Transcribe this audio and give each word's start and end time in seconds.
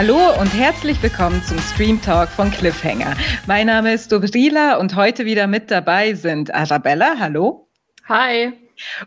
Hallo 0.00 0.32
und 0.40 0.48
herzlich 0.54 1.02
willkommen 1.02 1.42
zum 1.42 1.58
Stream 1.58 2.00
Talk 2.00 2.30
von 2.30 2.50
Cliffhanger. 2.50 3.14
Mein 3.46 3.66
Name 3.66 3.92
ist 3.92 4.10
Dobrila 4.10 4.76
und 4.76 4.96
heute 4.96 5.26
wieder 5.26 5.46
mit 5.46 5.70
dabei 5.70 6.14
sind 6.14 6.54
Arabella, 6.54 7.16
hallo. 7.18 7.68
Hi. 8.08 8.50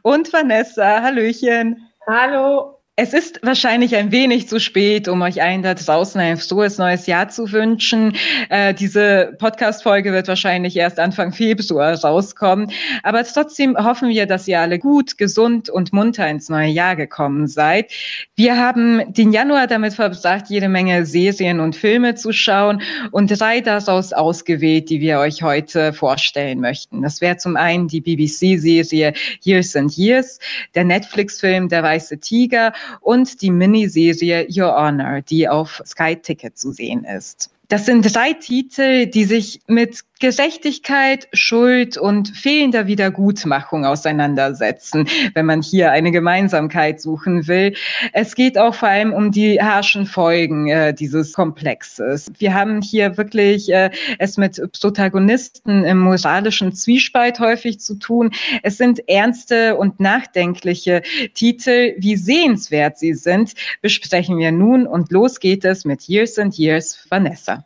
Und 0.04 0.32
Vanessa, 0.32 1.02
hallöchen. 1.02 1.90
Hallo. 2.06 2.73
Es 2.96 3.12
ist 3.12 3.40
wahrscheinlich 3.42 3.96
ein 3.96 4.12
wenig 4.12 4.48
zu 4.48 4.60
spät, 4.60 5.08
um 5.08 5.24
euch 5.24 5.42
allen 5.42 5.64
da 5.64 5.74
draußen 5.74 6.22
ein 6.22 6.38
frohes 6.38 6.78
neues 6.78 7.08
Jahr 7.08 7.28
zu 7.28 7.52
wünschen. 7.52 8.16
Äh, 8.50 8.76
diese 8.76 9.34
Podcast-Folge 9.40 10.14
wird 10.14 10.28
wahrscheinlich 10.28 10.78
erst 10.78 11.00
Anfang 11.00 11.34
Februar 11.34 12.00
rauskommen. 12.00 12.72
Aber 13.02 13.24
trotzdem 13.24 13.76
hoffen 13.76 14.10
wir, 14.10 14.28
dass 14.28 14.48
ihr 14.48 14.60
alle 14.60 14.78
gut, 14.78 15.18
gesund 15.18 15.72
und 15.72 15.92
munter 15.92 16.30
ins 16.30 16.50
neue 16.50 16.68
Jahr 16.68 16.96
gekommen 16.96 17.48
seid. 17.48 17.92
Wir 18.36 18.58
haben 18.58 19.12
den 19.12 19.32
Januar 19.32 19.66
damit 19.66 19.96
verbracht, 19.96 20.46
jede 20.50 20.70
Menge 20.70 21.08
Serien 21.08 21.62
und 21.62 21.76
Filme 21.76 22.14
zu 22.14 22.32
schauen 22.32 22.84
und 23.10 23.40
drei 23.40 23.62
daraus 23.62 24.14
ausgewählt, 24.14 24.92
die 24.92 25.02
wir 25.02 25.18
euch 25.18 25.42
heute 25.42 25.94
vorstellen 25.94 26.60
möchten. 26.60 27.02
Das 27.02 27.22
wäre 27.22 27.38
zum 27.38 27.58
einen 27.58 27.88
die 27.88 28.02
BBC-Serie 28.02 29.14
Years 29.42 29.76
and 29.76 29.98
Years, 29.98 30.38
der 30.76 30.84
Netflix-Film 30.84 31.70
Der 31.70 31.82
Weiße 31.82 32.20
Tiger 32.20 32.72
und 33.02 33.42
die 33.42 33.52
Miniserie 33.52 34.48
Your 34.50 34.76
Honor, 34.76 35.22
die 35.22 35.48
auf 35.48 35.82
Sky 35.86 36.16
Ticket 36.16 36.58
zu 36.58 36.72
sehen 36.72 37.06
ist. 37.06 37.50
Das 37.70 37.86
sind 37.86 38.14
drei 38.14 38.34
Titel, 38.34 39.08
die 39.08 39.26
sich 39.26 39.62
mit 39.68 40.02
Gerechtigkeit, 40.24 41.28
Schuld 41.34 41.98
und 41.98 42.30
fehlender 42.30 42.88
Wiedergutmachung 42.88 43.86
auseinandersetzen, 43.86 45.06
wenn 45.34 45.46
man 45.46 45.62
hier 45.62 45.92
eine 45.92 46.12
Gemeinsamkeit 46.12 47.02
suchen 47.02 47.46
will. 47.50 47.74
Es 48.14 48.34
geht 48.34 48.58
auch 48.58 48.74
vor 48.74 48.88
allem 48.88 49.12
um 49.12 49.34
die 49.34 49.62
harschen 49.62 50.06
Folgen 50.06 50.70
äh, 50.70 50.94
dieses 50.94 51.34
Komplexes. 51.34 52.32
Wir 52.40 52.54
haben 52.54 52.82
hier 52.82 53.18
wirklich 53.18 53.70
äh, 53.74 53.90
es 54.18 54.38
mit 54.38 54.62
Protagonisten 54.80 55.84
im 55.84 56.00
moralischen 56.00 56.74
Zwiespalt 56.74 57.42
häufig 57.42 57.82
zu 57.82 57.96
tun. 57.96 58.32
Es 58.62 58.78
sind 58.78 59.02
ernste 59.10 59.76
und 59.76 60.00
nachdenkliche 60.00 61.02
Titel. 61.34 61.96
Wie 61.98 62.16
sehenswert 62.16 62.98
sie 62.98 63.14
sind, 63.14 63.56
besprechen 63.82 64.38
wir 64.38 64.54
nun 64.54 64.88
und 64.88 65.12
los 65.12 65.42
geht 65.42 65.66
es 65.66 65.84
mit 65.84 66.08
Years 66.08 66.40
and 66.40 66.58
Years 66.58 67.06
Vanessa. 67.10 67.66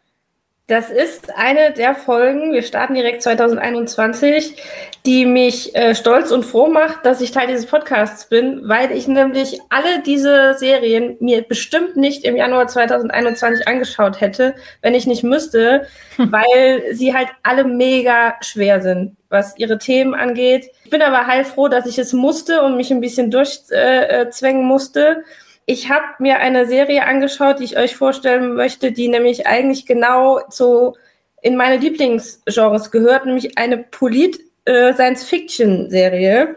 Das 0.67 0.89
ist 0.89 1.33
eine 1.33 1.71
der 1.71 1.95
Folgen, 1.95 2.51
wir 2.51 2.61
starten 2.61 2.93
direkt 2.93 3.21
2021, 3.23 4.61
die 5.05 5.25
mich 5.25 5.73
äh, 5.77 5.95
stolz 5.95 6.29
und 6.29 6.43
froh 6.43 6.67
macht, 6.67 7.05
dass 7.05 7.21
ich 7.21 7.31
Teil 7.31 7.47
dieses 7.47 7.67
Podcasts 7.67 8.27
bin, 8.27 8.67
weil 8.67 8.91
ich 8.91 9.07
nämlich 9.07 9.61
alle 9.69 10.03
diese 10.05 10.55
Serien 10.55 11.15
mir 11.21 11.43
bestimmt 11.43 11.95
nicht 11.95 12.25
im 12.25 12.35
Januar 12.35 12.67
2021 12.67 13.65
angeschaut 13.65 14.19
hätte, 14.19 14.55
wenn 14.81 14.93
ich 14.93 15.07
nicht 15.07 15.23
müsste, 15.23 15.87
hm. 16.17 16.33
weil 16.33 16.93
sie 16.93 17.13
halt 17.13 17.29
alle 17.43 17.63
mega 17.63 18.35
schwer 18.41 18.81
sind, 18.81 19.15
was 19.29 19.57
ihre 19.57 19.77
Themen 19.77 20.13
angeht. 20.13 20.69
Ich 20.83 20.89
bin 20.89 21.01
aber 21.01 21.27
heilfroh, 21.27 21.69
dass 21.69 21.85
ich 21.85 21.97
es 21.97 22.11
musste 22.11 22.61
und 22.61 22.75
mich 22.75 22.91
ein 22.91 22.99
bisschen 22.99 23.31
durchzwängen 23.31 24.63
äh, 24.63 24.65
musste 24.65 25.23
ich 25.69 25.91
habe 25.91 26.05
mir 26.19 26.39
eine 26.39 26.65
Serie 26.65 27.05
angeschaut, 27.05 27.59
die 27.59 27.65
ich 27.65 27.77
euch 27.77 27.97
vorstellen 27.97 28.55
möchte, 28.55 28.93
die 28.93 29.09
nämlich 29.09 29.45
eigentlich 29.45 29.85
genau 29.85 30.39
zu 30.49 30.95
in 31.41 31.57
meine 31.57 31.75
Lieblingsgenres 31.77 32.89
gehört, 32.89 33.25
nämlich 33.25 33.57
eine 33.57 33.77
Polit-Science-Fiction-Serie. 33.77 36.41
Äh, 36.41 36.55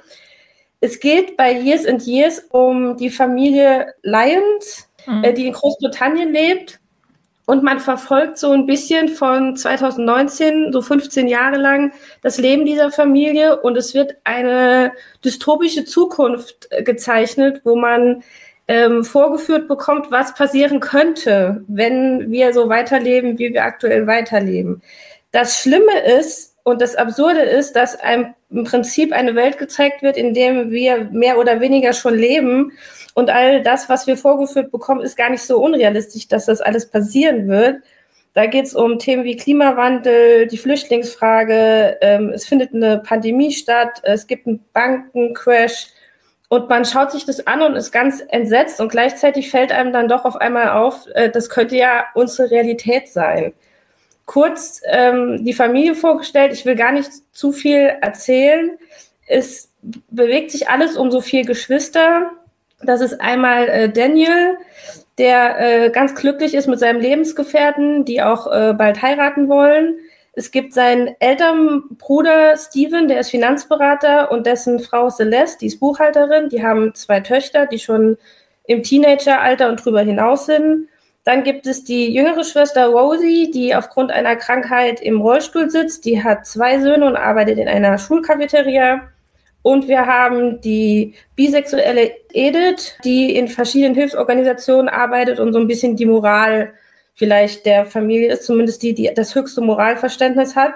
es 0.81 1.01
geht 1.01 1.37
bei 1.37 1.53
Years 1.53 1.87
and 1.87 2.07
Years 2.07 2.47
um 2.51 2.97
die 2.97 3.11
Familie 3.11 3.93
Lyons, 4.03 4.89
mhm. 5.07 5.25
äh, 5.25 5.35
die 5.35 5.49
in 5.49 5.55
Großbritannien 5.55 6.33
lebt. 6.33 6.79
Und 7.47 7.65
man 7.65 7.81
verfolgt 7.81 8.39
so 8.39 8.53
ein 8.53 8.65
bisschen 8.65 9.09
von 9.09 9.57
2019, 9.57 10.73
so 10.73 10.83
15 10.83 11.27
Jahre 11.27 11.57
lang, 11.57 11.93
das 12.23 12.39
Leben 12.39 12.65
dieser 12.65 12.93
Familie. 12.93 13.61
Und 13.61 13.77
es 13.77 13.93
wird 13.93 14.15
eine 14.23 14.93
dystopische 15.25 15.85
Zukunft 15.85 16.69
äh, 16.71 16.85
gezeichnet, 16.85 17.63
wo 17.65 17.75
man 17.75 18.23
ähm, 18.71 19.03
vorgeführt 19.03 19.67
bekommt, 19.67 20.13
was 20.13 20.33
passieren 20.33 20.79
könnte, 20.79 21.65
wenn 21.67 22.31
wir 22.31 22.53
so 22.53 22.69
weiterleben, 22.69 23.37
wie 23.37 23.53
wir 23.53 23.65
aktuell 23.65 24.07
weiterleben. 24.07 24.81
Das 25.33 25.59
Schlimme 25.59 25.99
ist 26.19 26.55
und 26.63 26.81
das 26.81 26.95
Absurde 26.95 27.41
ist, 27.41 27.75
dass 27.75 27.99
einem 27.99 28.33
im 28.49 28.63
Prinzip 28.63 29.13
eine 29.13 29.35
Welt 29.35 29.59
gezeigt 29.59 30.03
wird, 30.03 30.17
in 30.17 30.35
der 30.35 30.71
wir 30.71 31.09
mehr 31.11 31.39
oder 31.39 31.61
weniger 31.61 31.93
schon 31.93 32.15
leben. 32.15 32.71
Und 33.15 33.29
all 33.29 33.61
das, 33.61 33.89
was 33.89 34.07
wir 34.07 34.17
vorgeführt 34.17 34.71
bekommen, 34.71 35.01
ist 35.01 35.17
gar 35.17 35.31
nicht 35.31 35.43
so 35.43 35.61
unrealistisch, 35.61 36.29
dass 36.29 36.47
das 36.47 36.61
alles 36.61 36.89
passieren 36.89 37.49
wird. 37.49 37.83
Da 38.35 38.47
geht 38.47 38.67
es 38.67 38.77
um 38.77 39.01
Themen 39.01 39.25
wie 39.25 39.37
Klimawandel, 39.37 40.47
die 40.47 40.59
Flüchtlingsfrage, 40.59 41.99
ähm, 42.03 42.29
es 42.29 42.47
findet 42.47 42.73
eine 42.73 42.99
Pandemie 42.99 43.51
statt, 43.51 44.01
es 44.05 44.29
gibt 44.29 44.47
einen 44.47 44.65
Bankencrash, 44.73 45.89
und 46.51 46.69
man 46.69 46.85
schaut 46.85 47.13
sich 47.13 47.25
das 47.25 47.47
an 47.47 47.63
und 47.63 47.77
ist 47.77 47.93
ganz 47.93 48.25
entsetzt 48.29 48.81
und 48.81 48.91
gleichzeitig 48.91 49.51
fällt 49.51 49.71
einem 49.71 49.93
dann 49.93 50.09
doch 50.09 50.25
auf 50.25 50.35
einmal 50.35 50.71
auf, 50.71 51.07
äh, 51.15 51.31
das 51.31 51.49
könnte 51.49 51.77
ja 51.77 52.07
unsere 52.15 52.51
Realität 52.51 53.07
sein. 53.09 53.53
Kurz 54.27 54.83
ähm, 54.85 55.45
die 55.45 55.53
Familie 55.53 55.95
vorgestellt, 55.95 56.53
ich 56.53 56.67
will 56.67 56.75
gar 56.75 56.91
nicht 56.91 57.09
zu 57.33 57.53
viel 57.53 57.95
erzählen. 58.01 58.77
Es 59.29 59.71
bewegt 60.11 60.51
sich 60.51 60.69
alles 60.69 60.97
um 60.97 61.13
so 61.13 61.21
vier 61.21 61.45
Geschwister. 61.45 62.33
Das 62.83 63.01
ist 63.01 63.21
einmal 63.21 63.69
äh, 63.69 63.89
Daniel, 63.89 64.59
der 65.19 65.61
äh, 65.61 65.91
ganz 65.91 66.17
glücklich 66.17 66.55
ist 66.55 66.67
mit 66.67 66.81
seinem 66.81 67.01
Lebensgefährten, 67.01 68.05
die 68.05 68.23
auch 68.23 68.49
äh, 68.49 68.73
bald 68.73 69.01
heiraten 69.03 69.49
wollen. 69.49 70.01
Es 70.33 70.53
gibt 70.53 70.73
seinen 70.73 71.17
älteren 71.19 71.97
Bruder 71.99 72.57
Steven, 72.57 73.09
der 73.09 73.21
ist 73.21 73.31
Finanzberater 73.31 74.31
und 74.31 74.47
dessen 74.47 74.79
Frau 74.79 75.11
Celeste, 75.11 75.59
die 75.61 75.67
ist 75.67 75.81
Buchhalterin. 75.81 76.49
Die 76.49 76.63
haben 76.63 76.95
zwei 76.95 77.21
Töchter, 77.21 77.67
die 77.67 77.81
schon 77.81 78.17
im 78.65 78.83
Teenageralter 78.83 79.69
und 79.69 79.85
drüber 79.85 80.03
hinaus 80.03 80.47
sind. 80.47 80.89
Dann 81.25 81.43
gibt 81.43 81.67
es 81.67 81.85
die 81.85 82.15
jüngere 82.15 82.45
Schwester 82.45 82.87
Rosie, 82.87 83.51
die 83.51 83.75
aufgrund 83.75 84.11
einer 84.13 84.37
Krankheit 84.37 85.01
im 85.01 85.21
Rollstuhl 85.21 85.69
sitzt. 85.69 86.05
Die 86.05 86.23
hat 86.23 86.47
zwei 86.47 86.79
Söhne 86.81 87.07
und 87.07 87.17
arbeitet 87.17 87.59
in 87.59 87.69
einer 87.69 87.99
Schulcafeteria. 87.99 89.03
Und 89.63 89.89
wir 89.89 90.07
haben 90.07 90.61
die 90.63 91.15
bisexuelle 91.37 92.13
Edith, 92.33 92.97
die 93.05 93.37
in 93.37 93.49
verschiedenen 93.49 93.95
Hilfsorganisationen 93.95 94.89
arbeitet 94.89 95.39
und 95.39 95.53
so 95.53 95.59
ein 95.59 95.67
bisschen 95.67 95.97
die 95.97 96.07
Moral 96.07 96.73
vielleicht 97.21 97.67
der 97.67 97.85
Familie 97.85 98.33
ist, 98.33 98.45
zumindest 98.45 98.83
die, 98.83 98.95
die 98.95 99.13
das 99.15 99.35
höchste 99.35 99.61
Moralverständnis 99.61 100.57
hat. 100.57 100.73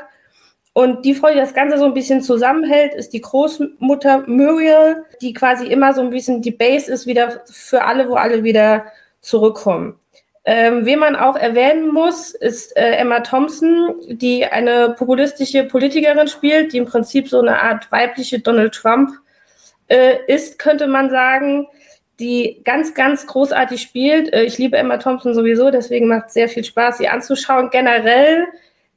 Und 0.74 1.06
die 1.06 1.14
Frau, 1.14 1.30
die 1.30 1.38
das 1.38 1.54
Ganze 1.54 1.78
so 1.78 1.86
ein 1.86 1.94
bisschen 1.94 2.20
zusammenhält, 2.20 2.92
ist 2.92 3.14
die 3.14 3.22
Großmutter 3.22 4.24
Muriel, 4.26 5.04
die 5.22 5.32
quasi 5.32 5.66
immer 5.66 5.94
so 5.94 6.02
ein 6.02 6.10
bisschen 6.10 6.42
die 6.42 6.50
Base 6.50 6.92
ist 6.92 7.06
wieder 7.06 7.40
für 7.50 7.84
alle, 7.84 8.10
wo 8.10 8.16
alle 8.16 8.44
wieder 8.44 8.84
zurückkommen. 9.22 9.98
Ähm, 10.44 10.84
wen 10.84 10.98
man 10.98 11.16
auch 11.16 11.36
erwähnen 11.36 11.88
muss, 11.88 12.34
ist 12.34 12.76
äh, 12.76 12.96
Emma 12.96 13.20
Thompson, 13.20 13.94
die 14.06 14.44
eine 14.44 14.90
populistische 14.98 15.64
Politikerin 15.64 16.28
spielt, 16.28 16.74
die 16.74 16.78
im 16.78 16.84
Prinzip 16.84 17.30
so 17.30 17.40
eine 17.40 17.62
Art 17.62 17.90
weibliche 17.90 18.40
Donald 18.40 18.74
Trump 18.74 19.12
äh, 19.88 20.16
ist, 20.26 20.58
könnte 20.58 20.88
man 20.88 21.08
sagen 21.08 21.68
die 22.20 22.60
ganz, 22.64 22.94
ganz 22.94 23.26
großartig 23.26 23.80
spielt. 23.80 24.32
Äh, 24.32 24.44
ich 24.44 24.58
liebe 24.58 24.76
Emma 24.76 24.98
Thompson 24.98 25.34
sowieso, 25.34 25.70
deswegen 25.70 26.08
macht 26.08 26.28
es 26.28 26.34
sehr 26.34 26.48
viel 26.48 26.64
Spaß, 26.64 26.98
sie 26.98 27.08
anzuschauen. 27.08 27.70
Generell 27.70 28.46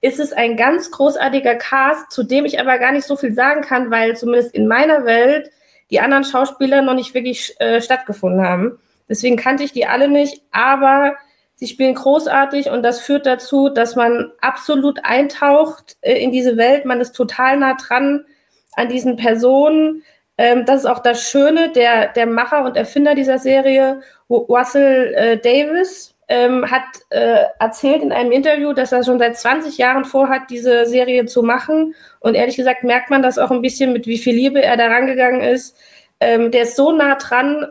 ist 0.01 0.19
es 0.19 0.33
ein 0.33 0.57
ganz 0.57 0.91
großartiger 0.91 1.55
Cast, 1.55 2.11
zu 2.11 2.23
dem 2.23 2.45
ich 2.45 2.59
aber 2.59 2.77
gar 2.77 2.91
nicht 2.91 3.05
so 3.05 3.15
viel 3.15 3.33
sagen 3.33 3.61
kann, 3.61 3.89
weil 3.89 4.15
zumindest 4.15 4.53
in 4.53 4.67
meiner 4.67 5.05
Welt 5.05 5.49
die 5.89 5.99
anderen 5.99 6.23
Schauspieler 6.23 6.81
noch 6.81 6.93
nicht 6.93 7.13
wirklich 7.13 7.55
äh, 7.59 7.81
stattgefunden 7.81 8.41
haben. 8.41 8.79
Deswegen 9.09 9.37
kannte 9.37 9.63
ich 9.63 9.71
die 9.71 9.87
alle 9.87 10.09
nicht, 10.09 10.41
aber 10.51 11.15
sie 11.55 11.67
spielen 11.67 11.95
großartig 11.95 12.69
und 12.69 12.83
das 12.83 12.99
führt 12.99 13.25
dazu, 13.25 13.69
dass 13.69 13.95
man 13.95 14.31
absolut 14.41 15.03
eintaucht 15.03 15.97
äh, 16.01 16.21
in 16.21 16.31
diese 16.31 16.57
Welt. 16.57 16.85
Man 16.85 17.01
ist 17.01 17.13
total 17.13 17.57
nah 17.57 17.75
dran 17.75 18.25
an 18.73 18.89
diesen 18.89 19.15
Personen. 19.15 20.03
Ähm, 20.37 20.65
das 20.65 20.81
ist 20.81 20.85
auch 20.85 20.99
das 20.99 21.21
Schöne, 21.29 21.71
der, 21.71 22.09
der 22.09 22.27
Macher 22.27 22.63
und 22.63 22.77
Erfinder 22.77 23.15
dieser 23.15 23.39
Serie, 23.39 24.01
Russell 24.29 25.13
äh, 25.15 25.37
Davis, 25.37 26.15
ähm, 26.29 26.69
hat 26.69 26.83
äh, 27.09 27.45
erzählt 27.59 28.03
in 28.03 28.11
einem 28.11 28.31
Interview, 28.31 28.73
dass 28.73 28.91
er 28.91 29.03
schon 29.03 29.19
seit 29.19 29.37
20 29.37 29.77
Jahren 29.77 30.03
vorhat, 30.05 30.49
diese 30.49 30.85
Serie 30.85 31.25
zu 31.25 31.41
machen. 31.41 31.95
Und 32.19 32.35
ehrlich 32.35 32.57
gesagt 32.57 32.83
merkt 32.83 33.09
man 33.09 33.21
das 33.21 33.37
auch 33.37 33.51
ein 33.51 33.61
bisschen, 33.61 33.93
mit 33.93 34.07
wie 34.07 34.17
viel 34.17 34.35
Liebe 34.35 34.61
er 34.61 34.77
da 34.77 34.87
rangegangen 34.87 35.41
ist. 35.41 35.77
Ähm, 36.19 36.51
der 36.51 36.63
ist 36.63 36.75
so 36.75 36.91
nah 36.91 37.15
dran 37.15 37.65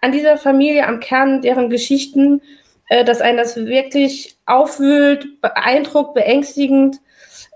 an 0.00 0.12
dieser 0.12 0.36
Familie, 0.36 0.86
am 0.86 1.00
Kern 1.00 1.42
deren 1.42 1.68
Geschichten, 1.68 2.42
äh, 2.88 3.04
dass 3.04 3.20
einen 3.20 3.38
das 3.38 3.56
wirklich 3.56 4.36
aufwühlt, 4.46 5.40
beeindruckt, 5.40 6.14
beängstigend 6.14 7.00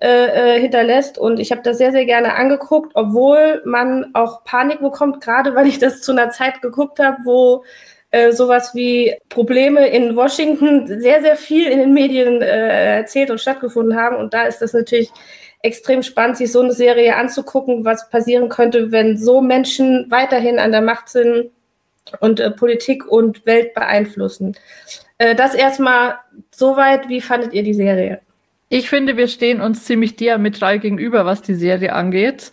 äh, 0.01 0.57
äh, 0.57 0.61
hinterlässt. 0.61 1.19
Und 1.19 1.41
ich 1.41 1.53
habe 1.53 1.63
das 1.63 1.79
sehr, 1.79 1.93
sehr 1.93 2.07
gerne 2.07 2.35
angeguckt, 2.35 2.93
obwohl 2.95 3.63
man 3.65 4.11
auch 4.15 4.45
Panik 4.45 4.81
bekommt, 4.81 5.21
gerade 5.21 5.55
weil 5.55 5.67
ich 5.67 5.79
das 5.79 6.01
zu 6.01 6.13
einer 6.13 6.31
Zeit 6.31 6.63
geguckt 6.63 6.99
habe, 6.99 7.19
wo 7.25 7.65
äh, 8.11 8.33
sowas 8.33 8.75
wie 8.75 9.15
Probleme 9.29 9.87
in 9.89 10.17
Washington 10.17 10.87
sehr, 10.87 11.21
sehr 11.21 11.37
viel 11.37 11.67
in 11.67 11.79
den 11.79 11.93
Medien 11.93 12.43
äh, 12.43 12.97
erzählt 12.97 13.31
und 13.31 13.41
stattgefunden 13.41 13.97
haben. 13.97 14.17
Und 14.17 14.35
da 14.35 14.45
ist 14.45 14.63
das 14.63 14.73
natürlich 14.73 15.11
extrem 15.63 16.03
spannend, 16.03 16.39
sich 16.39 16.51
so 16.51 16.61
eine 16.61 16.73
Serie 16.73 17.17
anzugucken, 17.17 17.85
was 17.85 18.09
passieren 18.09 18.49
könnte, 18.49 18.91
wenn 18.93 19.19
so 19.19 19.41
Menschen 19.41 20.11
weiterhin 20.11 20.59
an 20.59 20.73
der 20.73 20.81
Macht 20.81 21.09
sind 21.09 21.51
und 22.21 22.41
äh, 22.41 22.51
Politik 22.51 23.07
und 23.07 23.45
Welt 23.47 23.75
beeinflussen. 23.75 24.57
Äh, 25.19 25.35
das 25.35 25.55
erstmal 25.55 26.15
soweit. 26.51 27.09
Wie 27.09 27.21
fandet 27.21 27.53
ihr 27.53 27.63
die 27.63 27.75
Serie? 27.75 28.21
Ich 28.73 28.89
finde, 28.89 29.17
wir 29.17 29.27
stehen 29.27 29.61
uns 29.61 29.85
ziemlich 29.85 30.15
diametral 30.15 30.79
gegenüber, 30.79 31.27
was 31.27 31.43
die 31.43 31.57
Serie 31.57 31.93
angeht. 31.93 32.53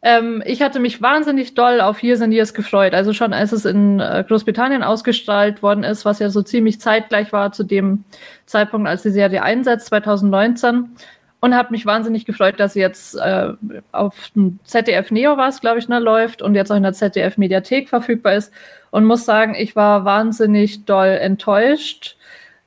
Ähm, 0.00 0.40
ich 0.46 0.62
hatte 0.62 0.78
mich 0.78 1.02
wahnsinnig 1.02 1.54
doll 1.54 1.80
auf 1.80 2.04
Years 2.04 2.20
and 2.22 2.32
Years 2.32 2.54
gefreut. 2.54 2.94
Also 2.94 3.12
schon 3.12 3.32
als 3.32 3.50
es 3.50 3.64
in 3.64 3.98
äh, 3.98 4.24
Großbritannien 4.28 4.84
ausgestrahlt 4.84 5.64
worden 5.64 5.82
ist, 5.82 6.04
was 6.04 6.20
ja 6.20 6.30
so 6.30 6.42
ziemlich 6.42 6.80
zeitgleich 6.80 7.32
war 7.32 7.50
zu 7.50 7.64
dem 7.64 8.04
Zeitpunkt, 8.46 8.86
als 8.86 9.02
die 9.02 9.10
Serie 9.10 9.42
einsetzt, 9.42 9.88
2019 9.88 10.90
und 11.40 11.54
habe 11.56 11.72
mich 11.72 11.84
wahnsinnig 11.84 12.24
gefreut, 12.26 12.60
dass 12.60 12.74
sie 12.74 12.80
jetzt 12.80 13.16
äh, 13.16 13.48
auf 13.90 14.30
dem 14.36 14.60
ZDF 14.62 15.10
Neo 15.10 15.36
war 15.36 15.48
es, 15.48 15.60
glaube 15.60 15.80
ich, 15.80 15.88
ne, 15.88 15.98
läuft 15.98 16.42
und 16.42 16.54
jetzt 16.54 16.70
auch 16.70 16.76
in 16.76 16.84
der 16.84 16.92
ZDF 16.92 17.38
Mediathek 17.38 17.88
verfügbar 17.88 18.34
ist. 18.34 18.52
Und 18.90 19.04
muss 19.04 19.24
sagen, 19.24 19.56
ich 19.56 19.74
war 19.74 20.04
wahnsinnig 20.04 20.84
doll 20.84 21.08
enttäuscht. 21.08 22.16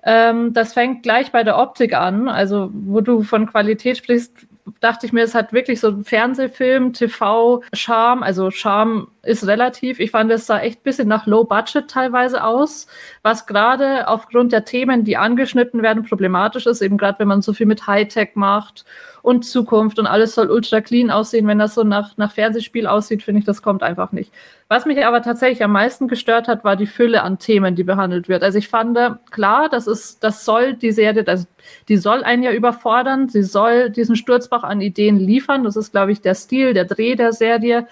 Ähm, 0.03 0.53
das 0.53 0.73
fängt 0.73 1.03
gleich 1.03 1.31
bei 1.31 1.43
der 1.43 1.57
Optik 1.57 1.93
an. 1.93 2.29
Also, 2.29 2.69
wo 2.73 3.01
du 3.01 3.23
von 3.23 3.47
Qualität 3.47 3.97
sprichst, 3.97 4.47
dachte 4.79 5.05
ich 5.05 5.13
mir, 5.13 5.23
es 5.23 5.35
hat 5.35 5.53
wirklich 5.53 5.79
so 5.79 6.01
Fernsehfilm, 6.03 6.93
TV, 6.93 7.63
Charme. 7.73 8.23
Also 8.23 8.51
Charme 8.51 9.07
ist 9.23 9.45
relativ. 9.47 9.99
Ich 9.99 10.11
fand, 10.11 10.31
es 10.31 10.45
sah 10.45 10.59
echt 10.59 10.79
ein 10.79 10.83
bisschen 10.83 11.07
nach 11.07 11.25
Low 11.25 11.43
Budget 11.43 11.89
teilweise 11.89 12.43
aus, 12.43 12.87
was 13.21 13.45
gerade 13.45 14.07
aufgrund 14.07 14.51
der 14.51 14.65
Themen, 14.65 15.03
die 15.03 15.17
angeschnitten 15.17 15.81
werden, 15.81 16.03
problematisch 16.03 16.65
ist. 16.65 16.81
Eben 16.81 16.97
gerade, 16.97 17.19
wenn 17.19 17.27
man 17.27 17.41
so 17.41 17.53
viel 17.53 17.65
mit 17.65 17.87
Hightech 17.87 18.31
macht 18.35 18.85
und 19.21 19.43
Zukunft 19.43 19.99
und 19.99 20.07
alles 20.07 20.35
soll 20.35 20.49
ultra 20.49 20.81
clean 20.81 21.11
aussehen. 21.11 21.47
Wenn 21.47 21.59
das 21.59 21.75
so 21.75 21.83
nach, 21.83 22.17
nach 22.17 22.31
Fernsehspiel 22.31 22.87
aussieht, 22.87 23.23
finde 23.23 23.39
ich, 23.39 23.45
das 23.45 23.61
kommt 23.61 23.83
einfach 23.83 24.11
nicht. 24.11 24.31
Was 24.67 24.85
mich 24.85 25.05
aber 25.05 25.21
tatsächlich 25.21 25.63
am 25.63 25.71
meisten 25.71 26.07
gestört 26.07 26.47
hat, 26.47 26.63
war 26.63 26.75
die 26.75 26.85
Fülle 26.85 27.23
an 27.23 27.39
Themen, 27.39 27.75
die 27.75 27.83
behandelt 27.83 28.29
wird. 28.29 28.43
Also 28.43 28.57
ich 28.57 28.67
fand, 28.67 28.97
klar, 29.31 29.69
das 29.69 29.87
ist, 29.87 30.23
das 30.23 30.45
soll 30.45 30.73
die 30.73 30.91
Serie, 30.91 31.23
also 31.27 31.45
die 31.87 31.97
soll 31.97 32.23
einen 32.23 32.43
ja 32.43 32.51
überfordern. 32.51 33.29
Sie 33.29 33.43
soll 33.43 33.89
diesen 33.89 34.15
Sturzbach 34.15 34.63
an 34.63 34.81
Ideen 34.81 35.17
liefern. 35.17 35.63
Das 35.63 35.75
ist, 35.75 35.91
glaube 35.91 36.11
ich, 36.11 36.21
der 36.21 36.35
Stil, 36.35 36.73
der 36.73 36.85
Dreh 36.85 37.15
der 37.15 37.33
Serie. 37.33 37.87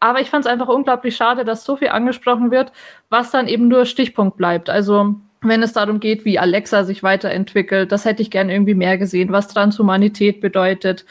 Aber 0.00 0.20
ich 0.20 0.30
fand 0.30 0.44
es 0.44 0.50
einfach 0.50 0.68
unglaublich 0.68 1.16
schade, 1.16 1.44
dass 1.44 1.64
so 1.64 1.76
viel 1.76 1.88
angesprochen 1.88 2.50
wird, 2.50 2.72
was 3.10 3.30
dann 3.30 3.48
eben 3.48 3.68
nur 3.68 3.84
Stichpunkt 3.84 4.36
bleibt. 4.36 4.70
Also 4.70 5.16
wenn 5.40 5.62
es 5.62 5.72
darum 5.72 6.00
geht, 6.00 6.24
wie 6.24 6.38
Alexa 6.38 6.84
sich 6.84 7.02
weiterentwickelt. 7.02 7.92
Das 7.92 8.04
hätte 8.04 8.22
ich 8.22 8.30
gern 8.30 8.50
irgendwie 8.50 8.74
mehr 8.74 8.98
gesehen, 8.98 9.30
was 9.30 9.48
Transhumanität 9.48 10.40
bedeutet. 10.40 11.04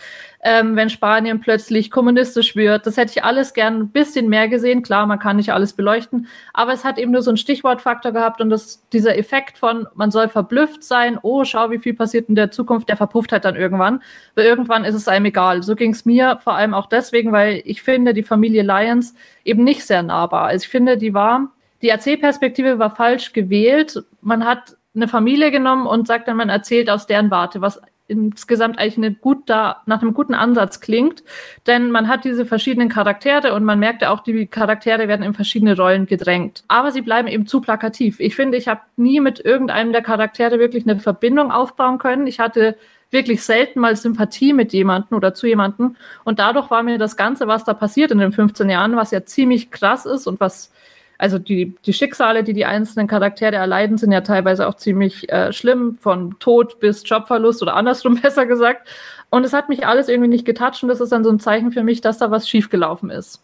Ähm, 0.44 0.76
wenn 0.76 0.90
Spanien 0.90 1.40
plötzlich 1.40 1.90
kommunistisch 1.90 2.56
wird, 2.56 2.86
das 2.86 2.98
hätte 2.98 3.12
ich 3.16 3.24
alles 3.24 3.54
gern 3.54 3.80
ein 3.80 3.90
bisschen 3.90 4.30
mehr 4.30 4.48
gesehen. 4.48 4.84
Klar, 4.84 5.08
man 5.08 5.20
kann 5.20 5.38
nicht 5.38 5.52
alles 5.52 5.74
beleuchten, 5.74 6.28
aber 6.54 6.74
es 6.74 6.84
hat 6.84 7.00
eben 7.00 7.12
nur 7.12 7.22
so 7.22 7.32
einen 7.32 7.38
Stichwortfaktor 7.38 8.12
gehabt 8.12 8.40
und 8.40 8.50
das, 8.50 8.88
dieser 8.94 9.18
Effekt 9.18 9.58
von, 9.58 9.88
man 9.96 10.12
soll 10.12 10.30
verblüfft 10.30 10.84
sein, 10.84 11.18
oh, 11.22 11.44
schau, 11.44 11.72
wie 11.72 11.80
viel 11.80 11.94
passiert 11.94 12.30
in 12.30 12.36
der 12.36 12.52
Zukunft, 12.52 12.90
der 12.90 12.98
verpufft 12.98 13.32
halt 13.32 13.46
dann 13.46 13.56
irgendwann. 13.56 14.02
Weil 14.36 14.46
irgendwann 14.46 14.86
ist 14.86 14.96
es 14.96 15.08
einem 15.08 15.26
egal. 15.26 15.64
So 15.64 15.76
ging 15.76 15.92
es 15.92 16.06
mir 16.06 16.40
vor 16.44 16.54
allem 16.56 16.74
auch 16.74 16.88
deswegen, 16.88 17.32
weil 17.32 17.62
ich 17.66 17.82
finde, 17.82 18.14
die 18.14 18.24
Familie 18.24 18.64
Lyons 18.64 19.16
eben 19.44 19.64
nicht 19.64 19.86
sehr 19.86 20.04
nahbar. 20.04 20.48
Also 20.48 20.64
ich 20.64 20.70
finde, 20.70 20.98
die 20.98 21.14
war 21.14 21.50
die 21.82 21.90
Erzählperspektive 21.90 22.80
war 22.80 22.96
falsch 22.96 23.34
gewählt. 23.34 24.04
Man 24.22 24.46
hat 24.46 24.76
eine 24.96 25.08
Familie 25.08 25.52
genommen 25.52 25.86
und 25.86 26.08
sagt 26.08 26.28
dann, 26.28 26.38
man 26.38 26.50
erzählt 26.50 26.90
aus 26.90 27.08
deren 27.08 27.30
Warte, 27.30 27.62
was 27.62 27.80
insgesamt 28.08 28.80
eigentlich 28.80 28.98
eine 28.98 29.14
gut 29.14 29.50
da, 29.50 29.82
nach 29.86 30.02
einem 30.02 30.14
guten 30.14 30.34
Ansatz 30.34 30.80
klingt. 30.80 31.24
Denn 31.68 31.92
man 31.92 32.08
hat 32.08 32.24
diese 32.24 32.46
verschiedenen 32.46 32.90
Charaktere 32.90 33.54
und 33.54 33.64
man 33.64 33.80
merkt 33.80 34.02
ja 34.02 34.12
auch, 34.12 34.22
die 34.22 34.48
Charaktere 34.48 35.08
werden 35.08 35.24
in 35.24 35.34
verschiedene 35.34 35.76
Rollen 35.76 36.06
gedrängt. 36.06 36.64
Aber 36.68 36.92
sie 36.92 37.02
bleiben 37.02 37.28
eben 37.28 37.48
zu 37.48 37.62
plakativ. 37.62 38.20
Ich 38.20 38.36
finde, 38.36 38.58
ich 38.58 38.68
habe 38.68 38.82
nie 38.96 39.20
mit 39.20 39.44
irgendeinem 39.44 39.92
der 39.92 40.02
Charaktere 40.02 40.60
wirklich 40.60 40.88
eine 40.88 41.00
Verbindung 41.00 41.52
aufbauen 41.52 41.98
können. 41.98 42.28
Ich 42.28 42.40
hatte 42.40 42.78
wirklich 43.10 43.44
selten 43.44 43.80
mal 43.80 43.96
Sympathie 43.96 44.54
mit 44.54 44.74
jemandem 44.74 45.18
oder 45.18 45.34
zu 45.34 45.48
jemandem. 45.48 45.96
Und 46.24 46.40
dadurch 46.40 46.70
war 46.70 46.84
mir 46.84 46.98
das 46.98 47.16
Ganze, 47.16 47.48
was 47.48 47.64
da 47.64 47.74
passiert 47.74 48.12
in 48.12 48.20
den 48.20 48.32
15 48.32 48.70
Jahren, 48.70 48.96
was 48.96 49.12
ja 49.12 49.24
ziemlich 49.26 49.72
krass 49.72 50.06
ist 50.06 50.28
und 50.28 50.40
was 50.40 50.72
also 51.18 51.40
die, 51.40 51.76
die 51.86 51.94
Schicksale, 51.94 52.44
die 52.44 52.54
die 52.54 52.66
einzelnen 52.66 53.08
Charaktere 53.08 53.56
erleiden, 53.56 53.98
sind 53.98 54.12
ja 54.12 54.22
teilweise 54.22 54.68
auch 54.68 54.76
ziemlich 54.76 55.32
äh, 55.32 55.52
schlimm, 55.52 55.98
von 56.00 56.38
Tod 56.40 56.80
bis 56.80 57.04
Jobverlust 57.06 57.62
oder 57.62 57.76
andersrum 57.76 58.16
besser 58.22 58.46
gesagt. 58.46 58.88
Und 59.30 59.44
es 59.44 59.54
hat 59.54 59.70
mich 59.70 59.86
alles 59.86 60.10
irgendwie 60.10 60.30
nicht 60.30 60.46
getatscht 60.46 60.84
und 60.84 60.90
das 60.90 61.02
ist 61.02 61.12
dann 61.12 61.24
so 61.24 61.30
ein 61.30 61.40
Zeichen 61.40 61.72
für 61.72 61.84
mich, 61.84 62.02
dass 62.02 62.18
da 62.18 62.32
was 62.32 62.48
schiefgelaufen 62.48 63.10
ist. 63.10 63.42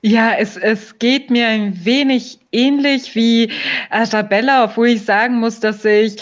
Ja, 0.00 0.32
es, 0.38 0.56
es 0.56 0.98
geht 0.98 1.28
mir 1.28 1.48
ein 1.48 1.84
wenig 1.84 2.38
ähnlich 2.52 3.14
wie 3.16 3.50
Arabella, 3.90 4.64
obwohl 4.64 4.88
ich 4.88 5.04
sagen 5.04 5.40
muss, 5.40 5.58
dass 5.58 5.84
ich 5.84 6.16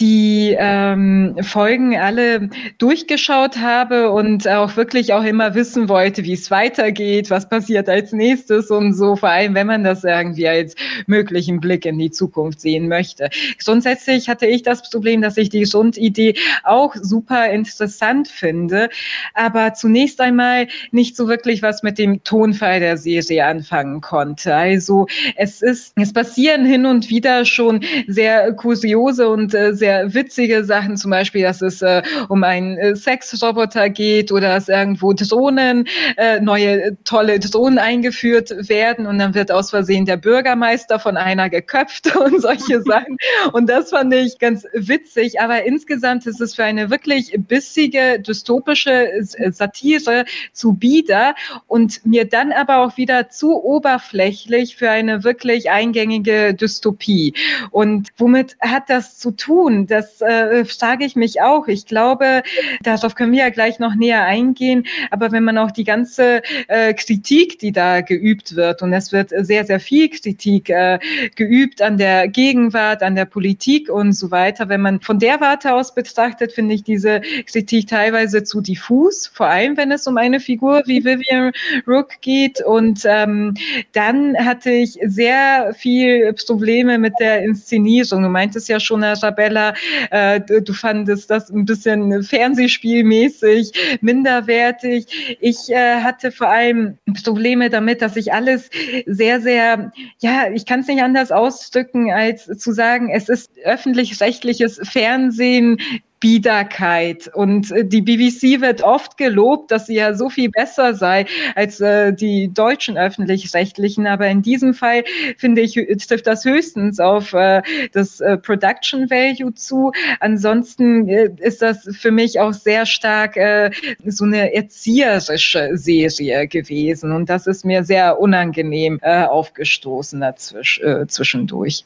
die 0.00 0.54
ähm, 0.56 1.36
Folgen 1.42 1.96
alle 1.96 2.50
durchgeschaut 2.78 3.58
habe 3.58 4.10
und 4.10 4.46
auch 4.46 4.76
wirklich 4.76 5.12
auch 5.12 5.24
immer 5.24 5.54
wissen 5.54 5.88
wollte, 5.88 6.24
wie 6.24 6.34
es 6.34 6.50
weitergeht, 6.50 7.30
was 7.30 7.48
passiert 7.48 7.88
als 7.88 8.12
nächstes 8.12 8.70
und 8.70 8.94
so, 8.94 9.16
vor 9.16 9.30
allem 9.30 9.54
wenn 9.54 9.66
man 9.66 9.82
das 9.82 10.04
irgendwie 10.04 10.46
als 10.46 10.74
möglichen 11.06 11.60
Blick 11.60 11.84
in 11.84 11.98
die 11.98 12.10
Zukunft 12.10 12.60
sehen 12.60 12.88
möchte. 12.88 13.28
Grundsätzlich 13.62 14.28
hatte 14.28 14.46
ich 14.46 14.62
das 14.62 14.88
Problem, 14.88 15.20
dass 15.20 15.36
ich 15.36 15.48
die 15.48 15.64
Grundidee 15.64 16.34
auch 16.62 16.94
super 16.94 17.50
interessant 17.50 18.28
finde, 18.28 18.88
aber 19.34 19.74
zunächst 19.74 20.20
einmal 20.20 20.68
nicht 20.92 21.16
so 21.16 21.26
wirklich 21.26 21.62
was 21.62 21.82
mit 21.82 21.98
dem 21.98 22.22
Tonfall 22.22 22.80
der 22.80 22.96
Serie 22.96 23.46
anfangen 23.46 24.00
konnte. 24.00 24.54
Also 24.54 25.06
es 25.36 25.60
ist, 25.62 25.92
es 25.96 26.12
passieren 26.12 26.64
hin 26.64 26.86
und 26.86 27.10
wieder 27.10 27.44
schon 27.44 27.80
sehr 28.06 28.52
kuriose 28.52 29.28
und 29.28 29.54
äh, 29.54 29.74
sehr 29.74 29.87
sehr 29.88 30.12
witzige 30.12 30.64
Sachen, 30.64 30.98
zum 30.98 31.10
Beispiel, 31.10 31.42
dass 31.42 31.62
es 31.62 31.80
äh, 31.80 32.02
um 32.28 32.44
einen 32.44 32.76
äh, 32.76 32.94
Sexroboter 32.94 33.88
geht 33.88 34.30
oder 34.30 34.48
dass 34.48 34.68
irgendwo 34.68 35.14
Drohnen, 35.14 35.86
äh, 36.18 36.40
neue 36.40 37.02
tolle 37.04 37.38
Drohnen 37.38 37.78
eingeführt 37.78 38.50
werden 38.68 39.06
und 39.06 39.18
dann 39.18 39.34
wird 39.34 39.50
aus 39.50 39.70
Versehen 39.70 40.04
der 40.04 40.18
Bürgermeister 40.18 40.98
von 40.98 41.16
einer 41.16 41.48
geköpft 41.48 42.14
und 42.24 42.42
solche 42.42 42.82
Sachen. 42.88 43.16
Und 43.52 43.70
das 43.70 43.88
fand 43.90 44.12
ich 44.12 44.38
ganz 44.38 44.66
witzig. 44.74 45.40
Aber 45.40 45.64
insgesamt 45.64 46.26
ist 46.26 46.40
es 46.42 46.54
für 46.54 46.64
eine 46.64 46.90
wirklich 46.90 47.32
bissige, 47.48 48.20
dystopische 48.20 48.92
äh, 48.92 49.50
Satire 49.50 50.26
zu 50.52 50.74
bieder 50.74 51.34
und 51.66 52.04
mir 52.04 52.26
dann 52.26 52.52
aber 52.52 52.78
auch 52.78 52.98
wieder 52.98 53.30
zu 53.30 53.64
oberflächlich 53.64 54.76
für 54.76 54.90
eine 54.90 55.24
wirklich 55.24 55.70
eingängige 55.70 56.52
Dystopie. 56.52 57.32
Und 57.70 58.08
womit 58.18 58.58
hat 58.60 58.90
das 58.90 59.16
zu 59.16 59.30
tun? 59.30 59.77
Das 59.86 60.20
äh, 60.20 60.64
frage 60.64 61.04
ich 61.04 61.16
mich 61.16 61.40
auch. 61.40 61.68
Ich 61.68 61.86
glaube, 61.86 62.42
darauf 62.82 63.14
können 63.14 63.32
wir 63.32 63.40
ja 63.40 63.50
gleich 63.50 63.78
noch 63.78 63.94
näher 63.94 64.24
eingehen. 64.24 64.86
Aber 65.10 65.32
wenn 65.32 65.44
man 65.44 65.58
auch 65.58 65.70
die 65.70 65.84
ganze 65.84 66.42
äh, 66.68 66.94
Kritik, 66.94 67.58
die 67.58 67.72
da 67.72 68.00
geübt 68.00 68.56
wird, 68.56 68.82
und 68.82 68.92
es 68.92 69.12
wird 69.12 69.30
sehr, 69.30 69.64
sehr 69.64 69.80
viel 69.80 70.08
Kritik 70.08 70.70
äh, 70.70 70.98
geübt 71.36 71.82
an 71.82 71.98
der 71.98 72.28
Gegenwart, 72.28 73.02
an 73.02 73.14
der 73.14 73.24
Politik 73.24 73.88
und 73.88 74.12
so 74.12 74.30
weiter. 74.30 74.68
Wenn 74.68 74.80
man 74.80 75.00
von 75.00 75.18
der 75.18 75.40
Warte 75.40 75.74
aus 75.74 75.94
betrachtet, 75.94 76.52
finde 76.52 76.74
ich 76.74 76.82
diese 76.82 77.20
Kritik 77.46 77.88
teilweise 77.88 78.42
zu 78.44 78.60
diffus, 78.60 79.26
vor 79.26 79.46
allem 79.46 79.76
wenn 79.76 79.92
es 79.92 80.06
um 80.06 80.16
eine 80.16 80.40
Figur 80.40 80.82
wie 80.86 81.04
Vivian 81.04 81.52
Rook 81.86 82.20
geht. 82.20 82.60
Und 82.64 83.02
ähm, 83.04 83.54
dann 83.92 84.36
hatte 84.38 84.70
ich 84.70 84.98
sehr 85.04 85.74
viel 85.76 86.32
Probleme 86.32 86.98
mit 86.98 87.14
der 87.20 87.42
Inszenierung. 87.42 88.22
Du 88.22 88.28
meintest 88.28 88.68
ja 88.68 88.80
schon, 88.80 89.04
Arabella, 89.04 89.67
äh, 90.10 90.40
du 90.40 90.72
fandest 90.72 91.30
das 91.30 91.50
ein 91.50 91.64
bisschen 91.64 92.22
Fernsehspielmäßig, 92.22 93.72
minderwertig. 94.00 95.38
Ich 95.40 95.70
äh, 95.70 96.00
hatte 96.00 96.32
vor 96.32 96.48
allem 96.48 96.98
Probleme 97.24 97.70
damit, 97.70 98.02
dass 98.02 98.16
ich 98.16 98.32
alles 98.32 98.70
sehr, 99.06 99.40
sehr, 99.40 99.92
ja, 100.20 100.50
ich 100.52 100.66
kann 100.66 100.80
es 100.80 100.88
nicht 100.88 101.02
anders 101.02 101.32
ausdrücken, 101.32 102.10
als 102.10 102.46
zu 102.46 102.72
sagen, 102.72 103.10
es 103.10 103.28
ist 103.28 103.50
öffentlich-rechtliches 103.64 104.80
Fernsehen 104.82 105.78
Biederkeit. 106.20 107.30
Und 107.32 107.70
äh, 107.70 107.84
die 107.84 108.02
BBC 108.02 108.60
wird 108.60 108.82
oft 108.82 109.16
gelobt, 109.16 109.70
dass 109.70 109.86
sie 109.86 109.94
ja 109.94 110.14
so 110.14 110.28
viel 110.28 110.50
besser 110.50 110.94
sei 110.94 111.26
als 111.54 111.80
äh, 111.80 112.12
die 112.12 112.52
deutschen 112.52 112.98
öffentlich-rechtlichen. 112.98 114.06
Aber 114.06 114.26
in 114.28 114.42
diesem 114.42 114.74
Fall 114.74 115.04
finde 115.36 115.62
ich, 115.62 115.74
trifft 115.74 116.26
das 116.26 116.44
höchstens 116.44 117.00
auf 117.00 117.32
äh, 117.32 117.62
das 117.92 118.20
äh, 118.20 118.36
Production 118.36 119.10
Value 119.10 119.54
zu. 119.54 119.92
Ansonsten 120.20 121.08
äh, 121.08 121.30
ist 121.38 121.62
das 121.62 121.88
für 121.98 122.10
mich 122.10 122.40
auch 122.40 122.52
sehr 122.52 122.86
stark 122.86 123.36
äh, 123.36 123.70
so 124.04 124.24
eine 124.24 124.54
erzieherische 124.54 125.70
Serie 125.74 126.48
gewesen. 126.48 127.12
Und 127.12 127.28
das 127.28 127.46
ist 127.46 127.64
mir 127.64 127.84
sehr 127.84 128.20
unangenehm 128.20 128.98
äh, 129.02 129.24
aufgestoßen 129.24 130.20
dazwisch, 130.20 130.80
äh, 130.80 131.06
zwischendurch. 131.06 131.84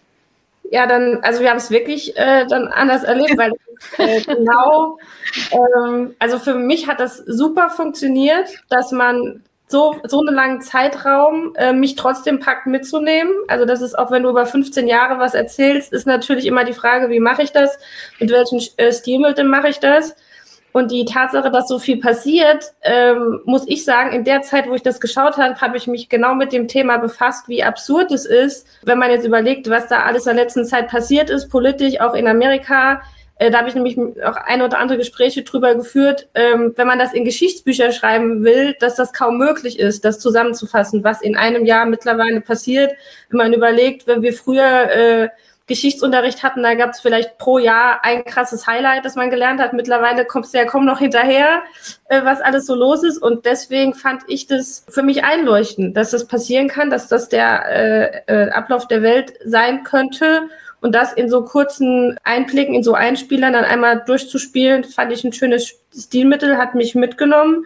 Ja, 0.72 0.86
dann, 0.86 1.18
also 1.20 1.42
wir 1.42 1.50
haben 1.50 1.58
es 1.58 1.70
wirklich 1.70 2.16
äh, 2.16 2.46
dann 2.46 2.68
anders 2.68 3.04
erlebt, 3.04 3.36
weil 3.36 3.52
äh, 3.98 4.20
genau, 4.26 4.98
ähm, 5.50 6.16
also 6.18 6.38
für 6.38 6.54
mich 6.54 6.88
hat 6.88 6.98
das 6.98 7.18
super 7.18 7.68
funktioniert, 7.68 8.48
dass 8.70 8.90
man 8.90 9.42
so, 9.68 10.00
so 10.04 10.20
einen 10.20 10.34
langen 10.34 10.62
Zeitraum 10.62 11.54
äh, 11.56 11.74
mich 11.74 11.94
trotzdem 11.96 12.40
packt 12.40 12.66
mitzunehmen. 12.66 13.34
Also 13.48 13.66
das 13.66 13.82
ist 13.82 13.98
auch, 13.98 14.10
wenn 14.10 14.22
du 14.22 14.30
über 14.30 14.46
15 14.46 14.88
Jahre 14.88 15.18
was 15.18 15.34
erzählst, 15.34 15.92
ist 15.92 16.06
natürlich 16.06 16.46
immer 16.46 16.64
die 16.64 16.72
Frage, 16.72 17.10
wie 17.10 17.20
mache 17.20 17.42
ich 17.42 17.52
das? 17.52 17.78
Mit 18.18 18.30
welchen 18.30 18.58
äh, 18.78 18.94
Stilmitteln 18.94 19.48
mache 19.48 19.68
ich 19.68 19.78
das? 19.78 20.16
Und 20.72 20.90
die 20.90 21.04
Tatsache, 21.04 21.50
dass 21.50 21.68
so 21.68 21.78
viel 21.78 21.98
passiert, 21.98 22.72
ähm, 22.82 23.40
muss 23.44 23.64
ich 23.66 23.84
sagen, 23.84 24.12
in 24.12 24.24
der 24.24 24.42
Zeit, 24.42 24.68
wo 24.68 24.74
ich 24.74 24.82
das 24.82 25.00
geschaut 25.00 25.36
habe, 25.36 25.60
habe 25.60 25.76
ich 25.76 25.86
mich 25.86 26.08
genau 26.08 26.34
mit 26.34 26.52
dem 26.52 26.66
Thema 26.66 26.96
befasst, 26.96 27.46
wie 27.48 27.62
absurd 27.62 28.10
es 28.10 28.24
ist, 28.24 28.66
wenn 28.82 28.98
man 28.98 29.10
jetzt 29.10 29.26
überlegt, 29.26 29.68
was 29.68 29.88
da 29.88 30.00
alles 30.00 30.26
in 30.26 30.34
der 30.34 30.44
letzten 30.44 30.64
Zeit 30.64 30.88
passiert 30.88 31.28
ist, 31.28 31.50
politisch, 31.50 32.00
auch 32.00 32.14
in 32.14 32.26
Amerika. 32.26 33.02
Äh, 33.36 33.50
da 33.50 33.58
habe 33.58 33.68
ich 33.68 33.74
nämlich 33.74 33.98
auch 34.24 34.36
ein 34.36 34.62
oder 34.62 34.78
andere 34.78 34.98
Gespräche 34.98 35.42
drüber 35.42 35.74
geführt, 35.74 36.28
ähm, 36.34 36.72
wenn 36.76 36.86
man 36.86 36.98
das 36.98 37.12
in 37.12 37.24
Geschichtsbücher 37.24 37.92
schreiben 37.92 38.44
will, 38.44 38.74
dass 38.80 38.94
das 38.94 39.12
kaum 39.12 39.36
möglich 39.36 39.78
ist, 39.78 40.04
das 40.04 40.20
zusammenzufassen, 40.20 41.04
was 41.04 41.20
in 41.20 41.36
einem 41.36 41.66
Jahr 41.66 41.84
mittlerweile 41.84 42.40
passiert. 42.40 42.92
Wenn 43.28 43.38
man 43.38 43.52
überlegt, 43.52 44.06
wenn 44.06 44.22
wir 44.22 44.32
früher 44.32 44.90
äh, 44.90 45.28
Geschichtsunterricht 45.72 46.42
hatten, 46.42 46.62
da 46.62 46.74
gab 46.74 46.90
es 46.90 47.00
vielleicht 47.00 47.38
pro 47.38 47.56
Jahr 47.56 48.04
ein 48.04 48.24
krasses 48.24 48.66
Highlight, 48.66 49.06
das 49.06 49.16
man 49.16 49.30
gelernt 49.30 49.58
hat. 49.58 49.72
Mittlerweile 49.72 50.26
kommst 50.26 50.52
du 50.52 50.58
ja 50.58 50.66
kaum 50.66 50.84
noch 50.84 50.98
hinterher, 50.98 51.62
äh, 52.08 52.22
was 52.24 52.42
alles 52.42 52.66
so 52.66 52.74
los 52.74 53.02
ist. 53.02 53.16
Und 53.16 53.46
deswegen 53.46 53.94
fand 53.94 54.22
ich 54.26 54.46
das 54.46 54.84
für 54.88 55.02
mich 55.02 55.24
einleuchtend, 55.24 55.96
dass 55.96 56.10
das 56.10 56.26
passieren 56.26 56.68
kann, 56.68 56.90
dass 56.90 57.08
das 57.08 57.30
der 57.30 57.64
äh, 57.68 58.22
äh, 58.26 58.50
Ablauf 58.50 58.86
der 58.86 59.02
Welt 59.02 59.32
sein 59.46 59.82
könnte. 59.82 60.48
Und 60.82 60.94
das 60.94 61.12
in 61.14 61.30
so 61.30 61.42
kurzen 61.44 62.18
Einblicken, 62.24 62.74
in 62.74 62.82
so 62.82 62.92
Einspielern 62.92 63.54
dann 63.54 63.64
einmal 63.64 64.02
durchzuspielen, 64.04 64.84
fand 64.84 65.12
ich 65.12 65.24
ein 65.24 65.32
schönes 65.32 65.74
Stilmittel, 65.96 66.58
hat 66.58 66.74
mich 66.74 66.94
mitgenommen. 66.94 67.64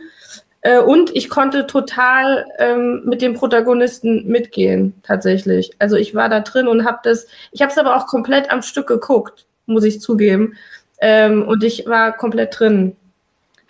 Äh, 0.67 0.81
und 0.81 1.15
ich 1.15 1.29
konnte 1.29 1.69
total 1.69 2.45
ähm, 2.59 3.03
mit 3.05 3.23
dem 3.23 3.35
Protagonisten 3.35 4.27
mitgehen, 4.27 4.95
tatsächlich. 5.05 5.71
Also 5.79 5.95
ich 5.95 6.13
war 6.13 6.29
da 6.29 6.41
drin 6.41 6.67
und 6.67 6.85
habe 6.85 6.99
das, 7.05 7.29
ich 7.53 7.63
habe 7.63 7.71
es 7.71 7.79
aber 7.79 7.95
auch 7.95 8.09
komplett 8.09 8.51
am 8.51 8.63
Stück 8.63 8.89
geguckt, 8.89 9.47
muss 9.67 9.85
ich 9.85 10.01
zugeben. 10.01 10.55
Ähm, 11.01 11.47
und 11.47 11.63
ich 11.63 11.87
war 11.87 12.17
komplett 12.17 12.59
drin. 12.59 12.97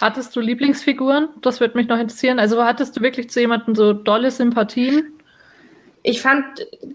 Hattest 0.00 0.34
du 0.36 0.40
Lieblingsfiguren? 0.40 1.28
Das 1.42 1.60
würde 1.60 1.76
mich 1.76 1.86
noch 1.86 1.98
interessieren. 1.98 2.38
Also 2.38 2.64
hattest 2.64 2.96
du 2.96 3.02
wirklich 3.02 3.28
zu 3.28 3.40
jemandem 3.40 3.74
so 3.74 3.92
dolle 3.92 4.30
Sympathien? 4.30 5.12
Ich 6.02 6.22
fand 6.22 6.44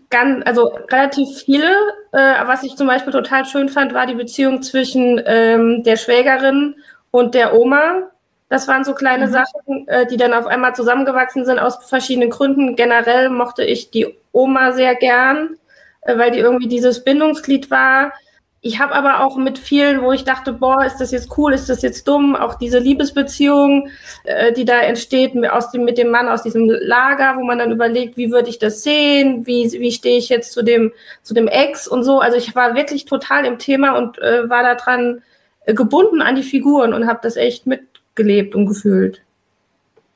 ganz, 0.09 0.41
also 0.47 0.71
relativ 0.91 1.43
viele. 1.45 1.69
Äh, 2.11 2.47
was 2.47 2.63
ich 2.63 2.75
zum 2.75 2.87
Beispiel 2.87 3.13
total 3.13 3.45
schön 3.45 3.69
fand, 3.69 3.93
war 3.93 4.07
die 4.07 4.15
Beziehung 4.15 4.63
zwischen 4.63 5.21
ähm, 5.27 5.83
der 5.83 5.97
Schwägerin 5.97 6.73
und 7.11 7.35
der 7.35 7.53
Oma. 7.53 8.09
Das 8.51 8.67
waren 8.67 8.83
so 8.83 8.93
kleine 8.93 9.27
mhm. 9.27 9.31
Sachen, 9.31 9.87
äh, 9.87 10.05
die 10.05 10.17
dann 10.17 10.33
auf 10.33 10.45
einmal 10.45 10.75
zusammengewachsen 10.75 11.45
sind 11.45 11.57
aus 11.57 11.77
verschiedenen 11.87 12.29
Gründen. 12.29 12.75
Generell 12.75 13.29
mochte 13.29 13.63
ich 13.63 13.91
die 13.91 14.13
Oma 14.33 14.73
sehr 14.73 14.93
gern, 14.95 15.55
äh, 16.01 16.17
weil 16.17 16.31
die 16.31 16.39
irgendwie 16.39 16.67
dieses 16.67 17.05
Bindungsglied 17.05 17.71
war. 17.71 18.11
Ich 18.59 18.81
habe 18.81 18.93
aber 18.93 19.23
auch 19.23 19.37
mit 19.37 19.57
vielen, 19.57 20.01
wo 20.01 20.11
ich 20.11 20.25
dachte, 20.25 20.51
boah, 20.51 20.83
ist 20.83 20.97
das 20.97 21.11
jetzt 21.11 21.37
cool, 21.37 21.53
ist 21.53 21.69
das 21.69 21.81
jetzt 21.81 22.05
dumm, 22.09 22.35
auch 22.35 22.55
diese 22.55 22.79
Liebesbeziehung, 22.79 23.87
äh, 24.25 24.51
die 24.51 24.65
da 24.65 24.81
entsteht 24.81 25.31
aus 25.49 25.71
dem, 25.71 25.85
mit 25.85 25.97
dem 25.97 26.09
Mann 26.09 26.27
aus 26.27 26.43
diesem 26.43 26.69
Lager, 26.69 27.37
wo 27.37 27.45
man 27.45 27.57
dann 27.57 27.71
überlegt, 27.71 28.17
wie 28.17 28.33
würde 28.33 28.49
ich 28.49 28.59
das 28.59 28.83
sehen, 28.83 29.47
wie, 29.47 29.71
wie 29.71 29.93
stehe 29.93 30.17
ich 30.17 30.27
jetzt 30.27 30.51
zu 30.51 30.61
dem, 30.61 30.91
zu 31.23 31.33
dem 31.33 31.47
Ex 31.47 31.87
und 31.87 32.03
so. 32.03 32.19
Also 32.19 32.35
ich 32.35 32.53
war 32.53 32.75
wirklich 32.75 33.05
total 33.05 33.45
im 33.45 33.59
Thema 33.59 33.97
und 33.97 34.19
äh, 34.19 34.49
war 34.49 34.63
daran 34.63 35.23
äh, 35.65 35.73
gebunden 35.73 36.21
an 36.21 36.35
die 36.35 36.43
Figuren 36.43 36.93
und 36.93 37.07
habe 37.07 37.19
das 37.23 37.37
echt 37.37 37.65
mit 37.65 37.90
gelebt 38.15 38.55
und 38.55 38.67
gefühlt. 38.67 39.21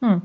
Hm. 0.02 0.22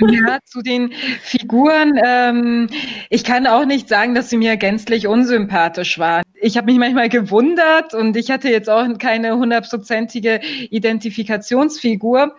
Ja, 0.00 0.38
zu 0.44 0.60
den 0.60 0.92
Figuren. 1.20 2.00
Ähm, 2.04 2.68
ich 3.10 3.22
kann 3.22 3.46
auch 3.46 3.64
nicht 3.64 3.88
sagen, 3.88 4.14
dass 4.14 4.28
sie 4.28 4.36
mir 4.36 4.56
gänzlich 4.56 5.06
unsympathisch 5.06 6.00
waren. 6.00 6.24
Ich 6.34 6.56
habe 6.56 6.66
mich 6.66 6.78
manchmal 6.78 7.08
gewundert 7.08 7.94
und 7.94 8.16
ich 8.16 8.30
hatte 8.30 8.48
jetzt 8.48 8.68
auch 8.68 8.86
keine 8.98 9.36
hundertprozentige 9.36 10.40
Identifikationsfigur. 10.70 12.34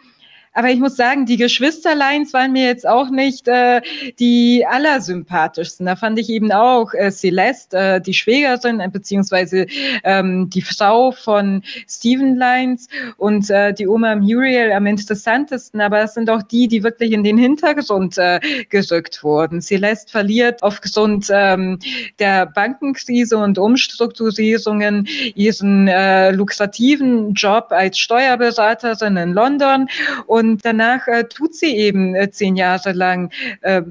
Aber 0.56 0.70
ich 0.70 0.80
muss 0.80 0.96
sagen, 0.96 1.26
die 1.26 1.36
Geschwisterleins 1.36 2.34
waren 2.34 2.54
mir 2.54 2.66
jetzt 2.66 2.88
auch 2.88 3.10
nicht 3.10 3.48
äh, 3.50 3.82
die 4.20 4.66
allersympathischsten. 4.66 5.86
Da 5.86 5.98
fand 5.98 6.18
ich 6.18 6.30
eben 6.30 6.52
auch 6.54 6.94
äh, 6.94 7.12
Celeste, 7.12 7.78
äh, 7.78 8.02
die 8.02 8.14
Schwägerin, 8.14 8.80
äh, 8.80 8.88
beziehungsweise 8.90 9.68
ähm, 10.06 10.50
die 10.50 10.62
Frau 10.62 11.12
von 11.12 11.62
Stephen 11.90 12.38
Lines 12.38 12.88
und 13.18 13.50
äh, 13.50 13.74
die 13.74 13.86
Oma 13.86 14.16
Muriel 14.16 14.72
am 14.72 14.86
interessantesten. 14.86 15.82
Aber 15.82 16.00
das 16.00 16.14
sind 16.14 16.30
auch 16.30 16.42
die, 16.42 16.70
die 16.70 16.84
wirklich 16.84 17.12
in 17.12 17.26
den 17.26 17.38
Hintergrund 17.38 18.18
äh, 18.18 18.40
gerückt 18.70 19.26
wurden. 19.26 19.62
Celeste 19.62 20.10
verliert 20.10 20.64
aufgrund 20.64 21.28
ähm, 21.32 21.80
der 22.20 22.46
Bankenkrise 22.46 23.38
und 23.38 23.58
Umstrukturierungen 23.58 25.06
ihren 25.36 25.90
äh, 25.90 26.32
lukrativen 26.32 27.34
Job 27.34 27.68
als 27.72 28.00
Steuerberaterin 28.00 29.18
in 29.18 29.34
London 29.34 29.90
und 30.28 30.45
und 30.52 30.66
danach 30.66 31.08
äh, 31.08 31.26
tut 31.26 31.56
sie 31.56 31.76
eben 31.76 32.16
äh, 32.16 32.30
zehn 32.32 32.56
Jahre 32.56 32.92
lang 32.94 33.32
äh, 33.62 33.82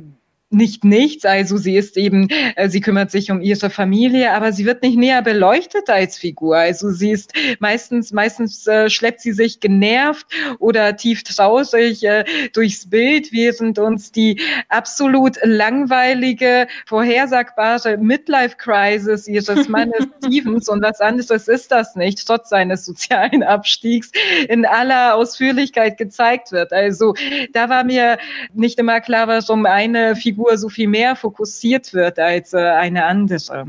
nicht 0.54 0.84
nichts. 0.84 1.25
Also 1.25 1.56
sie 1.56 1.76
ist 1.76 1.96
eben, 1.96 2.28
äh, 2.56 2.68
sie 2.68 2.80
kümmert 2.80 3.11
sich 3.11 3.30
um 3.30 3.40
ihre 3.40 3.70
Familie, 3.70 4.32
aber 4.32 4.52
sie 4.52 4.64
wird 4.64 4.82
nicht 4.82 4.96
näher 4.96 5.23
beleuchtet 5.23 5.90
als 5.90 6.16
Figur. 6.16 6.56
Also 6.56 6.90
sie 6.90 7.11
ist 7.11 7.32
meistens, 7.58 8.12
meistens 8.12 8.66
äh, 8.66 8.88
schleppt 8.88 9.20
sie 9.20 9.32
sich 9.32 9.61
genervt 9.61 10.26
oder 10.58 10.96
tief 10.96 11.23
traurig 11.25 12.04
äh, 12.04 12.25
durchs 12.52 12.88
Bild, 12.88 13.32
während 13.32 13.78
uns 13.78 14.12
die 14.12 14.40
absolut 14.68 15.37
langweilige, 15.42 16.66
vorhersagbare 16.87 17.99
Midlife-Crisis 17.99 19.28
ihres 19.28 19.68
Mannes 19.68 20.06
Stevens 20.18 20.68
und 20.68 20.82
was 20.82 21.00
anderes 21.00 21.49
ist 21.49 21.73
das 21.73 21.96
nicht, 21.96 22.26
trotz 22.26 22.49
seines 22.49 22.84
sozialen 22.84 23.42
Abstiegs 23.42 24.11
in 24.49 24.64
aller 24.64 25.14
Ausführlichkeit 25.14 25.99
gezeigt 25.99 26.52
wird. 26.52 26.73
Also 26.73 27.14
da 27.52 27.68
war 27.68 27.84
mir 27.84 28.18
nicht 28.52 28.78
immer 28.78 29.00
klar, 29.00 29.28
warum 29.28 29.66
eine 29.66 30.16
Figur 30.16 30.43
Figur 30.44 30.58
so 30.58 30.68
viel 30.68 30.88
mehr 30.88 31.16
fokussiert 31.16 31.92
wird 31.94 32.18
als 32.18 32.52
äh, 32.52 32.58
eine 32.58 33.04
andere. 33.04 33.66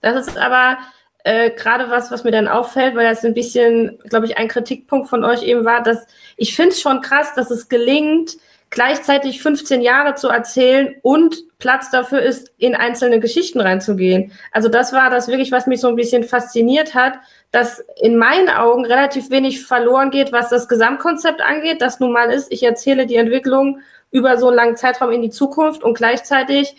Das 0.00 0.26
ist 0.26 0.36
aber 0.36 0.78
äh, 1.24 1.50
gerade 1.50 1.88
was, 1.90 2.10
was 2.10 2.24
mir 2.24 2.30
dann 2.30 2.48
auffällt, 2.48 2.94
weil 2.94 3.08
das 3.08 3.24
ein 3.24 3.34
bisschen, 3.34 3.98
glaube 4.08 4.26
ich, 4.26 4.36
ein 4.36 4.48
Kritikpunkt 4.48 5.08
von 5.08 5.24
euch 5.24 5.42
eben 5.42 5.64
war, 5.64 5.82
dass 5.82 6.06
ich 6.36 6.54
finde 6.54 6.72
es 6.72 6.80
schon 6.80 7.00
krass, 7.00 7.32
dass 7.34 7.50
es 7.50 7.68
gelingt, 7.68 8.36
gleichzeitig 8.70 9.40
15 9.40 9.80
Jahre 9.80 10.16
zu 10.16 10.28
erzählen 10.28 10.96
und 11.02 11.36
Platz 11.58 11.90
dafür 11.90 12.20
ist, 12.20 12.52
in 12.58 12.74
einzelne 12.74 13.20
Geschichten 13.20 13.60
reinzugehen. 13.60 14.32
Also 14.50 14.68
das 14.68 14.92
war 14.92 15.10
das 15.10 15.28
wirklich, 15.28 15.52
was 15.52 15.66
mich 15.66 15.80
so 15.80 15.88
ein 15.88 15.96
bisschen 15.96 16.24
fasziniert 16.24 16.94
hat, 16.94 17.14
dass 17.52 17.84
in 18.02 18.16
meinen 18.16 18.48
Augen 18.48 18.84
relativ 18.84 19.30
wenig 19.30 19.64
verloren 19.64 20.10
geht, 20.10 20.32
was 20.32 20.48
das 20.48 20.66
Gesamtkonzept 20.66 21.40
angeht. 21.40 21.80
Das 21.80 22.00
nun 22.00 22.12
mal 22.12 22.30
ist, 22.32 22.52
ich 22.52 22.64
erzähle 22.64 23.06
die 23.06 23.16
Entwicklung 23.16 23.80
über 24.14 24.38
so 24.38 24.46
einen 24.46 24.56
langen 24.56 24.76
Zeitraum 24.76 25.10
in 25.10 25.22
die 25.22 25.30
Zukunft 25.30 25.82
und 25.82 25.94
gleichzeitig 25.94 26.76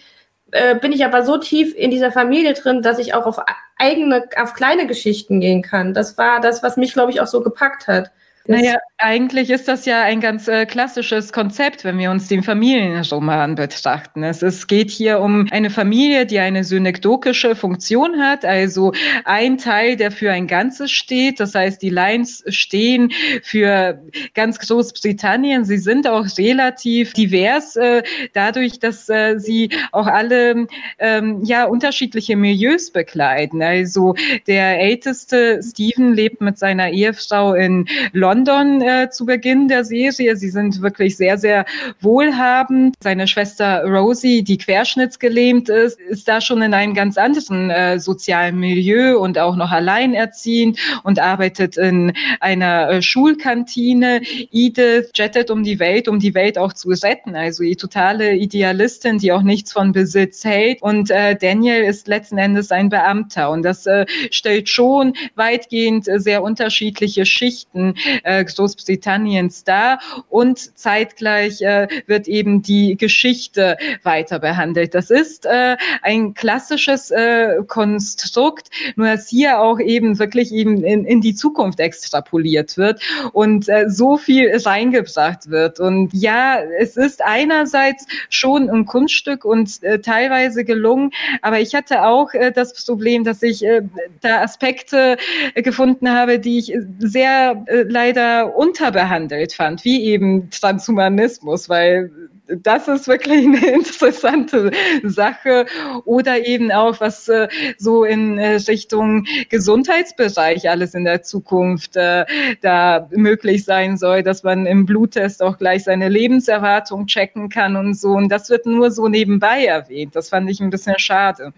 äh, 0.51 0.75
bin 0.79 0.93
ich 0.93 1.03
aber 1.03 1.23
so 1.23 1.37
tief 1.37 1.75
in 1.75 1.91
dieser 1.91 2.13
Familie 2.13 2.53
drin, 2.53 2.81
dass 2.81 2.97
ich 2.97 3.13
auch 3.13 3.25
auf 3.25 3.41
eigene, 3.77 4.29
auf 4.37 4.53
kleine 4.53 4.87
Geschichten 4.87 5.41
gehen 5.41 5.61
kann. 5.61 5.93
Das 5.93 6.17
war 6.17 6.39
das, 6.39 6.63
was 6.63 6.77
mich, 6.77 6.93
glaube 6.93 7.11
ich, 7.11 7.19
auch 7.19 7.27
so 7.27 7.41
gepackt 7.41 7.87
hat. 7.87 8.11
Naja, 8.47 8.75
eigentlich 8.97 9.49
ist 9.49 9.67
das 9.67 9.85
ja 9.85 10.03
ein 10.03 10.21
ganz 10.21 10.47
äh, 10.47 10.65
klassisches 10.67 11.33
Konzept, 11.33 11.83
wenn 11.83 11.97
wir 11.97 12.11
uns 12.11 12.27
den 12.27 12.43
Familienroman 12.43 13.55
betrachten. 13.55 14.23
Es, 14.23 14.43
es 14.43 14.67
geht 14.67 14.91
hier 14.91 15.19
um 15.19 15.47
eine 15.49 15.71
Familie, 15.71 16.27
die 16.27 16.37
eine 16.37 16.63
synekdokische 16.63 17.55
Funktion 17.55 18.19
hat, 18.19 18.45
also 18.45 18.93
ein 19.23 19.57
Teil, 19.57 19.95
der 19.95 20.11
für 20.11 20.31
ein 20.31 20.45
Ganzes 20.45 20.91
steht. 20.91 21.39
Das 21.39 21.55
heißt, 21.55 21.81
die 21.81 21.89
Lines 21.89 22.43
stehen 22.49 23.11
für 23.41 23.99
ganz 24.35 24.59
Großbritannien. 24.59 25.65
Sie 25.65 25.79
sind 25.79 26.07
auch 26.07 26.25
relativ 26.37 27.13
divers, 27.13 27.75
äh, 27.77 28.03
dadurch, 28.33 28.79
dass 28.79 29.09
äh, 29.09 29.39
sie 29.39 29.69
auch 29.91 30.07
alle 30.07 30.67
ähm, 30.99 31.41
ja 31.43 31.65
unterschiedliche 31.65 32.35
Milieus 32.35 32.91
bekleiden. 32.91 33.63
Also 33.63 34.13
der 34.45 34.79
älteste 34.79 35.61
Stephen 35.63 36.13
lebt 36.13 36.41
mit 36.41 36.59
seiner 36.59 36.91
Ehefrau 36.91 37.55
in 37.55 37.87
London 38.13 38.34
äh, 38.43 39.09
zu 39.09 39.25
Beginn 39.25 39.67
der 39.67 39.85
Serie. 39.85 40.35
Sie 40.35 40.49
sind 40.49 40.81
wirklich 40.81 41.15
sehr, 41.15 41.37
sehr 41.37 41.65
wohlhabend. 42.01 42.95
Seine 43.01 43.27
Schwester 43.27 43.83
Rosie, 43.85 44.43
die 44.43 44.57
querschnittsgelähmt 44.57 45.69
ist, 45.69 45.99
ist 45.99 46.27
da 46.27 46.41
schon 46.41 46.61
in 46.61 46.73
einem 46.73 46.93
ganz 46.93 47.17
anderen 47.17 47.69
äh, 47.69 47.99
sozialen 47.99 48.59
Milieu 48.59 49.17
und 49.19 49.37
auch 49.37 49.55
noch 49.55 49.71
alleinerziehend 49.71 50.79
und 51.03 51.19
arbeitet 51.19 51.77
in 51.77 52.13
einer 52.39 52.89
äh, 52.89 53.01
Schulkantine. 53.01 54.21
Edith 54.51 55.11
jettet 55.15 55.51
um 55.51 55.63
die 55.63 55.79
Welt, 55.79 56.07
um 56.07 56.19
die 56.19 56.33
Welt 56.33 56.57
auch 56.57 56.73
zu 56.73 56.89
retten. 56.89 57.35
Also 57.35 57.63
die 57.63 57.75
totale 57.75 58.35
Idealistin, 58.35 59.17
die 59.19 59.31
auch 59.31 59.41
nichts 59.41 59.71
von 59.71 59.91
Besitz 59.91 60.43
hält. 60.43 60.81
Und 60.81 61.11
äh, 61.11 61.35
Daniel 61.35 61.83
ist 61.83 62.07
letzten 62.07 62.37
Endes 62.37 62.71
ein 62.71 62.89
Beamter. 62.89 63.49
Und 63.49 63.63
das 63.63 63.85
äh, 63.85 64.05
stellt 64.31 64.69
schon 64.69 65.13
weitgehend 65.35 66.07
äh, 66.07 66.19
sehr 66.19 66.43
unterschiedliche 66.43 67.25
Schichten 67.25 67.95
äh, 68.25 68.43
Großbritanniens 68.43 69.63
dar. 69.63 69.99
Und 70.29 70.77
zeitgleich 70.77 71.61
äh, 71.61 71.87
wird 72.07 72.27
eben 72.27 72.61
die 72.61 72.97
Geschichte 72.97 73.77
weiter 74.03 74.39
behandelt. 74.39 74.93
Das 74.95 75.09
ist 75.09 75.45
äh, 75.45 75.77
ein 76.01 76.33
klassisches 76.33 77.11
äh, 77.11 77.57
Konstrukt, 77.67 78.69
nur 78.95 79.07
dass 79.07 79.29
hier 79.29 79.59
auch 79.59 79.79
eben 79.79 80.19
wirklich 80.19 80.51
eben 80.51 80.83
in, 80.83 81.05
in 81.05 81.21
die 81.21 81.35
Zukunft 81.35 81.79
extrapoliert 81.79 82.77
wird 82.77 83.01
und 83.31 83.69
äh, 83.69 83.89
so 83.89 84.17
viel 84.17 84.51
reingebracht 84.55 85.49
wird. 85.49 85.79
Und 85.79 86.13
ja, 86.13 86.59
es 86.79 86.97
ist 86.97 87.23
einerseits 87.23 88.05
schon 88.29 88.69
ein 88.69 88.85
Kunststück 88.85 89.45
und 89.45 89.83
äh, 89.83 89.99
teilweise 89.99 90.65
gelungen, 90.65 91.11
aber 91.41 91.59
ich 91.59 91.75
hatte 91.75 92.03
auch 92.03 92.33
äh, 92.33 92.51
das 92.51 92.73
Problem, 92.85 93.23
dass 93.23 93.43
ich 93.43 93.63
äh, 93.63 93.83
da 94.21 94.41
Aspekte 94.41 95.17
äh, 95.53 95.61
gefunden 95.61 96.09
habe, 96.09 96.39
die 96.39 96.57
ich 96.57 96.73
sehr 96.99 97.63
äh, 97.67 97.83
leider 97.83 98.14
unterbehandelt 98.43 99.53
fand, 99.53 99.83
wie 99.83 100.05
eben 100.05 100.49
Transhumanismus, 100.49 101.69
weil 101.69 102.11
das 102.47 102.87
ist 102.87 103.07
wirklich 103.07 103.45
eine 103.45 103.65
interessante 103.73 104.71
Sache. 105.03 105.65
Oder 106.05 106.45
eben 106.45 106.71
auch, 106.71 106.99
was 106.99 107.27
äh, 107.27 107.47
so 107.77 108.03
in 108.03 108.37
äh, 108.37 108.55
Richtung 108.67 109.25
Gesundheitsbereich 109.49 110.69
alles 110.69 110.93
in 110.93 111.05
der 111.05 111.23
Zukunft 111.23 111.95
äh, 111.95 112.25
da 112.61 113.07
möglich 113.11 113.65
sein 113.65 113.97
soll, 113.97 114.23
dass 114.23 114.43
man 114.43 114.65
im 114.65 114.85
Bluttest 114.85 115.41
auch 115.41 115.57
gleich 115.57 115.83
seine 115.83 116.09
Lebenserwartung 116.09 117.07
checken 117.07 117.49
kann 117.49 117.75
und 117.75 117.95
so. 117.95 118.09
Und 118.11 118.29
das 118.29 118.49
wird 118.49 118.65
nur 118.65 118.91
so 118.91 119.07
nebenbei 119.07 119.65
erwähnt. 119.65 120.15
Das 120.15 120.29
fand 120.29 120.49
ich 120.49 120.59
ein 120.59 120.69
bisschen 120.69 120.99
schade. 120.99 121.53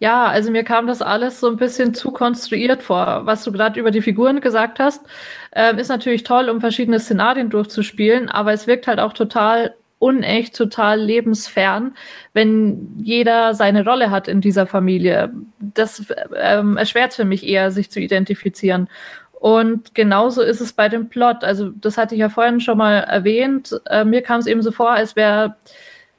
Ja, 0.00 0.26
also 0.26 0.52
mir 0.52 0.62
kam 0.62 0.86
das 0.86 1.02
alles 1.02 1.40
so 1.40 1.48
ein 1.48 1.56
bisschen 1.56 1.92
zu 1.92 2.12
konstruiert 2.12 2.82
vor. 2.84 3.22
Was 3.24 3.42
du 3.42 3.50
gerade 3.50 3.80
über 3.80 3.90
die 3.90 4.02
Figuren 4.02 4.40
gesagt 4.40 4.78
hast, 4.78 5.04
ähm, 5.52 5.78
ist 5.78 5.88
natürlich 5.88 6.22
toll, 6.22 6.48
um 6.48 6.60
verschiedene 6.60 7.00
Szenarien 7.00 7.50
durchzuspielen, 7.50 8.28
aber 8.28 8.52
es 8.52 8.68
wirkt 8.68 8.86
halt 8.86 9.00
auch 9.00 9.12
total 9.12 9.74
unecht, 9.98 10.54
total 10.56 11.00
lebensfern, 11.00 11.96
wenn 12.32 12.94
jeder 13.02 13.54
seine 13.54 13.84
Rolle 13.84 14.10
hat 14.12 14.28
in 14.28 14.40
dieser 14.40 14.66
Familie. 14.68 15.32
Das 15.58 16.04
ähm, 16.36 16.76
erschwert 16.76 17.14
für 17.14 17.24
mich 17.24 17.44
eher, 17.44 17.72
sich 17.72 17.90
zu 17.90 17.98
identifizieren. 17.98 18.88
Und 19.32 19.94
genauso 19.96 20.42
ist 20.42 20.60
es 20.60 20.72
bei 20.72 20.88
dem 20.88 21.08
Plot. 21.08 21.42
Also, 21.42 21.70
das 21.70 21.98
hatte 21.98 22.14
ich 22.14 22.20
ja 22.20 22.28
vorhin 22.28 22.60
schon 22.60 22.78
mal 22.78 22.98
erwähnt. 22.98 23.80
Äh, 23.86 24.04
mir 24.04 24.22
kam 24.22 24.38
es 24.40 24.46
eben 24.46 24.62
so 24.62 24.70
vor, 24.70 24.90
als 24.90 25.16
wäre 25.16 25.56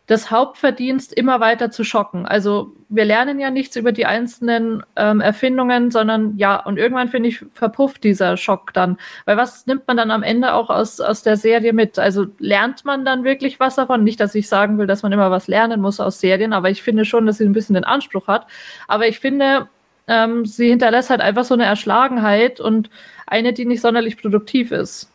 das 0.10 0.32
Hauptverdienst 0.32 1.14
immer 1.14 1.40
weiter 1.40 1.70
zu 1.70 1.84
schocken. 1.84 2.26
Also 2.26 2.74
wir 2.90 3.06
lernen 3.06 3.40
ja 3.40 3.52
nichts 3.52 3.76
über 3.76 3.92
die 3.92 4.08
einzelnen 4.08 4.82
ähm, 4.96 5.22
Erfindungen, 5.22 5.92
sondern 5.92 6.36
ja, 6.36 6.56
und 6.56 6.80
irgendwann 6.80 7.10
finde 7.10 7.30
ich, 7.30 7.46
verpufft 7.54 8.04
dieser 8.04 8.36
Schock 8.36 8.74
dann. 8.74 8.98
Weil 9.26 9.38
was 9.38 9.68
nimmt 9.68 9.88
man 9.88 9.98
dann 9.98 10.10
am 10.10 10.24
Ende 10.24 10.56
auch 10.56 10.72
aus, 10.72 11.00
aus 11.00 11.22
der 11.22 11.38
Serie 11.38 11.74
mit? 11.74 12.00
Also 12.00 12.26
lernt 12.40 12.86
man 12.86 13.06
dann 13.06 13.24
wirklich 13.24 13.60
was 13.60 13.76
davon? 13.76 14.04
Nicht, 14.04 14.20
dass 14.20 14.34
ich 14.34 14.50
sagen 14.50 14.80
will, 14.80 14.88
dass 14.88 15.04
man 15.04 15.12
immer 15.12 15.30
was 15.30 15.48
lernen 15.48 15.80
muss 15.80 16.00
aus 16.00 16.20
Serien, 16.20 16.54
aber 16.54 16.72
ich 16.72 16.82
finde 16.82 17.06
schon, 17.06 17.28
dass 17.28 17.38
sie 17.38 17.46
ein 17.46 17.54
bisschen 17.54 17.76
den 17.76 17.84
Anspruch 17.84 18.26
hat. 18.26 18.48
Aber 18.88 19.08
ich 19.08 19.20
finde, 19.20 19.70
ähm, 20.08 20.44
sie 20.44 20.70
hinterlässt 20.70 21.12
halt 21.12 21.22
einfach 21.22 21.44
so 21.44 21.54
eine 21.54 21.66
Erschlagenheit 21.66 22.60
und 22.60 22.90
eine, 23.28 23.54
die 23.54 23.66
nicht 23.66 23.82
sonderlich 23.82 24.20
produktiv 24.20 24.72
ist. 24.72 25.12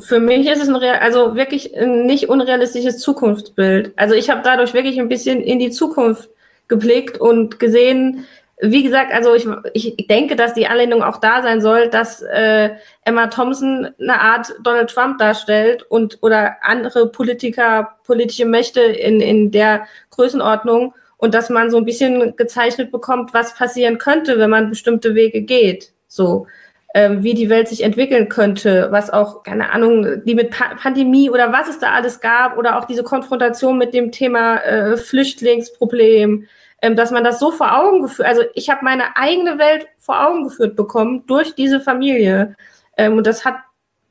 Für 0.00 0.20
mich 0.20 0.46
ist 0.48 0.62
es 0.62 0.68
ein 0.68 0.76
Real, 0.76 0.98
also 0.98 1.36
wirklich 1.36 1.76
ein 1.76 2.06
nicht 2.06 2.28
unrealistisches 2.28 2.98
Zukunftsbild. 2.98 3.92
Also 3.96 4.14
ich 4.14 4.30
habe 4.30 4.42
dadurch 4.42 4.74
wirklich 4.74 4.98
ein 4.98 5.08
bisschen 5.08 5.40
in 5.40 5.58
die 5.58 5.70
Zukunft 5.70 6.30
geblickt 6.68 7.18
und 7.18 7.58
gesehen, 7.58 8.26
wie 8.62 8.82
gesagt, 8.82 9.12
also 9.12 9.34
ich, 9.34 9.46
ich 9.72 10.06
denke, 10.06 10.36
dass 10.36 10.54
die 10.54 10.66
Anlehnung 10.66 11.02
auch 11.02 11.18
da 11.18 11.42
sein 11.42 11.60
soll, 11.60 11.88
dass 11.88 12.20
äh, 12.22 12.70
Emma 13.04 13.28
Thompson 13.28 13.88
eine 13.98 14.20
Art 14.20 14.54
Donald 14.62 14.90
Trump 14.90 15.18
darstellt 15.18 15.82
und 15.84 16.18
oder 16.20 16.56
andere 16.62 17.10
Politiker, 17.10 17.96
politische 18.04 18.44
Mächte 18.44 18.82
in, 18.82 19.20
in 19.20 19.50
der 19.50 19.86
Größenordnung 20.10 20.94
und 21.16 21.34
dass 21.34 21.48
man 21.48 21.70
so 21.70 21.78
ein 21.78 21.84
bisschen 21.84 22.36
gezeichnet 22.36 22.92
bekommt, 22.92 23.32
was 23.32 23.54
passieren 23.54 23.98
könnte, 23.98 24.38
wenn 24.38 24.50
man 24.50 24.70
bestimmte 24.70 25.14
Wege 25.14 25.42
geht. 25.42 25.92
So 26.06 26.46
ähm, 26.94 27.22
wie 27.22 27.34
die 27.34 27.48
Welt 27.48 27.68
sich 27.68 27.82
entwickeln 27.82 28.28
könnte, 28.28 28.88
was 28.90 29.10
auch, 29.10 29.42
keine 29.42 29.70
Ahnung, 29.70 30.24
die 30.24 30.34
mit 30.34 30.50
pa 30.50 30.74
Pandemie 30.74 31.30
oder 31.30 31.52
was 31.52 31.68
es 31.68 31.78
da 31.78 31.92
alles 31.92 32.20
gab 32.20 32.58
oder 32.58 32.78
auch 32.78 32.84
diese 32.84 33.04
Konfrontation 33.04 33.78
mit 33.78 33.94
dem 33.94 34.10
Thema 34.10 34.56
äh, 34.58 34.96
Flüchtlingsproblem, 34.96 36.46
ähm, 36.82 36.96
dass 36.96 37.10
man 37.10 37.22
das 37.22 37.38
so 37.38 37.52
vor 37.52 37.78
Augen 37.78 38.02
geführt, 38.02 38.26
also 38.28 38.42
ich 38.54 38.70
habe 38.70 38.84
meine 38.84 39.16
eigene 39.16 39.58
Welt 39.58 39.86
vor 39.98 40.26
Augen 40.26 40.44
geführt 40.44 40.74
bekommen 40.74 41.24
durch 41.26 41.54
diese 41.54 41.80
Familie 41.80 42.56
ähm, 42.96 43.16
und 43.16 43.26
das 43.26 43.44
hat 43.44 43.56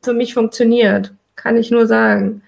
für 0.01 0.13
mich 0.13 0.33
funktioniert, 0.33 1.13
kann 1.35 1.57
ich 1.57 1.71
nur 1.71 1.85
sagen. 1.85 2.41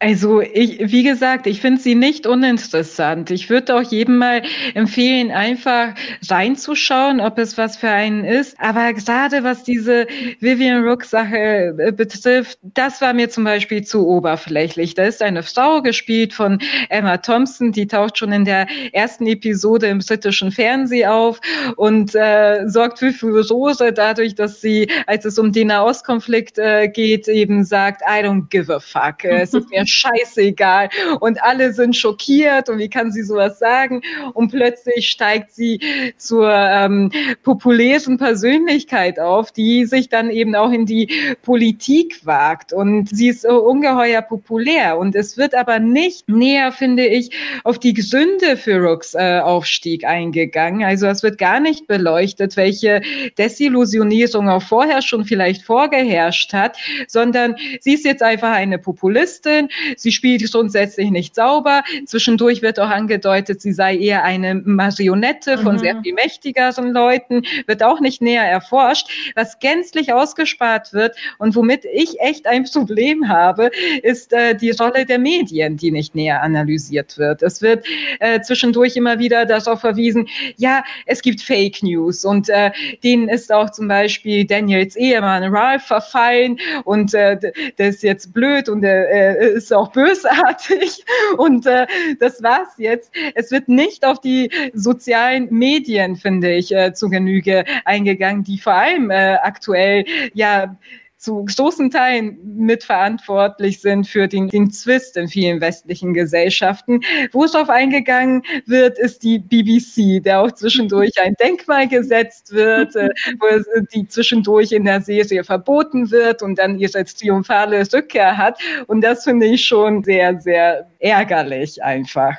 Also 0.00 0.40
ich, 0.40 0.78
wie 0.92 1.02
gesagt, 1.02 1.48
ich 1.48 1.60
finde 1.60 1.80
sie 1.80 1.96
nicht 1.96 2.26
uninteressant. 2.26 3.32
Ich 3.32 3.50
würde 3.50 3.74
auch 3.74 3.82
jedem 3.82 4.18
mal 4.18 4.42
empfehlen, 4.74 5.32
einfach 5.32 5.94
reinzuschauen, 6.28 7.20
ob 7.20 7.38
es 7.38 7.58
was 7.58 7.76
für 7.76 7.88
einen 7.88 8.24
ist. 8.24 8.56
Aber 8.60 8.92
gerade 8.92 9.42
was 9.42 9.64
diese 9.64 10.06
Vivian 10.38 10.84
Rook-Sache 10.84 11.74
äh, 11.78 11.92
betrifft, 11.92 12.58
das 12.62 13.00
war 13.00 13.12
mir 13.12 13.28
zum 13.28 13.42
Beispiel 13.42 13.82
zu 13.82 14.06
oberflächlich. 14.06 14.94
Da 14.94 15.04
ist 15.04 15.20
eine 15.20 15.42
Frau 15.42 15.82
gespielt 15.82 16.32
von 16.32 16.60
Emma 16.90 17.16
Thompson, 17.16 17.72
die 17.72 17.88
taucht 17.88 18.18
schon 18.18 18.30
in 18.30 18.44
der 18.44 18.68
ersten 18.92 19.26
Episode 19.26 19.88
im 19.88 19.98
britischen 19.98 20.52
Fernsehen 20.52 21.08
auf 21.08 21.40
und 21.74 22.14
äh, 22.14 22.68
sorgt 22.68 23.00
für 23.00 23.12
Furore 23.12 23.92
dadurch, 23.92 24.36
dass 24.36 24.60
sie, 24.60 24.88
als 25.08 25.24
es 25.24 25.40
um 25.40 25.50
den 25.50 25.68
Nahostkonflikt 25.68 26.58
äh, 26.58 26.86
geht, 26.88 27.26
eben 27.26 27.64
sagt, 27.64 28.02
I 28.02 28.24
don't 28.24 28.48
give 28.48 28.72
a 28.72 28.78
fuck. 28.78 29.24
Es 29.48 29.54
ist 29.54 29.70
mir 29.70 29.87
scheißegal. 29.88 30.88
Und 31.20 31.42
alle 31.42 31.72
sind 31.72 31.96
schockiert 31.96 32.68
und 32.68 32.78
wie 32.78 32.88
kann 32.88 33.12
sie 33.12 33.22
sowas 33.22 33.58
sagen? 33.58 34.02
Und 34.34 34.50
plötzlich 34.50 35.08
steigt 35.08 35.52
sie 35.52 35.80
zur 36.16 36.50
ähm, 36.52 37.10
populären 37.42 38.18
Persönlichkeit 38.18 39.18
auf, 39.18 39.52
die 39.52 39.86
sich 39.86 40.08
dann 40.08 40.30
eben 40.30 40.54
auch 40.54 40.72
in 40.72 40.86
die 40.86 41.36
Politik 41.42 42.24
wagt. 42.24 42.72
Und 42.72 43.08
sie 43.08 43.28
ist 43.28 43.44
ungeheuer 43.46 44.22
populär. 44.22 44.98
Und 44.98 45.14
es 45.14 45.36
wird 45.36 45.54
aber 45.54 45.78
nicht 45.78 46.28
näher, 46.28 46.72
finde 46.72 47.06
ich, 47.06 47.30
auf 47.64 47.78
die 47.78 47.94
Gründe 47.94 48.56
für 48.56 48.76
Rooks 48.78 49.14
äh, 49.14 49.40
Aufstieg 49.40 50.04
eingegangen. 50.04 50.84
Also 50.84 51.06
es 51.06 51.22
wird 51.22 51.38
gar 51.38 51.60
nicht 51.60 51.86
beleuchtet, 51.86 52.56
welche 52.56 53.00
Desillusionierung 53.36 54.48
auch 54.48 54.62
vorher 54.62 55.02
schon 55.02 55.24
vielleicht 55.24 55.62
vorgeherrscht 55.62 56.52
hat, 56.52 56.76
sondern 57.06 57.56
sie 57.80 57.94
ist 57.94 58.04
jetzt 58.04 58.22
einfach 58.22 58.52
eine 58.52 58.78
Populistin 58.78 59.68
Sie 59.96 60.12
spielt 60.12 60.50
grundsätzlich 60.50 61.10
nicht 61.10 61.34
sauber. 61.34 61.82
Zwischendurch 62.06 62.62
wird 62.62 62.80
auch 62.80 62.90
angedeutet, 62.90 63.60
sie 63.60 63.72
sei 63.72 63.96
eher 63.96 64.24
eine 64.24 64.54
Marionette 64.54 65.58
von 65.58 65.74
mhm. 65.74 65.78
sehr 65.78 66.02
viel 66.02 66.14
mächtigeren 66.14 66.92
Leuten, 66.92 67.42
wird 67.66 67.82
auch 67.82 68.00
nicht 68.00 68.22
näher 68.22 68.44
erforscht. 68.44 69.08
Was 69.34 69.58
gänzlich 69.58 70.12
ausgespart 70.12 70.92
wird 70.92 71.16
und 71.38 71.54
womit 71.54 71.84
ich 71.84 72.20
echt 72.20 72.46
ein 72.46 72.64
Problem 72.64 73.28
habe, 73.28 73.70
ist 74.02 74.32
äh, 74.32 74.54
die 74.54 74.70
Rolle 74.70 75.06
der 75.06 75.18
Medien, 75.18 75.76
die 75.76 75.90
nicht 75.90 76.14
näher 76.14 76.42
analysiert 76.42 77.18
wird. 77.18 77.42
Es 77.42 77.62
wird 77.62 77.84
äh, 78.20 78.40
zwischendurch 78.40 78.96
immer 78.96 79.18
wieder 79.18 79.46
darauf 79.46 79.80
verwiesen, 79.80 80.28
ja, 80.56 80.82
es 81.06 81.22
gibt 81.22 81.40
Fake 81.40 81.82
News 81.82 82.24
und 82.24 82.48
äh, 82.48 82.70
denen 83.02 83.28
ist 83.28 83.52
auch 83.52 83.70
zum 83.70 83.88
Beispiel 83.88 84.44
Daniels 84.44 84.96
Ehemann 84.96 85.44
Ralph 85.44 85.84
verfallen 85.84 86.58
und 86.84 87.14
äh, 87.14 87.38
der 87.78 87.88
ist 87.88 88.02
jetzt 88.02 88.32
blöd 88.32 88.68
und 88.68 88.82
er 88.84 89.08
äh, 89.10 89.52
ist 89.54 89.67
auch 89.72 89.92
bösartig 89.92 91.04
und 91.36 91.66
äh, 91.66 91.86
das 92.20 92.42
war's 92.42 92.74
jetzt. 92.78 93.12
Es 93.34 93.50
wird 93.50 93.68
nicht 93.68 94.04
auf 94.04 94.20
die 94.20 94.50
sozialen 94.74 95.48
Medien, 95.50 96.16
finde 96.16 96.52
ich, 96.54 96.74
äh, 96.74 96.92
zu 96.92 97.08
Genüge 97.08 97.64
eingegangen, 97.84 98.44
die 98.44 98.58
vor 98.58 98.74
allem 98.74 99.10
äh, 99.10 99.34
aktuell 99.42 100.04
ja 100.34 100.76
zu 101.18 101.44
großen 101.44 101.90
Teilen 101.90 102.38
mitverantwortlich 102.56 103.80
sind 103.80 104.06
für 104.06 104.28
den, 104.28 104.48
den 104.48 104.70
Zwist 104.70 105.16
in 105.16 105.26
vielen 105.26 105.60
westlichen 105.60 106.14
Gesellschaften. 106.14 107.00
Wo 107.32 107.44
es 107.44 107.52
darauf 107.52 107.68
eingegangen 107.68 108.42
wird, 108.66 108.98
ist 108.98 109.24
die 109.24 109.40
BBC, 109.40 110.22
der 110.22 110.40
auch 110.40 110.52
zwischendurch 110.52 111.20
ein 111.20 111.34
Denkmal 111.40 111.88
gesetzt 111.88 112.52
wird, 112.52 112.94
äh, 112.94 113.08
wo 113.40 113.46
es, 113.46 113.66
äh, 113.66 113.82
die 113.92 114.06
zwischendurch 114.06 114.70
in 114.70 114.84
der 114.84 115.00
Serie 115.00 115.42
verboten 115.42 116.10
wird 116.12 116.40
und 116.42 116.58
dann 116.58 116.78
ihre 116.78 117.04
triumphale 117.04 117.84
Rückkehr 117.92 118.36
hat. 118.36 118.60
Und 118.86 119.00
das 119.00 119.24
finde 119.24 119.46
ich 119.46 119.64
schon 119.64 120.04
sehr, 120.04 120.40
sehr 120.40 120.88
ärgerlich 121.00 121.82
einfach. 121.82 122.36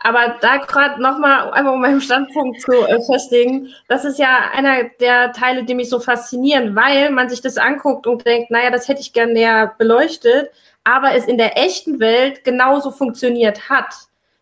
Aber 0.00 0.36
da 0.40 0.58
gerade 0.58 1.00
nochmal, 1.00 1.50
einmal 1.52 1.74
um 1.74 1.80
meinen 1.80 2.00
Standpunkt 2.00 2.60
zu 2.60 2.72
äh, 2.72 3.00
festigen, 3.04 3.68
das 3.88 4.04
ist 4.04 4.18
ja 4.18 4.50
einer 4.52 4.84
der 5.00 5.32
Teile, 5.32 5.64
die 5.64 5.74
mich 5.74 5.88
so 5.88 6.00
faszinieren, 6.00 6.76
weil 6.76 7.10
man 7.10 7.28
sich 7.28 7.40
das 7.40 7.58
anguckt 7.58 8.06
und 8.06 8.26
denkt, 8.26 8.50
naja, 8.50 8.70
das 8.70 8.88
hätte 8.88 9.00
ich 9.00 9.12
gern 9.12 9.32
näher 9.32 9.74
beleuchtet, 9.78 10.50
aber 10.84 11.14
es 11.14 11.26
in 11.26 11.38
der 11.38 11.58
echten 11.58 11.98
Welt 11.98 12.44
genauso 12.44 12.90
funktioniert 12.90 13.68
hat 13.68 13.94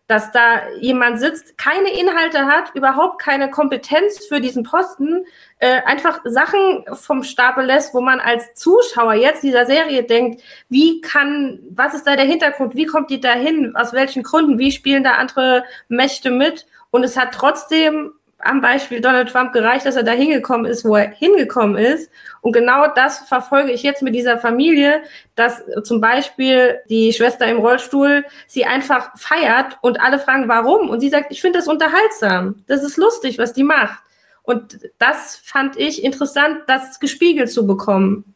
dass 0.07 0.31
da 0.31 0.69
jemand 0.79 1.19
sitzt, 1.19 1.57
keine 1.57 1.89
Inhalte 1.89 2.45
hat, 2.45 2.75
überhaupt 2.75 3.19
keine 3.19 3.49
Kompetenz 3.49 4.25
für 4.27 4.39
diesen 4.39 4.63
Posten, 4.63 5.25
äh, 5.59 5.81
einfach 5.83 6.19
Sachen 6.25 6.85
vom 6.93 7.23
Stapel 7.23 7.65
lässt, 7.65 7.93
wo 7.93 8.01
man 8.01 8.19
als 8.19 8.53
Zuschauer 8.53 9.15
jetzt 9.15 9.41
dieser 9.41 9.65
Serie 9.65 10.03
denkt, 10.03 10.43
wie 10.69 11.01
kann, 11.01 11.59
was 11.71 11.95
ist 11.95 12.05
da 12.05 12.15
der 12.15 12.25
Hintergrund, 12.25 12.75
wie 12.75 12.85
kommt 12.85 13.09
die 13.09 13.19
da 13.19 13.33
hin, 13.33 13.75
aus 13.75 13.93
welchen 13.93 14.21
Gründen, 14.21 14.59
wie 14.59 14.71
spielen 14.71 15.03
da 15.03 15.13
andere 15.13 15.63
Mächte 15.87 16.29
mit? 16.29 16.67
Und 16.91 17.03
es 17.03 17.17
hat 17.17 17.33
trotzdem 17.33 18.13
am 18.39 18.61
Beispiel 18.61 19.01
Donald 19.01 19.29
Trump 19.29 19.53
gereicht, 19.53 19.85
dass 19.85 19.95
er 19.95 20.03
da 20.03 20.11
hingekommen 20.11 20.65
ist, 20.65 20.85
wo 20.85 20.95
er 20.95 21.09
hingekommen 21.09 21.77
ist. 21.77 22.11
Und 22.41 22.51
genau 22.51 22.87
das 22.93 23.19
verfolge 23.19 23.71
ich 23.71 23.81
jetzt 23.81 24.01
mit 24.01 24.13
dieser 24.13 24.37
Familie, 24.37 25.01
dass 25.35 25.63
zum 25.83 26.01
Beispiel 26.01 26.79
die 26.89 27.13
Schwester 27.13 27.47
im 27.47 27.57
Rollstuhl 27.57 28.25
sie 28.47 28.65
einfach 28.65 29.17
feiert 29.17 29.77
und 29.81 29.99
alle 30.01 30.19
fragen, 30.19 30.47
warum? 30.47 30.89
Und 30.89 30.99
sie 30.99 31.09
sagt, 31.09 31.31
ich 31.31 31.41
finde 31.41 31.59
das 31.59 31.67
unterhaltsam. 31.67 32.63
Das 32.67 32.83
ist 32.83 32.97
lustig, 32.97 33.39
was 33.39 33.53
die 33.53 33.63
macht. 33.63 33.99
Und 34.43 34.79
das 34.99 35.37
fand 35.43 35.77
ich 35.77 36.03
interessant, 36.03 36.59
das 36.67 36.99
gespiegelt 36.99 37.51
zu 37.51 37.65
bekommen. 37.65 38.34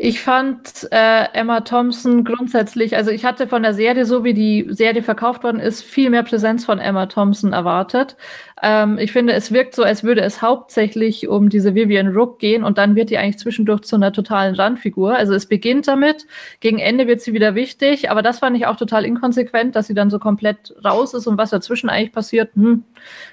Ich 0.00 0.20
fand 0.20 0.86
äh, 0.92 1.24
Emma 1.32 1.62
Thompson 1.62 2.22
grundsätzlich, 2.22 2.94
also 2.94 3.10
ich 3.10 3.24
hatte 3.24 3.48
von 3.48 3.64
der 3.64 3.74
Serie, 3.74 4.04
so 4.04 4.22
wie 4.22 4.32
die 4.32 4.64
Serie 4.70 5.02
verkauft 5.02 5.42
worden 5.42 5.58
ist, 5.58 5.82
viel 5.82 6.08
mehr 6.08 6.22
Präsenz 6.22 6.64
von 6.64 6.78
Emma 6.78 7.06
Thompson 7.06 7.52
erwartet. 7.52 8.16
Ähm, 8.62 8.98
ich 8.98 9.10
finde, 9.10 9.32
es 9.32 9.50
wirkt 9.50 9.74
so, 9.74 9.82
als 9.82 10.04
würde 10.04 10.20
es 10.20 10.40
hauptsächlich 10.40 11.26
um 11.26 11.48
diese 11.48 11.74
Vivian 11.74 12.14
Rook 12.14 12.38
gehen 12.38 12.62
und 12.62 12.78
dann 12.78 12.94
wird 12.94 13.10
die 13.10 13.18
eigentlich 13.18 13.40
zwischendurch 13.40 13.80
zu 13.80 13.96
einer 13.96 14.12
totalen 14.12 14.54
Randfigur. 14.54 15.16
Also 15.16 15.34
es 15.34 15.46
beginnt 15.46 15.88
damit, 15.88 16.26
gegen 16.60 16.78
Ende 16.78 17.08
wird 17.08 17.20
sie 17.20 17.32
wieder 17.32 17.56
wichtig, 17.56 18.08
aber 18.08 18.22
das 18.22 18.38
fand 18.38 18.56
ich 18.56 18.66
auch 18.66 18.76
total 18.76 19.04
inkonsequent, 19.04 19.74
dass 19.74 19.88
sie 19.88 19.94
dann 19.94 20.10
so 20.10 20.20
komplett 20.20 20.76
raus 20.84 21.12
ist 21.12 21.26
und 21.26 21.38
was 21.38 21.50
dazwischen 21.50 21.90
eigentlich 21.90 22.12
passiert, 22.12 22.54
hm, 22.54 22.84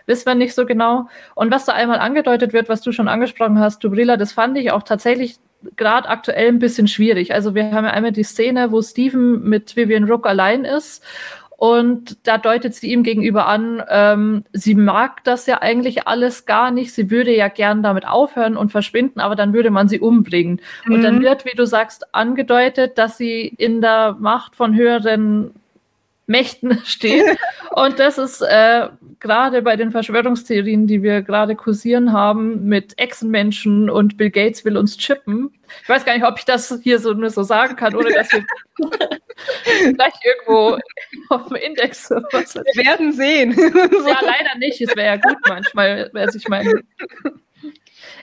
wissen 0.07 0.25
wir 0.25 0.33
nicht 0.33 0.55
so 0.55 0.65
genau. 0.65 1.09
Und 1.35 1.51
was 1.51 1.65
da 1.65 1.73
einmal 1.73 1.99
angedeutet 1.99 2.53
wird, 2.53 2.69
was 2.69 2.81
du 2.81 2.91
schon 2.91 3.07
angesprochen 3.07 3.59
hast, 3.59 3.83
Dubrilla, 3.83 4.17
das 4.17 4.33
fand 4.33 4.57
ich 4.57 4.71
auch 4.71 4.81
tatsächlich 4.81 5.35
gerade 5.75 6.09
aktuell 6.09 6.47
ein 6.47 6.59
bisschen 6.59 6.87
schwierig. 6.87 7.33
Also 7.33 7.55
wir 7.55 7.71
haben 7.71 7.85
ja 7.85 7.91
einmal 7.91 8.11
die 8.11 8.23
Szene, 8.23 8.71
wo 8.71 8.81
Steven 8.81 9.41
mit 9.43 9.75
Vivian 9.75 10.05
Rook 10.05 10.25
allein 10.27 10.65
ist 10.65 11.03
und 11.57 12.17
da 12.27 12.37
deutet 12.37 12.75
sie 12.75 12.91
ihm 12.91 13.03
gegenüber 13.03 13.47
an, 13.47 13.81
ähm, 13.89 14.43
sie 14.51 14.75
mag 14.75 15.23
das 15.23 15.45
ja 15.45 15.61
eigentlich 15.61 16.07
alles 16.07 16.45
gar 16.45 16.69
nicht. 16.71 16.93
Sie 16.93 17.09
würde 17.09 17.33
ja 17.33 17.47
gern 17.47 17.81
damit 17.81 18.05
aufhören 18.05 18.57
und 18.57 18.71
verschwinden, 18.71 19.21
aber 19.21 19.35
dann 19.35 19.53
würde 19.53 19.69
man 19.71 19.87
sie 19.87 19.99
umbringen. 19.99 20.59
Mhm. 20.85 20.93
Und 20.93 21.01
dann 21.01 21.19
mhm. 21.19 21.21
wird, 21.23 21.45
wie 21.45 21.55
du 21.55 21.65
sagst, 21.65 22.13
angedeutet, 22.13 22.97
dass 22.97 23.17
sie 23.17 23.47
in 23.47 23.79
der 23.79 24.17
Macht 24.19 24.55
von 24.55 24.75
höheren 24.75 25.51
Mächten 26.27 26.81
steht. 26.85 27.37
Und 27.71 27.99
das 27.99 28.17
ist 28.17 28.41
äh, 28.41 28.89
gerade 29.19 29.61
bei 29.61 29.75
den 29.75 29.91
Verschwörungstheorien, 29.91 30.87
die 30.87 31.03
wir 31.03 31.21
gerade 31.21 31.55
kursieren 31.55 32.13
haben, 32.13 32.65
mit 32.65 32.97
Echsenmenschen 32.97 33.89
und 33.89 34.17
Bill 34.17 34.29
Gates 34.29 34.65
will 34.65 34.77
uns 34.77 34.97
chippen. 34.97 35.51
Ich 35.83 35.89
weiß 35.89 36.05
gar 36.05 36.13
nicht, 36.13 36.25
ob 36.25 36.37
ich 36.37 36.45
das 36.45 36.79
hier 36.83 36.99
so 36.99 37.13
nur 37.13 37.29
so 37.29 37.43
sagen 37.43 37.75
kann, 37.75 37.95
ohne 37.95 38.13
dass 38.13 38.31
wir 38.31 38.45
gleich 39.93 40.13
irgendwo 40.23 40.77
auf 41.29 41.47
dem 41.47 41.57
Index 41.57 42.09
was 42.09 42.55
Wir 42.55 42.85
werden 42.85 43.11
sehen. 43.13 43.53
ja, 44.07 44.19
leider 44.21 44.57
nicht. 44.57 44.81
Es 44.81 44.95
wäre 44.95 45.07
ja 45.07 45.15
gut 45.17 45.37
manchmal. 45.47 46.09
Also 46.13 46.37
ich 46.37 46.47
meine, 46.47 46.81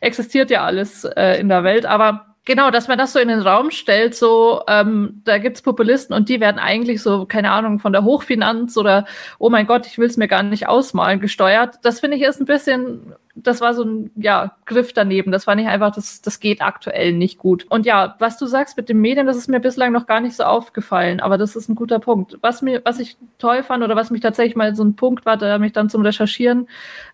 existiert 0.01 0.51
ja 0.51 0.65
alles 0.65 1.05
äh, 1.05 1.41
in 1.41 1.49
der 1.49 1.65
Welt, 1.65 1.87
aber 1.87 2.32
Genau, 2.45 2.73
dass 2.73 2.89
man 2.89 2.99
das 2.99 3.13
so 3.13 3.21
in 3.21 3.29
den 3.29 3.41
Raum 3.41 3.71
stellt, 3.71 4.17
so, 4.17 4.63
ähm, 4.67 5.23
da 5.25 5.39
gibt's 5.39 5.63
Populisten 5.63 6.13
und 6.15 6.29
die 6.29 6.41
werden 6.41 6.59
eigentlich 6.59 7.01
so, 7.01 7.25
keine 7.25 7.53
Ahnung, 7.53 7.79
von 7.79 7.93
der 7.93 8.03
Hochfinanz 8.03 8.77
oder, 8.77 9.07
oh 9.39 9.49
mein 9.49 9.67
Gott, 9.69 9.87
ich 9.87 9.97
will's 9.97 10.17
mir 10.17 10.27
gar 10.27 10.43
nicht 10.43 10.67
ausmalen, 10.67 11.21
gesteuert. 11.21 11.77
Das 11.83 12.01
finde 12.01 12.17
ich 12.17 12.25
ist 12.25 12.41
ein 12.41 12.47
bisschen 12.47 13.15
das 13.35 13.63
war 13.63 13.73
so 13.73 13.83
ein 13.83 14.11
ja, 14.17 14.57
Griff 14.67 14.93
daneben. 14.93 15.33
Das 15.33 15.45
fand 15.45 15.61
ich 15.61 15.67
einfach, 15.67 15.95
das, 15.95 16.21
das 16.21 16.39
geht 16.39 16.61
aktuell 16.61 17.13
nicht 17.13 17.39
gut. 17.39 17.65
Und 17.71 17.87
ja, 17.87 18.15
was 18.19 18.37
du 18.37 18.47
sagst 18.47 18.77
mit 18.77 18.91
den 18.91 19.01
Medien, 19.01 19.27
das 19.27 19.39
ist 19.39 19.49
mir 19.49 19.61
bislang 19.61 19.93
noch 19.93 20.07
gar 20.07 20.21
nicht 20.21 20.37
so 20.37 20.45
aufgefallen, 20.45 21.21
aber 21.21 21.39
das 21.39 21.57
ist 21.57 21.69
ein 21.69 21.75
guter 21.75 21.99
Punkt. 21.99 22.37
Was 22.43 22.61
mir, 22.61 22.83
was 22.85 22.99
ich 22.99 23.17
toll 23.39 23.63
fand 23.63 23.83
oder 23.83 23.97
was 23.97 24.11
mich 24.11 24.21
tatsächlich 24.21 24.55
mal 24.55 24.75
so 24.75 24.85
ein 24.85 24.97
Punkt 24.97 25.25
war, 25.25 25.39
der 25.39 25.59
mich 25.59 25.73
dann 25.73 25.89
zum 25.89 26.03
Recherchieren 26.03 26.69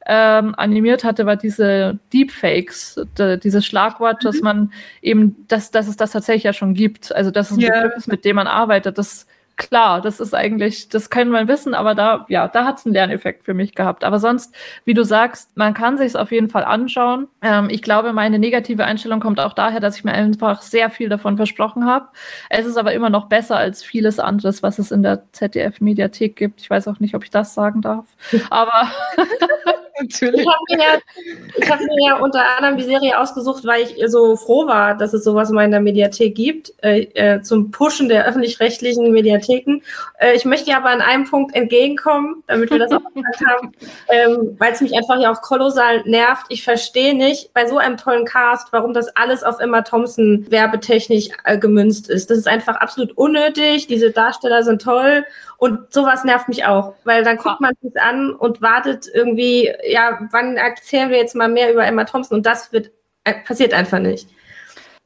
ähm, 0.06 0.54
animiert 0.56 1.04
hatte, 1.04 1.24
war 1.24 1.36
diese 1.36 1.98
Deepfakes, 2.12 3.00
de, 3.16 3.38
dieses 3.38 3.64
Schlagwort, 3.64 4.22
mhm. 4.22 4.26
dass 4.26 4.40
man 4.40 4.72
eben, 5.02 5.44
dass, 5.46 5.70
dass 5.70 5.86
es 5.86 5.96
das 5.96 6.10
tatsächlich 6.10 6.44
ja 6.44 6.52
schon 6.52 6.74
gibt. 6.74 7.14
Also 7.14 7.30
dass 7.30 7.52
es 7.52 7.58
ein 7.58 7.62
yeah. 7.62 7.82
Begriff 7.82 7.96
ist, 7.96 8.08
mit 8.08 8.24
dem 8.24 8.36
man 8.36 8.48
arbeitet. 8.48 8.98
Das 8.98 9.26
klar, 9.58 10.00
das 10.00 10.20
ist 10.20 10.34
eigentlich, 10.34 10.88
das 10.88 11.10
können 11.10 11.30
wir 11.32 11.46
wissen, 11.48 11.74
aber 11.74 11.94
da, 11.94 12.24
ja, 12.28 12.48
da 12.48 12.64
hat 12.64 12.78
es 12.78 12.86
einen 12.86 12.94
Lerneffekt 12.94 13.44
für 13.44 13.52
mich 13.52 13.74
gehabt. 13.74 14.04
Aber 14.04 14.18
sonst, 14.18 14.54
wie 14.84 14.94
du 14.94 15.04
sagst, 15.04 15.54
man 15.56 15.74
kann 15.74 15.98
sich 15.98 16.06
es 16.06 16.16
auf 16.16 16.32
jeden 16.32 16.48
Fall 16.48 16.64
anschauen. 16.64 17.28
Ähm, 17.42 17.68
ich 17.70 17.82
glaube, 17.82 18.12
meine 18.12 18.38
negative 18.38 18.84
Einstellung 18.84 19.20
kommt 19.20 19.40
auch 19.40 19.52
daher, 19.52 19.80
dass 19.80 19.96
ich 19.96 20.04
mir 20.04 20.12
einfach 20.12 20.62
sehr 20.62 20.88
viel 20.88 21.08
davon 21.08 21.36
versprochen 21.36 21.84
habe. 21.84 22.08
Es 22.48 22.64
ist 22.64 22.78
aber 22.78 22.94
immer 22.94 23.10
noch 23.10 23.26
besser 23.26 23.56
als 23.56 23.82
vieles 23.82 24.18
anderes, 24.18 24.62
was 24.62 24.78
es 24.78 24.90
in 24.90 25.02
der 25.02 25.30
ZDF-Mediathek 25.32 26.36
gibt. 26.36 26.60
Ich 26.62 26.70
weiß 26.70 26.88
auch 26.88 27.00
nicht, 27.00 27.14
ob 27.14 27.24
ich 27.24 27.30
das 27.30 27.52
sagen 27.52 27.82
darf. 27.82 28.06
Aber 28.50 28.90
Natürlich. 30.00 30.40
Ich 30.40 30.46
habe 30.46 30.58
mir, 30.68 30.78
ja, 30.78 31.70
hab 31.70 31.80
mir 31.80 32.06
ja 32.06 32.16
unter 32.18 32.40
anderem 32.56 32.76
die 32.76 32.84
Serie 32.84 33.18
ausgesucht, 33.18 33.64
weil 33.64 33.82
ich 33.82 33.96
so 34.06 34.36
froh 34.36 34.66
war, 34.66 34.96
dass 34.96 35.12
es 35.12 35.24
sowas 35.24 35.50
mal 35.50 35.64
in 35.64 35.70
der 35.70 35.80
Mediathek 35.80 36.34
gibt, 36.34 36.72
äh, 36.82 37.02
äh, 37.14 37.42
zum 37.42 37.70
Pushen 37.70 38.08
der 38.08 38.26
öffentlich-rechtlichen 38.26 39.10
Mediatheken. 39.10 39.82
Äh, 40.18 40.34
ich 40.34 40.44
möchte 40.44 40.74
aber 40.76 40.90
an 40.90 41.00
einem 41.00 41.24
Punkt 41.24 41.54
entgegenkommen, 41.54 42.42
damit 42.46 42.70
wir 42.70 42.78
das 42.78 42.92
auch 42.92 43.02
gesagt 43.14 43.40
haben, 43.46 43.72
ähm, 44.08 44.56
weil 44.58 44.72
es 44.72 44.80
mich 44.80 44.94
einfach 44.94 45.20
ja 45.20 45.32
auch 45.32 45.42
kolossal 45.42 46.02
nervt. 46.04 46.46
Ich 46.48 46.62
verstehe 46.62 47.14
nicht 47.14 47.52
bei 47.54 47.66
so 47.66 47.78
einem 47.78 47.96
tollen 47.96 48.24
Cast, 48.24 48.72
warum 48.72 48.94
das 48.94 49.08
alles 49.16 49.42
auf 49.42 49.58
Emma 49.58 49.82
Thompson 49.82 50.46
werbetechnisch 50.48 51.28
äh, 51.44 51.58
gemünzt 51.58 52.08
ist. 52.08 52.30
Das 52.30 52.38
ist 52.38 52.48
einfach 52.48 52.76
absolut 52.76 53.16
unnötig. 53.16 53.86
Diese 53.86 54.10
Darsteller 54.10 54.62
sind 54.62 54.82
toll 54.82 55.24
und 55.58 55.92
sowas 55.92 56.24
nervt 56.24 56.48
mich 56.48 56.64
auch, 56.64 56.94
weil 57.04 57.24
dann 57.24 57.36
guckt 57.36 57.60
man 57.60 57.74
sich 57.82 58.00
an 58.00 58.32
und 58.32 58.62
wartet 58.62 59.06
irgendwie, 59.12 59.72
ja, 59.86 60.20
wann 60.30 60.56
erzählen 60.56 61.10
wir 61.10 61.18
jetzt 61.18 61.34
mal 61.34 61.48
mehr 61.48 61.72
über 61.72 61.84
Emma 61.84 62.04
Thompson 62.04 62.38
und 62.38 62.46
das 62.46 62.72
wird, 62.72 62.92
äh, 63.24 63.34
passiert 63.44 63.74
einfach 63.74 63.98
nicht. 63.98 64.28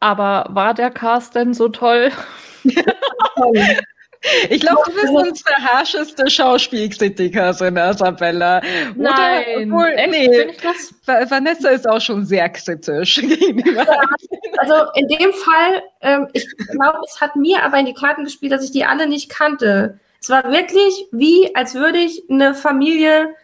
Aber 0.01 0.47
war 0.51 0.75
der 0.75 0.91
Cast 0.91 1.35
denn 1.35 1.55
so 1.55 1.69
toll? 1.69 2.11
Ich 4.51 4.61
glaube, 4.61 4.83
du 4.87 4.93
bist 4.93 5.09
unsere 5.09 5.55
harscheste 5.57 6.31
Schauspielkritikerin, 6.31 7.77
Isabella. 7.77 8.61
Nein, 8.95 9.73
Obwohl, 9.73 9.89
echt? 9.97 10.11
nee, 10.11 10.47
Vanessa 11.07 11.71
ist 11.71 11.89
auch 11.89 12.01
schon 12.01 12.25
sehr 12.25 12.49
kritisch 12.51 13.17
gegenüber. 13.21 13.85
Also 14.59 14.75
in 14.95 15.09
dem 15.09 15.33
Fall, 15.33 15.83
ähm, 16.03 16.29
ich 16.35 16.47
glaube, 16.57 16.99
es 17.05 17.21
hat 17.21 17.35
mir 17.35 17.65
aber 17.65 17.79
in 17.79 17.87
die 17.87 17.95
Karten 17.95 18.23
gespielt, 18.23 18.53
dass 18.53 18.63
ich 18.63 18.71
die 18.71 18.85
alle 18.85 19.09
nicht 19.09 19.29
kannte. 19.29 19.99
Es 20.23 20.31
war 20.31 20.45
wirklich 20.45 21.09
wie, 21.11 21.55
als 21.57 21.75
würde 21.75 21.99
ich 21.99 22.23
eine 22.31 22.55
Familie, 22.55 23.35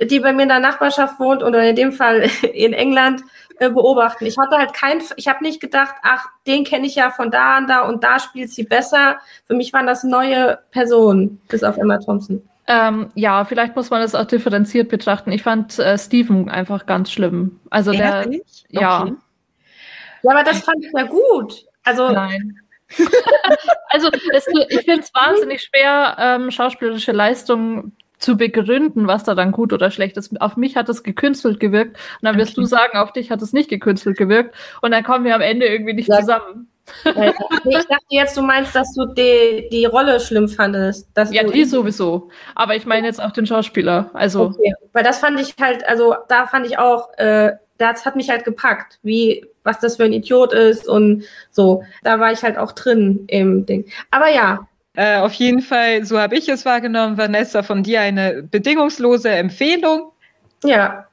die 0.00 0.20
bei 0.20 0.32
mir 0.32 0.44
in 0.44 0.48
der 0.48 0.60
Nachbarschaft 0.60 1.18
wohnt 1.18 1.42
oder 1.42 1.68
in 1.68 1.74
dem 1.74 1.92
Fall 1.92 2.30
in 2.54 2.72
England, 2.72 3.22
äh, 3.58 3.68
beobachten. 3.68 4.24
Ich 4.26 4.38
hatte 4.38 4.56
halt 4.56 4.72
kein, 4.72 5.02
ich 5.16 5.26
habe 5.26 5.42
nicht 5.42 5.60
gedacht, 5.60 5.94
ach, 6.02 6.26
den 6.46 6.64
kenne 6.64 6.86
ich 6.86 6.94
ja 6.94 7.10
von 7.10 7.32
da 7.32 7.58
und 7.58 7.68
da 7.68 7.80
und 7.82 8.04
da 8.04 8.20
spielt 8.20 8.50
sie 8.50 8.62
besser. 8.62 9.18
Für 9.44 9.54
mich 9.54 9.72
waren 9.72 9.86
das 9.86 10.04
neue 10.04 10.58
Personen, 10.70 11.40
bis 11.48 11.64
auf 11.64 11.76
Emma 11.76 11.98
Thompson. 11.98 12.40
Ähm, 12.68 13.10
ja, 13.16 13.44
vielleicht 13.44 13.74
muss 13.74 13.90
man 13.90 14.00
das 14.00 14.14
auch 14.14 14.24
differenziert 14.24 14.88
betrachten. 14.88 15.32
Ich 15.32 15.42
fand 15.42 15.80
äh, 15.80 15.98
Steven 15.98 16.48
einfach 16.48 16.86
ganz 16.86 17.10
schlimm. 17.10 17.58
Also 17.68 17.90
der, 17.90 18.24
okay. 18.26 18.42
ja. 18.68 19.08
Ja, 20.22 20.30
aber 20.30 20.44
das 20.44 20.60
fand 20.60 20.84
ich 20.84 20.92
ja 20.96 21.02
gut. 21.02 21.66
Also 21.82 22.08
Nein. 22.10 22.59
Also 23.88 24.08
es, 24.32 24.46
ich 24.68 24.80
finde 24.80 25.00
es 25.00 25.14
wahnsinnig 25.14 25.62
schwer, 25.62 26.16
ähm, 26.18 26.50
schauspielerische 26.50 27.12
Leistungen 27.12 27.96
zu 28.18 28.36
begründen, 28.36 29.06
was 29.06 29.24
da 29.24 29.34
dann 29.34 29.50
gut 29.50 29.72
oder 29.72 29.90
schlecht 29.90 30.16
ist. 30.16 30.40
Auf 30.40 30.56
mich 30.56 30.76
hat 30.76 30.88
es 30.88 31.02
gekünstelt 31.02 31.58
gewirkt 31.58 31.96
und 31.96 32.26
dann 32.26 32.36
wirst 32.36 32.52
okay. 32.52 32.60
du 32.60 32.66
sagen, 32.66 32.98
auf 32.98 33.12
dich 33.12 33.30
hat 33.30 33.42
es 33.42 33.52
nicht 33.52 33.70
gekünstelt 33.70 34.16
gewirkt 34.16 34.54
und 34.82 34.90
dann 34.90 35.02
kommen 35.02 35.24
wir 35.24 35.34
am 35.34 35.40
Ende 35.40 35.66
irgendwie 35.66 35.94
nicht 35.94 36.08
ja. 36.08 36.20
zusammen. 36.20 36.68
ich 37.04 37.86
dachte 37.86 38.04
jetzt, 38.10 38.36
du 38.36 38.42
meinst, 38.42 38.74
dass 38.74 38.92
du 38.94 39.06
die, 39.06 39.68
die 39.70 39.84
Rolle 39.84 40.20
schlimm 40.20 40.48
fandest. 40.48 41.08
ja, 41.30 41.44
die 41.44 41.64
sowieso. 41.64 42.30
Aber 42.54 42.74
ich 42.74 42.84
meine 42.84 43.06
jetzt 43.06 43.22
auch 43.22 43.30
den 43.30 43.46
Schauspieler. 43.46 44.10
Also. 44.12 44.46
Okay. 44.46 44.74
Weil 44.92 45.04
das 45.04 45.18
fand 45.18 45.40
ich 45.40 45.54
halt, 45.60 45.86
also 45.86 46.16
da 46.28 46.46
fand 46.46 46.66
ich 46.66 46.78
auch, 46.78 47.08
äh, 47.16 47.52
das 47.80 48.04
hat 48.04 48.16
mich 48.16 48.28
halt 48.30 48.44
gepackt, 48.44 48.98
wie, 49.02 49.44
was 49.64 49.80
das 49.80 49.96
für 49.96 50.04
ein 50.04 50.12
Idiot 50.12 50.52
ist 50.52 50.88
und 50.88 51.24
so. 51.50 51.82
Da 52.02 52.20
war 52.20 52.32
ich 52.32 52.42
halt 52.42 52.58
auch 52.58 52.72
drin 52.72 53.24
im 53.28 53.66
Ding. 53.66 53.86
Aber 54.10 54.30
ja, 54.30 54.66
äh, 54.94 55.18
auf 55.18 55.32
jeden 55.34 55.62
Fall, 55.62 56.04
so 56.04 56.18
habe 56.18 56.36
ich 56.36 56.48
es 56.48 56.64
wahrgenommen, 56.64 57.16
Vanessa, 57.16 57.62
von 57.62 57.82
dir 57.82 58.00
eine 58.00 58.42
bedingungslose 58.42 59.30
Empfehlung. 59.30 60.12
Ja. 60.64 61.06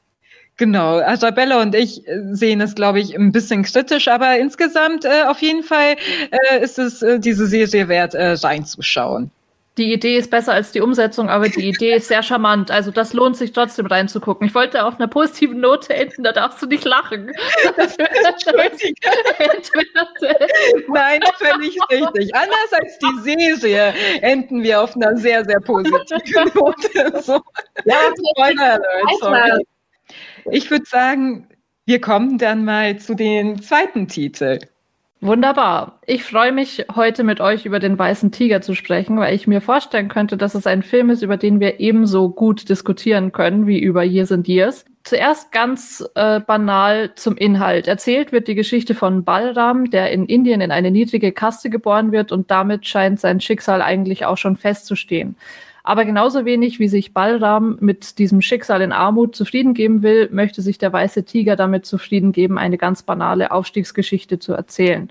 Genau, 0.57 0.99
Isabella 0.99 1.61
und 1.61 1.75
ich 1.75 2.07
äh, 2.07 2.23
sehen 2.31 2.59
es, 2.61 2.73
glaube 2.73 2.99
ich, 2.99 3.15
ein 3.15 3.31
bisschen 3.31 3.63
kritisch, 3.63 4.07
aber 4.07 4.39
insgesamt 4.39 5.05
äh, 5.05 5.23
auf 5.27 5.39
jeden 5.41 5.61
Fall 5.61 5.95
äh, 6.31 6.63
ist 6.63 6.79
es 6.79 7.03
äh, 7.03 7.19
diese 7.19 7.45
Serie 7.45 7.87
wert, 7.87 8.15
äh, 8.15 8.31
reinzuschauen 8.31 9.31
die 9.77 9.93
Idee 9.93 10.17
ist 10.17 10.31
besser 10.31 10.53
als 10.53 10.71
die 10.71 10.81
Umsetzung, 10.81 11.29
aber 11.29 11.49
die 11.49 11.69
Idee 11.69 11.95
ist 11.95 12.07
sehr 12.07 12.23
charmant. 12.23 12.71
Also 12.71 12.91
das 12.91 13.13
lohnt 13.13 13.37
sich 13.37 13.51
trotzdem 13.51 13.85
reinzugucken. 13.85 14.47
Ich 14.47 14.55
wollte 14.55 14.83
auf 14.83 14.95
einer 14.95 15.07
positiven 15.07 15.59
Note 15.59 15.93
enden, 15.93 16.23
da 16.23 16.31
darfst 16.31 16.61
du 16.61 16.65
nicht 16.65 16.83
lachen. 16.83 17.27
Nein, 20.87 21.21
völlig 21.37 21.77
richtig. 21.91 22.35
Anders 22.35 22.73
als 22.73 22.97
die 22.99 23.21
Serie 23.21 23.93
enden 24.21 24.63
wir 24.63 24.81
auf 24.81 24.95
einer 24.95 25.15
sehr, 25.15 25.45
sehr 25.45 25.59
positiven 25.59 26.51
Note. 26.55 27.21
So. 27.21 27.41
Ja, 27.85 28.11
Ich 30.51 30.71
würde 30.71 30.85
sagen, 30.85 31.49
wir 31.85 32.01
kommen 32.01 32.37
dann 32.37 32.65
mal 32.65 32.97
zu 32.97 33.13
den 33.13 33.61
zweiten 33.61 34.07
Titel. 34.07 34.59
Wunderbar. 35.19 35.99
Ich 36.05 36.23
freue 36.23 36.51
mich, 36.51 36.85
heute 36.95 37.23
mit 37.23 37.41
euch 37.41 37.65
über 37.65 37.79
den 37.79 37.97
Weißen 37.97 38.31
Tiger 38.31 38.61
zu 38.61 38.75
sprechen, 38.75 39.17
weil 39.17 39.33
ich 39.33 39.47
mir 39.47 39.61
vorstellen 39.61 40.09
könnte, 40.09 40.37
dass 40.37 40.53
es 40.53 40.67
ein 40.67 40.83
Film 40.83 41.09
ist, 41.09 41.23
über 41.23 41.37
den 41.37 41.59
wir 41.59 41.79
ebenso 41.79 42.29
gut 42.29 42.69
diskutieren 42.69 43.31
können 43.31 43.65
wie 43.65 43.79
über 43.79 44.03
Years 44.03 44.31
and 44.31 44.47
Years. 44.47 44.85
Zuerst 45.03 45.51
ganz 45.51 46.07
äh, 46.13 46.39
banal 46.39 47.15
zum 47.15 47.35
Inhalt. 47.35 47.87
Erzählt 47.87 48.31
wird 48.31 48.47
die 48.47 48.53
Geschichte 48.55 48.93
von 48.93 49.23
Balram, 49.23 49.89
der 49.89 50.11
in 50.11 50.27
Indien 50.27 50.61
in 50.61 50.69
eine 50.69 50.91
niedrige 50.91 51.31
Kaste 51.31 51.71
geboren 51.71 52.11
wird 52.11 52.31
und 52.31 52.51
damit 52.51 52.85
scheint 52.85 53.19
sein 53.19 53.41
Schicksal 53.41 53.81
eigentlich 53.81 54.25
auch 54.25 54.37
schon 54.37 54.55
festzustehen. 54.55 55.35
Aber 55.87 56.03
genauso 56.03 56.43
wenig 56.43 56.79
wie 56.79 56.89
sich 56.89 57.13
Balram 57.13 57.77
mit 57.79 58.19
diesem 58.19 58.41
Schicksal 58.41 58.81
in 58.81 58.91
Armut 58.91 59.37
zufrieden 59.37 59.73
geben 59.73 60.03
will, 60.03 60.27
möchte 60.33 60.61
sich 60.61 60.77
der 60.77 60.91
weiße 60.91 61.23
Tiger 61.23 61.55
damit 61.55 61.85
zufrieden 61.85 62.33
geben, 62.33 62.57
eine 62.57 62.77
ganz 62.77 63.03
banale 63.03 63.51
Aufstiegsgeschichte 63.51 64.37
zu 64.37 64.51
erzählen. 64.51 65.09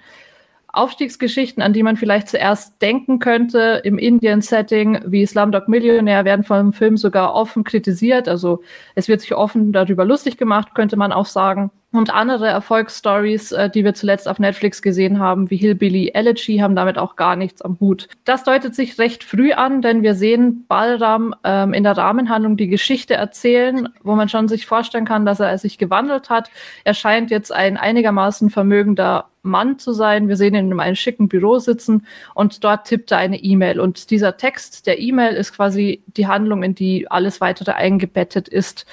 Aufstiegsgeschichten, 0.69 1.63
an 1.63 1.73
die 1.73 1.83
man 1.83 1.97
vielleicht 1.97 2.29
zuerst 2.29 2.83
denken 2.83 3.21
könnte 3.21 3.81
im 3.85 3.97
Indien-Setting, 3.97 5.01
wie 5.07 5.25
Slumdog 5.25 5.67
Millionär, 5.67 6.27
werden 6.27 6.45
vom 6.45 6.75
Film 6.75 6.99
sogar 6.99 7.33
offen 7.35 7.65
kritisiert. 7.65 8.29
Also 8.29 8.63
es 8.95 9.09
wird 9.09 9.23
sich 9.23 9.35
offen 9.35 9.73
darüber 9.73 10.05
lustig 10.05 10.37
gemacht, 10.37 10.75
könnte 10.75 10.99
man 10.99 11.11
auch 11.11 11.25
sagen. 11.25 11.71
Und 11.97 12.13
andere 12.13 12.47
Erfolgsstories, 12.49 13.53
äh, 13.53 13.71
die 13.71 13.83
wir 13.83 13.95
zuletzt 13.95 14.29
auf 14.29 14.39
Netflix 14.39 14.83
gesehen 14.83 15.19
haben, 15.19 15.51
wie 15.51 15.57
Hillbilly 15.57 16.11
Elegy, 16.13 16.59
haben 16.59 16.77
damit 16.77 16.99
auch 16.99 17.17
gar 17.17 17.37
nichts 17.37 17.63
am 17.63 17.81
Hut. 17.81 18.09
Das 18.25 18.45
deutet 18.45 18.75
sich 18.75 18.99
recht 18.99 19.25
früh 19.25 19.53
an, 19.53 19.81
denn 19.81 20.03
wir 20.03 20.15
sehen 20.15 20.67
Balram 20.69 21.35
ähm, 21.43 21.73
in 21.73 21.85
der 21.85 21.97
Rahmenhandlung 21.97 22.59
die 22.59 22.69
Geschichte 22.69 23.15
erzählen, 23.15 23.89
wo 24.03 24.15
man 24.15 24.29
schon 24.29 24.47
sich 24.47 24.67
vorstellen 24.67 25.07
kann, 25.07 25.25
dass 25.25 25.41
er 25.41 25.57
sich 25.57 25.79
gewandelt 25.79 26.29
hat. 26.29 26.51
Er 26.85 26.93
scheint 26.93 27.31
jetzt 27.31 27.51
ein 27.51 27.79
einigermaßen 27.79 28.51
vermögender 28.51 29.31
Mann 29.47 29.79
zu 29.79 29.93
sein. 29.93 30.29
Wir 30.29 30.37
sehen 30.37 30.55
ihn 30.55 30.71
in 30.71 30.81
einem 30.81 30.97
schicken 30.97 31.29
Büro 31.29 31.59
sitzen 31.59 32.07
und 32.35 32.63
dort 32.65 32.87
tippt 32.87 33.13
er 33.13 33.19
eine 33.19 33.39
E-Mail. 33.39 33.81
Und 33.81 34.11
dieser 34.11 34.37
Text 34.37 34.87
der 34.87 34.99
E-Mail 34.99 35.35
ist 35.35 35.55
quasi 35.55 36.03
die 36.07 36.27
Handlung, 36.27 36.63
in 36.63 36.75
die 36.75 37.11
alles 37.11 37.41
weitere 37.41 37.73
eingebettet 37.73 38.49
ist. 38.49 38.85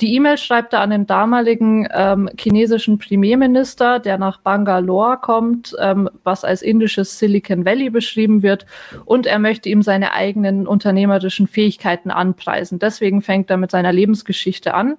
Die 0.00 0.14
E-Mail 0.14 0.38
schreibt 0.38 0.72
er 0.74 0.80
an 0.80 0.90
den 0.90 1.06
damaligen 1.06 1.88
ähm, 1.92 2.28
chinesischen 2.52 2.98
Premierminister, 2.98 3.98
der 3.98 4.18
nach 4.18 4.38
Bangalore 4.38 5.16
kommt, 5.16 5.74
ähm, 5.80 6.10
was 6.22 6.44
als 6.44 6.60
indisches 6.60 7.18
Silicon 7.18 7.64
Valley 7.64 7.88
beschrieben 7.88 8.42
wird. 8.42 8.66
Und 9.06 9.26
er 9.26 9.38
möchte 9.38 9.70
ihm 9.70 9.80
seine 9.80 10.12
eigenen 10.12 10.66
unternehmerischen 10.66 11.46
Fähigkeiten 11.46 12.10
anpreisen. 12.10 12.78
Deswegen 12.78 13.22
fängt 13.22 13.48
er 13.50 13.56
mit 13.56 13.70
seiner 13.70 13.92
Lebensgeschichte 13.92 14.74
an. 14.74 14.96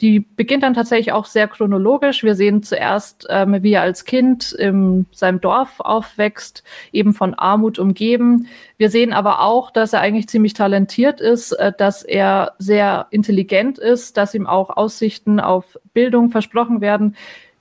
Die 0.00 0.20
beginnt 0.20 0.62
dann 0.62 0.74
tatsächlich 0.74 1.12
auch 1.12 1.24
sehr 1.24 1.48
chronologisch. 1.48 2.22
Wir 2.22 2.34
sehen 2.34 2.62
zuerst, 2.62 3.26
ähm, 3.30 3.62
wie 3.62 3.72
er 3.72 3.82
als 3.82 4.04
Kind 4.04 4.52
in 4.52 5.06
seinem 5.10 5.40
Dorf 5.40 5.80
aufwächst, 5.80 6.62
eben 6.92 7.14
von 7.14 7.32
Armut 7.34 7.78
umgeben. 7.78 8.46
Wir 8.76 8.90
sehen 8.90 9.14
aber 9.14 9.40
auch, 9.40 9.70
dass 9.70 9.94
er 9.94 10.00
eigentlich 10.00 10.28
ziemlich 10.28 10.52
talentiert 10.52 11.20
ist, 11.20 11.52
äh, 11.52 11.72
dass 11.76 12.02
er 12.02 12.52
sehr 12.58 13.06
intelligent 13.10 13.78
ist, 13.78 14.18
dass 14.18 14.34
ihm 14.34 14.46
auch 14.46 14.76
Aussichten 14.76 15.40
auf 15.40 15.78
Bildung 15.94 16.30
versprochen 16.30 16.82
werden, 16.82 17.16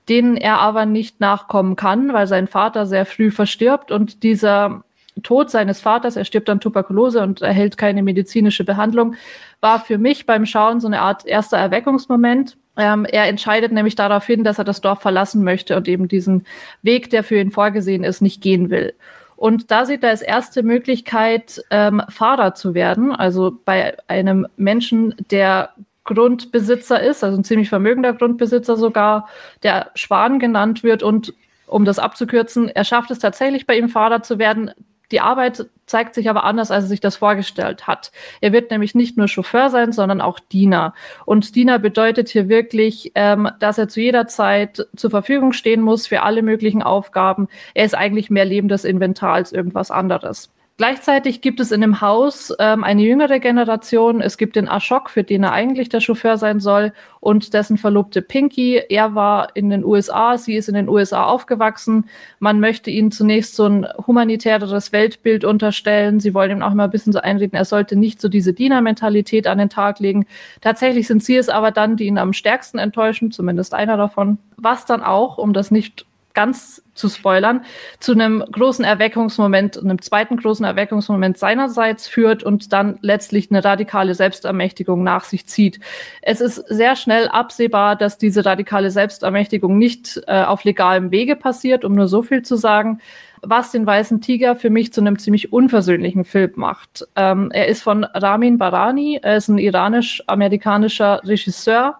denen 0.09 0.35
er 0.35 0.59
aber 0.59 0.85
nicht 0.85 1.21
nachkommen 1.21 1.77
kann, 1.77 2.11
weil 2.11 2.27
sein 2.27 2.47
Vater 2.47 2.85
sehr 2.85 3.05
früh 3.05 3.31
verstirbt 3.31 3.91
und 3.91 4.23
dieser 4.23 4.83
Tod 5.23 5.49
seines 5.49 5.79
Vaters, 5.79 6.17
er 6.17 6.25
stirbt 6.25 6.49
an 6.49 6.59
Tuberkulose 6.59 7.21
und 7.21 7.41
erhält 7.41 7.77
keine 7.77 8.03
medizinische 8.03 8.65
Behandlung, 8.65 9.15
war 9.61 9.79
für 9.79 9.97
mich 9.97 10.25
beim 10.25 10.45
Schauen 10.45 10.79
so 10.79 10.87
eine 10.87 11.01
Art 11.01 11.25
erster 11.25 11.57
Erweckungsmoment. 11.57 12.57
Ähm, 12.77 13.05
er 13.05 13.27
entscheidet 13.27 13.71
nämlich 13.71 13.95
darauf 13.95 14.25
hin, 14.25 14.43
dass 14.43 14.57
er 14.57 14.65
das 14.65 14.81
Dorf 14.81 15.01
verlassen 15.01 15.43
möchte 15.43 15.75
und 15.77 15.87
eben 15.87 16.07
diesen 16.07 16.45
Weg, 16.81 17.09
der 17.09 17.23
für 17.23 17.39
ihn 17.39 17.51
vorgesehen 17.51 18.03
ist, 18.03 18.21
nicht 18.21 18.41
gehen 18.41 18.69
will. 18.69 18.93
Und 19.37 19.71
da 19.71 19.85
sieht 19.85 20.03
er 20.03 20.11
als 20.11 20.21
erste 20.21 20.63
Möglichkeit, 20.63 21.61
ähm, 21.69 22.01
Fahrer 22.09 22.53
zu 22.53 22.73
werden, 22.73 23.11
also 23.13 23.57
bei 23.65 23.97
einem 24.07 24.47
Menschen, 24.55 25.15
der 25.31 25.71
Grundbesitzer 26.05 27.01
ist, 27.01 27.23
also 27.23 27.37
ein 27.37 27.43
ziemlich 27.43 27.69
vermögender 27.69 28.13
Grundbesitzer 28.13 28.77
sogar, 28.77 29.27
der 29.63 29.91
Schwan 29.95 30.39
genannt 30.39 30.83
wird 30.83 31.03
und 31.03 31.33
um 31.67 31.83
das 31.83 31.99
abzukürzen, 31.99 32.69
er 32.69 32.83
schafft 32.83 33.09
es 33.11 33.19
tatsächlich 33.19 33.65
bei 33.65 33.77
ihm 33.77 33.89
Fahrer 33.89 34.21
zu 34.21 34.37
werden, 34.37 34.71
die 35.15 35.21
Arbeit 35.21 35.69
zeigt 35.85 36.13
sich 36.13 36.29
aber 36.29 36.43
anders, 36.43 36.71
als 36.71 36.83
er 36.83 36.87
sich 36.89 36.99
das 36.99 37.15
vorgestellt 37.15 37.87
hat. 37.87 38.11
Er 38.41 38.51
wird 38.51 38.69
nämlich 38.69 38.95
nicht 38.95 39.15
nur 39.15 39.29
Chauffeur 39.29 39.69
sein, 39.69 39.93
sondern 39.93 40.19
auch 40.19 40.41
Diener. 40.41 40.93
Und 41.23 41.55
Diener 41.55 41.79
bedeutet 41.79 42.27
hier 42.27 42.49
wirklich, 42.49 43.13
ähm, 43.15 43.49
dass 43.61 43.77
er 43.77 43.87
zu 43.87 44.01
jeder 44.01 44.27
Zeit 44.27 44.85
zur 44.93 45.11
Verfügung 45.11 45.53
stehen 45.53 45.81
muss 45.81 46.05
für 46.05 46.23
alle 46.23 46.41
möglichen 46.41 46.83
Aufgaben. 46.83 47.47
Er 47.73 47.85
ist 47.85 47.95
eigentlich 47.95 48.29
mehr 48.29 48.43
lebendes 48.43 48.83
Inventar 48.83 49.35
als 49.35 49.53
irgendwas 49.53 49.89
anderes. 49.89 50.51
Gleichzeitig 50.77 51.39
gibt 51.39 51.61
es 51.61 51.71
in 51.71 51.79
dem 51.79 52.01
Haus 52.01 52.53
ähm, 52.59 52.83
eine 52.83 53.01
jüngere 53.01 53.39
Generation. 53.39 54.19
Es 54.19 54.37
gibt 54.37 54.57
den 54.57 54.67
Ashok, 54.67 55.09
für 55.09 55.23
den 55.23 55.43
er 55.43 55.53
eigentlich 55.53 55.87
der 55.87 56.01
Chauffeur 56.01 56.37
sein 56.37 56.59
soll, 56.59 56.91
und 57.21 57.53
dessen 57.53 57.77
Verlobte 57.77 58.21
Pinky. 58.21 58.81
Er 58.89 59.15
war 59.15 59.55
in 59.55 59.69
den 59.69 59.85
USA, 59.85 60.37
sie 60.37 60.55
ist 60.55 60.67
in 60.67 60.75
den 60.75 60.89
USA 60.89 61.23
aufgewachsen. 61.23 62.09
Man 62.39 62.59
möchte 62.59 62.91
ihnen 62.91 63.11
zunächst 63.11 63.55
so 63.55 63.67
ein 63.67 63.87
humanitäreres 64.05 64.91
Weltbild 64.91 65.45
unterstellen. 65.45 66.19
Sie 66.19 66.33
wollen 66.33 66.51
ihm 66.51 66.61
auch 66.61 66.73
immer 66.73 66.83
ein 66.83 66.91
bisschen 66.91 67.13
so 67.13 67.19
einreden, 67.19 67.55
er 67.55 67.65
sollte 67.65 67.95
nicht 67.95 68.19
so 68.19 68.27
diese 68.27 68.51
Dienermentalität 68.51 69.47
an 69.47 69.59
den 69.59 69.69
Tag 69.69 69.99
legen. 69.99 70.25
Tatsächlich 70.59 71.07
sind 71.07 71.23
sie 71.23 71.37
es 71.37 71.47
aber 71.47 71.71
dann, 71.71 71.95
die 71.95 72.07
ihn 72.07 72.17
am 72.17 72.33
stärksten 72.33 72.79
enttäuschen, 72.79 73.31
zumindest 73.31 73.73
einer 73.73 73.95
davon. 73.95 74.39
Was 74.57 74.85
dann 74.85 75.03
auch, 75.03 75.37
um 75.37 75.53
das 75.53 75.71
nicht 75.71 76.05
ganz 76.35 76.83
zu 76.93 77.09
spoilern, 77.09 77.65
zu 77.99 78.13
einem 78.13 78.43
großen 78.51 78.85
Erweckungsmoment, 78.85 79.77
einem 79.77 80.01
zweiten 80.01 80.37
großen 80.37 80.65
Erweckungsmoment 80.65 81.37
seinerseits 81.37 82.07
führt 82.07 82.43
und 82.43 82.71
dann 82.71 82.99
letztlich 83.01 83.49
eine 83.51 83.63
radikale 83.63 84.13
Selbstermächtigung 84.13 85.03
nach 85.03 85.23
sich 85.23 85.47
zieht. 85.47 85.79
Es 86.21 86.39
ist 86.39 86.55
sehr 86.69 86.95
schnell 86.95 87.27
absehbar, 87.27 87.95
dass 87.95 88.17
diese 88.17 88.45
radikale 88.45 88.91
Selbstermächtigung 88.91 89.77
nicht 89.77 90.21
äh, 90.27 90.43
auf 90.43 90.63
legalem 90.63 91.11
Wege 91.11 91.35
passiert, 91.35 91.83
um 91.83 91.93
nur 91.93 92.07
so 92.07 92.21
viel 92.21 92.43
zu 92.43 92.55
sagen, 92.55 92.99
was 93.41 93.71
den 93.71 93.85
Weißen 93.85 94.21
Tiger 94.21 94.55
für 94.55 94.69
mich 94.69 94.93
zu 94.93 95.01
einem 95.01 95.19
ziemlich 95.19 95.53
unversöhnlichen 95.53 96.23
Film 96.23 96.51
macht. 96.55 97.07
Ähm, 97.15 97.51
er 97.51 97.67
ist 97.67 97.83
von 97.83 98.03
Ramin 98.03 98.57
Barani, 98.57 99.19
er 99.21 99.37
ist 99.37 99.49
ein 99.49 99.57
iranisch-amerikanischer 99.57 101.21
Regisseur, 101.25 101.99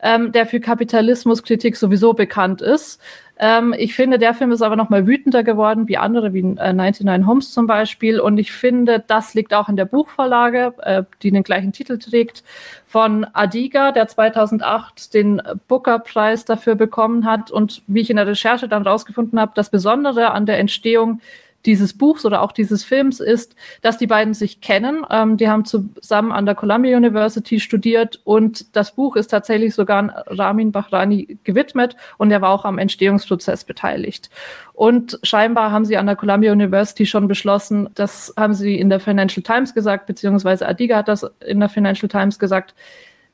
ähm, 0.00 0.32
der 0.32 0.46
für 0.46 0.60
Kapitalismuskritik 0.60 1.76
sowieso 1.76 2.12
bekannt 2.12 2.60
ist. 2.60 3.00
Ähm, 3.36 3.74
ich 3.76 3.94
finde, 3.94 4.18
der 4.18 4.32
Film 4.32 4.52
ist 4.52 4.62
aber 4.62 4.76
noch 4.76 4.90
mal 4.90 5.06
wütender 5.06 5.42
geworden, 5.42 5.88
wie 5.88 5.96
andere, 5.96 6.32
wie 6.32 6.40
äh, 6.40 6.72
99 6.72 7.26
Homes 7.26 7.52
zum 7.52 7.66
Beispiel. 7.66 8.20
Und 8.20 8.38
ich 8.38 8.52
finde, 8.52 9.02
das 9.04 9.34
liegt 9.34 9.52
auch 9.52 9.68
in 9.68 9.76
der 9.76 9.86
Buchvorlage, 9.86 10.74
äh, 10.82 11.02
die 11.22 11.32
den 11.32 11.42
gleichen 11.42 11.72
Titel 11.72 11.98
trägt, 11.98 12.44
von 12.86 13.24
Adiga, 13.32 13.90
der 13.90 14.06
2008 14.06 15.14
den 15.14 15.42
Booker-Preis 15.66 16.44
dafür 16.44 16.76
bekommen 16.76 17.24
hat. 17.24 17.50
Und 17.50 17.82
wie 17.88 18.02
ich 18.02 18.10
in 18.10 18.16
der 18.16 18.26
Recherche 18.26 18.68
dann 18.68 18.86
rausgefunden 18.86 19.40
habe, 19.40 19.52
das 19.54 19.70
Besondere 19.70 20.30
an 20.30 20.46
der 20.46 20.58
Entstehung 20.58 21.20
dieses 21.66 21.96
Buchs 21.96 22.24
oder 22.24 22.42
auch 22.42 22.52
dieses 22.52 22.84
Films 22.84 23.20
ist, 23.20 23.56
dass 23.82 23.98
die 23.98 24.06
beiden 24.06 24.34
sich 24.34 24.60
kennen. 24.60 25.04
Ähm, 25.10 25.36
die 25.36 25.48
haben 25.48 25.64
zusammen 25.64 26.32
an 26.32 26.46
der 26.46 26.54
Columbia 26.54 26.96
University 26.96 27.60
studiert 27.60 28.20
und 28.24 28.76
das 28.76 28.94
Buch 28.94 29.16
ist 29.16 29.28
tatsächlich 29.28 29.74
sogar 29.74 30.24
Ramin 30.26 30.72
Bahrani 30.72 31.38
gewidmet 31.44 31.96
und 32.18 32.30
er 32.30 32.42
war 32.42 32.50
auch 32.50 32.64
am 32.64 32.78
Entstehungsprozess 32.78 33.64
beteiligt. 33.64 34.30
Und 34.72 35.18
scheinbar 35.22 35.70
haben 35.70 35.84
sie 35.84 35.96
an 35.96 36.06
der 36.06 36.16
Columbia 36.16 36.52
University 36.52 37.06
schon 37.06 37.28
beschlossen, 37.28 37.88
das 37.94 38.34
haben 38.36 38.54
sie 38.54 38.78
in 38.78 38.90
der 38.90 39.00
Financial 39.00 39.42
Times 39.42 39.72
gesagt, 39.72 40.06
beziehungsweise 40.06 40.66
Adiga 40.66 40.96
hat 40.96 41.08
das 41.08 41.24
in 41.46 41.60
der 41.60 41.68
Financial 41.68 42.08
Times 42.08 42.38
gesagt, 42.38 42.74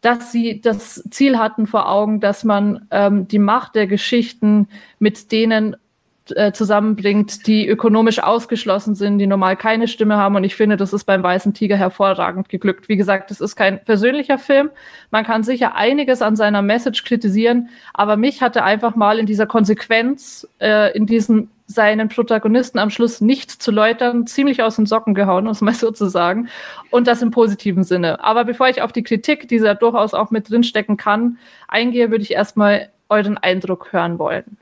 dass 0.00 0.32
sie 0.32 0.60
das 0.60 1.02
Ziel 1.10 1.38
hatten 1.38 1.66
vor 1.66 1.88
Augen, 1.88 2.20
dass 2.20 2.44
man 2.44 2.86
ähm, 2.90 3.28
die 3.28 3.38
Macht 3.38 3.74
der 3.74 3.86
Geschichten 3.86 4.68
mit 4.98 5.30
denen 5.30 5.76
äh, 6.36 6.52
zusammenbringt, 6.52 7.46
die 7.46 7.66
ökonomisch 7.66 8.22
ausgeschlossen 8.22 8.94
sind, 8.94 9.18
die 9.18 9.26
normal 9.26 9.56
keine 9.56 9.88
Stimme 9.88 10.16
haben. 10.16 10.36
Und 10.36 10.44
ich 10.44 10.54
finde, 10.54 10.76
das 10.76 10.92
ist 10.92 11.04
beim 11.04 11.22
Weißen 11.22 11.54
Tiger 11.54 11.76
hervorragend 11.76 12.48
geglückt. 12.48 12.88
Wie 12.88 12.96
gesagt, 12.96 13.30
es 13.30 13.40
ist 13.40 13.56
kein 13.56 13.82
persönlicher 13.84 14.38
Film. 14.38 14.70
Man 15.10 15.24
kann 15.24 15.42
sicher 15.42 15.74
einiges 15.74 16.22
an 16.22 16.36
seiner 16.36 16.62
Message 16.62 17.04
kritisieren, 17.04 17.68
aber 17.94 18.16
mich 18.16 18.42
hatte 18.42 18.62
einfach 18.62 18.96
mal 18.96 19.18
in 19.18 19.26
dieser 19.26 19.46
Konsequenz, 19.46 20.46
äh, 20.60 20.96
in 20.96 21.06
diesem 21.06 21.48
seinen 21.70 22.08
Protagonisten 22.08 22.80
am 22.80 22.90
Schluss 22.90 23.20
nicht 23.20 23.50
zu 23.50 23.70
läutern, 23.70 24.26
ziemlich 24.26 24.60
aus 24.62 24.74
den 24.76 24.86
Socken 24.86 25.14
gehauen, 25.14 25.46
um 25.46 25.52
es 25.52 25.60
mal 25.60 25.72
so 25.72 25.92
zu 25.92 26.08
sagen. 26.08 26.48
Und 26.90 27.06
das 27.06 27.22
im 27.22 27.30
positiven 27.30 27.84
Sinne. 27.84 28.22
Aber 28.24 28.44
bevor 28.44 28.68
ich 28.68 28.82
auf 28.82 28.92
die 28.92 29.04
Kritik, 29.04 29.46
die 29.48 29.60
da 29.60 29.74
durchaus 29.74 30.12
auch 30.12 30.32
mit 30.32 30.50
drinstecken 30.50 30.96
kann, 30.96 31.38
eingehe, 31.68 32.10
würde 32.10 32.24
ich 32.24 32.32
erstmal 32.32 32.88
euren 33.08 33.38
Eindruck 33.38 33.92
hören 33.92 34.18
wollen. 34.18 34.56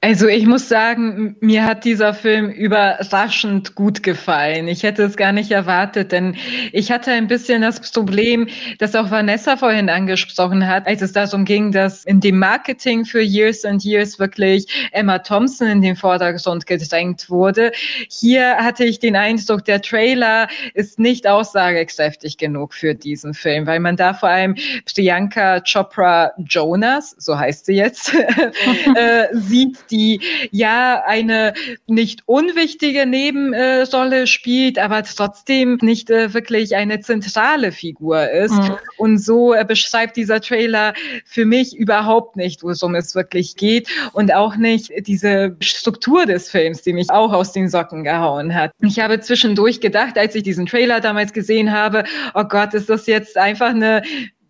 Also 0.00 0.28
ich 0.28 0.46
muss 0.46 0.68
sagen, 0.68 1.34
mir 1.40 1.64
hat 1.64 1.84
dieser 1.84 2.14
Film 2.14 2.50
überraschend 2.50 3.74
gut 3.74 4.04
gefallen. 4.04 4.68
Ich 4.68 4.84
hätte 4.84 5.02
es 5.02 5.16
gar 5.16 5.32
nicht 5.32 5.50
erwartet, 5.50 6.12
denn 6.12 6.36
ich 6.70 6.92
hatte 6.92 7.10
ein 7.10 7.26
bisschen 7.26 7.62
das 7.62 7.80
Problem, 7.90 8.46
das 8.78 8.94
auch 8.94 9.10
Vanessa 9.10 9.56
vorhin 9.56 9.90
angesprochen 9.90 10.68
hat, 10.68 10.86
als 10.86 11.02
es 11.02 11.10
darum 11.10 11.44
ging, 11.44 11.72
dass 11.72 12.04
in 12.04 12.20
dem 12.20 12.38
Marketing 12.38 13.04
für 13.06 13.20
Years 13.20 13.64
and 13.64 13.82
Years 13.82 14.20
wirklich 14.20 14.68
Emma 14.92 15.18
Thompson 15.18 15.66
in 15.66 15.82
den 15.82 15.96
Vordergrund 15.96 16.66
gedrängt 16.66 17.28
wurde. 17.28 17.72
Hier 18.08 18.54
hatte 18.56 18.84
ich 18.84 19.00
den 19.00 19.16
Eindruck, 19.16 19.64
der 19.64 19.82
Trailer 19.82 20.46
ist 20.74 21.00
nicht 21.00 21.26
aussagekräftig 21.26 22.38
genug 22.38 22.72
für 22.72 22.94
diesen 22.94 23.34
Film, 23.34 23.66
weil 23.66 23.80
man 23.80 23.96
da 23.96 24.14
vor 24.14 24.28
allem 24.28 24.54
Priyanka 24.84 25.60
Chopra 25.62 26.30
Jonas, 26.38 27.16
so 27.18 27.36
heißt 27.36 27.66
sie 27.66 27.74
jetzt, 27.74 28.14
äh, 28.94 29.26
sieht, 29.32 29.87
die 29.90 30.20
ja 30.50 31.02
eine 31.06 31.54
nicht 31.86 32.22
unwichtige 32.26 33.06
Nebenrolle 33.06 34.26
spielt, 34.26 34.78
aber 34.78 35.02
trotzdem 35.02 35.78
nicht 35.82 36.10
äh, 36.10 36.34
wirklich 36.34 36.76
eine 36.76 37.00
zentrale 37.00 37.72
Figur 37.72 38.28
ist. 38.30 38.54
Mhm. 38.54 38.76
Und 38.96 39.18
so 39.18 39.54
äh, 39.54 39.64
beschreibt 39.64 40.16
dieser 40.16 40.40
Trailer 40.40 40.94
für 41.24 41.44
mich 41.44 41.76
überhaupt 41.76 42.36
nicht, 42.36 42.62
worum 42.62 42.94
es 42.94 43.14
wirklich 43.14 43.56
geht 43.56 43.88
und 44.12 44.34
auch 44.34 44.56
nicht 44.56 44.90
diese 45.06 45.56
Struktur 45.60 46.26
des 46.26 46.50
Films, 46.50 46.82
die 46.82 46.92
mich 46.92 47.10
auch 47.10 47.32
aus 47.32 47.52
den 47.52 47.68
Socken 47.68 48.04
gehauen 48.04 48.54
hat. 48.54 48.72
Ich 48.80 48.98
habe 48.98 49.20
zwischendurch 49.20 49.80
gedacht, 49.80 50.18
als 50.18 50.34
ich 50.34 50.42
diesen 50.42 50.66
Trailer 50.66 51.00
damals 51.00 51.32
gesehen 51.32 51.72
habe, 51.72 52.04
oh 52.34 52.44
Gott, 52.44 52.74
ist 52.74 52.90
das 52.90 53.06
jetzt 53.06 53.36
einfach 53.36 53.70
eine 53.70 54.02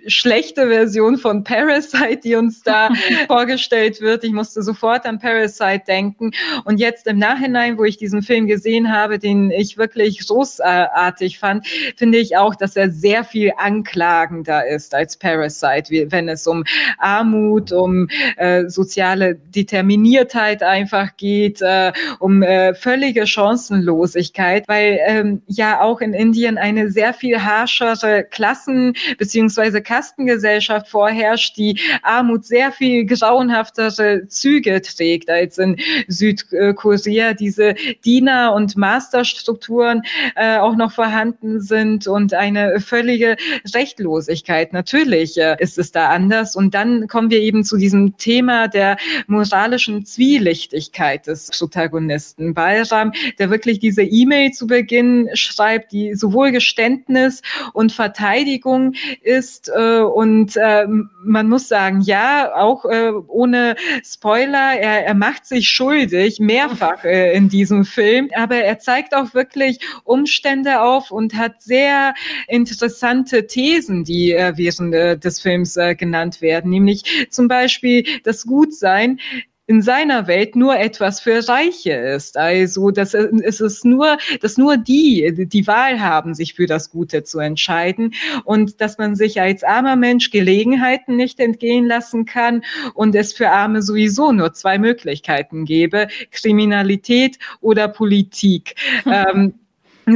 schlechte 0.06 0.68
Version 0.68 1.18
von 1.18 1.44
Parasite, 1.44 2.20
die 2.22 2.34
uns 2.34 2.62
da 2.62 2.90
vorgestellt 3.26 4.00
wird. 4.00 4.24
Ich 4.24 4.32
musste 4.32 4.62
sofort 4.62 5.04
an 5.06 5.18
Parasite 5.18 5.82
denken. 5.86 6.30
Und 6.64 6.78
jetzt 6.78 7.06
im 7.06 7.18
Nachhinein, 7.18 7.78
wo 7.78 7.84
ich 7.84 7.96
diesen 7.96 8.22
Film 8.22 8.46
gesehen 8.46 8.92
habe, 8.92 9.18
den 9.18 9.50
ich 9.50 9.76
wirklich 9.76 10.26
großartig 10.26 11.38
fand, 11.38 11.66
finde 11.96 12.18
ich 12.18 12.36
auch, 12.36 12.54
dass 12.54 12.76
er 12.76 12.90
sehr 12.90 13.24
viel 13.24 13.52
anklagender 13.56 14.66
ist 14.66 14.94
als 14.94 15.16
Parasite, 15.16 16.10
wenn 16.10 16.28
es 16.28 16.46
um 16.46 16.64
Armut, 16.98 17.72
um 17.72 18.08
äh, 18.36 18.68
soziale 18.68 19.34
Determiniertheit 19.34 20.62
einfach 20.62 21.16
geht, 21.16 21.60
äh, 21.60 21.92
um 22.18 22.42
äh, 22.42 22.74
völlige 22.74 23.26
Chancenlosigkeit, 23.26 24.66
weil 24.68 24.98
ähm, 25.06 25.42
ja 25.46 25.80
auch 25.80 26.00
in 26.00 26.14
Indien 26.14 26.58
eine 26.58 26.90
sehr 26.90 27.12
viel 27.12 27.42
harschere 27.42 28.24
Klassen- 28.24 28.94
beziehungsweise 29.18 29.82
Kastengesellschaft 29.88 30.88
vorherrscht, 30.88 31.56
die 31.56 31.80
Armut 32.02 32.44
sehr 32.44 32.72
viel 32.72 33.06
grauenhaftere 33.06 34.28
Züge 34.28 34.82
trägt 34.82 35.30
als 35.30 35.56
in 35.56 35.76
Südkorea. 36.08 37.32
Diese 37.32 37.74
Diener- 38.04 38.52
und 38.52 38.76
Masterstrukturen 38.76 40.02
äh, 40.36 40.58
auch 40.58 40.76
noch 40.76 40.92
vorhanden 40.92 41.62
sind 41.62 42.06
und 42.06 42.34
eine 42.34 42.80
völlige 42.80 43.36
Rechtlosigkeit. 43.74 44.74
Natürlich 44.74 45.38
äh, 45.38 45.56
ist 45.58 45.78
es 45.78 45.90
da 45.90 46.10
anders. 46.10 46.54
Und 46.54 46.74
dann 46.74 47.08
kommen 47.08 47.30
wir 47.30 47.40
eben 47.40 47.64
zu 47.64 47.78
diesem 47.78 48.18
Thema 48.18 48.68
der 48.68 48.98
moralischen 49.26 50.04
Zwielichtigkeit 50.04 51.26
des 51.26 51.48
Protagonisten. 51.48 52.52
Balram, 52.52 53.12
der 53.38 53.48
wirklich 53.48 53.78
diese 53.78 54.02
E-Mail 54.02 54.50
zu 54.50 54.66
Beginn 54.66 55.30
schreibt, 55.32 55.92
die 55.92 56.14
sowohl 56.14 56.52
Geständnis 56.52 57.40
und 57.72 57.90
Verteidigung 57.92 58.92
ist 59.22 59.70
äh, 59.78 60.00
und 60.00 60.56
äh, 60.56 60.86
man 61.24 61.48
muss 61.48 61.68
sagen, 61.68 62.00
ja, 62.00 62.54
auch 62.54 62.84
äh, 62.84 63.12
ohne 63.28 63.76
Spoiler, 64.04 64.78
er, 64.78 65.06
er 65.06 65.14
macht 65.14 65.46
sich 65.46 65.68
schuldig 65.68 66.40
mehrfach 66.40 67.04
äh, 67.04 67.32
in 67.34 67.48
diesem 67.48 67.84
Film, 67.84 68.28
aber 68.34 68.56
er 68.56 68.80
zeigt 68.80 69.14
auch 69.14 69.34
wirklich 69.34 69.78
Umstände 70.04 70.80
auf 70.80 71.12
und 71.12 71.34
hat 71.34 71.62
sehr 71.62 72.14
interessante 72.48 73.46
Thesen, 73.46 74.02
die 74.02 74.32
äh, 74.32 74.52
während 74.56 74.94
äh, 74.94 75.16
des 75.16 75.40
Films 75.40 75.76
äh, 75.76 75.94
genannt 75.94 76.42
werden, 76.42 76.70
nämlich 76.70 77.28
zum 77.30 77.46
Beispiel 77.46 78.04
das 78.24 78.44
Gutsein 78.44 79.20
in 79.68 79.82
seiner 79.82 80.26
Welt 80.26 80.56
nur 80.56 80.78
etwas 80.78 81.20
für 81.20 81.46
Reiche 81.46 81.92
ist. 81.92 82.38
Also, 82.38 82.90
dass 82.90 83.12
es 83.12 83.60
ist 83.60 83.84
nur, 83.84 84.16
dass 84.40 84.56
nur 84.56 84.78
die 84.78 85.46
die 85.46 85.66
Wahl 85.66 86.00
haben, 86.00 86.34
sich 86.34 86.54
für 86.54 86.66
das 86.66 86.90
Gute 86.90 87.22
zu 87.22 87.38
entscheiden 87.38 88.14
und 88.44 88.80
dass 88.80 88.96
man 88.96 89.14
sich 89.14 89.40
als 89.42 89.62
armer 89.62 89.94
Mensch 89.96 90.30
Gelegenheiten 90.30 91.16
nicht 91.16 91.38
entgehen 91.38 91.86
lassen 91.86 92.24
kann 92.24 92.64
und 92.94 93.14
es 93.14 93.34
für 93.34 93.50
Arme 93.50 93.82
sowieso 93.82 94.32
nur 94.32 94.54
zwei 94.54 94.78
Möglichkeiten 94.78 95.66
gäbe, 95.66 96.08
Kriminalität 96.30 97.38
oder 97.60 97.88
Politik. 97.88 98.74
ähm, 99.06 99.52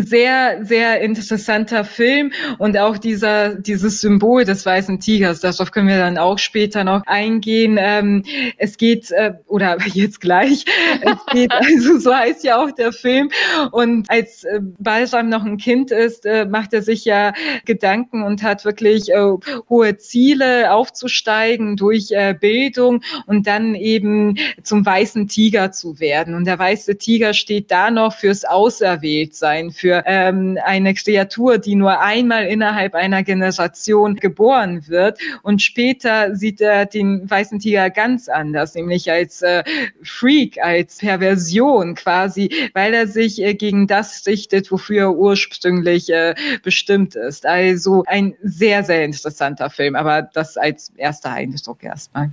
sehr, 0.01 0.65
sehr 0.65 1.01
interessanter 1.03 1.85
Film 1.85 2.33
und 2.59 2.79
auch 2.79 2.97
dieser, 2.97 3.55
dieses 3.55 4.01
Symbol 4.01 4.45
des 4.45 4.65
weißen 4.65 5.01
Tigers, 5.01 5.41
darauf 5.41 5.71
können 5.71 5.89
wir 5.89 5.99
dann 5.99 6.17
auch 6.17 6.39
später 6.39 6.85
noch 6.85 7.03
eingehen. 7.07 7.77
Ähm, 7.79 8.25
es 8.57 8.77
geht, 8.79 9.11
äh, 9.11 9.35
oder 9.47 9.77
jetzt 9.93 10.21
gleich, 10.21 10.65
es 11.03 11.27
geht, 11.33 11.53
also 11.53 11.99
so 11.99 12.15
heißt 12.15 12.45
ja 12.45 12.63
auch 12.63 12.71
der 12.71 12.93
Film. 12.93 13.31
Und 13.73 14.11
als 14.11 14.45
äh, 14.45 14.61
Balsam 14.79 15.29
noch 15.29 15.45
ein 15.45 15.59
Kind 15.59 15.91
ist, 15.91 16.25
äh, 16.25 16.47
macht 16.47 16.73
er 16.73 16.83
sich 16.83 17.05
ja 17.05 17.33
Gedanken 17.65 18.23
und 18.23 18.43
hat 18.43 18.65
wirklich 18.65 19.11
äh, 19.11 19.33
hohe 19.69 19.97
Ziele 19.99 20.73
aufzusteigen 20.73 21.77
durch 21.77 22.11
äh, 22.11 22.35
Bildung 22.39 23.03
und 23.27 23.47
dann 23.47 23.75
eben 23.75 24.39
zum 24.63 24.85
weißen 24.85 25.29
Tiger 25.29 25.73
zu 25.73 26.01
werden. 26.01 26.35
Und 26.35 26.47
der 26.47 26.59
weiße 26.59 26.97
Tiger 26.99 27.35
steht 27.35 27.71
da 27.71 27.91
noch 27.91 28.15
fürs 28.15 28.45
Auserwähltsein, 28.45 29.71
für 29.83 30.05
ähm, 30.07 30.57
eine 30.65 30.95
Kreatur, 30.95 31.59
die 31.59 31.75
nur 31.75 31.99
einmal 31.99 32.47
innerhalb 32.47 32.95
einer 32.95 33.25
Generation 33.25 34.15
geboren 34.15 34.87
wird. 34.87 35.19
Und 35.43 35.61
später 35.61 36.37
sieht 36.37 36.61
er 36.61 36.87
den 36.87 37.29
weißen 37.29 37.59
Tiger 37.59 37.91
ganz 37.91 38.29
anders, 38.29 38.77
nämlich 38.77 39.11
als 39.11 39.43
äh, 39.43 39.65
Freak, 40.05 40.63
als 40.63 40.99
Perversion 40.99 41.97
quasi, 41.97 42.71
weil 42.75 42.95
er 42.95 43.09
sich 43.09 43.43
äh, 43.43 43.55
gegen 43.55 43.89
das 43.89 44.25
richtet, 44.25 44.71
wofür 44.71 45.01
er 45.01 45.17
ursprünglich 45.17 46.13
äh, 46.13 46.37
bestimmt 46.63 47.17
ist. 47.17 47.45
Also 47.45 48.05
ein 48.07 48.35
sehr, 48.41 48.85
sehr 48.85 49.05
interessanter 49.05 49.69
Film, 49.69 49.97
aber 49.97 50.23
das 50.23 50.57
als 50.57 50.93
erster 50.97 51.33
Eindruck 51.33 51.83
erstmal. 51.83 52.31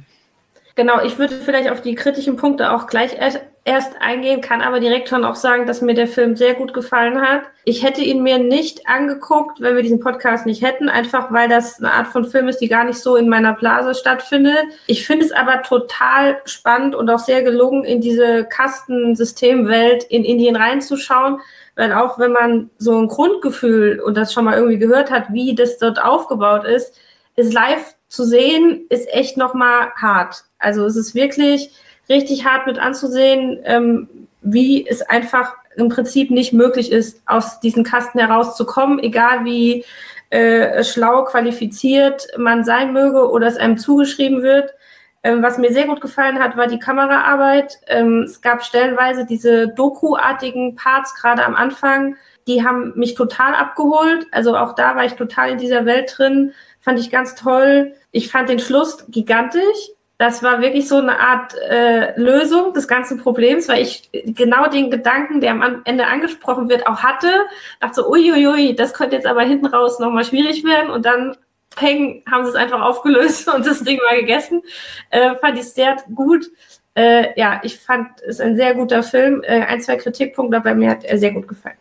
Genau, 0.80 1.02
ich 1.02 1.20
würde 1.20 1.36
vielleicht 1.36 1.70
auf 1.70 1.82
die 1.82 1.94
kritischen 1.94 2.38
Punkte 2.38 2.72
auch 2.72 2.88
gleich 2.88 3.18
erst 3.66 3.92
eingehen, 4.00 4.40
kann 4.40 4.62
aber 4.62 4.80
direkt 4.80 5.10
schon 5.10 5.26
auch 5.26 5.36
sagen, 5.36 5.66
dass 5.66 5.82
mir 5.82 5.94
der 5.94 6.08
Film 6.08 6.38
sehr 6.38 6.54
gut 6.54 6.74
gefallen 6.74 7.20
hat. 7.20 7.42
Ich 7.66 7.84
hätte 7.84 8.00
ihn 8.00 8.24
mir 8.24 8.38
nicht 8.38 8.88
angeguckt, 8.88 9.60
wenn 9.60 9.76
wir 9.76 9.84
diesen 9.84 10.00
Podcast 10.00 10.46
nicht 10.46 10.64
hätten, 10.64 10.88
einfach 10.88 11.34
weil 11.34 11.50
das 11.50 11.80
eine 11.80 11.92
Art 11.92 12.08
von 12.08 12.24
Film 12.24 12.48
ist, 12.48 12.62
die 12.62 12.70
gar 12.70 12.86
nicht 12.86 12.98
so 12.98 13.18
in 13.18 13.28
meiner 13.28 13.52
Blase 13.52 13.94
stattfindet. 13.94 14.64
Ich 14.88 15.06
finde 15.06 15.26
es 15.26 15.34
aber 15.34 15.64
total 15.64 16.38
spannend 16.46 16.96
und 16.96 17.10
auch 17.10 17.20
sehr 17.20 17.44
gelungen, 17.44 17.84
in 17.84 18.00
diese 18.00 18.46
Kastensystemwelt 18.46 20.06
in 20.06 20.24
Indien 20.24 20.56
reinzuschauen, 20.56 21.42
weil 21.76 21.92
auch 21.92 22.20
wenn 22.20 22.32
man 22.32 22.70
so 22.78 22.98
ein 22.98 23.10
Grundgefühl 23.10 24.00
und 24.00 24.16
das 24.16 24.32
schon 24.32 24.46
mal 24.46 24.56
irgendwie 24.56 24.78
gehört 24.78 25.12
hat, 25.12 25.34
wie 25.34 25.56
das 25.56 25.78
dort 25.78 26.02
aufgebaut 26.02 26.64
ist, 26.64 26.98
ist 27.36 27.52
live 27.52 27.96
zu 28.08 28.24
sehen, 28.24 28.86
ist 28.88 29.12
echt 29.14 29.36
nochmal 29.36 29.92
hart. 29.98 30.46
Also 30.60 30.86
es 30.86 30.96
ist 30.96 31.16
wirklich 31.16 31.72
richtig 32.10 32.46
hart 32.46 32.68
mit 32.68 32.80
anzusehen, 32.80 33.60
ähm, 33.64 34.10
wie 34.42 34.88
es 34.88 35.02
einfach 35.02 35.56
im 35.76 35.90
Prinzip 35.90 36.32
nicht 36.32 36.54
möglich 36.54 36.92
ist, 36.92 37.22
aus 37.26 37.60
diesen 37.60 37.84
Kasten 37.84 38.20
herauszukommen, 38.20 39.00
egal 39.00 39.46
wie 39.46 39.86
äh, 40.30 40.84
schlau 40.84 41.24
qualifiziert 41.24 42.28
man 42.38 42.64
sein 42.64 42.94
möge 42.94 43.30
oder 43.30 43.48
es 43.48 43.58
einem 43.58 43.78
zugeschrieben 43.78 44.44
wird. 44.44 44.74
Ähm, 45.22 45.44
was 45.44 45.58
mir 45.58 45.72
sehr 45.72 45.86
gut 45.86 46.02
gefallen 46.02 46.40
hat, 46.40 46.56
war 46.56 46.68
die 46.68 46.80
Kameraarbeit. 46.80 47.80
Ähm, 47.88 48.24
es 48.24 48.42
gab 48.42 48.64
stellenweise 48.64 49.26
diese 49.26 49.68
Doku-artigen 49.68 50.76
Parts, 50.76 51.14
gerade 51.16 51.46
am 51.46 51.56
Anfang, 51.56 52.16
die 52.48 52.66
haben 52.66 52.94
mich 52.96 53.16
total 53.16 53.54
abgeholt. 53.54 54.28
Also 54.32 54.56
auch 54.56 54.74
da 54.76 54.96
war 54.96 55.06
ich 55.06 55.14
total 55.14 55.52
in 55.52 55.58
dieser 55.58 55.86
Welt 55.86 56.14
drin. 56.18 56.54
Fand 56.80 57.00
ich 57.00 57.12
ganz 57.12 57.36
toll. 57.36 57.94
Ich 58.12 58.32
fand 58.32 58.50
den 58.50 58.60
Schluss 58.60 59.06
gigantisch. 59.10 59.92
Das 60.20 60.44
war 60.44 60.62
wirklich 60.62 60.90
so 60.90 60.98
eine 60.98 61.18
Art 61.18 61.56
äh, 61.56 62.20
Lösung 62.20 62.74
des 62.74 62.90
ganzen 62.90 63.20
Problems, 63.20 63.70
weil 63.70 63.82
ich 63.82 64.10
genau 64.12 64.68
den 64.68 64.92
Gedanken, 64.92 65.40
der 65.40 65.52
am 65.52 65.82
Ende 65.86 66.08
angesprochen 66.08 66.68
wird, 66.68 66.88
auch 66.88 67.04
hatte. 67.04 67.32
Dachte 67.80 68.02
so, 68.02 68.10
uiuiui, 68.12 68.76
das 68.76 68.94
könnte 68.94 69.16
jetzt 69.16 69.26
aber 69.26 69.44
hinten 69.44 69.68
raus 69.68 69.98
nochmal 69.98 70.26
schwierig 70.26 70.66
werden. 70.66 70.92
Und 70.92 71.06
dann, 71.06 71.38
peng, 71.74 72.22
haben 72.30 72.44
sie 72.44 72.50
es 72.50 72.56
einfach 72.56 72.82
aufgelöst 72.82 73.48
und 73.54 73.66
das 73.66 73.82
Ding 73.82 73.98
war 74.00 74.18
gegessen. 74.18 74.62
Äh, 75.10 75.36
fand 75.36 75.58
ich 75.58 75.72
sehr 75.72 75.96
gut. 76.14 76.52
Äh, 76.96 77.40
ja, 77.40 77.62
ich 77.64 77.80
fand 77.80 78.22
es 78.22 78.42
ein 78.42 78.58
sehr 78.58 78.76
guter 78.76 79.04
Film. 79.04 79.42
Äh, 79.44 79.62
ein, 79.62 79.80
zwei 79.80 79.96
Kritikpunkte, 79.96 80.58
aber 80.58 80.76
mir 80.76 80.90
hat 80.90 81.06
er 81.06 81.18
sehr 81.18 81.32
gut 81.32 81.48
gefallen 81.48 81.78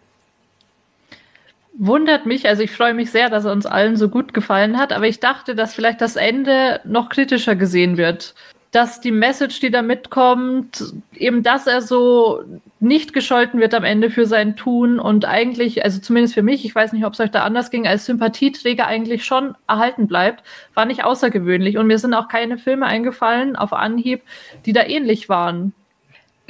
wundert 1.79 2.27
mich, 2.27 2.47
also 2.47 2.63
ich 2.63 2.73
freue 2.73 2.93
mich 2.93 3.11
sehr, 3.11 3.31
dass 3.31 3.45
er 3.45 3.53
uns 3.53 3.65
allen 3.65 3.97
so 3.97 4.09
gut 4.09 4.35
gefallen 4.35 4.77
hat, 4.79 4.93
aber 4.93 5.07
ich 5.07 5.21
dachte, 5.21 5.55
dass 5.55 5.75
vielleicht 5.75 6.01
das 6.01 6.17
Ende 6.17 6.81
noch 6.85 7.09
kritischer 7.09 7.55
gesehen 7.55 7.97
wird. 7.97 8.35
Dass 8.73 9.01
die 9.01 9.13
Message, 9.13 9.61
die 9.61 9.71
da 9.71 9.81
mitkommt, 9.81 10.93
eben, 11.15 11.43
dass 11.43 11.67
er 11.67 11.81
so 11.81 12.43
nicht 12.81 13.15
gescholten 13.15 13.61
wird 13.61 13.73
am 13.75 13.85
Ende 13.85 14.11
für 14.11 14.27
sein 14.27 14.57
Tun 14.57 14.99
und 14.99 15.25
eigentlich, 15.25 15.85
also 15.85 16.01
zumindest 16.01 16.35
für 16.35 16.43
mich, 16.43 16.67
ich 16.67 16.75
weiß 16.75 16.93
nicht, 16.93 17.07
ob 17.07 17.15
es 17.15 17.21
euch 17.21 17.31
da 17.31 17.45
anders 17.45 17.71
ging, 17.71 17.87
als 17.87 18.05
Sympathieträger 18.05 18.87
eigentlich 18.87 19.25
schon 19.25 19.55
erhalten 19.67 20.07
bleibt, 20.07 20.45
war 20.75 20.85
nicht 20.85 21.03
außergewöhnlich. 21.03 21.79
Und 21.79 21.87
mir 21.87 21.99
sind 21.99 22.13
auch 22.13 22.29
keine 22.29 22.59
Filme 22.59 22.85
eingefallen 22.87 23.57
auf 23.57 23.73
Anhieb, 23.73 24.23
die 24.67 24.75
da 24.75 24.83
ähnlich 24.85 25.31
waren. 25.31 25.73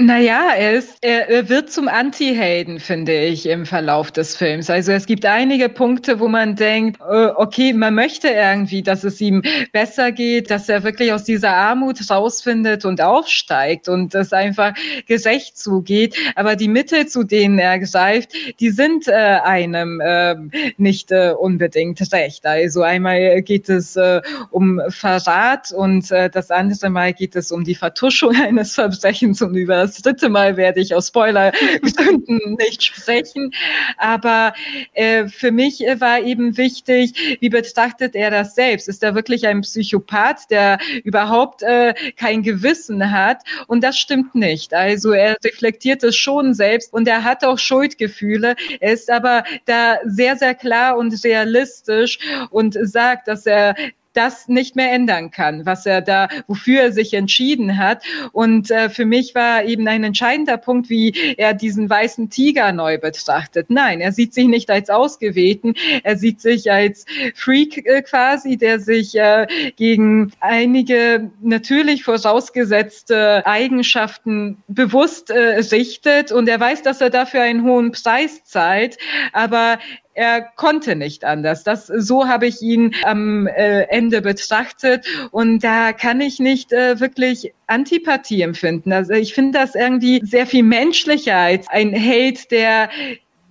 Naja, 0.00 0.50
er, 0.56 0.74
ist, 0.74 0.98
er, 1.00 1.28
er 1.28 1.48
wird 1.48 1.72
zum 1.72 1.88
Anti-Helden, 1.88 2.78
finde 2.78 3.20
ich, 3.20 3.46
im 3.46 3.66
Verlauf 3.66 4.12
des 4.12 4.36
Films. 4.36 4.70
Also 4.70 4.92
es 4.92 5.06
gibt 5.06 5.26
einige 5.26 5.68
Punkte, 5.68 6.20
wo 6.20 6.28
man 6.28 6.54
denkt, 6.54 7.00
äh, 7.00 7.30
okay, 7.34 7.72
man 7.72 7.96
möchte 7.96 8.28
irgendwie, 8.28 8.84
dass 8.84 9.02
es 9.02 9.20
ihm 9.20 9.42
besser 9.72 10.12
geht, 10.12 10.52
dass 10.52 10.68
er 10.68 10.84
wirklich 10.84 11.12
aus 11.12 11.24
dieser 11.24 11.52
Armut 11.52 11.98
rausfindet 12.08 12.84
und 12.84 13.00
aufsteigt 13.00 13.88
und 13.88 14.14
es 14.14 14.32
einfach 14.32 14.72
gerecht 15.06 15.58
zugeht. 15.58 16.14
Aber 16.36 16.54
die 16.54 16.68
Mittel, 16.68 17.06
zu 17.06 17.24
denen 17.24 17.58
er 17.58 17.80
greift, 17.80 18.30
die 18.60 18.70
sind 18.70 19.08
äh, 19.08 19.12
einem 19.12 20.00
äh, 20.00 20.36
nicht 20.76 21.10
äh, 21.10 21.32
unbedingt 21.36 22.00
recht. 22.12 22.46
Also 22.46 22.82
einmal 22.82 23.42
geht 23.42 23.68
es 23.68 23.96
äh, 23.96 24.22
um 24.52 24.80
Verrat 24.90 25.72
und 25.72 26.12
äh, 26.12 26.30
das 26.30 26.52
andere 26.52 26.88
Mal 26.88 27.12
geht 27.14 27.34
es 27.34 27.50
um 27.50 27.64
die 27.64 27.74
Vertuschung 27.74 28.36
eines 28.40 28.76
Verbrechens 28.76 29.42
und 29.42 29.56
über 29.56 29.87
das 29.88 30.02
dritte 30.02 30.28
Mal 30.28 30.56
werde 30.56 30.80
ich 30.80 30.94
aus 30.94 31.08
Spoilergründen 31.08 32.40
nicht 32.58 32.84
sprechen. 32.84 33.52
Aber 33.96 34.54
äh, 34.94 35.28
für 35.28 35.50
mich 35.50 35.86
äh, 35.86 36.00
war 36.00 36.20
eben 36.20 36.56
wichtig, 36.56 37.38
wie 37.40 37.48
betrachtet 37.48 38.14
er 38.14 38.30
das 38.30 38.54
selbst? 38.54 38.88
Ist 38.88 39.02
er 39.02 39.14
wirklich 39.14 39.46
ein 39.46 39.62
Psychopath, 39.62 40.50
der 40.50 40.78
überhaupt 41.04 41.62
äh, 41.62 41.94
kein 42.16 42.42
Gewissen 42.42 43.10
hat? 43.10 43.42
Und 43.66 43.82
das 43.82 43.98
stimmt 43.98 44.34
nicht. 44.34 44.74
Also 44.74 45.12
er 45.12 45.36
reflektiert 45.44 46.02
es 46.04 46.16
schon 46.16 46.54
selbst 46.54 46.92
und 46.92 47.08
er 47.08 47.24
hat 47.24 47.44
auch 47.44 47.58
Schuldgefühle. 47.58 48.56
Er 48.80 48.92
ist 48.92 49.10
aber 49.10 49.44
da 49.66 49.98
sehr, 50.04 50.36
sehr 50.36 50.54
klar 50.54 50.96
und 50.96 51.12
realistisch 51.24 52.18
und 52.50 52.78
sagt, 52.80 53.28
dass 53.28 53.46
er 53.46 53.74
das 54.18 54.48
nicht 54.48 54.74
mehr 54.74 54.90
ändern 54.92 55.30
kann, 55.30 55.64
was 55.64 55.86
er 55.86 56.02
da, 56.02 56.28
wofür 56.48 56.80
er 56.82 56.92
sich 56.92 57.14
entschieden 57.14 57.78
hat. 57.78 58.02
Und 58.32 58.70
äh, 58.70 58.90
für 58.90 59.04
mich 59.04 59.36
war 59.36 59.64
eben 59.64 59.86
ein 59.86 60.02
entscheidender 60.02 60.56
Punkt, 60.56 60.90
wie 60.90 61.14
er 61.36 61.54
diesen 61.54 61.88
weißen 61.88 62.28
Tiger 62.28 62.72
neu 62.72 62.98
betrachtet. 62.98 63.70
Nein, 63.70 64.00
er 64.00 64.10
sieht 64.10 64.34
sich 64.34 64.48
nicht 64.48 64.70
als 64.70 64.90
Ausgewählten, 64.90 65.74
er 66.02 66.16
sieht 66.16 66.40
sich 66.40 66.72
als 66.72 67.06
Freak 67.36 67.86
äh, 67.86 68.02
quasi, 68.02 68.56
der 68.56 68.80
sich 68.80 69.14
äh, 69.16 69.46
gegen 69.76 70.32
einige 70.40 71.30
natürlich 71.40 72.02
vorausgesetzte 72.02 73.46
Eigenschaften 73.46 74.56
bewusst 74.66 75.30
äh, 75.30 75.60
richtet 75.70 76.32
und 76.32 76.48
er 76.48 76.58
weiß, 76.58 76.82
dass 76.82 77.00
er 77.00 77.10
dafür 77.10 77.42
einen 77.42 77.62
hohen 77.62 77.92
Preis 77.92 78.42
zahlt, 78.44 78.98
aber 79.32 79.78
er 80.18 80.42
konnte 80.56 80.96
nicht 80.96 81.24
anders. 81.24 81.62
Das, 81.62 81.86
so 81.86 82.26
habe 82.26 82.48
ich 82.48 82.60
ihn 82.60 82.92
am 83.04 83.46
äh, 83.46 83.82
Ende 83.82 84.20
betrachtet 84.20 85.06
und 85.30 85.62
da 85.62 85.92
kann 85.92 86.20
ich 86.20 86.40
nicht 86.40 86.72
äh, 86.72 86.98
wirklich 86.98 87.54
Antipathie 87.68 88.42
empfinden. 88.42 88.92
Also 88.92 89.12
ich 89.12 89.32
finde 89.32 89.60
das 89.60 89.76
irgendwie 89.76 90.20
sehr 90.24 90.46
viel 90.46 90.64
menschlicher 90.64 91.36
als 91.36 91.68
ein 91.68 91.92
Held, 91.92 92.50
der 92.50 92.90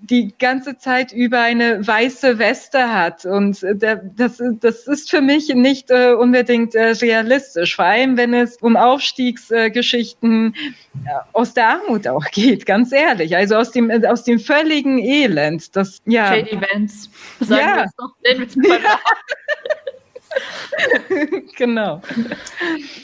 die 0.02 0.34
ganze 0.38 0.78
Zeit 0.78 1.12
über 1.12 1.42
eine 1.42 1.86
weiße 1.86 2.38
Weste 2.38 2.94
hat. 2.94 3.26
Und 3.26 3.66
das, 4.16 4.42
das 4.60 4.88
ist 4.88 5.10
für 5.10 5.22
mich 5.22 5.50
nicht 5.54 5.90
äh, 5.90 6.14
unbedingt 6.14 6.76
äh, 6.76 6.90
realistisch, 6.92 7.76
vor 7.76 7.86
allem 7.86 8.16
wenn 8.16 8.34
es 8.34 8.58
um 8.58 8.78
Aufstiegsgeschichten 8.78 10.56
äh, 11.06 11.10
aus 11.34 11.54
der 11.54 11.70
Armut 11.70 12.08
auch 12.08 12.26
geht, 12.26 12.66
ganz 12.66 12.92
ehrlich. 12.92 13.36
Also 13.36 13.56
aus 13.56 13.72
dem, 13.72 13.92
aus 14.06 14.24
dem 14.24 14.40
völligen 14.40 15.00
Elend. 15.00 15.76
Das, 15.76 16.02
ja. 16.06 16.28
Shady 16.28 16.60
Vance. 16.62 17.10
Sagen 17.40 17.68
ja. 17.68 17.76
wir 17.76 18.46
es 18.46 18.56
doch. 18.56 18.70
Genau. 21.58 22.02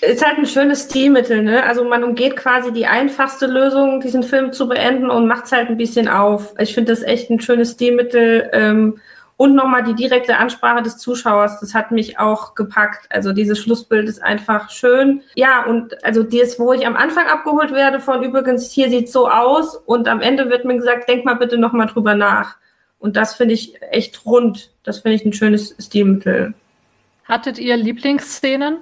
Ist 0.02 0.24
halt 0.24 0.38
ein 0.38 0.46
schönes 0.46 0.84
Stilmittel, 0.84 1.42
ne? 1.42 1.64
Also 1.64 1.84
man 1.84 2.04
umgeht 2.04 2.36
quasi 2.36 2.72
die 2.72 2.86
einfachste 2.86 3.48
Lösung, 3.48 4.00
diesen 4.00 4.22
Film 4.22 4.54
zu 4.54 4.68
beenden 4.68 5.10
und 5.10 5.28
macht 5.28 5.46
es 5.46 5.52
halt 5.52 5.70
ein 5.70 5.78
bisschen 5.78 6.08
auf. 6.08 6.54
Ich 6.60 6.76
finde 6.76 6.92
das 6.92 7.02
echt 7.02 7.32
ein 7.32 7.42
schönes 7.42 7.72
Stilmittel. 7.72 8.50
Ähm, 8.54 9.00
und 9.38 9.56
nochmal 9.56 9.84
die 9.84 9.96
direkte 9.96 10.38
Ansprache 10.38 10.84
des 10.84 10.98
Zuschauers, 10.98 11.60
das 11.60 11.74
hat 11.74 11.92
mich 11.92 12.20
auch 12.20 12.54
gepackt. 12.54 13.08
Also 13.10 13.34
dieses 13.34 13.60
Schlussbild 13.60 14.08
ist 14.08 14.22
einfach 14.22 14.70
schön. 14.70 15.22
Ja, 15.36 15.66
und 15.66 16.04
also 16.06 16.22
das, 16.22 16.60
wo 16.60 16.72
ich 16.74 16.86
am 16.86 16.96
Anfang 16.96 17.26
abgeholt 17.26 17.72
werde 17.72 18.00
von 18.00 18.22
übrigens, 18.24 18.72
hier 18.72 18.90
sieht 18.90 19.12
so 19.12 19.28
aus 19.28 19.76
und 19.76 20.08
am 20.08 20.22
Ende 20.22 20.50
wird 20.50 20.66
mir 20.66 20.78
gesagt, 20.78 21.10
denk 21.10 21.26
mal 21.26 21.34
bitte 21.34 21.58
nochmal 21.58 21.88
drüber 21.88 22.14
nach. 22.14 22.58
Und 23.00 23.18
das 23.18 23.34
finde 23.34 23.56
ich 23.56 23.82
echt 23.92 24.26
rund. 24.26 24.72
Das 24.84 25.00
finde 25.00 25.16
ich 25.16 25.26
ein 25.26 25.34
schönes 25.34 25.76
Stilmittel. 25.80 26.54
Hattet 27.26 27.60
ihr 27.60 27.78
Lieblingsszenen? 27.78 28.78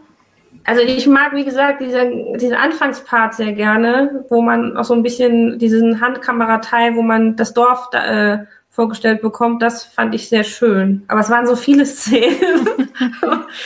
Also 0.63 0.81
ich 0.81 1.07
mag, 1.07 1.33
wie 1.33 1.45
gesagt, 1.45 1.81
diesen, 1.81 2.37
diesen 2.37 2.55
Anfangspart 2.55 3.33
sehr 3.33 3.53
gerne, 3.53 4.25
wo 4.29 4.41
man 4.41 4.77
auch 4.77 4.83
so 4.83 4.93
ein 4.93 5.03
bisschen 5.03 5.57
diesen 5.57 6.01
Handkamerateil, 6.01 6.95
wo 6.95 7.01
man 7.01 7.35
das 7.35 7.53
Dorf 7.53 7.89
da, 7.91 8.33
äh, 8.33 8.45
vorgestellt 8.69 9.21
bekommt, 9.21 9.61
das 9.61 9.83
fand 9.83 10.15
ich 10.15 10.29
sehr 10.29 10.43
schön. 10.43 11.03
Aber 11.07 11.19
es 11.19 11.29
waren 11.29 11.45
so 11.45 11.55
viele 11.55 11.85
Szenen. 11.87 12.89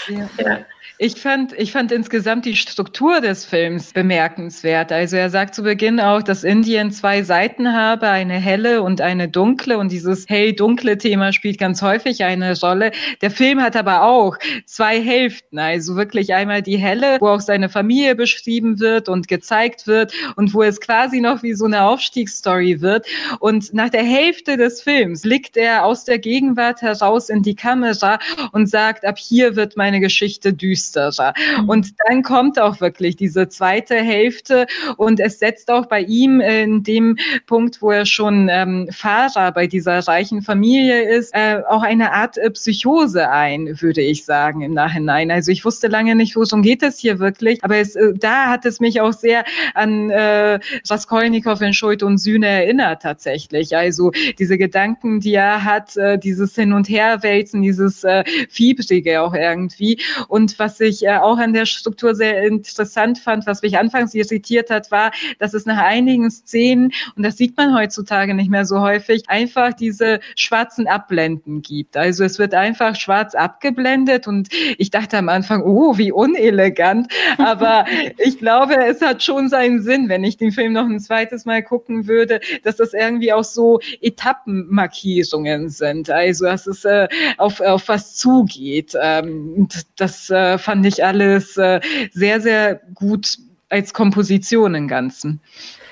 ja. 0.09 0.29
ja. 0.37 0.57
Ich 0.97 1.19
fand, 1.19 1.51
ich 1.51 1.73
fand 1.73 1.91
insgesamt 1.91 2.45
die 2.45 2.55
Struktur 2.55 3.19
des 3.19 3.43
Films 3.43 3.91
bemerkenswert. 3.91 4.93
Also 4.93 5.17
er 5.17 5.29
sagt 5.29 5.53
zu 5.53 5.63
Beginn 5.63 5.99
auch, 5.99 6.23
dass 6.23 6.45
Indien 6.45 6.89
zwei 6.91 7.21
Seiten 7.21 7.73
habe, 7.73 8.07
eine 8.07 8.35
helle 8.35 8.81
und 8.81 9.01
eine 9.01 9.27
dunkle. 9.27 9.77
Und 9.77 9.91
dieses 9.91 10.29
hell-dunkle 10.29 10.97
Thema 10.97 11.33
spielt 11.33 11.59
ganz 11.59 11.81
häufig 11.81 12.23
eine 12.23 12.57
Rolle. 12.57 12.91
Der 13.19 13.29
Film 13.29 13.61
hat 13.61 13.75
aber 13.75 14.03
auch 14.03 14.37
zwei 14.65 15.01
Hälften. 15.01 15.59
Also 15.59 15.97
wirklich 15.97 16.33
einmal 16.33 16.61
die 16.61 16.77
helle, 16.77 17.17
wo 17.19 17.27
auch 17.27 17.41
seine 17.41 17.67
Familie 17.67 18.15
beschrieben 18.15 18.79
wird 18.79 19.09
und 19.09 19.27
gezeigt 19.27 19.87
wird 19.87 20.13
und 20.37 20.53
wo 20.53 20.63
es 20.63 20.79
quasi 20.79 21.19
noch 21.19 21.43
wie 21.43 21.55
so 21.55 21.65
eine 21.65 21.83
Aufstiegsstory 21.83 22.79
wird. 22.79 23.05
Und 23.39 23.73
nach 23.73 23.89
der 23.89 24.03
Hälfte 24.03 24.55
des 24.55 24.81
Films 24.81 25.23
blickt 25.23 25.57
er 25.57 25.83
aus 25.83 26.05
der 26.05 26.19
Gegenwart 26.19 26.81
heraus 26.81 27.27
in 27.27 27.43
die 27.43 27.55
Kamera 27.55 28.17
und 28.53 28.69
sagt, 28.69 29.03
ab 29.03 29.17
hier 29.17 29.57
wird 29.57 29.75
meine 29.75 29.99
Geschichte 29.99 30.53
düster 30.53 30.84
düsterer. 30.85 31.33
Mhm. 31.59 31.69
Und 31.69 31.93
dann 32.07 32.23
kommt 32.23 32.59
auch 32.59 32.81
wirklich 32.81 33.15
diese 33.15 33.47
zweite 33.49 33.95
Hälfte 33.95 34.67
und 34.97 35.19
es 35.19 35.39
setzt 35.39 35.69
auch 35.71 35.85
bei 35.85 36.01
ihm 36.01 36.41
in 36.41 36.83
dem 36.83 37.17
Punkt, 37.47 37.81
wo 37.81 37.91
er 37.91 38.05
schon 38.05 38.49
ähm, 38.49 38.87
Fahrer 38.91 39.51
bei 39.51 39.67
dieser 39.67 39.99
reichen 39.99 40.41
Familie 40.41 41.03
ist, 41.03 41.33
äh, 41.33 41.61
auch 41.67 41.83
eine 41.83 42.13
Art 42.13 42.37
äh, 42.37 42.49
Psychose 42.51 43.29
ein, 43.29 43.81
würde 43.81 44.01
ich 44.01 44.25
sagen, 44.25 44.61
im 44.61 44.73
Nachhinein. 44.73 45.31
Also 45.31 45.51
ich 45.51 45.65
wusste 45.65 45.87
lange 45.87 46.15
nicht, 46.15 46.35
worum 46.35 46.61
geht 46.61 46.83
es 46.83 46.99
hier 46.99 47.19
wirklich, 47.19 47.63
aber 47.63 47.77
es, 47.77 47.95
äh, 47.95 48.13
da 48.15 48.47
hat 48.49 48.65
es 48.65 48.79
mich 48.79 49.01
auch 49.01 49.13
sehr 49.13 49.43
an 49.73 50.09
äh, 50.09 50.59
Raskolnikow 50.89 51.59
in 51.61 51.73
Schuld 51.73 52.03
und 52.03 52.17
Sühne 52.17 52.47
erinnert 52.47 53.01
tatsächlich. 53.01 53.75
Also 53.75 54.11
diese 54.39 54.57
Gedanken, 54.57 55.19
die 55.19 55.33
er 55.33 55.63
hat, 55.63 55.97
äh, 55.97 56.17
dieses 56.17 56.55
Hin- 56.55 56.73
und 56.73 56.89
Herwälzen, 56.89 57.61
dieses 57.61 58.03
äh, 58.03 58.23
Fiebrige 58.49 59.21
auch 59.21 59.33
irgendwie. 59.33 59.99
Und 60.27 60.57
was 60.59 60.74
was 60.75 60.81
ich 60.81 61.05
äh, 61.05 61.17
auch 61.17 61.37
an 61.37 61.53
der 61.53 61.65
Struktur 61.65 62.15
sehr 62.15 62.43
interessant 62.43 63.17
fand, 63.17 63.47
was 63.47 63.61
mich 63.61 63.77
anfangs 63.77 64.13
irritiert 64.13 64.69
hat, 64.69 64.91
war, 64.91 65.11
dass 65.39 65.53
es 65.53 65.65
nach 65.65 65.77
einigen 65.77 66.29
Szenen, 66.29 66.91
und 67.15 67.23
das 67.23 67.37
sieht 67.37 67.55
man 67.55 67.73
heutzutage 67.75 68.33
nicht 68.33 68.49
mehr 68.49 68.65
so 68.65 68.81
häufig, 68.81 69.23
einfach 69.29 69.73
diese 69.73 70.19
schwarzen 70.35 70.87
Abblenden 70.87 71.61
gibt. 71.61 71.95
Also 71.95 72.23
es 72.25 72.39
wird 72.39 72.53
einfach 72.53 72.95
schwarz 72.95 73.35
abgeblendet 73.35 74.27
und 74.27 74.49
ich 74.77 74.91
dachte 74.91 75.17
am 75.17 75.29
Anfang, 75.29 75.63
oh, 75.63 75.97
wie 75.97 76.11
unelegant. 76.11 77.07
Aber 77.37 77.85
ich 78.17 78.37
glaube, 78.37 78.75
es 78.85 79.01
hat 79.01 79.23
schon 79.23 79.47
seinen 79.47 79.81
Sinn, 79.81 80.09
wenn 80.09 80.23
ich 80.23 80.37
den 80.37 80.51
Film 80.51 80.73
noch 80.73 80.85
ein 80.85 80.99
zweites 80.99 81.45
Mal 81.45 81.63
gucken 81.63 82.07
würde, 82.07 82.41
dass 82.63 82.75
das 82.75 82.93
irgendwie 82.93 83.31
auch 83.31 83.45
so 83.45 83.79
Etappenmarkierungen 84.01 85.69
sind. 85.69 86.09
Also 86.09 86.45
dass 86.45 86.67
es 86.67 86.83
äh, 86.83 87.07
auf, 87.37 87.61
auf 87.61 87.87
was 87.87 88.15
zugeht. 88.15 88.93
Ähm, 89.01 89.67
das 89.95 90.29
äh, 90.29 90.57
fand 90.65 90.85
ich 90.85 91.03
alles 91.03 91.57
äh, 91.57 91.79
sehr, 92.11 92.41
sehr 92.41 92.81
gut 92.93 93.37
als 93.69 93.93
Komposition 93.93 94.75
im 94.75 94.87
Ganzen. 94.87 95.39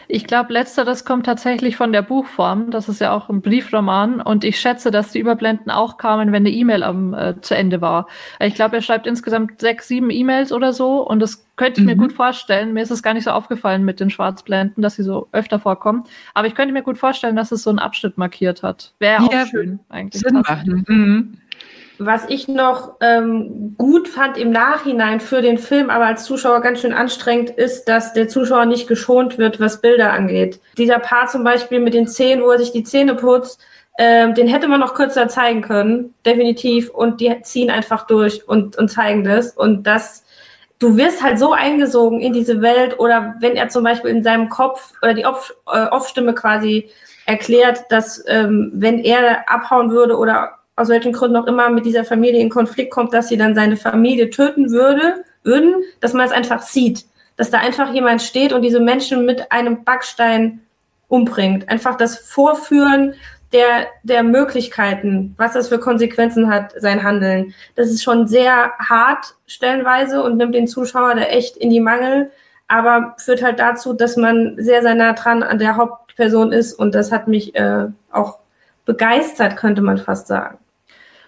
Ich 0.07 0.25
glaube, 0.25 0.53
letzteres 0.53 1.05
kommt 1.05 1.25
tatsächlich 1.25 1.75
von 1.75 1.91
der 1.91 2.01
Buchform. 2.01 2.71
Das 2.71 2.89
ist 2.89 3.01
ja 3.01 3.11
auch 3.11 3.29
ein 3.29 3.41
Briefroman. 3.41 4.21
Und 4.21 4.43
ich 4.43 4.59
schätze, 4.59 4.91
dass 4.91 5.11
die 5.11 5.19
Überblenden 5.19 5.71
auch 5.71 5.97
kamen, 5.97 6.31
wenn 6.31 6.43
eine 6.43 6.51
E-Mail 6.51 6.83
am 6.83 7.13
äh, 7.13 7.39
zu 7.41 7.55
Ende 7.55 7.81
war. 7.81 8.07
Ich 8.39 8.53
glaube, 8.53 8.75
er 8.75 8.81
schreibt 8.81 9.07
insgesamt 9.07 9.59
sechs, 9.61 9.87
sieben 9.87 10.09
E-Mails 10.09 10.51
oder 10.51 10.73
so. 10.73 11.07
Und 11.07 11.19
das 11.19 11.47
könnte 11.55 11.81
ich 11.81 11.87
mhm. 11.87 11.93
mir 11.93 11.97
gut 11.97 12.13
vorstellen. 12.13 12.73
Mir 12.73 12.83
ist 12.83 12.91
es 12.91 13.01
gar 13.01 13.13
nicht 13.13 13.23
so 13.23 13.31
aufgefallen 13.31 13.85
mit 13.85 13.99
den 13.99 14.09
Schwarzblenden, 14.09 14.83
dass 14.83 14.97
sie 14.97 15.03
so 15.03 15.29
öfter 15.31 15.59
vorkommen. 15.59 16.03
Aber 16.33 16.47
ich 16.47 16.55
könnte 16.55 16.73
mir 16.73 16.83
gut 16.83 16.97
vorstellen, 16.97 17.35
dass 17.35 17.51
es 17.51 17.63
so 17.63 17.69
einen 17.69 17.79
Abschnitt 17.79 18.17
markiert 18.17 18.61
hat. 18.61 18.93
Wäre 18.99 19.23
ja, 19.31 19.43
auch 19.43 19.47
schön 19.47 19.79
eigentlich. 19.89 20.21
Sinn 20.21 20.33
machen. 20.33 20.85
Mhm. 20.87 21.37
Was 21.99 22.23
ich 22.27 22.47
noch 22.47 22.95
ähm, 23.01 23.75
gut 23.77 24.07
fand 24.07 24.37
im 24.37 24.51
Nachhinein 24.51 25.19
für 25.19 25.41
den 25.41 25.57
Film, 25.57 25.89
aber 25.89 26.07
als 26.07 26.25
Zuschauer 26.25 26.61
ganz 26.61 26.81
schön 26.81 26.93
anstrengend, 26.93 27.51
ist, 27.51 27.85
dass 27.85 28.13
der 28.13 28.27
Zuschauer 28.27 28.65
nicht 28.65 28.87
geschont 28.87 29.37
wird, 29.37 29.59
was 29.59 29.79
Bilder 29.79 30.11
angeht. 30.11 30.59
Dieser 30.77 30.99
Part 30.99 31.29
zum 31.29 31.43
Beispiel 31.43 31.79
mit 31.79 31.93
den 31.93 32.07
Zähnen, 32.07 32.43
wo 32.43 32.49
er 32.49 32.57
sich 32.57 32.71
die 32.71 32.83
Zähne 32.83 33.15
putzt, 33.15 33.61
ähm, 33.99 34.33
den 34.33 34.47
hätte 34.47 34.67
man 34.67 34.79
noch 34.79 34.95
kürzer 34.95 35.27
zeigen 35.27 35.61
können, 35.61 36.13
definitiv. 36.25 36.89
Und 36.89 37.21
die 37.21 37.41
ziehen 37.43 37.69
einfach 37.69 38.07
durch 38.07 38.47
und, 38.47 38.75
und 38.77 38.89
zeigen 38.89 39.23
das. 39.23 39.51
Und 39.51 39.83
das, 39.83 40.25
du 40.79 40.97
wirst 40.97 41.21
halt 41.21 41.37
so 41.37 41.53
eingesogen 41.53 42.19
in 42.21 42.33
diese 42.33 42.61
Welt. 42.61 42.99
Oder 42.99 43.35
wenn 43.39 43.55
er 43.55 43.69
zum 43.69 43.83
Beispiel 43.83 44.09
in 44.09 44.23
seinem 44.23 44.49
Kopf 44.49 44.93
oder 45.01 45.13
die 45.13 45.25
Off-Stimme 45.25 46.31
äh, 46.31 46.35
quasi 46.35 46.89
erklärt, 47.25 47.85
dass 47.89 48.23
ähm, 48.27 48.71
wenn 48.73 48.99
er 48.99 49.49
abhauen 49.49 49.91
würde 49.91 50.17
oder 50.17 50.57
aus 50.75 50.89
welchen 50.89 51.13
Gründen 51.13 51.37
auch 51.37 51.47
immer 51.47 51.69
mit 51.69 51.85
dieser 51.85 52.03
Familie 52.03 52.41
in 52.41 52.49
Konflikt 52.49 52.91
kommt, 52.91 53.13
dass 53.13 53.27
sie 53.27 53.37
dann 53.37 53.55
seine 53.55 53.77
Familie 53.77 54.29
töten 54.29 54.71
würde, 54.71 55.23
würden, 55.43 55.83
dass 55.99 56.13
man 56.13 56.25
es 56.25 56.31
einfach 56.31 56.61
sieht. 56.61 57.05
Dass 57.35 57.49
da 57.49 57.59
einfach 57.59 57.93
jemand 57.93 58.21
steht 58.21 58.53
und 58.53 58.61
diese 58.61 58.79
Menschen 58.79 59.25
mit 59.25 59.51
einem 59.51 59.83
Backstein 59.83 60.61
umbringt. 61.07 61.69
Einfach 61.69 61.95
das 61.95 62.17
Vorführen 62.17 63.15
der, 63.53 63.87
der 64.01 64.23
Möglichkeiten, 64.23 65.35
was 65.37 65.53
das 65.53 65.69
für 65.69 65.79
Konsequenzen 65.79 66.49
hat, 66.49 66.73
sein 66.79 67.03
Handeln. 67.03 67.53
Das 67.75 67.89
ist 67.89 68.03
schon 68.03 68.27
sehr 68.27 68.73
hart 68.79 69.35
stellenweise 69.45 70.23
und 70.23 70.37
nimmt 70.37 70.55
den 70.55 70.67
Zuschauer 70.67 71.15
da 71.15 71.21
echt 71.21 71.55
in 71.57 71.69
die 71.69 71.79
Mangel, 71.79 72.31
aber 72.67 73.15
führt 73.19 73.43
halt 73.43 73.59
dazu, 73.59 73.93
dass 73.93 74.17
man 74.17 74.55
sehr, 74.57 74.81
sehr 74.81 74.95
nah 74.95 75.13
dran 75.13 75.43
an 75.43 75.59
der 75.59 75.77
Hauptperson 75.77 76.51
ist 76.51 76.73
und 76.73 76.95
das 76.95 77.11
hat 77.11 77.27
mich 77.27 77.55
äh, 77.55 77.85
auch 78.11 78.39
begeistert, 78.85 79.55
könnte 79.55 79.83
man 79.83 79.99
fast 79.99 80.27
sagen. 80.27 80.57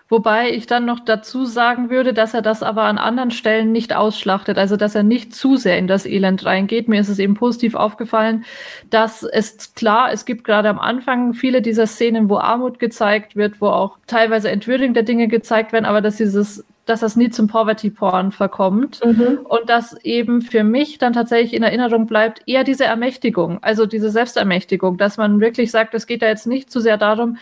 Wobei 0.08 0.52
ich 0.52 0.68
dann 0.68 0.86
noch 0.86 1.00
dazu 1.00 1.46
sagen 1.46 1.90
würde, 1.90 2.14
dass 2.14 2.36
er 2.36 2.44
das 2.44 2.62
aber 2.62 2.84
an 2.84 3.00
anderen 3.00 3.32
Stellen 3.32 3.72
nicht 3.72 3.96
ausschlachtet, 3.96 4.58
also 4.60 4.78
dass 4.78 4.94
er 4.94 5.02
nicht 5.02 5.34
zu 5.34 5.58
sehr 5.58 5.80
in 5.80 5.88
das 5.88 6.06
Elend 6.06 6.46
reingeht. 6.46 6.88
Mir 6.88 7.02
ist 7.02 7.10
es 7.10 7.18
eben 7.18 7.34
positiv 7.34 7.74
aufgefallen, 7.74 8.46
dass 8.92 9.24
es 9.24 9.74
klar, 9.74 10.12
es 10.12 10.26
gibt 10.26 10.44
gerade 10.44 10.70
am 10.70 10.78
Anfang 10.78 11.34
viele 11.34 11.64
dieser 11.64 11.88
Szenen, 11.88 12.30
wo 12.30 12.38
Armut 12.38 12.78
gezeigt 12.78 13.36
wird, 13.36 13.62
wo 13.62 13.68
auch 13.68 13.98
teilweise 14.06 14.52
entwürdigende 14.52 15.04
Dinge 15.04 15.28
gezeigt 15.28 15.74
werden, 15.74 15.86
aber 15.86 16.02
dass 16.02 16.18
dieses 16.18 16.64
dass 16.86 17.00
das 17.00 17.16
nie 17.16 17.30
zum 17.30 17.48
Poverty-Porn 17.48 18.32
verkommt 18.32 19.04
mhm. 19.04 19.40
und 19.44 19.68
dass 19.68 19.98
eben 20.04 20.42
für 20.42 20.64
mich 20.64 21.00
dann 21.00 21.14
tatsächlich 21.14 21.54
in 21.54 21.64
Erinnerung 21.64 22.06
bleibt 22.06 22.42
eher 22.46 22.64
diese 22.64 22.86
Ermächtigung, 22.86 23.58
also 23.64 23.86
diese 23.86 24.12
Selbstermächtigung, 24.12 24.98
dass 24.98 25.18
man 25.18 25.40
wirklich 25.40 25.72
sagt, 25.72 25.96
es 25.96 26.06
geht 26.06 26.22
da 26.22 26.28
jetzt 26.28 26.46
nicht 26.46 26.72
zu 26.72 26.80
sehr 26.80 26.98
darum, 26.98 27.38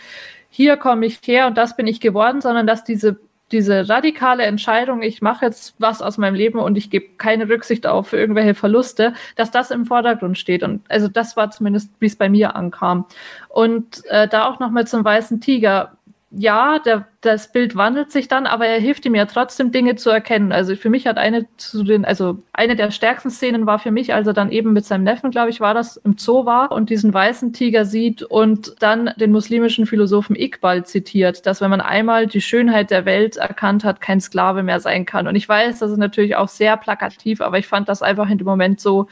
hier 0.56 0.76
komme 0.76 1.04
ich 1.04 1.18
her 1.24 1.48
und 1.48 1.58
das 1.58 1.74
bin 1.74 1.88
ich 1.88 2.00
geworden, 2.00 2.40
sondern 2.40 2.64
dass 2.64 2.84
diese 2.84 3.18
diese 3.50 3.88
radikale 3.88 4.44
Entscheidung, 4.44 5.02
ich 5.02 5.20
mache 5.20 5.44
jetzt 5.44 5.74
was 5.78 6.00
aus 6.00 6.16
meinem 6.16 6.34
Leben 6.34 6.58
und 6.58 6.76
ich 6.76 6.90
gebe 6.90 7.16
keine 7.18 7.48
Rücksicht 7.48 7.86
auf 7.86 8.12
irgendwelche 8.12 8.54
Verluste, 8.54 9.14
dass 9.36 9.50
das 9.50 9.70
im 9.70 9.84
Vordergrund 9.84 10.38
steht. 10.38 10.62
Und 10.62 10.82
also 10.88 11.08
das 11.08 11.36
war 11.36 11.50
zumindest, 11.50 11.90
wie 11.98 12.06
es 12.06 12.16
bei 12.16 12.28
mir 12.28 12.56
ankam. 12.56 13.06
Und 13.48 14.04
äh, 14.06 14.28
da 14.28 14.46
auch 14.46 14.60
nochmal 14.60 14.86
zum 14.86 15.04
weißen 15.04 15.40
Tiger 15.40 15.92
ja, 16.36 16.78
der, 16.78 17.06
das 17.20 17.52
Bild 17.52 17.76
wandelt 17.76 18.10
sich 18.10 18.28
dann, 18.28 18.46
aber 18.46 18.66
er 18.66 18.80
hilft 18.80 19.06
ihm 19.06 19.14
ja 19.14 19.26
trotzdem, 19.26 19.72
Dinge 19.72 19.96
zu 19.96 20.10
erkennen. 20.10 20.52
Also 20.52 20.74
für 20.74 20.90
mich 20.90 21.06
hat 21.06 21.16
eine 21.16 21.46
zu 21.56 21.84
den, 21.84 22.04
also 22.04 22.38
eine 22.52 22.76
der 22.76 22.90
stärksten 22.90 23.30
Szenen 23.30 23.66
war 23.66 23.78
für 23.78 23.90
mich, 23.90 24.14
als 24.14 24.26
er 24.26 24.32
dann 24.32 24.50
eben 24.50 24.72
mit 24.72 24.84
seinem 24.84 25.04
Neffen, 25.04 25.30
glaube 25.30 25.50
ich, 25.50 25.60
war 25.60 25.74
das, 25.74 25.96
im 25.98 26.16
Zoo 26.18 26.44
war 26.44 26.72
und 26.72 26.90
diesen 26.90 27.14
weißen 27.14 27.52
Tiger 27.52 27.84
sieht 27.84 28.22
und 28.22 28.74
dann 28.80 29.10
den 29.16 29.32
muslimischen 29.32 29.86
Philosophen 29.86 30.36
Iqbal 30.36 30.84
zitiert, 30.84 31.46
dass 31.46 31.60
wenn 31.60 31.70
man 31.70 31.80
einmal 31.80 32.26
die 32.26 32.40
Schönheit 32.40 32.90
der 32.90 33.04
Welt 33.04 33.36
erkannt 33.36 33.84
hat, 33.84 34.00
kein 34.00 34.20
Sklave 34.20 34.62
mehr 34.62 34.80
sein 34.80 35.06
kann. 35.06 35.28
Und 35.28 35.36
ich 35.36 35.48
weiß, 35.48 35.78
das 35.78 35.90
ist 35.90 35.98
natürlich 35.98 36.36
auch 36.36 36.48
sehr 36.48 36.76
plakativ, 36.76 37.40
aber 37.40 37.58
ich 37.58 37.66
fand 37.66 37.88
das 37.88 38.02
einfach 38.02 38.28
in 38.28 38.38
dem 38.38 38.46
Moment 38.46 38.80
so 38.80 39.08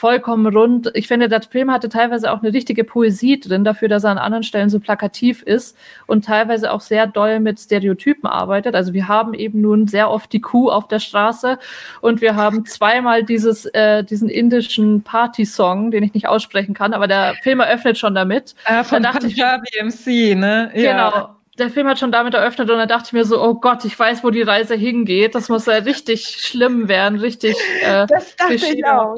vollkommen 0.00 0.46
rund. 0.46 0.90
Ich 0.94 1.08
finde, 1.08 1.28
der 1.28 1.42
Film 1.42 1.70
hatte 1.70 1.90
teilweise 1.90 2.32
auch 2.32 2.42
eine 2.42 2.54
richtige 2.54 2.84
Poesie 2.84 3.38
drin, 3.38 3.64
dafür, 3.64 3.88
dass 3.88 4.04
er 4.04 4.10
an 4.10 4.18
anderen 4.18 4.42
Stellen 4.42 4.70
so 4.70 4.80
plakativ 4.80 5.42
ist 5.42 5.76
und 6.06 6.24
teilweise 6.24 6.72
auch 6.72 6.80
sehr 6.80 7.06
doll 7.06 7.38
mit 7.38 7.60
Stereotypen 7.60 8.26
arbeitet. 8.26 8.74
Also 8.74 8.94
wir 8.94 9.08
haben 9.08 9.34
eben 9.34 9.60
nun 9.60 9.86
sehr 9.88 10.10
oft 10.10 10.32
die 10.32 10.40
Kuh 10.40 10.70
auf 10.70 10.88
der 10.88 11.00
Straße 11.00 11.58
und 12.00 12.22
wir 12.22 12.34
haben 12.34 12.64
zweimal 12.64 13.24
dieses, 13.24 13.66
äh, 13.66 14.02
diesen 14.02 14.30
indischen 14.30 15.02
Party-Song, 15.02 15.90
den 15.90 16.02
ich 16.02 16.14
nicht 16.14 16.26
aussprechen 16.26 16.72
kann, 16.72 16.94
aber 16.94 17.06
der 17.06 17.34
Film 17.42 17.60
eröffnet 17.60 17.98
schon 17.98 18.14
damit. 18.14 18.54
Äh, 18.64 18.82
von 18.84 19.02
da 19.02 19.12
Punjabi 19.12 19.68
MC, 19.82 20.34
ne? 20.34 20.70
Ja. 20.74 20.92
Genau 20.92 21.36
der 21.58 21.68
Film 21.68 21.86
hat 21.88 21.98
schon 21.98 22.10
damit 22.10 22.32
eröffnet 22.32 22.70
und 22.70 22.78
da 22.78 22.86
dachte 22.86 23.08
ich 23.08 23.12
mir 23.12 23.26
so, 23.26 23.38
oh 23.38 23.52
Gott, 23.52 23.84
ich 23.84 23.98
weiß, 23.98 24.24
wo 24.24 24.30
die 24.30 24.40
Reise 24.40 24.76
hingeht. 24.76 25.34
Das 25.34 25.50
muss 25.50 25.66
ja 25.66 25.74
richtig 25.74 26.38
schlimm 26.40 26.88
werden, 26.88 27.18
richtig. 27.18 27.54
Äh, 27.82 28.06
das 28.06 28.34
dachte 28.36 28.54
ich 28.54 28.86
auch 28.86 29.14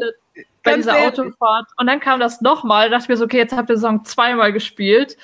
bei 0.63 0.77
dieser 0.77 0.97
ehrlich. 0.97 1.19
Autofahrt. 1.19 1.69
Und 1.77 1.87
dann 1.87 2.01
kam 2.01 2.21
das 2.21 2.41
nochmal, 2.41 2.91
dachte 2.91 3.05
ich 3.05 3.09
mir 3.09 3.17
so, 3.17 3.25
okay, 3.25 3.39
jetzt 3.39 3.57
habt 3.57 3.71
ihr 3.71 3.79
Song 3.79 4.05
zweimal 4.05 4.53
gespielt. 4.53 5.17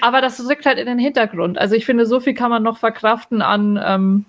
Aber 0.00 0.20
das 0.20 0.46
rückt 0.48 0.66
halt 0.66 0.78
in 0.78 0.86
den 0.86 0.98
Hintergrund. 0.98 1.58
Also 1.58 1.74
ich 1.74 1.86
finde, 1.86 2.06
so 2.06 2.20
viel 2.20 2.34
kann 2.34 2.50
man 2.50 2.62
noch 2.62 2.78
verkraften 2.78 3.42
an, 3.42 3.80
ähm, 3.82 4.24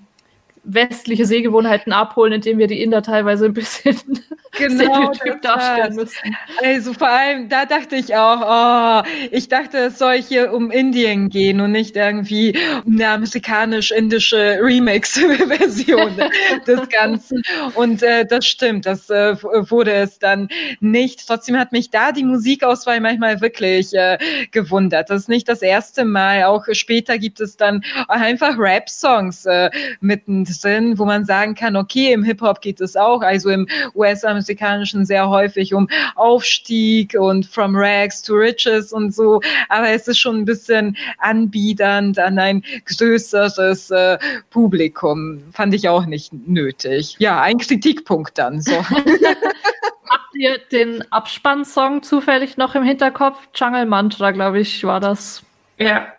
westliche 0.67 1.25
Sehgewohnheiten 1.25 1.93
abholen, 1.93 2.33
indem 2.33 2.57
wir 2.57 2.67
die 2.67 2.81
Inder 2.83 3.01
teilweise 3.01 3.45
ein 3.45 3.53
bisschen 3.53 3.95
genau 4.57 5.11
darstellen 5.41 5.95
müssen. 5.95 6.35
Also 6.61 6.93
vor 6.93 7.07
allem, 7.07 7.47
da 7.47 7.65
dachte 7.65 7.95
ich 7.95 8.15
auch, 8.15 9.03
oh, 9.05 9.07
ich 9.31 9.47
dachte, 9.47 9.77
es 9.77 9.97
soll 9.97 10.21
hier 10.21 10.51
um 10.51 10.69
Indien 10.69 11.29
gehen 11.29 11.61
und 11.61 11.71
nicht 11.71 11.95
irgendwie 11.95 12.57
um 12.85 12.95
eine 12.95 13.07
amerikanisch-indische 13.09 14.59
Remix-Version 14.61 16.17
des 16.67 16.89
Ganzen. 16.89 17.43
Und 17.75 18.03
äh, 18.03 18.25
das 18.25 18.45
stimmt, 18.45 18.85
das 18.85 19.09
äh, 19.09 19.41
wurde 19.41 19.93
es 19.93 20.19
dann 20.19 20.49
nicht. 20.81 21.25
Trotzdem 21.27 21.57
hat 21.57 21.71
mich 21.71 21.89
da 21.89 22.11
die 22.11 22.25
Musikauswahl 22.25 22.99
manchmal 22.99 23.39
wirklich 23.39 23.93
äh, 23.93 24.17
gewundert. 24.51 25.09
Das 25.09 25.21
ist 25.23 25.29
nicht 25.29 25.47
das 25.47 25.61
erste 25.61 26.03
Mal. 26.03 26.43
Auch 26.43 26.65
später 26.73 27.17
gibt 27.17 27.39
es 27.39 27.55
dann 27.55 27.83
einfach 28.09 28.57
Rap-Songs 28.57 29.45
äh, 29.45 29.69
mittendrin, 30.63 30.97
wo 30.97 31.05
man 31.05 31.25
sagen 31.25 31.55
kann, 31.55 31.75
okay, 31.75 32.13
im 32.13 32.23
Hip-Hop 32.23 32.61
geht 32.61 32.81
es 32.81 32.95
auch, 32.95 33.21
also 33.21 33.49
im 33.49 33.67
US-amerikanischen 33.95 35.05
sehr 35.05 35.29
häufig 35.29 35.73
um 35.73 35.87
Aufstieg 36.15 37.15
und 37.19 37.45
from 37.45 37.75
rags 37.75 38.21
to 38.21 38.33
riches 38.33 38.91
und 38.93 39.13
so. 39.13 39.41
Aber 39.69 39.89
es 39.89 40.07
ist 40.07 40.19
schon 40.19 40.37
ein 40.37 40.45
bisschen 40.45 40.97
anbiedernd 41.19 42.19
an 42.19 42.39
ein 42.39 42.63
größeres 42.85 43.91
äh, 43.91 44.17
Publikum. 44.49 45.41
Fand 45.53 45.73
ich 45.73 45.87
auch 45.89 46.05
nicht 46.05 46.33
nötig. 46.47 47.15
Ja, 47.19 47.41
ein 47.41 47.57
Kritikpunkt 47.57 48.37
dann. 48.37 48.61
So. 48.61 48.73
Habt 50.09 50.35
ihr 50.35 50.57
den 50.71 51.03
Abspannsong 51.11 52.03
zufällig 52.03 52.57
noch 52.57 52.75
im 52.75 52.83
Hinterkopf? 52.83 53.37
Jungle 53.55 53.85
Mantra, 53.85 54.31
glaube 54.31 54.59
ich, 54.59 54.83
war 54.83 54.99
das. 54.99 55.43
Ja. 55.77 56.16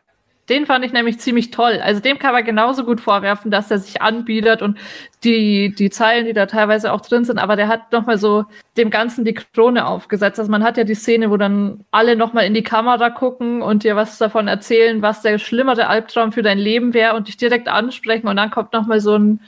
Den 0.48 0.66
fand 0.66 0.84
ich 0.84 0.92
nämlich 0.92 1.18
ziemlich 1.20 1.50
toll. 1.50 1.80
Also 1.82 2.00
dem 2.00 2.18
kann 2.18 2.32
man 2.32 2.44
genauso 2.44 2.84
gut 2.84 3.00
vorwerfen, 3.00 3.50
dass 3.50 3.70
er 3.70 3.78
sich 3.78 4.00
anbietet 4.00 4.62
und 4.62 4.78
die, 5.24 5.74
die 5.74 5.90
Zeilen, 5.90 6.26
die 6.26 6.32
da 6.32 6.46
teilweise 6.46 6.92
auch 6.92 7.00
drin 7.00 7.24
sind, 7.24 7.38
aber 7.38 7.56
der 7.56 7.68
hat 7.68 7.92
nochmal 7.92 8.18
so 8.18 8.44
dem 8.76 8.90
Ganzen 8.90 9.24
die 9.24 9.34
Krone 9.34 9.86
aufgesetzt. 9.86 10.38
Also 10.38 10.50
man 10.50 10.64
hat 10.64 10.76
ja 10.76 10.84
die 10.84 10.94
Szene, 10.94 11.30
wo 11.30 11.36
dann 11.36 11.84
alle 11.90 12.16
nochmal 12.16 12.46
in 12.46 12.54
die 12.54 12.62
Kamera 12.62 13.10
gucken 13.10 13.62
und 13.62 13.84
dir 13.84 13.96
was 13.96 14.18
davon 14.18 14.48
erzählen, 14.48 15.02
was 15.02 15.22
der 15.22 15.38
schlimmere 15.38 15.88
Albtraum 15.88 16.32
für 16.32 16.42
dein 16.42 16.58
Leben 16.58 16.94
wäre 16.94 17.14
und 17.14 17.28
dich 17.28 17.36
direkt 17.36 17.68
ansprechen 17.68 18.28
und 18.28 18.36
dann 18.36 18.50
kommt 18.50 18.72
nochmal 18.72 19.00
so 19.00 19.16
ein 19.16 19.40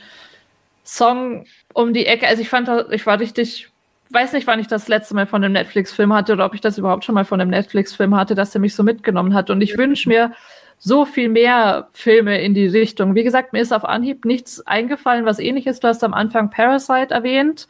Song 0.84 1.46
um 1.72 1.94
die 1.94 2.06
Ecke. 2.06 2.26
Also 2.26 2.42
ich 2.42 2.48
fand, 2.48 2.68
ich 2.90 3.06
war 3.06 3.20
richtig 3.20 3.70
weiß 4.10 4.32
nicht, 4.32 4.46
wann 4.46 4.58
ich 4.58 4.66
das 4.66 4.88
letzte 4.88 5.14
Mal 5.14 5.26
von 5.26 5.42
einem 5.42 5.52
Netflix-Film 5.52 6.12
hatte 6.12 6.32
oder 6.32 6.44
ob 6.44 6.54
ich 6.54 6.60
das 6.60 6.78
überhaupt 6.78 7.04
schon 7.04 7.14
mal 7.14 7.24
von 7.24 7.40
einem 7.40 7.50
Netflix-Film 7.50 8.16
hatte, 8.16 8.34
dass 8.34 8.54
er 8.54 8.60
mich 8.60 8.74
so 8.74 8.82
mitgenommen 8.82 9.34
hat. 9.34 9.50
Und 9.50 9.60
ich 9.60 9.78
wünsche 9.78 10.08
mir 10.08 10.32
so 10.82 11.04
viel 11.04 11.28
mehr 11.28 11.88
Filme 11.92 12.40
in 12.40 12.54
die 12.54 12.66
Richtung. 12.66 13.14
Wie 13.14 13.22
gesagt, 13.22 13.52
mir 13.52 13.60
ist 13.60 13.72
auf 13.72 13.84
Anhieb 13.84 14.24
nichts 14.24 14.66
eingefallen, 14.66 15.26
was 15.26 15.38
ähnlich 15.38 15.66
ist. 15.66 15.84
Du 15.84 15.88
hast 15.88 16.02
am 16.02 16.14
Anfang 16.14 16.48
Parasite 16.48 17.12
erwähnt. 17.12 17.68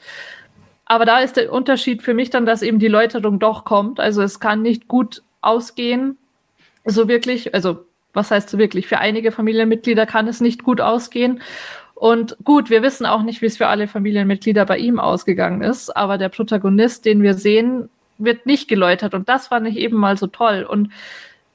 Aber 0.86 1.04
da 1.04 1.18
ist 1.18 1.36
der 1.36 1.52
Unterschied 1.52 2.02
für 2.02 2.14
mich 2.14 2.30
dann, 2.30 2.46
dass 2.46 2.62
eben 2.62 2.78
die 2.78 2.88
Läuterung 2.88 3.40
doch 3.40 3.64
kommt. 3.64 3.98
Also 3.98 4.22
es 4.22 4.38
kann 4.38 4.62
nicht 4.62 4.86
gut 4.86 5.22
ausgehen. 5.40 6.18
So 6.84 7.08
wirklich, 7.08 7.52
also 7.52 7.84
was 8.12 8.30
heißt 8.30 8.48
so 8.48 8.58
wirklich? 8.58 8.86
Für 8.86 8.98
einige 8.98 9.32
Familienmitglieder 9.32 10.06
kann 10.06 10.28
es 10.28 10.40
nicht 10.40 10.62
gut 10.62 10.80
ausgehen. 10.80 11.42
Und 11.96 12.36
gut, 12.44 12.70
wir 12.70 12.82
wissen 12.82 13.06
auch 13.06 13.22
nicht, 13.22 13.42
wie 13.42 13.46
es 13.46 13.56
für 13.56 13.66
alle 13.66 13.88
Familienmitglieder 13.88 14.64
bei 14.66 14.78
ihm 14.78 15.00
ausgegangen 15.00 15.62
ist, 15.62 15.94
aber 15.94 16.16
der 16.16 16.28
Protagonist, 16.28 17.04
den 17.04 17.22
wir 17.22 17.34
sehen, 17.34 17.90
wird 18.18 18.46
nicht 18.46 18.68
geläutert. 18.68 19.14
Und 19.14 19.28
das 19.28 19.48
fand 19.48 19.66
ich 19.66 19.76
eben 19.76 19.96
mal 19.96 20.16
so 20.16 20.28
toll. 20.28 20.62
Und 20.68 20.90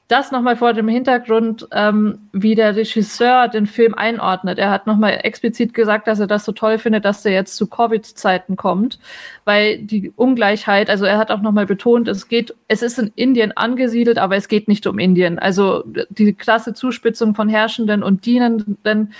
das 0.08 0.30
nochmal 0.30 0.56
vor 0.56 0.72
dem 0.72 0.86
Hintergrund, 0.86 1.66
ähm, 1.72 2.28
wie 2.32 2.54
der 2.54 2.76
Regisseur 2.76 3.48
den 3.48 3.66
Film 3.66 3.94
einordnet. 3.94 4.58
Er 4.58 4.70
hat 4.70 4.86
nochmal 4.86 5.20
explizit 5.24 5.74
gesagt, 5.74 6.06
dass 6.06 6.20
er 6.20 6.28
das 6.28 6.44
so 6.44 6.52
toll 6.52 6.78
findet, 6.78 7.04
dass 7.04 7.24
er 7.24 7.32
jetzt 7.32 7.56
zu 7.56 7.66
Covid-Zeiten 7.66 8.56
kommt, 8.56 9.00
weil 9.44 9.78
die 9.78 10.12
Ungleichheit, 10.14 10.90
also 10.90 11.04
er 11.06 11.18
hat 11.18 11.32
auch 11.32 11.40
nochmal 11.40 11.66
betont, 11.66 12.06
es 12.06 12.28
geht, 12.28 12.54
es 12.68 12.82
ist 12.82 13.00
in 13.00 13.10
Indien 13.16 13.56
angesiedelt, 13.56 14.18
aber 14.18 14.36
es 14.36 14.46
geht 14.46 14.68
nicht 14.68 14.86
um 14.86 15.00
Indien. 15.00 15.40
Also 15.40 15.82
die 16.10 16.34
krasse 16.34 16.72
Zuspitzung 16.72 17.34
von 17.34 17.48
Herrschenden 17.48 18.04
und 18.04 18.26
Dienenden 18.26 19.12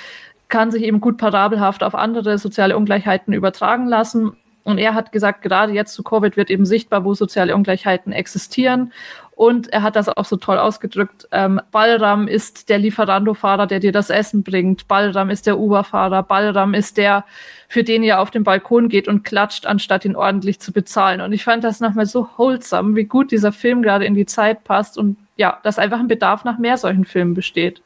kann 0.48 0.70
sich 0.70 0.84
eben 0.84 1.00
gut 1.00 1.18
parabelhaft 1.18 1.82
auf 1.82 1.96
andere 1.96 2.38
soziale 2.38 2.76
Ungleichheiten 2.76 3.32
übertragen 3.32 3.88
lassen. 3.88 4.36
Und 4.66 4.78
er 4.78 4.94
hat 4.94 5.12
gesagt, 5.12 5.42
gerade 5.42 5.72
jetzt 5.72 5.94
zu 5.94 6.02
Covid 6.02 6.36
wird 6.36 6.50
eben 6.50 6.66
sichtbar, 6.66 7.04
wo 7.04 7.14
soziale 7.14 7.54
Ungleichheiten 7.54 8.12
existieren. 8.12 8.92
Und 9.36 9.72
er 9.72 9.82
hat 9.82 9.94
das 9.94 10.08
auch 10.08 10.24
so 10.24 10.36
toll 10.38 10.58
ausgedrückt. 10.58 11.28
Ähm, 11.30 11.60
Balram 11.70 12.26
ist 12.26 12.68
der 12.68 12.80
Lieferando-Fahrer, 12.80 13.68
der 13.68 13.78
dir 13.78 13.92
das 13.92 14.10
Essen 14.10 14.42
bringt. 14.42 14.88
Balram 14.88 15.30
ist 15.30 15.46
der 15.46 15.60
Uber-Fahrer. 15.60 16.24
Balram 16.24 16.74
ist 16.74 16.96
der, 16.96 17.24
für 17.68 17.84
den 17.84 18.02
ihr 18.02 18.18
auf 18.18 18.32
den 18.32 18.42
Balkon 18.42 18.88
geht 18.88 19.06
und 19.06 19.22
klatscht, 19.22 19.66
anstatt 19.66 20.04
ihn 20.04 20.16
ordentlich 20.16 20.58
zu 20.58 20.72
bezahlen. 20.72 21.20
Und 21.20 21.32
ich 21.32 21.44
fand 21.44 21.62
das 21.62 21.78
nochmal 21.78 22.06
so 22.06 22.28
wholesome, 22.36 22.96
wie 22.96 23.04
gut 23.04 23.30
dieser 23.30 23.52
Film 23.52 23.82
gerade 23.82 24.04
in 24.04 24.16
die 24.16 24.26
Zeit 24.26 24.64
passt 24.64 24.98
und 24.98 25.16
ja, 25.36 25.60
dass 25.62 25.78
einfach 25.78 26.00
ein 26.00 26.08
Bedarf 26.08 26.42
nach 26.42 26.58
mehr 26.58 26.76
solchen 26.76 27.04
Filmen 27.04 27.34
besteht. 27.34 27.82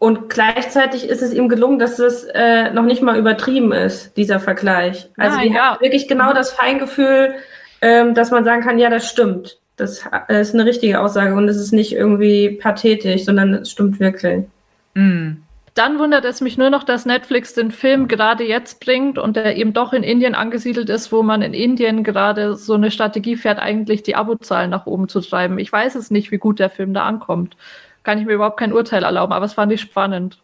Und 0.00 0.30
gleichzeitig 0.30 1.06
ist 1.10 1.20
es 1.20 1.34
ihm 1.34 1.50
gelungen, 1.50 1.78
dass 1.78 1.98
es 1.98 2.24
äh, 2.24 2.70
noch 2.70 2.84
nicht 2.84 3.02
mal 3.02 3.18
übertrieben 3.18 3.70
ist, 3.70 4.16
dieser 4.16 4.40
Vergleich. 4.40 5.10
Also 5.18 5.36
Nein, 5.36 5.48
die 5.48 5.54
ja. 5.54 5.72
hat 5.72 5.82
wirklich 5.82 6.08
genau 6.08 6.32
das 6.32 6.52
Feingefühl, 6.52 7.34
ähm, 7.82 8.14
dass 8.14 8.30
man 8.30 8.42
sagen 8.42 8.62
kann, 8.62 8.78
ja, 8.78 8.88
das 8.88 9.06
stimmt. 9.06 9.58
Das 9.76 10.02
äh, 10.28 10.40
ist 10.40 10.54
eine 10.54 10.64
richtige 10.64 11.00
Aussage 11.00 11.34
und 11.34 11.46
es 11.50 11.58
ist 11.58 11.72
nicht 11.72 11.92
irgendwie 11.92 12.48
pathetisch, 12.48 13.26
sondern 13.26 13.52
es 13.52 13.70
stimmt 13.70 14.00
wirklich. 14.00 14.46
Mhm. 14.94 15.42
Dann 15.74 15.98
wundert 15.98 16.24
es 16.24 16.40
mich 16.40 16.56
nur 16.56 16.70
noch, 16.70 16.84
dass 16.84 17.04
Netflix 17.04 17.52
den 17.52 17.70
Film 17.70 18.08
gerade 18.08 18.44
jetzt 18.44 18.80
bringt 18.80 19.18
und 19.18 19.36
der 19.36 19.58
eben 19.58 19.74
doch 19.74 19.92
in 19.92 20.02
Indien 20.02 20.34
angesiedelt 20.34 20.88
ist, 20.88 21.12
wo 21.12 21.22
man 21.22 21.42
in 21.42 21.52
Indien 21.52 22.04
gerade 22.04 22.56
so 22.56 22.72
eine 22.72 22.90
Strategie 22.90 23.36
fährt, 23.36 23.58
eigentlich 23.58 24.02
die 24.02 24.16
Abozahlen 24.16 24.70
nach 24.70 24.86
oben 24.86 25.10
zu 25.10 25.20
treiben. 25.20 25.58
Ich 25.58 25.70
weiß 25.70 25.94
es 25.94 26.10
nicht, 26.10 26.30
wie 26.30 26.38
gut 26.38 26.58
der 26.58 26.70
Film 26.70 26.94
da 26.94 27.04
ankommt 27.04 27.54
kann 28.02 28.18
ich 28.18 28.26
mir 28.26 28.34
überhaupt 28.34 28.58
kein 28.58 28.72
Urteil 28.72 29.04
erlauben, 29.04 29.32
aber 29.32 29.44
es 29.44 29.54
fand 29.54 29.72
ich 29.72 29.80
spannend. 29.80 30.38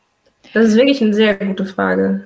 Das 0.55 0.67
ist 0.69 0.77
wirklich 0.77 1.03
eine 1.03 1.15
sehr 1.15 1.35
gute 1.35 1.65
Frage. 1.65 2.25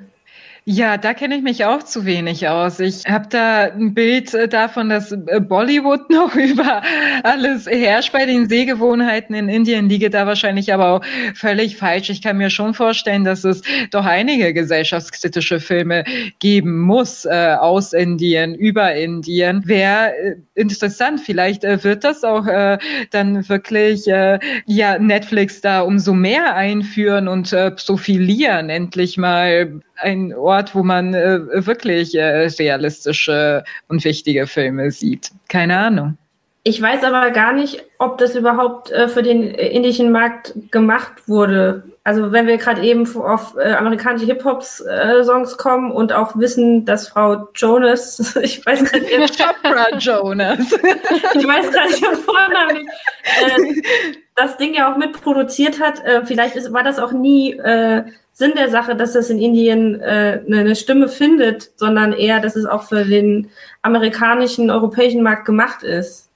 Ja, 0.72 0.98
da 0.98 1.14
kenne 1.14 1.34
ich 1.34 1.42
mich 1.42 1.64
auch 1.64 1.82
zu 1.82 2.06
wenig 2.06 2.46
aus. 2.46 2.78
Ich 2.78 3.04
habe 3.04 3.26
da 3.28 3.72
ein 3.72 3.92
Bild 3.92 4.32
äh, 4.34 4.46
davon, 4.46 4.88
dass 4.88 5.10
äh, 5.10 5.40
Bollywood 5.40 6.08
noch 6.10 6.36
über 6.36 6.82
alles 7.24 7.66
herrscht 7.66 8.12
bei 8.12 8.24
den 8.24 8.48
Sehgewohnheiten 8.48 9.34
in 9.34 9.48
Indien, 9.48 9.88
liege 9.88 10.10
da 10.10 10.28
wahrscheinlich 10.28 10.72
aber 10.72 10.92
auch 10.92 11.04
völlig 11.34 11.76
falsch. 11.76 12.08
Ich 12.10 12.22
kann 12.22 12.36
mir 12.36 12.50
schon 12.50 12.72
vorstellen, 12.72 13.24
dass 13.24 13.42
es 13.42 13.62
doch 13.90 14.04
einige 14.04 14.54
gesellschaftskritische 14.54 15.58
Filme 15.58 16.04
geben 16.38 16.78
muss 16.78 17.24
äh, 17.24 17.56
aus 17.58 17.92
Indien, 17.92 18.54
über 18.54 18.94
Indien. 18.94 19.66
Wäre 19.66 20.14
äh, 20.16 20.36
interessant, 20.54 21.20
vielleicht 21.20 21.64
äh, 21.64 21.82
wird 21.82 22.04
das 22.04 22.22
auch 22.22 22.46
äh, 22.46 22.78
dann 23.10 23.48
wirklich 23.48 24.06
ja 24.06 24.98
Netflix 24.98 25.60
da 25.62 25.80
umso 25.80 26.12
mehr 26.12 26.54
einführen 26.54 27.26
und 27.26 27.50
profilieren, 27.76 28.70
endlich 28.70 29.16
mal 29.16 29.80
ein 30.02 30.34
Ort, 30.34 30.59
wo 30.74 30.82
man 30.82 31.14
äh, 31.14 31.40
wirklich 31.66 32.14
äh, 32.14 32.46
realistische 32.58 33.64
und 33.88 34.04
wichtige 34.04 34.46
Filme 34.46 34.90
sieht. 34.90 35.30
Keine 35.48 35.76
Ahnung. 35.78 36.16
Ich 36.62 36.80
weiß 36.80 37.04
aber 37.04 37.30
gar 37.30 37.52
nicht, 37.54 37.82
ob 37.98 38.18
das 38.18 38.34
überhaupt 38.34 38.90
äh, 38.90 39.08
für 39.08 39.22
den 39.22 39.42
indischen 39.42 40.12
Markt 40.12 40.52
gemacht 40.70 41.26
wurde. 41.26 41.84
Also 42.04 42.32
wenn 42.32 42.46
wir 42.46 42.58
gerade 42.58 42.82
eben 42.82 43.06
auf 43.16 43.56
äh, 43.56 43.72
amerikanische 43.72 44.26
Hip-Hop-Songs 44.26 45.56
kommen 45.56 45.90
und 45.90 46.12
auch 46.12 46.36
wissen, 46.36 46.84
dass 46.84 47.08
Frau 47.08 47.48
Jonas, 47.54 48.36
ich 48.42 48.64
weiß 48.66 48.84
gerade 48.84 49.04
nicht, 49.04 49.38
Chopra 49.38 49.96
Jonas, 49.98 50.58
ich 50.60 51.46
weiß 51.46 51.70
gerade 51.70 51.88
nicht 51.88 52.02
ihren 52.02 52.16
Vornamen 52.16 52.74
nicht, 52.74 52.88
äh, 53.24 54.12
das 54.36 54.56
Ding 54.58 54.74
ja 54.74 54.92
auch 54.92 54.98
mitproduziert 54.98 55.80
hat. 55.80 56.04
Äh, 56.04 56.26
vielleicht 56.26 56.56
ist, 56.56 56.72
war 56.72 56.82
das 56.82 56.98
auch 56.98 57.12
nie 57.12 57.52
äh, 57.52 58.04
Sinn 58.32 58.52
der 58.56 58.70
Sache, 58.70 58.96
dass 58.96 59.12
das 59.12 59.30
in 59.30 59.38
Indien 59.38 60.00
äh, 60.00 60.42
eine 60.46 60.76
Stimme 60.76 61.08
findet, 61.08 61.70
sondern 61.76 62.12
eher, 62.12 62.40
dass 62.40 62.56
es 62.56 62.66
auch 62.66 62.82
für 62.82 63.04
den 63.04 63.50
amerikanischen, 63.82 64.70
europäischen 64.70 65.22
Markt 65.22 65.44
gemacht 65.44 65.82
ist. 65.82 66.29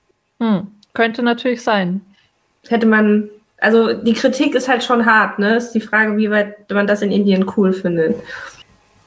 Hm, 0.44 0.66
könnte 0.92 1.22
natürlich 1.22 1.62
sein. 1.62 2.02
Hätte 2.68 2.86
man, 2.86 3.30
also 3.58 3.94
die 3.94 4.12
Kritik 4.12 4.54
ist 4.54 4.68
halt 4.68 4.84
schon 4.84 5.06
hart, 5.06 5.38
ne? 5.38 5.56
Ist 5.56 5.72
die 5.72 5.80
Frage, 5.80 6.16
wie 6.16 6.30
weit 6.30 6.70
man 6.70 6.86
das 6.86 7.02
in 7.02 7.10
Indien 7.10 7.46
cool 7.56 7.72
findet. 7.72 8.16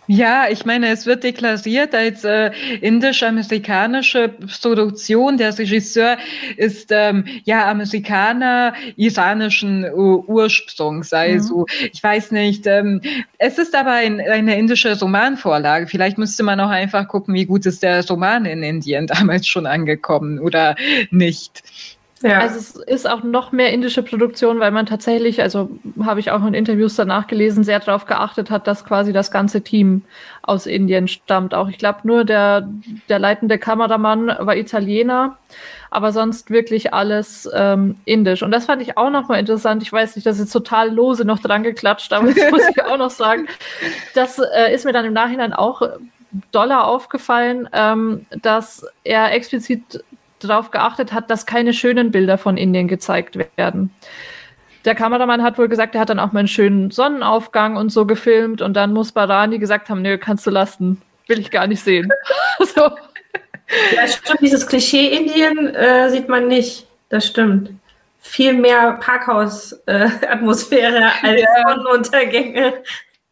Ja, 0.07 0.45
ich 0.49 0.65
meine, 0.65 0.87
es 0.87 1.05
wird 1.05 1.23
deklariert 1.23 1.93
als 1.93 2.23
äh, 2.23 2.51
indisch-amerikanische 2.79 4.29
Produktion. 4.61 5.37
Der 5.37 5.57
Regisseur 5.57 6.17
ist 6.55 6.91
ähm, 6.91 7.25
ja 7.43 7.69
Amerikaner 7.69 8.73
iranischen 8.95 9.83
uh, 9.83 10.23
Ursprungs. 10.27 11.11
Also 11.11 11.59
mhm. 11.59 11.89
ich 11.91 12.01
weiß 12.01 12.31
nicht. 12.31 12.65
Ähm, 12.67 13.01
es 13.37 13.57
ist 13.57 13.75
aber 13.75 13.91
ein, 13.91 14.21
eine 14.21 14.57
indische 14.57 14.97
Romanvorlage. 14.97 15.87
Vielleicht 15.87 16.17
müsste 16.17 16.43
man 16.43 16.59
auch 16.61 16.69
einfach 16.69 17.07
gucken, 17.09 17.33
wie 17.33 17.45
gut 17.45 17.65
ist 17.65 17.83
der 17.83 18.05
Roman 18.07 18.45
in 18.45 18.63
Indien 18.63 19.07
damals 19.07 19.45
schon 19.45 19.65
angekommen 19.65 20.39
oder 20.39 20.75
nicht. 21.11 21.63
Ja. 22.21 22.39
Also 22.39 22.57
es 22.57 22.75
ist 22.75 23.07
auch 23.07 23.23
noch 23.23 23.51
mehr 23.51 23.71
indische 23.71 24.01
Produktion, 24.01 24.59
weil 24.59 24.71
man 24.71 24.87
tatsächlich, 24.87 25.41
also 25.41 25.69
habe 26.03 26.19
ich 26.19 26.31
auch 26.31 26.43
in 26.45 26.55
Interviews 26.55 26.95
danach 26.95 27.27
gelesen, 27.27 27.63
sehr 27.63 27.79
darauf 27.79 28.05
geachtet 28.05 28.49
hat, 28.49 28.65
dass 28.65 28.85
quasi 28.85 29.13
das 29.13 29.29
ganze 29.29 29.61
Team 29.61 30.01
aus 30.41 30.65
Indien 30.65 31.07
stammt. 31.07 31.53
Auch 31.53 31.69
ich 31.69 31.77
glaube 31.77 31.99
nur 32.03 32.25
der, 32.25 32.67
der 33.07 33.19
leitende 33.19 33.59
Kameramann 33.59 34.27
war 34.27 34.55
Italiener, 34.55 35.37
aber 35.91 36.11
sonst 36.11 36.49
wirklich 36.49 36.91
alles 36.91 37.47
ähm, 37.53 37.97
indisch. 38.05 38.41
Und 38.41 38.51
das 38.51 38.65
fand 38.65 38.81
ich 38.81 38.97
auch 38.97 39.11
nochmal 39.11 39.39
interessant. 39.39 39.83
Ich 39.83 39.93
weiß 39.93 40.15
nicht, 40.15 40.25
das 40.25 40.39
ist 40.39 40.51
total 40.51 40.91
lose 40.91 41.23
noch 41.23 41.39
dran 41.39 41.61
geklatscht, 41.61 42.11
aber 42.13 42.33
das 42.33 42.51
muss 42.51 42.67
ich 42.69 42.83
auch 42.85 42.97
noch 42.97 43.11
sagen. 43.11 43.47
Das 44.15 44.39
äh, 44.39 44.73
ist 44.73 44.85
mir 44.85 44.93
dann 44.93 45.05
im 45.05 45.13
Nachhinein 45.13 45.53
auch 45.53 45.83
doller 46.51 46.85
aufgefallen, 46.85 47.69
ähm, 47.73 48.25
dass 48.41 48.85
er 49.03 49.31
explizit 49.33 50.03
darauf 50.39 50.71
geachtet 50.71 51.13
hat, 51.13 51.29
dass 51.29 51.45
keine 51.45 51.73
schönen 51.73 52.11
Bilder 52.11 52.37
von 52.37 52.57
Indien 52.57 52.87
gezeigt 52.87 53.37
werden. 53.57 53.93
Der 54.85 54.95
Kameramann 54.95 55.43
hat 55.43 55.57
wohl 55.57 55.67
gesagt, 55.67 55.95
er 55.95 56.01
hat 56.01 56.09
dann 56.09 56.19
auch 56.19 56.31
mal 56.31 56.39
einen 56.39 56.47
schönen 56.47 56.91
Sonnenaufgang 56.91 57.75
und 57.75 57.89
so 57.89 58.05
gefilmt 58.05 58.61
und 58.61 58.73
dann 58.73 58.93
muss 58.93 59.11
Barani 59.11 59.59
gesagt 59.59 59.89
haben, 59.89 60.01
nö, 60.01 60.17
kannst 60.17 60.47
du 60.47 60.49
lassen, 60.49 61.01
will 61.27 61.39
ich 61.39 61.51
gar 61.51 61.67
nicht 61.67 61.83
sehen. 61.83 62.09
so. 62.59 62.89
Ja, 63.95 64.07
stimmt, 64.07 64.39
dieses 64.41 64.65
Klischee 64.65 65.07
Indien 65.07 65.75
äh, 65.75 66.09
sieht 66.09 66.29
man 66.29 66.47
nicht. 66.47 66.87
Das 67.09 67.27
stimmt. 67.27 67.71
Viel 68.19 68.53
mehr 68.53 68.93
Parkhaus-Atmosphäre 68.93 70.99
äh, 70.99 71.11
als 71.27 71.41
ja. 71.41 71.47
Sonnenuntergänge. 71.67 72.81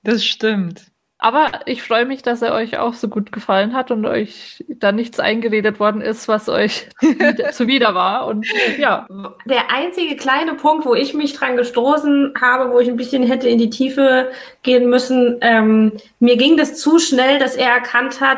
Das 0.03 0.25
stimmt. 0.25 0.91
Aber 1.25 1.49
ich 1.65 1.81
freue 1.81 2.05
mich, 2.05 2.21
dass 2.21 2.43
er 2.43 2.53
euch 2.53 2.77
auch 2.77 2.93
so 2.93 3.07
gut 3.07 3.31
gefallen 3.31 3.73
hat 3.73 3.89
und 3.89 4.05
euch 4.05 4.63
da 4.69 4.91
nichts 4.91 5.19
eingeredet 5.19 5.79
worden 5.79 6.01
ist, 6.01 6.27
was 6.27 6.49
euch 6.49 6.87
zuwider 7.51 7.95
war. 7.95 8.27
Und 8.27 8.45
ja. 8.77 9.07
Der 9.45 9.71
einzige 9.71 10.17
kleine 10.17 10.53
Punkt, 10.53 10.85
wo 10.85 10.93
ich 10.93 11.15
mich 11.15 11.33
dran 11.33 11.57
gestoßen 11.57 12.35
habe, 12.39 12.71
wo 12.71 12.79
ich 12.79 12.89
ein 12.89 12.95
bisschen 12.95 13.23
hätte 13.23 13.49
in 13.49 13.57
die 13.57 13.71
Tiefe 13.71 14.29
gehen 14.61 14.87
müssen, 14.87 15.39
ähm, 15.41 15.93
mir 16.19 16.37
ging 16.37 16.57
das 16.57 16.77
zu 16.77 16.99
schnell, 16.99 17.39
dass 17.39 17.55
er 17.55 17.71
erkannt 17.71 18.21
hat, 18.21 18.37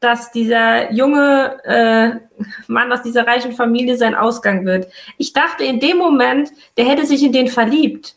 dass 0.00 0.32
dieser 0.32 0.90
junge 0.90 1.62
äh, 1.64 2.12
Mann 2.66 2.90
aus 2.94 3.02
dieser 3.02 3.26
reichen 3.26 3.52
Familie 3.52 3.98
sein 3.98 4.14
Ausgang 4.14 4.64
wird. 4.64 4.90
Ich 5.18 5.34
dachte 5.34 5.64
in 5.64 5.80
dem 5.80 5.98
Moment, 5.98 6.50
der 6.78 6.86
hätte 6.86 7.04
sich 7.04 7.22
in 7.22 7.32
den 7.32 7.48
verliebt. 7.48 8.14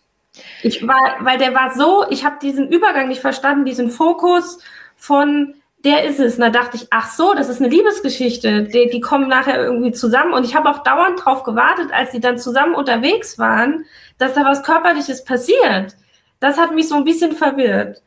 Ich 0.63 0.86
war, 0.88 1.17
weil 1.19 1.38
der 1.38 1.53
war 1.53 1.73
so, 1.73 2.05
ich 2.09 2.25
habe 2.25 2.38
diesen 2.41 2.69
Übergang 2.69 3.07
nicht 3.07 3.21
verstanden, 3.21 3.65
diesen 3.65 3.89
Fokus 3.89 4.59
von 4.95 5.55
der 5.86 6.03
ist 6.03 6.19
es. 6.19 6.36
Und 6.36 6.41
da 6.41 6.49
dachte 6.49 6.77
ich, 6.77 6.88
ach 6.89 7.11
so, 7.11 7.33
das 7.33 7.47
ist 7.47 7.61
eine 7.61 7.69
Liebesgeschichte. 7.69 8.63
Die, 8.63 8.89
die 8.89 8.99
kommen 8.99 9.27
nachher 9.27 9.63
irgendwie 9.63 9.91
zusammen. 9.91 10.33
Und 10.33 10.43
ich 10.43 10.55
habe 10.55 10.69
auch 10.69 10.83
dauernd 10.83 11.23
drauf 11.23 11.43
gewartet, 11.43 11.91
als 11.93 12.11
sie 12.11 12.19
dann 12.19 12.38
zusammen 12.38 12.73
unterwegs 12.73 13.38
waren, 13.38 13.86
dass 14.17 14.33
da 14.33 14.43
was 14.43 14.63
Körperliches 14.63 15.23
passiert. 15.23 15.95
Das 16.39 16.57
hat 16.57 16.73
mich 16.73 16.89
so 16.89 16.95
ein 16.95 17.03
bisschen 17.03 17.33
verwirrt. 17.33 18.01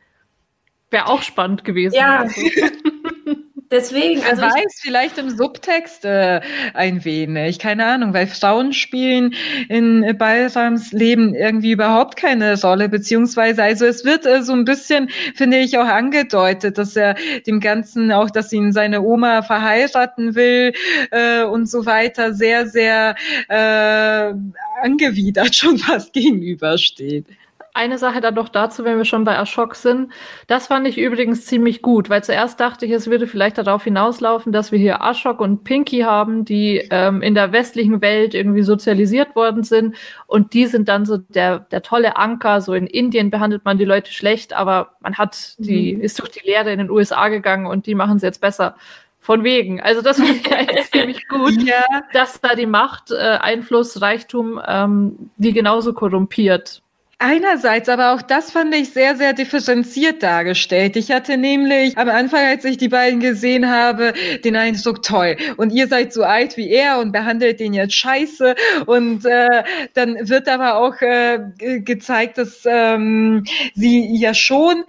Wäre 0.91 1.07
auch 1.07 1.21
spannend 1.21 1.63
gewesen. 1.63 1.95
Ja. 1.95 2.19
Also. 2.21 2.41
Deswegen, 3.71 4.23
also 4.23 4.41
Wer 4.41 4.49
weiß, 4.49 4.79
vielleicht 4.81 5.19
im 5.19 5.29
Subtext 5.29 6.03
äh, 6.03 6.41
ein 6.73 7.05
wenig, 7.05 7.59
keine 7.59 7.85
Ahnung, 7.85 8.15
weil 8.15 8.25
Frauen 8.25 8.73
spielen 8.73 9.35
in 9.67 10.17
Balsams 10.17 10.91
Leben 10.91 11.35
irgendwie 11.35 11.73
überhaupt 11.73 12.15
keine 12.15 12.59
Rolle, 12.59 12.89
beziehungsweise, 12.89 13.61
also 13.61 13.85
es 13.85 14.03
wird 14.03 14.25
äh, 14.25 14.41
so 14.41 14.53
ein 14.53 14.65
bisschen, 14.65 15.09
finde 15.35 15.59
ich, 15.59 15.77
auch 15.77 15.85
angedeutet, 15.85 16.79
dass 16.79 16.95
er 16.95 17.15
dem 17.45 17.59
Ganzen 17.59 18.11
auch, 18.11 18.31
dass 18.31 18.51
ihn 18.51 18.71
seine 18.71 19.03
Oma 19.03 19.43
verheiraten 19.43 20.33
will 20.33 20.73
äh, 21.11 21.43
und 21.43 21.69
so 21.69 21.85
weiter, 21.85 22.33
sehr, 22.33 22.65
sehr 22.65 23.15
äh, 23.49 24.33
angewidert 24.81 25.55
schon 25.55 25.77
fast 25.77 26.13
gegenübersteht 26.13 27.27
eine 27.73 27.97
Sache 27.97 28.21
dann 28.21 28.33
noch 28.33 28.49
dazu, 28.49 28.83
wenn 28.83 28.97
wir 28.97 29.05
schon 29.05 29.23
bei 29.23 29.35
Ashok 29.35 29.75
sind. 29.75 30.11
Das 30.47 30.67
fand 30.67 30.87
ich 30.87 30.97
übrigens 30.97 31.45
ziemlich 31.45 31.81
gut, 31.81 32.09
weil 32.09 32.23
zuerst 32.23 32.59
dachte 32.59 32.85
ich, 32.85 32.91
es 32.91 33.09
würde 33.09 33.27
vielleicht 33.27 33.57
darauf 33.57 33.83
hinauslaufen, 33.83 34.51
dass 34.51 34.71
wir 34.71 34.79
hier 34.79 34.99
Ashok 35.01 35.39
und 35.39 35.63
Pinky 35.63 35.99
haben, 36.01 36.45
die 36.45 36.87
ähm, 36.89 37.21
in 37.21 37.35
der 37.35 37.51
westlichen 37.51 38.01
Welt 38.01 38.33
irgendwie 38.33 38.63
sozialisiert 38.63 39.35
worden 39.35 39.63
sind 39.63 39.95
und 40.27 40.53
die 40.53 40.65
sind 40.65 40.89
dann 40.89 41.05
so 41.05 41.17
der, 41.17 41.59
der 41.59 41.81
tolle 41.81 42.17
Anker. 42.17 42.61
So 42.61 42.73
in 42.73 42.87
Indien 42.87 43.29
behandelt 43.29 43.65
man 43.65 43.77
die 43.77 43.85
Leute 43.85 44.11
schlecht, 44.11 44.53
aber 44.53 44.95
man 44.99 45.15
hat 45.17 45.55
die, 45.59 45.95
mhm. 45.95 46.01
ist 46.01 46.19
durch 46.19 46.31
die 46.31 46.45
Lehre 46.45 46.71
in 46.71 46.79
den 46.79 46.89
USA 46.89 47.29
gegangen 47.29 47.65
und 47.65 47.85
die 47.85 47.95
machen 47.95 48.17
es 48.17 48.23
jetzt 48.23 48.41
besser. 48.41 48.75
Von 49.21 49.43
wegen. 49.43 49.79
Also 49.81 50.01
das 50.01 50.17
finde 50.21 50.33
ich 50.33 50.55
eigentlich 50.55 50.91
ziemlich 50.91 51.27
gut, 51.27 51.61
ja. 51.61 51.83
dass 52.13 52.41
da 52.41 52.55
die 52.55 52.65
Macht, 52.65 53.11
äh, 53.11 53.15
Einfluss, 53.15 54.01
Reichtum 54.01 54.59
ähm, 54.65 55.29
die 55.37 55.53
genauso 55.53 55.93
korrumpiert. 55.93 56.81
Einerseits, 57.21 57.89
aber 57.89 58.13
auch 58.13 58.21
das 58.21 58.49
fand 58.49 58.73
ich 58.73 58.91
sehr, 58.91 59.17
sehr 59.17 59.33
differenziert 59.33 60.23
dargestellt. 60.23 60.95
Ich 60.95 61.11
hatte 61.11 61.37
nämlich 61.37 61.97
am 61.97 62.07
Anfang, 62.07 62.45
als 62.45 62.63
ich 62.63 62.77
die 62.77 62.87
beiden 62.87 63.19
gesehen 63.19 63.69
habe, 63.69 64.13
den 64.45 64.55
Eindruck, 64.55 65.03
toll. 65.03 65.35
Und 65.57 65.71
ihr 65.71 65.87
seid 65.89 66.13
so 66.13 66.23
alt 66.23 66.55
wie 66.55 66.69
er 66.69 66.99
und 66.99 67.11
behandelt 67.11 67.59
den 67.59 67.73
jetzt 67.73 67.93
scheiße. 67.95 68.55
Und 68.85 69.25
äh, 69.25 69.63
dann 69.95 70.29
wird 70.29 70.47
aber 70.47 70.77
auch 70.77 71.01
äh, 71.01 71.39
gezeigt, 71.81 72.37
dass 72.37 72.61
ähm, 72.65 73.43
sie 73.75 74.15
ja 74.15 74.33
schon 74.33 74.85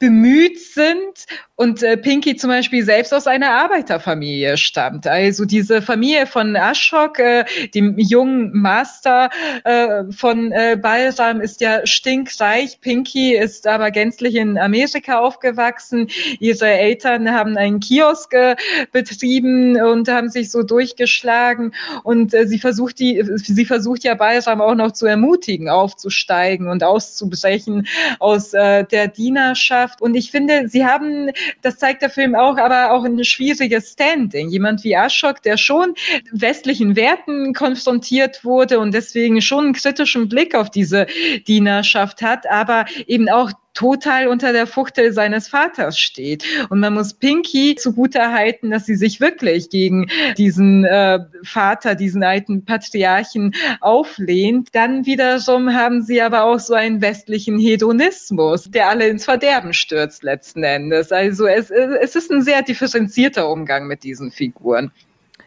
bemüht 0.00 0.58
sind 0.58 1.26
und 1.60 1.82
äh, 1.82 1.98
Pinky 1.98 2.36
zum 2.36 2.48
Beispiel 2.48 2.82
selbst 2.82 3.12
aus 3.12 3.26
einer 3.26 3.50
Arbeiterfamilie 3.50 4.56
stammt. 4.56 5.06
Also 5.06 5.44
diese 5.44 5.82
Familie 5.82 6.26
von 6.26 6.56
Ashok, 6.56 7.18
äh, 7.18 7.44
dem 7.74 7.98
jungen 7.98 8.50
Master 8.58 9.28
äh, 9.64 10.04
von 10.10 10.52
äh, 10.52 10.78
Balsam, 10.80 11.42
ist 11.42 11.60
ja 11.60 11.86
stinkreich. 11.86 12.80
Pinky 12.80 13.36
ist 13.36 13.66
aber 13.66 13.90
gänzlich 13.90 14.36
in 14.36 14.56
Amerika 14.56 15.18
aufgewachsen. 15.18 16.08
Ihre 16.38 16.66
Eltern 16.66 17.30
haben 17.30 17.58
einen 17.58 17.80
Kiosk 17.80 18.32
äh, 18.32 18.56
betrieben 18.92 19.78
und 19.78 20.08
haben 20.08 20.30
sich 20.30 20.50
so 20.50 20.62
durchgeschlagen. 20.62 21.74
Und 22.04 22.32
äh, 22.32 22.46
sie 22.46 22.58
versucht 22.58 22.98
die, 23.00 23.22
sie 23.36 23.66
versucht 23.66 24.04
ja 24.04 24.14
Balsam 24.14 24.62
auch 24.62 24.74
noch 24.74 24.92
zu 24.92 25.04
ermutigen, 25.04 25.68
aufzusteigen 25.68 26.68
und 26.68 26.82
auszubrechen 26.82 27.86
aus 28.18 28.54
äh, 28.54 28.84
der 28.84 29.08
Dienerschaft. 29.08 29.89
Und 30.00 30.14
ich 30.14 30.30
finde, 30.30 30.68
sie 30.68 30.84
haben 30.84 31.30
das 31.62 31.78
zeigt 31.78 32.02
der 32.02 32.10
Film 32.10 32.34
auch, 32.34 32.56
aber 32.56 32.92
auch 32.92 33.04
ein 33.04 33.24
schwieriges 33.24 33.92
Standing. 33.92 34.48
Jemand 34.50 34.84
wie 34.84 34.92
Ashok, 34.92 35.42
der 35.42 35.56
schon 35.56 35.94
westlichen 36.32 36.96
Werten 36.96 37.52
konfrontiert 37.54 38.44
wurde 38.44 38.78
und 38.78 38.92
deswegen 38.92 39.40
schon 39.40 39.64
einen 39.64 39.72
kritischen 39.74 40.28
Blick 40.28 40.54
auf 40.54 40.70
diese 40.70 41.06
Dienerschaft 41.46 42.22
hat, 42.22 42.48
aber 42.48 42.86
eben 43.06 43.28
auch 43.28 43.50
total 43.74 44.28
unter 44.28 44.52
der 44.52 44.66
Fuchtel 44.66 45.12
seines 45.12 45.48
Vaters 45.48 45.98
steht. 45.98 46.44
Und 46.70 46.80
man 46.80 46.94
muss 46.94 47.14
Pinky 47.14 47.76
zugutehalten, 47.76 48.70
dass 48.70 48.86
sie 48.86 48.96
sich 48.96 49.20
wirklich 49.20 49.70
gegen 49.70 50.08
diesen 50.36 50.84
äh, 50.84 51.20
Vater, 51.42 51.94
diesen 51.94 52.22
alten 52.22 52.64
Patriarchen 52.64 53.54
auflehnt. 53.80 54.68
Dann 54.72 55.06
wiederum 55.06 55.72
haben 55.72 56.02
sie 56.02 56.20
aber 56.20 56.44
auch 56.44 56.58
so 56.58 56.74
einen 56.74 57.00
westlichen 57.00 57.58
Hedonismus, 57.58 58.70
der 58.70 58.88
alle 58.88 59.08
ins 59.08 59.24
Verderben 59.24 59.72
stürzt 59.72 60.22
letzten 60.22 60.62
Endes. 60.62 61.12
Also 61.12 61.46
es, 61.46 61.70
es 61.70 62.16
ist 62.16 62.30
ein 62.30 62.42
sehr 62.42 62.62
differenzierter 62.62 63.48
Umgang 63.48 63.86
mit 63.86 64.02
diesen 64.02 64.30
Figuren. 64.30 64.92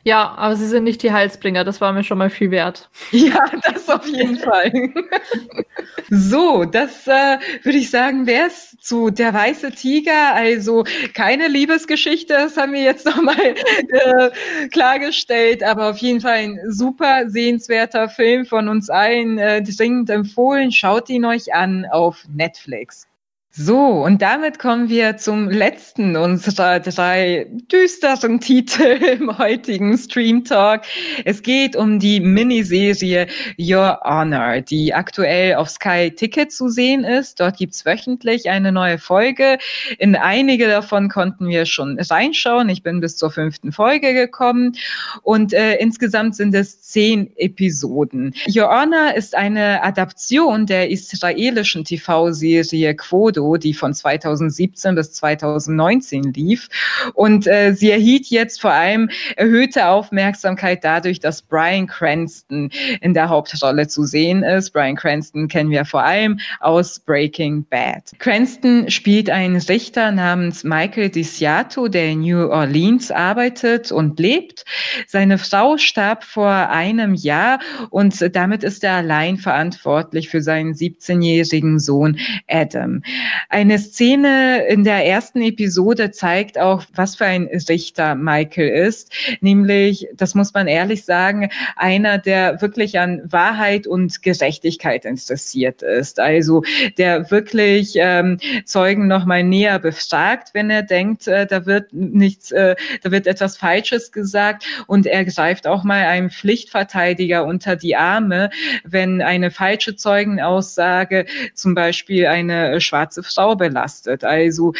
Ja, 0.05 0.33
aber 0.35 0.57
sie 0.57 0.67
sind 0.67 0.83
nicht 0.83 1.01
die 1.01 1.13
Heilsbringer, 1.13 1.63
das 1.63 1.79
war 1.79 1.93
mir 1.93 2.03
schon 2.03 2.17
mal 2.17 2.29
viel 2.29 2.51
wert. 2.51 2.89
Ja, 3.11 3.45
das 3.63 3.87
auf 3.89 4.05
jeden 4.05 4.37
Fall. 4.37 4.71
so, 6.09 6.65
das 6.65 7.07
äh, 7.07 7.37
würde 7.63 7.77
ich 7.77 7.89
sagen, 7.89 8.27
wäre 8.27 8.47
es 8.47 8.75
zu 8.81 9.11
Der 9.11 9.33
Weiße 9.33 9.71
Tiger. 9.71 10.33
Also 10.33 10.83
keine 11.13 11.47
Liebesgeschichte, 11.47 12.33
das 12.33 12.57
haben 12.57 12.73
wir 12.73 12.81
jetzt 12.81 13.05
nochmal 13.15 13.37
äh, 13.39 14.29
klargestellt, 14.69 15.63
aber 15.63 15.91
auf 15.91 15.97
jeden 15.99 16.19
Fall 16.19 16.33
ein 16.33 16.59
super 16.67 17.29
sehenswerter 17.29 18.09
Film 18.09 18.45
von 18.45 18.67
uns 18.67 18.89
allen, 18.89 19.37
äh, 19.37 19.61
dringend 19.63 20.09
empfohlen. 20.09 20.71
Schaut 20.73 21.09
ihn 21.09 21.23
euch 21.23 21.53
an 21.53 21.85
auf 21.89 22.25
Netflix. 22.33 23.07
So, 23.55 23.77
und 24.03 24.23
damit 24.23 24.57
kommen 24.57 24.89
wir 24.89 25.17
zum 25.17 25.47
letzten 25.47 26.15
unserer 26.15 26.79
drei 26.79 27.45
düsteren 27.71 28.39
Titel 28.39 28.81
im 29.19 29.37
heutigen 29.37 29.95
Stream 29.95 30.43
Talk. 30.43 30.81
Es 31.23 31.43
geht 31.43 31.75
um 31.75 31.99
die 31.99 32.19
Miniserie 32.19 33.27
Your 33.59 33.99
Honor, 34.03 34.61
die 34.61 34.95
aktuell 34.95 35.53
auf 35.53 35.69
Sky 35.69 36.09
Ticket 36.09 36.51
zu 36.51 36.67
sehen 36.67 37.03
ist. 37.03 37.39
Dort 37.39 37.57
gibt's 37.57 37.85
wöchentlich 37.85 38.49
eine 38.49 38.71
neue 38.71 38.97
Folge. 38.97 39.59
In 39.99 40.15
einige 40.15 40.67
davon 40.67 41.07
konnten 41.09 41.47
wir 41.47 41.67
schon 41.67 41.99
reinschauen. 41.99 42.69
Ich 42.69 42.81
bin 42.81 43.01
bis 43.01 43.17
zur 43.17 43.29
fünften 43.29 43.71
Folge 43.71 44.15
gekommen 44.15 44.75
und 45.21 45.53
äh, 45.53 45.75
insgesamt 45.75 46.35
sind 46.35 46.55
es 46.55 46.81
zehn 46.81 47.31
Episoden. 47.37 48.33
Your 48.47 48.69
Honor 48.69 49.13
ist 49.13 49.35
eine 49.35 49.83
Adaption 49.83 50.65
der 50.65 50.89
israelischen 50.89 51.83
TV-Serie 51.83 52.95
Quodo 52.95 53.42
Commando, 53.43 53.57
die 53.57 53.73
von 53.73 53.93
2017 53.93 54.95
bis 54.95 55.13
2019 55.13 56.33
lief. 56.33 56.69
Und 57.13 57.47
äh, 57.47 57.73
sie 57.73 57.91
erhielt 57.91 58.27
jetzt 58.27 58.61
vor 58.61 58.71
allem 58.71 59.09
erhöhte 59.35 59.87
Aufmerksamkeit 59.87 60.83
dadurch, 60.83 61.19
dass 61.19 61.41
Brian 61.41 61.87
Cranston 61.87 62.69
in 63.01 63.13
der 63.13 63.29
Hauptrolle 63.29 63.87
zu 63.87 64.05
sehen 64.05 64.43
ist. 64.43 64.71
Brian 64.71 64.95
Cranston 64.95 65.47
kennen 65.47 65.69
wir 65.69 65.85
vor 65.85 66.03
allem 66.03 66.39
aus 66.59 66.99
Breaking 66.99 67.65
Bad. 67.65 68.11
Cranston 68.19 68.89
spielt 68.89 69.29
einen 69.29 69.57
Richter 69.57 70.11
namens 70.11 70.63
Michael 70.63 71.09
DiCiato, 71.09 71.87
der 71.87 72.11
in 72.11 72.21
New 72.21 72.49
Orleans 72.49 73.11
arbeitet 73.11 73.91
und 73.91 74.19
lebt. 74.19 74.65
Seine 75.07 75.37
Frau 75.37 75.77
starb 75.77 76.23
vor 76.23 76.51
einem 76.51 77.13
Jahr 77.13 77.59
und 77.89 78.35
damit 78.35 78.63
ist 78.63 78.83
er 78.83 78.93
allein 78.93 79.37
verantwortlich 79.37 80.29
für 80.29 80.41
seinen 80.41 80.73
17-jährigen 80.73 81.79
Sohn 81.79 82.17
Adam. 82.47 83.01
Eine 83.49 83.79
Szene 83.79 84.65
in 84.67 84.83
der 84.83 85.05
ersten 85.05 85.41
Episode 85.41 86.11
zeigt 86.11 86.57
auch, 86.57 86.83
was 86.93 87.15
für 87.15 87.25
ein 87.25 87.49
Richter 87.69 88.15
Michael 88.15 88.69
ist, 88.87 89.11
nämlich, 89.41 90.07
das 90.15 90.35
muss 90.35 90.53
man 90.53 90.67
ehrlich 90.67 91.05
sagen, 91.05 91.49
einer, 91.75 92.17
der 92.17 92.61
wirklich 92.61 92.99
an 92.99 93.21
Wahrheit 93.25 93.87
und 93.87 94.21
Gerechtigkeit 94.21 95.05
interessiert 95.05 95.81
ist. 95.81 96.19
Also 96.19 96.63
der 96.97 97.31
wirklich 97.31 97.93
ähm, 97.95 98.39
Zeugen 98.65 99.07
nochmal 99.07 99.43
näher 99.43 99.79
befragt, 99.79 100.49
wenn 100.53 100.69
er 100.69 100.83
denkt, 100.83 101.27
äh, 101.27 101.45
da 101.45 101.65
wird 101.65 101.93
nichts, 101.93 102.51
äh, 102.51 102.75
da 103.01 103.11
wird 103.11 103.27
etwas 103.27 103.57
Falsches 103.57 104.11
gesagt 104.11 104.65
und 104.87 105.05
er 105.05 105.25
greift 105.25 105.67
auch 105.67 105.83
mal 105.83 106.05
einem 106.05 106.29
Pflichtverteidiger 106.29 107.45
unter 107.45 107.75
die 107.75 107.95
Arme, 107.95 108.49
wenn 108.83 109.21
eine 109.21 109.51
falsche 109.51 109.95
Zeugenaussage 109.95 111.25
zum 111.53 111.75
Beispiel 111.75 112.27
eine 112.27 112.81
schwarze 112.81 113.22
Frau 113.23 113.55
belastet. 113.55 114.23
Also 114.23 114.73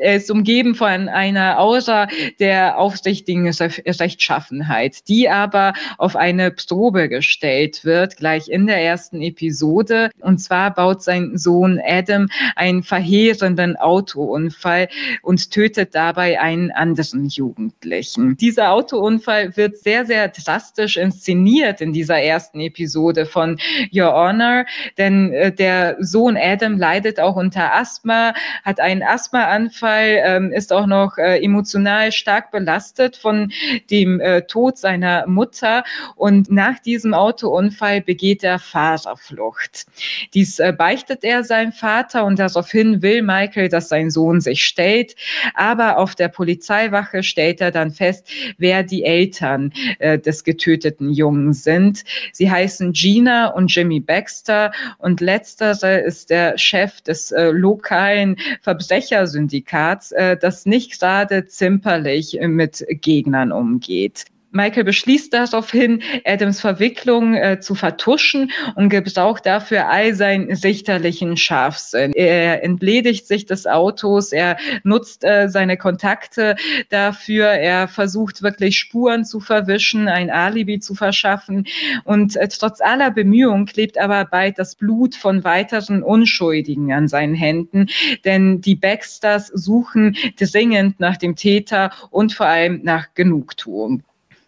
er 0.00 0.16
ist 0.16 0.30
umgeben 0.30 0.74
von 0.74 1.08
einer 1.08 1.60
Aura 1.60 2.08
der 2.38 2.78
aufsichtigen 2.78 3.46
Rechtschaffenheit, 3.48 5.08
die 5.08 5.28
aber 5.28 5.74
auf 5.98 6.16
eine 6.16 6.50
Probe 6.50 7.08
gestellt 7.08 7.84
wird, 7.84 8.16
gleich 8.16 8.48
in 8.48 8.66
der 8.66 8.82
ersten 8.82 9.20
Episode. 9.20 10.10
Und 10.20 10.38
zwar 10.38 10.74
baut 10.74 11.02
sein 11.02 11.36
Sohn 11.36 11.80
Adam 11.84 12.28
einen 12.56 12.82
verheerenden 12.82 13.76
Autounfall 13.76 14.88
und 15.22 15.50
tötet 15.50 15.94
dabei 15.94 16.40
einen 16.40 16.70
anderen 16.70 17.26
Jugendlichen. 17.26 18.36
Dieser 18.36 18.72
Autounfall 18.72 19.56
wird 19.56 19.76
sehr, 19.78 20.06
sehr 20.06 20.28
drastisch 20.28 20.96
inszeniert 20.96 21.80
in 21.80 21.92
dieser 21.92 22.20
ersten 22.20 22.60
Episode 22.60 23.26
von 23.26 23.58
Your 23.92 24.12
Honor, 24.12 24.64
denn 24.96 25.32
äh, 25.32 25.52
der 25.52 25.96
Sohn 26.00 26.36
Adam 26.36 26.78
leidet 26.78 27.20
auch 27.20 27.36
unter 27.36 27.74
Asthma, 27.74 28.32
hat 28.64 28.80
einen 28.80 29.02
Asthmaanfall 29.02 29.89
Fall 29.90 30.22
ähm, 30.24 30.52
ist 30.52 30.72
auch 30.72 30.86
noch 30.86 31.18
äh, 31.18 31.42
emotional 31.42 32.12
stark 32.12 32.52
belastet 32.52 33.16
von 33.16 33.50
dem 33.90 34.20
äh, 34.20 34.42
Tod 34.42 34.78
seiner 34.78 35.26
Mutter 35.26 35.82
und 36.14 36.48
nach 36.50 36.78
diesem 36.78 37.12
Autounfall 37.12 38.00
begeht 38.00 38.44
er 38.44 38.60
Fahrerflucht. 38.60 39.86
Dies 40.32 40.60
äh, 40.60 40.72
beichtet 40.72 41.24
er 41.24 41.42
seinem 41.42 41.72
Vater 41.72 42.24
und 42.24 42.38
daraufhin 42.38 43.02
will 43.02 43.22
Michael, 43.22 43.68
dass 43.68 43.88
sein 43.88 44.10
Sohn 44.10 44.40
sich 44.40 44.64
stellt, 44.64 45.16
aber 45.54 45.98
auf 45.98 46.14
der 46.14 46.28
Polizeiwache 46.28 47.24
stellt 47.24 47.60
er 47.60 47.72
dann 47.72 47.90
fest, 47.90 48.28
wer 48.58 48.84
die 48.84 49.02
Eltern 49.02 49.72
äh, 49.98 50.20
des 50.20 50.44
getöteten 50.44 51.10
Jungen 51.10 51.52
sind. 51.52 52.04
Sie 52.32 52.48
heißen 52.48 52.92
Gina 52.92 53.48
und 53.48 53.74
Jimmy 53.74 53.98
Baxter 53.98 54.70
und 54.98 55.20
letztere 55.20 55.98
ist 55.98 56.30
der 56.30 56.56
Chef 56.58 57.00
des 57.00 57.32
äh, 57.32 57.50
lokalen 57.50 58.36
Verbrechersyndikats 58.62 59.79
Staats, 59.80 60.12
äh, 60.12 60.36
das 60.36 60.66
nicht 60.66 61.00
gerade 61.00 61.46
zimperlich 61.46 62.38
mit 62.42 62.84
Gegnern 62.90 63.50
umgeht. 63.50 64.26
Michael 64.52 64.84
beschließt 64.84 65.32
daraufhin, 65.32 66.02
Adams 66.24 66.60
Verwicklung 66.60 67.34
äh, 67.34 67.60
zu 67.60 67.76
vertuschen 67.76 68.50
und 68.74 68.88
gebraucht 68.88 69.46
dafür 69.46 69.88
all 69.88 70.14
seinen 70.14 70.54
sichterlichen 70.56 71.36
Scharfsinn. 71.36 72.12
Er 72.14 72.64
entledigt 72.64 73.28
sich 73.28 73.46
des 73.46 73.66
Autos, 73.66 74.32
er 74.32 74.56
nutzt 74.82 75.24
äh, 75.24 75.48
seine 75.48 75.76
Kontakte 75.76 76.56
dafür, 76.88 77.46
er 77.46 77.86
versucht 77.86 78.42
wirklich 78.42 78.78
Spuren 78.78 79.24
zu 79.24 79.38
verwischen, 79.38 80.08
ein 80.08 80.30
Alibi 80.30 80.80
zu 80.80 80.94
verschaffen 80.94 81.66
und 82.04 82.36
äh, 82.36 82.48
trotz 82.48 82.80
aller 82.80 83.12
Bemühungen 83.12 83.66
klebt 83.66 83.98
aber 83.98 84.24
bald 84.24 84.58
das 84.58 84.74
Blut 84.74 85.14
von 85.14 85.44
weiteren 85.44 86.02
Unschuldigen 86.02 86.92
an 86.92 87.06
seinen 87.06 87.34
Händen, 87.34 87.86
denn 88.24 88.60
die 88.60 88.74
Baxters 88.74 89.46
suchen 89.48 90.16
dringend 90.38 90.98
nach 90.98 91.16
dem 91.16 91.36
Täter 91.36 91.92
und 92.10 92.32
vor 92.32 92.46
allem 92.46 92.80
nach 92.82 93.14
Genugtuung. 93.14 94.02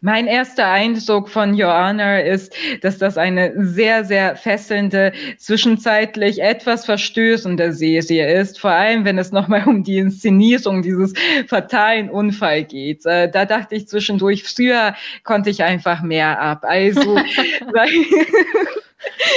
Mein 0.04 0.26
erster 0.26 0.68
Eindruck 0.68 1.28
von 1.28 1.54
Your 1.54 1.72
Honor 1.72 2.18
ist, 2.18 2.52
dass 2.80 2.98
das 2.98 3.16
eine 3.16 3.52
sehr, 3.56 4.04
sehr 4.04 4.34
fesselnde, 4.34 5.12
zwischenzeitlich 5.38 6.42
etwas 6.42 6.84
verstößende 6.84 7.72
Serie 7.72 8.40
ist, 8.40 8.58
vor 8.58 8.72
allem 8.72 9.04
wenn 9.04 9.16
es 9.16 9.30
nochmal 9.30 9.62
um 9.64 9.84
die 9.84 9.98
Inszenierung 9.98 10.82
dieses 10.82 11.12
fatalen 11.46 12.10
Unfall 12.10 12.64
geht. 12.64 13.06
Äh, 13.06 13.30
da 13.30 13.44
dachte 13.44 13.76
ich 13.76 13.86
zwischendurch, 13.86 14.42
früher 14.42 14.96
konnte 15.22 15.50
ich 15.50 15.62
einfach 15.62 16.02
mehr 16.02 16.40
ab. 16.40 16.64
Also, 16.64 17.16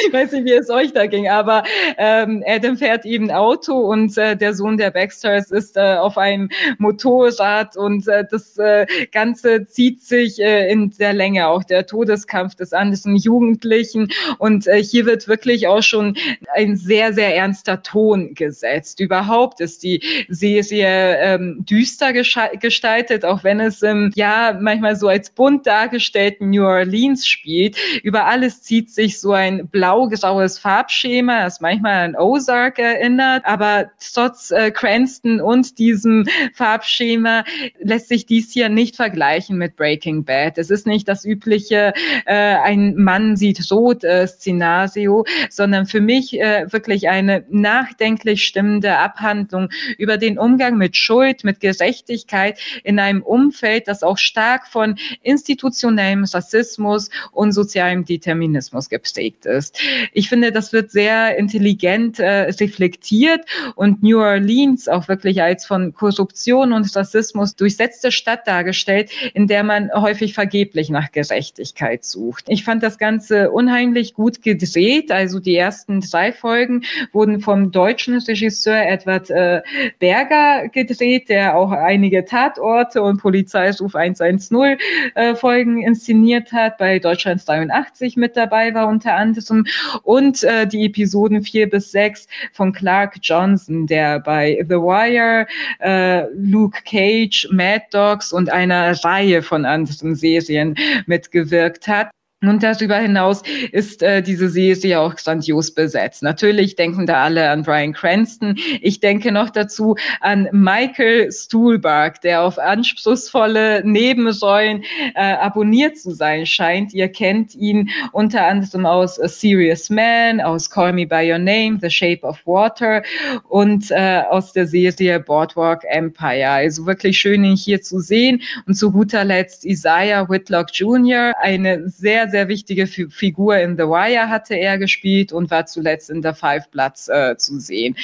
ich 0.08 0.14
weiß 0.14 0.32
nicht, 0.34 0.46
wie 0.46 0.54
es 0.54 0.70
euch 0.70 0.94
da 0.94 1.06
ging, 1.06 1.28
aber 1.28 1.64
ähm, 1.98 2.44
Adam 2.48 2.78
fährt 2.78 3.06
eben 3.06 3.32
Auto 3.32 3.74
und 3.74 4.18
äh, 4.18 4.36
der 4.36 4.54
Sohn 4.54 4.78
der 4.78 4.92
Baxters 4.92 5.52
ist 5.52 5.78
äh, 5.78 5.96
auf 5.96 6.18
einem 6.18 6.50
Motorrad 6.78 7.76
und 7.78 8.08
äh, 8.08 8.24
das 8.30 8.58
äh, 8.58 8.86
Ganze 9.12 9.68
zieht 9.68 10.04
sich 10.04 10.40
äh, 10.40 10.72
in 10.72 10.92
der 11.00 11.14
Länge, 11.14 11.48
auch 11.48 11.64
der 11.64 11.86
Todeskampf 11.86 12.56
des 12.56 12.74
anderen 12.74 13.16
Jugendlichen 13.16 14.10
und 14.38 14.68
äh, 14.68 14.82
hier 14.84 15.06
wird 15.06 15.28
wirklich 15.28 15.68
auch 15.68 15.84
schon 15.84 16.18
ein 16.54 16.76
sehr, 16.76 17.14
sehr 17.14 17.36
ernster 17.36 17.84
Ton 17.84 18.34
gesetzt. 18.36 19.00
Überhaupt 19.00 19.62
ist 19.62 19.84
die 19.84 20.02
Serie 20.30 21.18
ähm, 21.20 21.66
düster 21.70 22.14
gestaltet, 22.14 23.26
auch 23.26 23.44
wenn 23.44 23.60
es 23.60 23.82
im 23.82 24.12
ja 24.16 24.58
manchmal 24.60 24.96
so 24.96 25.08
als 25.08 25.30
bunt 25.30 25.66
dargestellten 25.68 26.50
New 26.50 26.64
Orleans 26.64 27.28
spielt. 27.28 27.78
Über 28.04 28.26
alles 28.26 28.62
zieht 28.62 28.92
sich 28.92 29.20
so 29.20 29.32
ein 29.34 29.68
blau-graues 29.86 30.58
Farbschema, 30.58 31.44
das 31.44 31.62
manchmal 31.62 32.06
an 32.06 32.16
Ozark 32.16 32.80
erinnert, 32.80 33.46
aber 33.46 33.92
trotz 34.14 34.50
äh, 34.50 34.72
Cranston 34.72 35.40
und 35.40 35.78
diesem 35.78 36.26
Farbschema 36.54 37.44
lässt 37.80 38.08
sich 38.08 38.26
dies 38.26 38.52
hier 38.52 38.70
nicht 38.70 38.96
vergleichen 38.96 39.58
mit 39.58 39.76
Breaking 39.76 40.26
Bad. 40.26 40.58
Es 40.58 40.72
ist 40.72 40.88
nicht 40.88 41.08
das 41.08 41.24
übliche 41.24 41.94
äh, 42.26 42.34
ein 42.34 42.96
Mann 42.96 43.36
sieht 43.36 43.72
rot 43.72 44.04
äh, 44.04 44.26
Szenario, 44.28 45.24
sondern 45.52 45.86
für 45.86 46.02
mich 46.02 46.40
äh, 46.40 46.66
wirklich 46.72 47.08
eine 47.08 47.46
nachdenklich 47.50 48.44
stimmende 48.44 48.98
Abhandlung 48.98 49.70
über 50.00 50.18
den 50.18 50.40
Umgang 50.40 50.78
mit 50.78 50.98
Schuld, 50.98 51.44
mit 51.44 51.60
Gerechtigkeit 51.60 52.60
in 52.84 52.98
einem 53.00 53.22
Umfeld, 53.22 53.88
das 53.88 54.02
auch 54.02 54.18
stark 54.18 54.68
von 54.68 54.98
institutionellem 55.22 56.24
Rassismus 56.24 57.10
und 57.32 57.52
sozialem 57.52 58.04
Determinismus 58.04 58.90
geprägt 58.90 59.46
ist. 59.46 59.75
Ich 60.14 60.30
finde, 60.30 60.52
das 60.52 60.74
wird 60.74 60.92
sehr 60.92 61.38
intelligent 61.38 62.20
äh, 62.20 62.50
reflektiert 62.52 63.42
und 63.76 64.04
New 64.04 64.20
Orleans 64.20 64.88
auch 64.88 65.08
wirklich 65.08 65.42
als 65.42 65.66
von 65.66 65.94
Korruption 65.94 66.74
und 66.74 66.96
Rassismus 66.96 67.56
durchsetzte 67.56 68.12
Stadt 68.12 68.48
dargestellt, 68.48 69.12
in 69.34 69.48
der 69.48 69.64
man 69.64 69.92
häufig 69.94 70.34
vergeblich 70.34 70.90
nach 70.90 71.12
Gerechtigkeit 71.12 72.04
sucht. 72.04 72.46
Ich 72.48 72.64
fand 72.64 72.84
das 72.84 72.98
Ganze 72.98 73.52
unheimlich 73.52 74.14
gut 74.14 74.42
gedreht. 74.42 75.12
Also 75.12 75.40
die 75.40 75.56
ersten 75.56 76.02
drei 76.02 76.32
Folgen 76.32 76.84
wurden 77.12 77.42
vom 77.42 77.72
deutschen 77.72 78.18
Regisseur 78.20 78.82
Edward 78.86 79.30
äh, 79.30 79.62
Berger 80.00 80.70
gedreht, 80.70 81.30
der 81.30 81.58
auch 81.58 81.72
einige 81.72 82.26
Tatorte 82.26 83.02
und 83.02 83.22
Polizeiruf 83.22 83.96
110 83.96 84.78
äh, 85.16 85.36
Folgen 85.36 85.82
inszeniert 85.82 86.52
hat, 86.52 86.78
bei 86.78 87.00
Deutschland 87.00 87.48
83 87.48 88.18
mit 88.18 88.36
dabei 88.38 88.74
war 88.74 88.88
unter 88.88 89.16
anderem 89.16 89.65
und 90.04 90.44
äh, 90.44 90.68
die 90.68 90.86
Episoden 90.86 91.44
vier 91.44 91.70
bis 91.70 91.92
sechs 91.92 92.28
von 92.54 92.74
Clark 92.74 93.18
Johnson, 93.22 93.88
der 93.88 94.20
bei 94.20 94.64
The 94.68 94.76
Wire, 94.76 95.48
äh, 95.80 96.28
Luke 96.34 96.82
Cage, 96.86 97.48
Mad 97.52 97.86
Dogs 97.92 98.34
und 98.34 98.50
einer 98.50 98.92
Reihe 99.04 99.42
von 99.42 99.66
anderen 99.66 100.16
Serien 100.16 100.76
mitgewirkt 101.06 101.88
hat. 101.88 102.10
Und 102.42 102.64
darüber 102.64 102.98
hinaus 102.98 103.42
ist 103.72 104.04
äh, 104.04 104.22
diese 104.22 104.50
Serie 104.50 105.00
auch 105.00 105.16
grandios 105.16 105.74
besetzt. 105.74 106.22
Natürlich 106.22 106.76
denken 106.76 107.06
da 107.06 107.24
alle 107.24 107.50
an 107.50 107.64
Brian 107.64 107.94
Cranston. 107.94 108.58
Ich 108.82 109.00
denke 109.00 109.32
noch 109.32 109.50
dazu 109.50 109.96
an 110.20 110.50
Michael 110.52 111.32
Stuhlbarg, 111.32 112.22
der 112.22 112.42
auf 112.42 112.60
anspruchsvolle 112.60 113.84
Nebenrollen 113.86 114.84
äh, 115.16 115.34
abonniert 115.34 115.98
zu 115.98 116.12
sein 116.12 116.46
scheint. 116.46 116.94
Ihr 116.94 117.08
kennt 117.08 117.56
ihn 117.56 117.90
unter 118.12 118.46
anderem 118.46 118.86
aus 118.86 119.20
A 119.20 119.30
Serious 119.30 119.90
Man, 119.90 120.42
aus 120.42 120.70
Call 120.70 120.92
Me 120.92 121.08
By 121.08 121.32
Your 121.32 121.40
Name, 121.40 121.80
The 121.82 121.90
Shape 121.90 122.22
of 122.24 122.46
Water 122.46 123.02
und 123.48 123.90
äh, 123.92 124.24
aus 124.30 124.52
der 124.52 124.68
Serie 124.68 125.20
Boardwalk 125.22 125.84
Empire. 125.86 126.50
Also 126.50 126.86
wirklich 126.86 127.18
schön, 127.18 127.46
ihn 127.46 127.56
hier 127.56 127.82
zu 127.82 128.00
sehen. 128.02 128.42
Und 128.68 128.76
zu 128.76 128.92
guter 128.92 129.24
Letzt 129.24 129.66
Isaiah 129.66 130.30
Whitlock 130.30 130.68
Jr., 130.74 131.34
eine 131.40 131.90
sehr, 131.90 132.30
sehr 132.30 132.35
wichtige 132.48 132.88
Figur 132.88 133.58
in 133.58 133.78
The 133.78 133.84
Wire 133.84 134.30
hatte 134.30 134.56
er 134.56 134.78
gespielt 134.78 135.32
und 135.32 135.52
war 135.52 135.66
zuletzt 135.66 136.10
in 136.10 136.22
The 136.22 136.34
Five 136.34 136.70
Bloods 136.70 137.08
äh, 137.08 137.36
zu 137.38 137.60
sehen 137.60 137.96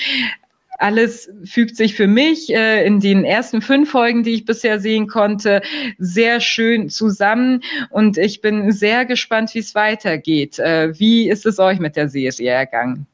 alles 0.82 1.32
fügt 1.46 1.78
sich 1.78 1.96
für 1.96 2.08
mich 2.08 2.54
äh, 2.54 2.86
in 2.86 3.00
den 3.00 3.24
ersten 3.24 3.62
fünf 3.62 3.92
Folgen, 3.92 4.24
die 4.24 4.34
ich 4.34 4.46
bisher 4.46 4.80
sehen 4.80 5.08
konnte, 5.08 5.62
sehr 6.00 6.40
schön 6.40 6.90
zusammen. 6.90 7.62
Und 7.92 8.18
ich 8.18 8.42
bin 8.42 8.72
sehr 8.72 9.06
gespannt, 9.06 9.54
wie 9.54 9.60
es 9.60 9.76
weitergeht. 9.76 10.60
Äh, 10.60 10.98
wie 11.00 11.30
ist 11.30 11.46
es 11.46 11.60
euch 11.60 11.80
mit 11.80 11.96
der 11.96 12.10
Serie 12.10 12.52
ergangen? 12.52 13.06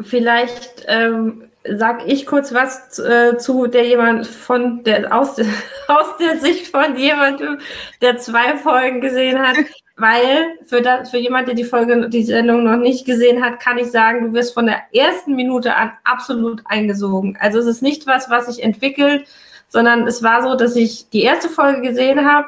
Vielleicht 0.00 0.84
ähm, 0.86 1.44
sag 1.64 2.06
ich 2.06 2.26
kurz 2.26 2.52
was 2.52 2.98
äh, 2.98 3.36
zu 3.38 3.66
der 3.66 3.86
jemand 3.86 4.26
von 4.26 4.84
der 4.84 5.12
aus, 5.12 5.38
aus 5.88 6.16
der 6.20 6.38
Sicht 6.38 6.68
von 6.68 6.96
jemandem, 6.96 7.58
der 8.02 8.18
zwei 8.18 8.56
Folgen 8.58 9.00
gesehen 9.00 9.38
hat. 9.38 9.56
Weil 9.98 10.56
für, 10.64 10.80
das, 10.80 11.10
für 11.10 11.18
jemand, 11.18 11.48
der 11.48 11.54
die 11.54 11.64
Folge, 11.64 12.08
die 12.08 12.22
Sendung 12.22 12.62
noch 12.62 12.76
nicht 12.76 13.04
gesehen 13.04 13.44
hat, 13.44 13.60
kann 13.60 13.78
ich 13.78 13.90
sagen, 13.90 14.26
du 14.26 14.32
wirst 14.32 14.54
von 14.54 14.66
der 14.66 14.82
ersten 14.94 15.34
Minute 15.34 15.74
an 15.74 15.92
absolut 16.04 16.62
eingesogen. 16.66 17.36
Also 17.40 17.58
es 17.58 17.66
ist 17.66 17.82
nicht 17.82 18.06
was, 18.06 18.30
was 18.30 18.46
sich 18.46 18.62
entwickelt, 18.62 19.26
sondern 19.68 20.06
es 20.06 20.22
war 20.22 20.42
so, 20.42 20.54
dass 20.54 20.76
ich 20.76 21.10
die 21.10 21.22
erste 21.22 21.48
Folge 21.48 21.82
gesehen 21.82 22.24
habe, 22.24 22.46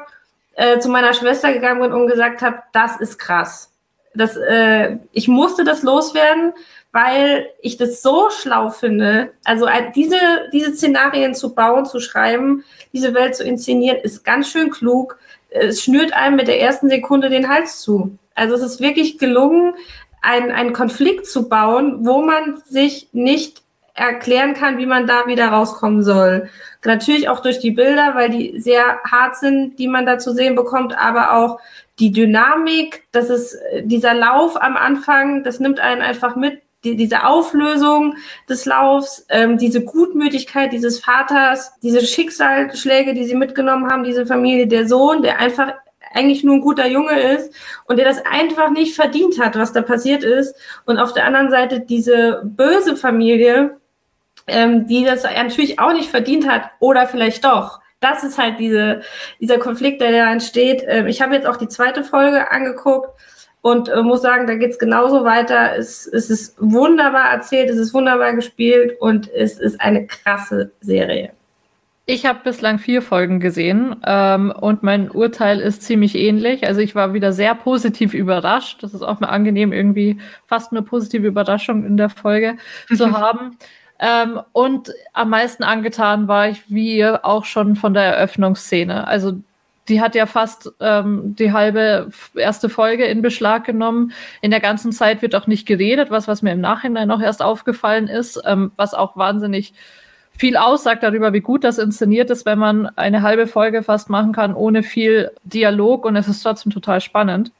äh, 0.55 0.79
zu 0.79 0.89
meiner 0.89 1.13
Schwester 1.13 1.51
gegangen 1.51 1.81
bin 1.81 1.91
und 1.91 2.07
gesagt 2.07 2.41
habe, 2.41 2.63
das 2.71 2.99
ist 3.01 3.19
krass. 3.19 3.71
Das, 4.15 4.37
äh, 4.37 4.97
ich 5.11 5.27
musste 5.27 5.65
das 5.65 5.83
loswerden, 5.83 6.53
weil 6.93 7.47
ich 7.61 7.77
das 7.77 8.01
so 8.01 8.29
schlau 8.29 8.69
finde. 8.69 9.31
Also 9.43 9.67
diese, 9.95 10.17
diese 10.53 10.73
Szenarien 10.73 11.35
zu 11.35 11.53
bauen, 11.53 11.85
zu 11.85 11.99
schreiben, 11.99 12.63
diese 12.93 13.13
Welt 13.13 13.35
zu 13.35 13.43
inszenieren, 13.43 13.97
ist 13.97 14.23
ganz 14.23 14.49
schön 14.49 14.71
klug 14.71 15.17
es 15.51 15.83
schnürt 15.83 16.13
einem 16.13 16.37
mit 16.37 16.47
der 16.47 16.59
ersten 16.59 16.89
Sekunde 16.89 17.29
den 17.29 17.49
Hals 17.49 17.81
zu. 17.81 18.17
Also 18.35 18.55
es 18.55 18.61
ist 18.61 18.79
wirklich 18.79 19.17
gelungen, 19.17 19.73
einen, 20.21 20.51
einen 20.51 20.73
Konflikt 20.73 21.27
zu 21.27 21.49
bauen, 21.49 22.05
wo 22.05 22.21
man 22.21 22.61
sich 22.65 23.09
nicht 23.11 23.61
erklären 23.93 24.53
kann, 24.53 24.77
wie 24.77 24.85
man 24.85 25.05
da 25.05 25.27
wieder 25.27 25.49
rauskommen 25.49 26.03
soll. 26.03 26.49
Natürlich 26.85 27.27
auch 27.27 27.41
durch 27.41 27.59
die 27.59 27.71
Bilder, 27.71 28.15
weil 28.15 28.29
die 28.29 28.59
sehr 28.59 28.99
hart 29.03 29.35
sind, 29.35 29.77
die 29.77 29.87
man 29.87 30.05
da 30.05 30.17
zu 30.17 30.33
sehen 30.33 30.55
bekommt, 30.55 30.97
aber 30.97 31.33
auch 31.33 31.59
die 31.99 32.11
Dynamik, 32.11 33.03
das 33.11 33.29
ist 33.29 33.57
dieser 33.83 34.13
Lauf 34.13 34.59
am 34.61 34.77
Anfang, 34.77 35.43
das 35.43 35.59
nimmt 35.59 35.79
einen 35.79 36.01
einfach 36.01 36.35
mit, 36.35 36.61
die, 36.83 36.95
diese 36.95 37.25
Auflösung 37.25 38.15
des 38.49 38.65
Laufs, 38.65 39.25
ähm, 39.29 39.57
diese 39.57 39.83
Gutmütigkeit 39.83 40.73
dieses 40.73 40.99
Vaters, 40.99 41.73
diese 41.83 42.01
Schicksalsschläge, 42.01 43.13
die 43.13 43.25
sie 43.25 43.35
mitgenommen 43.35 43.89
haben, 43.89 44.03
diese 44.03 44.25
Familie, 44.25 44.67
der 44.67 44.87
Sohn, 44.87 45.21
der 45.21 45.39
einfach 45.39 45.73
eigentlich 46.13 46.43
nur 46.43 46.55
ein 46.55 46.61
guter 46.61 46.87
Junge 46.87 47.19
ist 47.19 47.53
und 47.85 47.97
der 47.97 48.05
das 48.05 48.25
einfach 48.25 48.69
nicht 48.71 48.95
verdient 48.95 49.39
hat, 49.39 49.55
was 49.55 49.73
da 49.73 49.81
passiert 49.81 50.23
ist. 50.23 50.55
Und 50.85 50.97
auf 50.97 51.13
der 51.13 51.25
anderen 51.25 51.49
Seite 51.49 51.79
diese 51.79 52.41
böse 52.43 52.95
Familie, 52.95 53.77
ähm, 54.47 54.87
die 54.87 55.05
das 55.05 55.23
natürlich 55.23 55.79
auch 55.79 55.93
nicht 55.93 56.09
verdient 56.09 56.49
hat 56.49 56.63
oder 56.79 57.07
vielleicht 57.07 57.45
doch. 57.45 57.79
Das 57.99 58.23
ist 58.23 58.39
halt 58.39 58.59
diese, 58.59 59.03
dieser 59.39 59.59
Konflikt, 59.59 60.01
der 60.01 60.11
da 60.11 60.31
entsteht. 60.31 60.83
Ähm, 60.87 61.07
ich 61.07 61.21
habe 61.21 61.35
jetzt 61.35 61.45
auch 61.45 61.57
die 61.57 61.67
zweite 61.67 62.03
Folge 62.03 62.49
angeguckt 62.49 63.09
und 63.61 63.89
äh, 63.89 64.01
muss 64.01 64.21
sagen, 64.21 64.47
da 64.47 64.55
geht 64.55 64.71
es 64.71 64.79
genauso 64.79 65.23
weiter. 65.23 65.75
Es, 65.77 66.07
es 66.07 66.29
ist 66.29 66.55
wunderbar 66.59 67.31
erzählt, 67.31 67.69
es 67.69 67.77
ist 67.77 67.93
wunderbar 67.93 68.33
gespielt 68.33 68.97
und 68.99 69.31
es 69.31 69.59
ist 69.59 69.79
eine 69.79 70.07
krasse 70.07 70.71
Serie. 70.81 71.31
Ich 72.07 72.25
habe 72.25 72.39
bislang 72.43 72.79
vier 72.79 73.01
Folgen 73.01 73.39
gesehen 73.39 73.95
ähm, 74.05 74.51
und 74.51 74.81
mein 74.81 75.11
Urteil 75.11 75.59
ist 75.59 75.83
ziemlich 75.83 76.15
ähnlich. 76.15 76.67
Also 76.67 76.81
ich 76.81 76.95
war 76.95 77.13
wieder 77.13 77.31
sehr 77.31 77.53
positiv 77.53 78.13
überrascht. 78.13 78.81
Das 78.81 78.93
ist 78.93 79.03
auch 79.03 79.19
mal 79.19 79.29
angenehm, 79.29 79.71
irgendwie 79.71 80.19
fast 80.47 80.71
eine 80.71 80.81
positive 80.81 81.27
Überraschung 81.27 81.85
in 81.85 81.97
der 81.97 82.09
Folge 82.09 82.57
zu 82.95 83.17
haben. 83.17 83.57
Ähm, 83.99 84.41
und 84.51 84.91
am 85.13 85.29
meisten 85.29 85.63
angetan 85.63 86.27
war 86.27 86.49
ich, 86.49 86.63
wie 86.69 86.97
ihr 86.97 87.23
auch 87.23 87.45
schon 87.45 87.75
von 87.75 87.93
der 87.93 88.03
Eröffnungsszene. 88.03 89.07
Also 89.07 89.33
die 89.87 90.01
hat 90.01 90.15
ja 90.15 90.25
fast 90.25 90.71
ähm, 90.79 91.35
die 91.35 91.51
halbe 91.51 92.09
erste 92.35 92.69
Folge 92.69 93.05
in 93.05 93.21
Beschlag 93.21 93.65
genommen. 93.65 94.13
In 94.41 94.51
der 94.51 94.59
ganzen 94.59 94.91
Zeit 94.91 95.21
wird 95.21 95.35
auch 95.35 95.47
nicht 95.47 95.67
geredet, 95.67 96.11
was, 96.11 96.27
was 96.27 96.41
mir 96.41 96.51
im 96.51 96.61
Nachhinein 96.61 97.07
noch 97.07 97.21
erst 97.21 97.41
aufgefallen 97.41 98.07
ist, 98.07 98.41
ähm, 98.45 98.71
was 98.75 98.93
auch 98.93 99.17
wahnsinnig 99.17 99.73
viel 100.31 100.57
aussagt 100.57 101.03
darüber, 101.03 101.33
wie 101.33 101.41
gut 101.41 101.63
das 101.63 101.77
inszeniert 101.77 102.29
ist, 102.29 102.45
wenn 102.45 102.57
man 102.57 102.87
eine 102.95 103.21
halbe 103.21 103.47
Folge 103.47 103.83
fast 103.83 104.09
machen 104.09 104.31
kann 104.33 104.53
ohne 104.53 104.81
viel 104.81 105.31
Dialog 105.43 106.05
und 106.05 106.15
es 106.15 106.27
ist 106.27 106.41
trotzdem 106.41 106.71
total 106.71 107.01
spannend. 107.01 107.51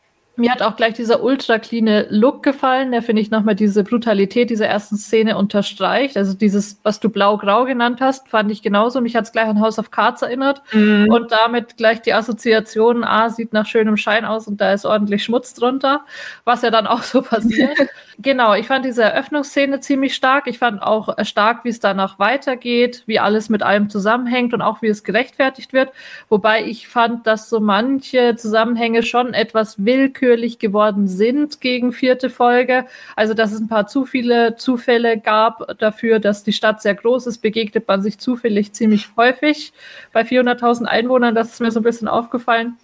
Mir 0.42 0.52
hat 0.52 0.64
auch 0.64 0.76
gleich 0.76 0.96
dieser 0.96 1.22
ultra 1.22 1.60
cleane 1.60 2.08
Look 2.10 2.42
gefallen, 2.42 2.92
der 2.92 3.04
finde 3.04 3.22
ich 3.22 3.30
nochmal 3.30 3.54
diese 3.54 3.84
Brutalität 3.84 4.50
dieser 4.50 4.66
ersten 4.66 4.98
Szene 4.98 5.38
unterstreicht. 5.38 6.18
Also 6.18 6.34
dieses, 6.34 6.80
was 6.82 7.00
du 7.00 7.10
blau-grau 7.10 7.66
genannt 7.66 8.02
hast, 8.02 8.28
fand 8.28 8.52
ich 8.52 8.64
genauso. 8.64 9.02
Mich 9.02 9.16
hat 9.16 9.26
es 9.26 9.32
gleich 9.32 9.48
an 9.48 9.62
House 9.62 9.78
of 9.78 9.92
Cards 9.92 10.24
erinnert 10.24 10.64
mhm. 10.74 11.10
und 11.12 11.32
damit 11.32 11.78
gleich 11.78 12.02
die 12.02 12.14
Assoziation, 12.14 13.04
ah, 13.04 13.30
sieht 13.30 13.54
nach 13.54 13.68
schönem 13.68 13.98
Schein 13.98 14.26
aus 14.26 14.48
und 14.48 14.60
da 14.60 14.74
ist 14.74 14.84
ordentlich 14.84 15.24
Schmutz 15.24 15.54
drunter, 15.54 16.06
was 16.44 16.64
ja 16.64 16.72
dann 16.72 16.88
auch 16.92 17.04
so 17.04 17.22
passiert. 17.22 17.78
genau, 18.18 18.56
ich 18.56 18.66
fand 18.66 18.84
diese 18.84 19.04
Eröffnungsszene 19.04 19.80
ziemlich 19.80 20.16
stark. 20.16 20.48
Ich 20.48 20.58
fand 20.58 20.82
auch 20.82 21.16
stark, 21.24 21.66
wie 21.66 21.70
es 21.70 21.80
danach 21.80 22.18
weitergeht, 22.18 23.04
wie 23.06 23.20
alles 23.20 23.50
mit 23.50 23.62
allem 23.62 23.92
zusammenhängt 23.92 24.56
und 24.56 24.64
auch 24.64 24.82
wie 24.82 24.88
es 24.88 25.04
gerechtfertigt 25.04 25.72
wird. 25.72 25.92
Wobei 26.30 26.66
ich 26.66 26.88
fand, 26.88 27.28
dass 27.28 27.48
so 27.48 27.60
manche 27.60 28.36
Zusammenhänge 28.36 29.04
schon 29.04 29.36
etwas 29.36 29.86
willkürlich 29.86 30.31
willkürlich 30.32 30.60
geworden 30.60 31.08
sind 31.08 31.60
gegen 31.62 31.92
vierte 31.92 32.30
Folge. 32.30 32.86
Also, 33.16 33.34
dass 33.34 33.52
es 33.52 33.60
ein 33.60 33.68
paar 33.68 33.88
zu 33.88 34.06
viele 34.06 34.56
Zufälle 34.56 35.20
gab 35.20 35.78
dafür, 35.80 36.20
dass 36.20 36.44
die 36.44 36.54
Stadt 36.54 36.82
sehr 36.82 36.96
groß 36.96 37.28
ist, 37.28 37.40
begegnet 37.40 37.88
man 37.88 38.02
sich 38.02 38.18
zufällig 38.18 38.74
ziemlich 38.74 39.10
häufig. 39.18 39.74
Bei 40.14 40.22
400.000 40.22 40.86
Einwohnern, 40.86 41.36
das 41.36 41.54
ist 41.54 41.62
mir 41.62 41.72
so 41.72 41.80
ein 41.82 41.84
bisschen 41.84 42.08
aufgefallen. 42.08 42.78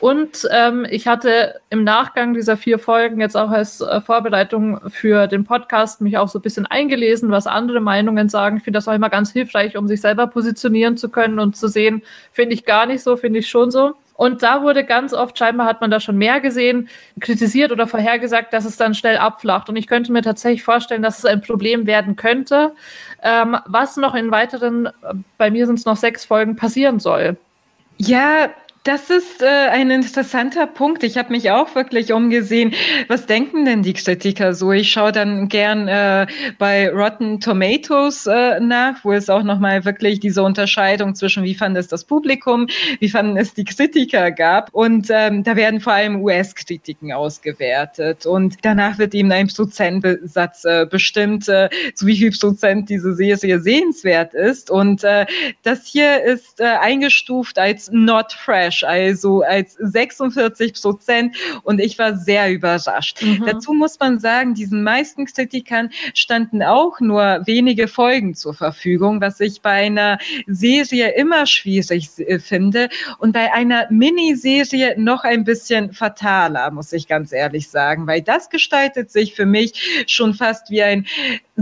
Und 0.00 0.48
ähm, 0.50 0.86
ich 0.88 1.06
hatte 1.06 1.60
im 1.68 1.84
Nachgang 1.84 2.32
dieser 2.32 2.56
vier 2.56 2.78
Folgen 2.78 3.20
jetzt 3.20 3.36
auch 3.36 3.50
als 3.50 3.82
äh, 3.82 4.00
Vorbereitung 4.00 4.80
für 4.88 5.26
den 5.26 5.44
Podcast 5.44 6.00
mich 6.00 6.16
auch 6.16 6.28
so 6.28 6.38
ein 6.38 6.42
bisschen 6.42 6.64
eingelesen, 6.64 7.30
was 7.30 7.46
andere 7.46 7.80
Meinungen 7.80 8.30
sagen. 8.30 8.56
Ich 8.56 8.62
finde 8.62 8.78
das 8.78 8.88
auch 8.88 8.94
immer 8.94 9.10
ganz 9.10 9.30
hilfreich, 9.30 9.76
um 9.76 9.88
sich 9.88 10.00
selber 10.00 10.26
positionieren 10.26 10.96
zu 10.96 11.10
können 11.10 11.38
und 11.38 11.54
zu 11.54 11.68
sehen, 11.68 12.02
finde 12.32 12.54
ich 12.54 12.64
gar 12.64 12.86
nicht 12.86 13.02
so, 13.02 13.16
finde 13.16 13.40
ich 13.40 13.50
schon 13.50 13.70
so. 13.70 13.94
Und 14.20 14.42
da 14.42 14.60
wurde 14.60 14.84
ganz 14.84 15.14
oft, 15.14 15.38
scheinbar 15.38 15.66
hat 15.66 15.80
man 15.80 15.90
da 15.90 15.98
schon 15.98 16.18
mehr 16.18 16.40
gesehen, 16.40 16.90
kritisiert 17.20 17.72
oder 17.72 17.86
vorhergesagt, 17.86 18.52
dass 18.52 18.66
es 18.66 18.76
dann 18.76 18.92
schnell 18.92 19.16
abflacht. 19.16 19.70
Und 19.70 19.76
ich 19.76 19.86
könnte 19.86 20.12
mir 20.12 20.20
tatsächlich 20.20 20.62
vorstellen, 20.62 21.00
dass 21.00 21.18
es 21.18 21.24
ein 21.24 21.40
Problem 21.40 21.86
werden 21.86 22.16
könnte, 22.16 22.74
ähm, 23.22 23.56
was 23.64 23.96
noch 23.96 24.14
in 24.14 24.30
weiteren, 24.30 24.84
äh, 24.84 24.90
bei 25.38 25.50
mir 25.50 25.64
sind 25.64 25.78
es 25.78 25.86
noch 25.86 25.96
sechs 25.96 26.26
Folgen, 26.26 26.54
passieren 26.54 26.98
soll. 26.98 27.38
Ja, 27.96 28.50
das 28.84 29.10
ist 29.10 29.42
äh, 29.42 29.46
ein 29.46 29.90
interessanter 29.90 30.66
Punkt. 30.66 31.02
Ich 31.02 31.18
habe 31.18 31.32
mich 31.32 31.50
auch 31.50 31.74
wirklich 31.74 32.14
umgesehen. 32.14 32.72
Was 33.08 33.26
denken 33.26 33.66
denn 33.66 33.82
die 33.82 33.92
Kritiker 33.92 34.54
so? 34.54 34.72
Ich 34.72 34.90
schaue 34.90 35.12
dann 35.12 35.48
gern 35.48 35.86
äh, 35.86 36.26
bei 36.58 36.88
Rotten 36.90 37.40
Tomatoes 37.40 38.26
äh, 38.26 38.58
nach, 38.58 39.04
wo 39.04 39.12
es 39.12 39.28
auch 39.28 39.42
nochmal 39.42 39.84
wirklich 39.84 40.20
diese 40.20 40.42
Unterscheidung 40.42 41.14
zwischen 41.14 41.44
wie 41.44 41.54
fand 41.54 41.76
es 41.76 41.88
das 41.88 42.04
Publikum, 42.04 42.68
wie 43.00 43.10
fanden 43.10 43.36
es 43.36 43.52
die 43.52 43.64
Kritiker 43.64 44.30
gab. 44.30 44.72
Und 44.72 45.08
ähm, 45.10 45.44
da 45.44 45.56
werden 45.56 45.80
vor 45.80 45.92
allem 45.92 46.22
US-Kritiken 46.22 47.12
ausgewertet. 47.12 48.24
Und 48.24 48.56
danach 48.62 48.98
wird 48.98 49.14
eben 49.14 49.30
ein 49.30 49.48
Prozentsatz 49.48 50.64
äh, 50.64 50.86
bestimmt, 50.90 51.48
äh, 51.48 51.68
zu 51.94 52.06
wie 52.06 52.16
viel 52.16 52.30
Prozent 52.30 52.88
diese 52.88 53.12
Serie 53.12 53.60
sehenswert 53.60 54.32
ist. 54.32 54.70
Und 54.70 55.04
äh, 55.04 55.26
das 55.64 55.86
hier 55.86 56.22
ist 56.24 56.60
äh, 56.60 56.64
eingestuft 56.64 57.58
als 57.58 57.90
not 57.92 58.32
fresh 58.32 58.69
Trash, 58.70 58.84
also 58.84 59.42
als 59.42 59.74
46 59.74 60.74
Prozent. 60.80 61.36
Und 61.62 61.80
ich 61.80 61.98
war 61.98 62.16
sehr 62.16 62.52
überrascht. 62.52 63.22
Mhm. 63.22 63.44
Dazu 63.46 63.72
muss 63.72 63.98
man 63.98 64.18
sagen, 64.18 64.54
diesen 64.54 64.82
meisten 64.82 65.26
Kritikern 65.26 65.90
standen 66.14 66.62
auch 66.62 67.00
nur 67.00 67.42
wenige 67.46 67.88
Folgen 67.88 68.34
zur 68.34 68.54
Verfügung, 68.54 69.20
was 69.20 69.40
ich 69.40 69.60
bei 69.62 69.86
einer 69.86 70.18
Serie 70.46 71.14
immer 71.14 71.46
schwierig 71.46 72.10
äh, 72.18 72.38
finde 72.38 72.88
und 73.18 73.32
bei 73.32 73.52
einer 73.52 73.86
Miniserie 73.90 74.94
noch 74.98 75.24
ein 75.24 75.44
bisschen 75.44 75.92
fataler, 75.92 76.70
muss 76.70 76.92
ich 76.92 77.08
ganz 77.08 77.32
ehrlich 77.32 77.68
sagen, 77.68 78.06
weil 78.06 78.22
das 78.22 78.50
gestaltet 78.50 79.10
sich 79.10 79.34
für 79.34 79.46
mich 79.46 80.04
schon 80.06 80.34
fast 80.34 80.70
wie 80.70 80.82
ein 80.82 81.06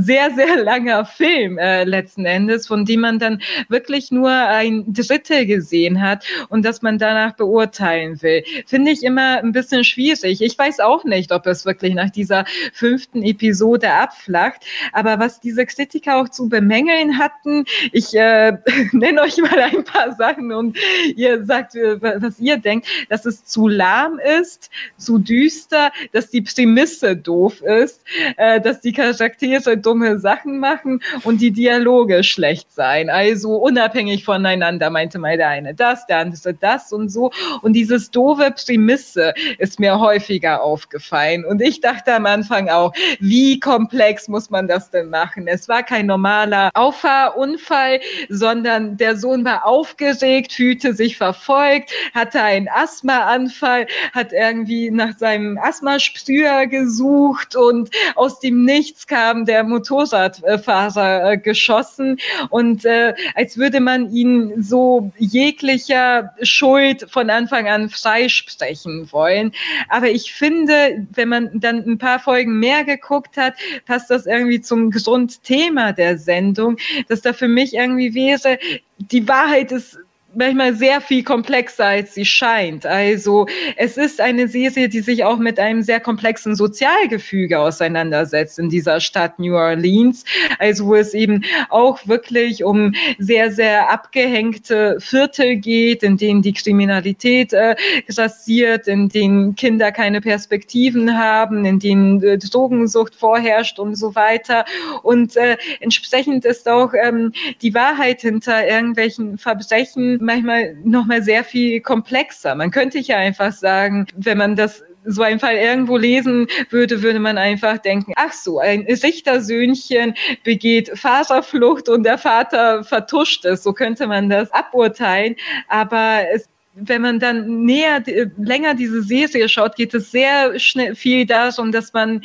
sehr, 0.00 0.30
sehr 0.34 0.62
langer 0.62 1.04
Film 1.04 1.58
äh, 1.58 1.84
letzten 1.84 2.24
Endes, 2.24 2.66
von 2.66 2.84
dem 2.84 3.00
man 3.00 3.18
dann 3.18 3.40
wirklich 3.68 4.10
nur 4.10 4.30
ein 4.30 4.84
Drittel 4.92 5.46
gesehen 5.46 6.00
hat 6.00 6.24
und 6.48 6.64
das 6.64 6.82
man 6.82 6.98
danach 6.98 7.34
beurteilen 7.34 8.20
will. 8.22 8.44
Finde 8.66 8.90
ich 8.90 9.02
immer 9.02 9.38
ein 9.38 9.52
bisschen 9.52 9.84
schwierig. 9.84 10.40
Ich 10.42 10.58
weiß 10.58 10.80
auch 10.80 11.04
nicht, 11.04 11.32
ob 11.32 11.46
es 11.46 11.64
wirklich 11.64 11.94
nach 11.94 12.10
dieser 12.10 12.44
fünften 12.72 13.22
Episode 13.22 13.92
abflacht, 13.92 14.64
aber 14.92 15.18
was 15.18 15.40
diese 15.40 15.66
Kritiker 15.66 16.16
auch 16.16 16.28
zu 16.28 16.48
bemängeln 16.48 17.18
hatten, 17.18 17.64
ich 17.92 18.14
äh, 18.14 18.56
nenne 18.92 19.22
euch 19.22 19.38
mal 19.38 19.60
ein 19.60 19.84
paar 19.84 20.14
Sachen 20.14 20.52
und 20.52 20.76
ihr 21.16 21.44
sagt, 21.44 21.74
äh, 21.74 22.00
was 22.00 22.38
ihr 22.38 22.56
denkt, 22.56 22.86
dass 23.08 23.24
es 23.24 23.44
zu 23.44 23.68
lahm 23.68 24.18
ist, 24.40 24.70
zu 24.96 25.18
düster, 25.18 25.92
dass 26.12 26.30
die 26.30 26.42
Prämisse 26.42 27.16
doof 27.16 27.62
ist, 27.62 28.02
äh, 28.36 28.60
dass 28.60 28.80
die 28.80 28.92
Charaktere 28.92 29.76
dumme 29.88 30.18
Sachen 30.18 30.58
machen 30.58 31.00
und 31.24 31.40
die 31.40 31.50
Dialoge 31.50 32.22
schlecht 32.22 32.70
sein. 32.72 33.08
Also 33.08 33.56
unabhängig 33.56 34.22
voneinander 34.22 34.90
meinte 34.90 35.18
mal 35.18 35.38
der 35.38 35.48
eine 35.48 35.74
das, 35.74 36.04
der 36.06 36.18
andere 36.18 36.52
das 36.52 36.92
und 36.92 37.08
so. 37.08 37.30
Und 37.62 37.72
dieses 37.72 38.10
doofe 38.10 38.50
Prämisse 38.50 39.32
ist 39.56 39.80
mir 39.80 39.98
häufiger 39.98 40.62
aufgefallen. 40.62 41.46
Und 41.46 41.62
ich 41.62 41.80
dachte 41.80 42.12
am 42.14 42.26
Anfang 42.26 42.68
auch, 42.68 42.92
wie 43.18 43.58
komplex 43.60 44.28
muss 44.28 44.50
man 44.50 44.68
das 44.68 44.90
denn 44.90 45.08
machen? 45.08 45.46
Es 45.46 45.68
war 45.68 45.82
kein 45.82 46.04
normaler 46.04 46.68
Auffahrunfall, 46.74 48.00
sondern 48.28 48.98
der 48.98 49.16
Sohn 49.16 49.42
war 49.46 49.64
aufgeregt, 49.64 50.52
fühlte 50.52 50.92
sich 50.92 51.16
verfolgt, 51.16 51.92
hatte 52.12 52.42
einen 52.42 52.68
Asthmaanfall, 52.68 53.86
hat 54.12 54.34
irgendwie 54.34 54.90
nach 54.90 55.16
seinem 55.16 55.56
Asthmasprüher 55.56 56.66
gesucht 56.66 57.56
und 57.56 57.88
aus 58.16 58.40
dem 58.40 58.66
Nichts 58.66 59.06
kam 59.06 59.46
der 59.46 59.64
Motorradfahrer 59.64 59.77
äh, 59.78 61.38
geschossen 61.38 62.18
und 62.50 62.84
äh, 62.84 63.14
als 63.34 63.56
würde 63.56 63.80
man 63.80 64.10
ihn 64.12 64.62
so 64.62 65.12
jeglicher 65.18 66.32
Schuld 66.42 67.06
von 67.10 67.30
Anfang 67.30 67.68
an 67.68 67.88
freisprechen 67.88 69.10
wollen. 69.12 69.52
Aber 69.88 70.08
ich 70.08 70.32
finde, 70.32 71.06
wenn 71.12 71.28
man 71.28 71.50
dann 71.54 71.84
ein 71.86 71.98
paar 71.98 72.20
Folgen 72.20 72.58
mehr 72.58 72.84
geguckt 72.84 73.36
hat, 73.36 73.54
passt 73.86 74.10
das 74.10 74.26
irgendwie 74.26 74.60
zum 74.60 74.90
Grundthema 74.90 75.92
der 75.92 76.18
Sendung, 76.18 76.76
dass 77.08 77.22
da 77.22 77.32
für 77.32 77.48
mich 77.48 77.74
irgendwie 77.74 78.14
wäre, 78.14 78.58
die 78.98 79.26
Wahrheit 79.28 79.72
ist 79.72 79.98
manchmal 80.38 80.74
sehr 80.74 81.00
viel 81.00 81.24
komplexer, 81.24 81.86
als 81.86 82.14
sie 82.14 82.24
scheint. 82.24 82.86
Also 82.86 83.46
es 83.76 83.96
ist 83.96 84.20
eine 84.20 84.48
Serie, 84.48 84.88
die 84.88 85.00
sich 85.00 85.24
auch 85.24 85.38
mit 85.38 85.58
einem 85.58 85.82
sehr 85.82 86.00
komplexen 86.00 86.54
Sozialgefüge 86.54 87.58
auseinandersetzt 87.58 88.58
in 88.58 88.68
dieser 88.68 89.00
Stadt 89.00 89.38
New 89.38 89.54
Orleans. 89.54 90.24
Also 90.58 90.86
wo 90.86 90.94
es 90.94 91.12
eben 91.12 91.44
auch 91.70 92.06
wirklich 92.06 92.62
um 92.64 92.94
sehr, 93.18 93.50
sehr 93.50 93.90
abgehängte 93.90 94.98
Viertel 95.00 95.56
geht, 95.56 96.02
in 96.02 96.16
denen 96.16 96.42
die 96.42 96.52
Kriminalität 96.52 97.52
äh, 97.52 97.74
grassiert, 98.08 98.86
in 98.86 99.08
denen 99.08 99.56
Kinder 99.56 99.90
keine 99.90 100.20
Perspektiven 100.20 101.18
haben, 101.18 101.64
in 101.64 101.80
denen 101.80 102.22
äh, 102.22 102.38
Drogensucht 102.38 103.16
vorherrscht 103.16 103.78
und 103.80 103.96
so 103.96 104.14
weiter. 104.14 104.64
Und 105.02 105.36
äh, 105.36 105.56
entsprechend 105.80 106.44
ist 106.44 106.68
auch 106.68 106.92
ähm, 106.94 107.32
die 107.60 107.74
Wahrheit 107.74 108.20
hinter 108.20 108.66
irgendwelchen 108.66 109.36
Verbrechen 109.38 110.27
manchmal 110.28 110.76
nochmal 110.84 111.22
sehr 111.22 111.42
viel 111.42 111.80
komplexer. 111.80 112.54
Man 112.54 112.70
könnte 112.70 112.98
ja 112.98 113.16
einfach 113.16 113.52
sagen, 113.52 114.06
wenn 114.14 114.38
man 114.38 114.54
das 114.54 114.84
so 115.04 115.22
einen 115.22 115.40
Fall 115.40 115.56
irgendwo 115.56 115.96
lesen 115.96 116.46
würde, 116.70 117.02
würde 117.02 117.18
man 117.18 117.38
einfach 117.38 117.78
denken, 117.78 118.12
ach 118.16 118.32
so, 118.32 118.58
ein 118.58 118.82
Richtersöhnchen 118.82 120.14
begeht 120.44 120.90
Vaterflucht 120.94 121.88
und 121.88 122.02
der 122.04 122.18
Vater 122.18 122.84
vertuscht 122.84 123.46
es. 123.46 123.62
So 123.62 123.72
könnte 123.72 124.06
man 124.06 124.28
das 124.28 124.52
aburteilen. 124.52 125.34
Aber 125.68 126.20
es 126.32 126.48
wenn 126.80 127.02
man 127.02 127.18
dann 127.18 127.64
näher, 127.64 128.00
länger 128.36 128.74
diese 128.74 129.02
Serie 129.02 129.48
schaut, 129.48 129.74
geht 129.74 129.94
es 129.94 130.12
sehr 130.12 130.60
schnell 130.60 130.94
viel 130.94 131.26
darum, 131.26 131.72
dass 131.72 131.92
man 131.92 132.22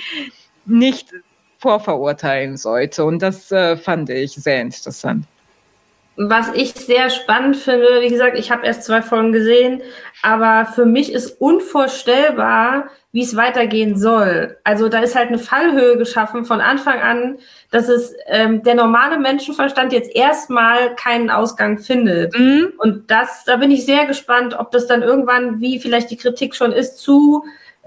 nicht 0.68 1.10
vorverurteilen 1.58 2.58
sollte. 2.58 3.04
Und 3.04 3.24
das 3.24 3.51
äh, 3.51 3.76
fand 3.78 4.12
ich 4.12 4.34
sehr 4.34 4.62
interessant. 4.62 5.26
Was 6.16 6.49
ich 6.53 6.74
sehr 6.74 7.09
spannend 7.09 7.55
finde, 7.55 8.01
wie 8.01 8.09
gesagt, 8.09 8.38
ich 8.38 8.51
habe 8.51 8.66
erst 8.68 8.84
zwei 8.84 9.01
Folgen 9.01 9.32
gesehen, 9.32 9.82
aber 10.22 10.68
für 10.72 10.86
mich 10.86 11.11
ist 11.11 11.41
unvorstellbar, 11.41 12.89
wie 13.11 13.24
es 13.24 13.36
weitergehen 13.36 13.97
soll. 13.97 14.57
Also 14.64 14.89
da 14.89 14.99
ist 14.99 15.16
halt 15.16 15.30
eine 15.30 15.39
Fallhöhe 15.39 15.97
geschaffen 15.97 16.45
von 16.45 16.61
Anfang 16.61 16.99
an, 16.99 17.38
dass 17.72 17.89
es 17.89 18.14
ähm, 18.28 18.61
der 18.64 18.76
normale 18.76 19.20
Menschenverstand 19.20 19.91
jetzt 19.91 20.16
erstmal 20.16 20.95
keinen 20.95 21.32
Ausgang 21.32 21.80
findet. 21.80 22.38
Mhm. 22.38 22.74
Und 22.78 23.09
das, 23.09 23.43
da 23.45 23.57
bin 23.57 23.72
ich 23.72 23.86
sehr 23.86 24.05
gespannt, 24.05 24.55
ob 24.57 24.72
das 24.72 24.88
dann 24.88 25.01
irgendwann, 25.01 25.61
wie 25.61 25.80
vielleicht 25.80 26.11
die 26.11 26.18
Kritik 26.18 26.55
schon 26.55 26.72
ist, 26.72 26.97
zu 26.97 27.43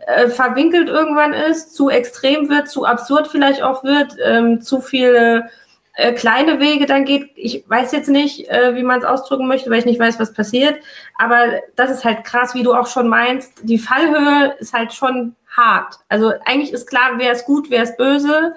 äh, 0.07 0.29
verwinkelt 0.29 0.89
irgendwann 0.89 1.33
ist, 1.33 1.75
zu 1.75 1.91
extrem 1.91 2.49
wird, 2.49 2.69
zu 2.69 2.85
absurd 2.85 3.29
vielleicht 3.29 3.63
auch 3.63 3.83
wird, 3.83 4.17
ähm, 4.25 4.61
zu 4.61 4.81
viele 4.81 5.49
äh, 5.97 6.13
kleine 6.13 6.61
Wege 6.61 6.87
dann 6.87 7.05
geht. 7.05 7.31
Ich 7.35 7.65
weiß 7.69 7.93
jetzt 7.93 8.09
nicht, 8.09 8.49
äh, 8.49 8.75
wie 8.75 8.83
man 8.83 8.99
es 8.99 9.05
ausdrücken 9.05 9.49
möchte, 9.49 9.71
weil 9.71 9.79
ich 9.79 9.87
nicht 9.87 9.99
weiß, 9.99 10.21
was 10.21 10.33
passiert. 10.33 10.77
Aber 11.19 11.61
das 11.75 11.91
ist 11.91 12.05
halt 12.05 12.25
krass, 12.25 12.55
wie 12.55 12.63
du 12.63 12.75
auch 12.75 12.87
schon 12.87 13.09
meinst. 13.09 13.53
Die 13.63 13.79
Fallhöhe 13.79 14.55
ist 14.59 14.75
halt 14.75 14.93
schon 14.93 15.35
hart. 15.49 15.97
Also 16.09 16.33
eigentlich 16.45 16.73
ist 16.73 16.87
klar, 16.87 17.13
wer 17.17 17.33
ist 17.33 17.47
gut, 17.47 17.71
wer 17.71 17.83
ist 17.83 17.97
böse 17.97 18.55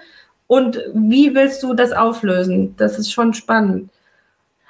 und 0.48 0.82
wie 0.94 1.34
willst 1.34 1.64
du 1.64 1.74
das 1.74 1.94
auflösen? 1.94 2.76
Das 2.76 3.00
ist 3.00 3.12
schon 3.12 3.34
spannend. 3.34 3.90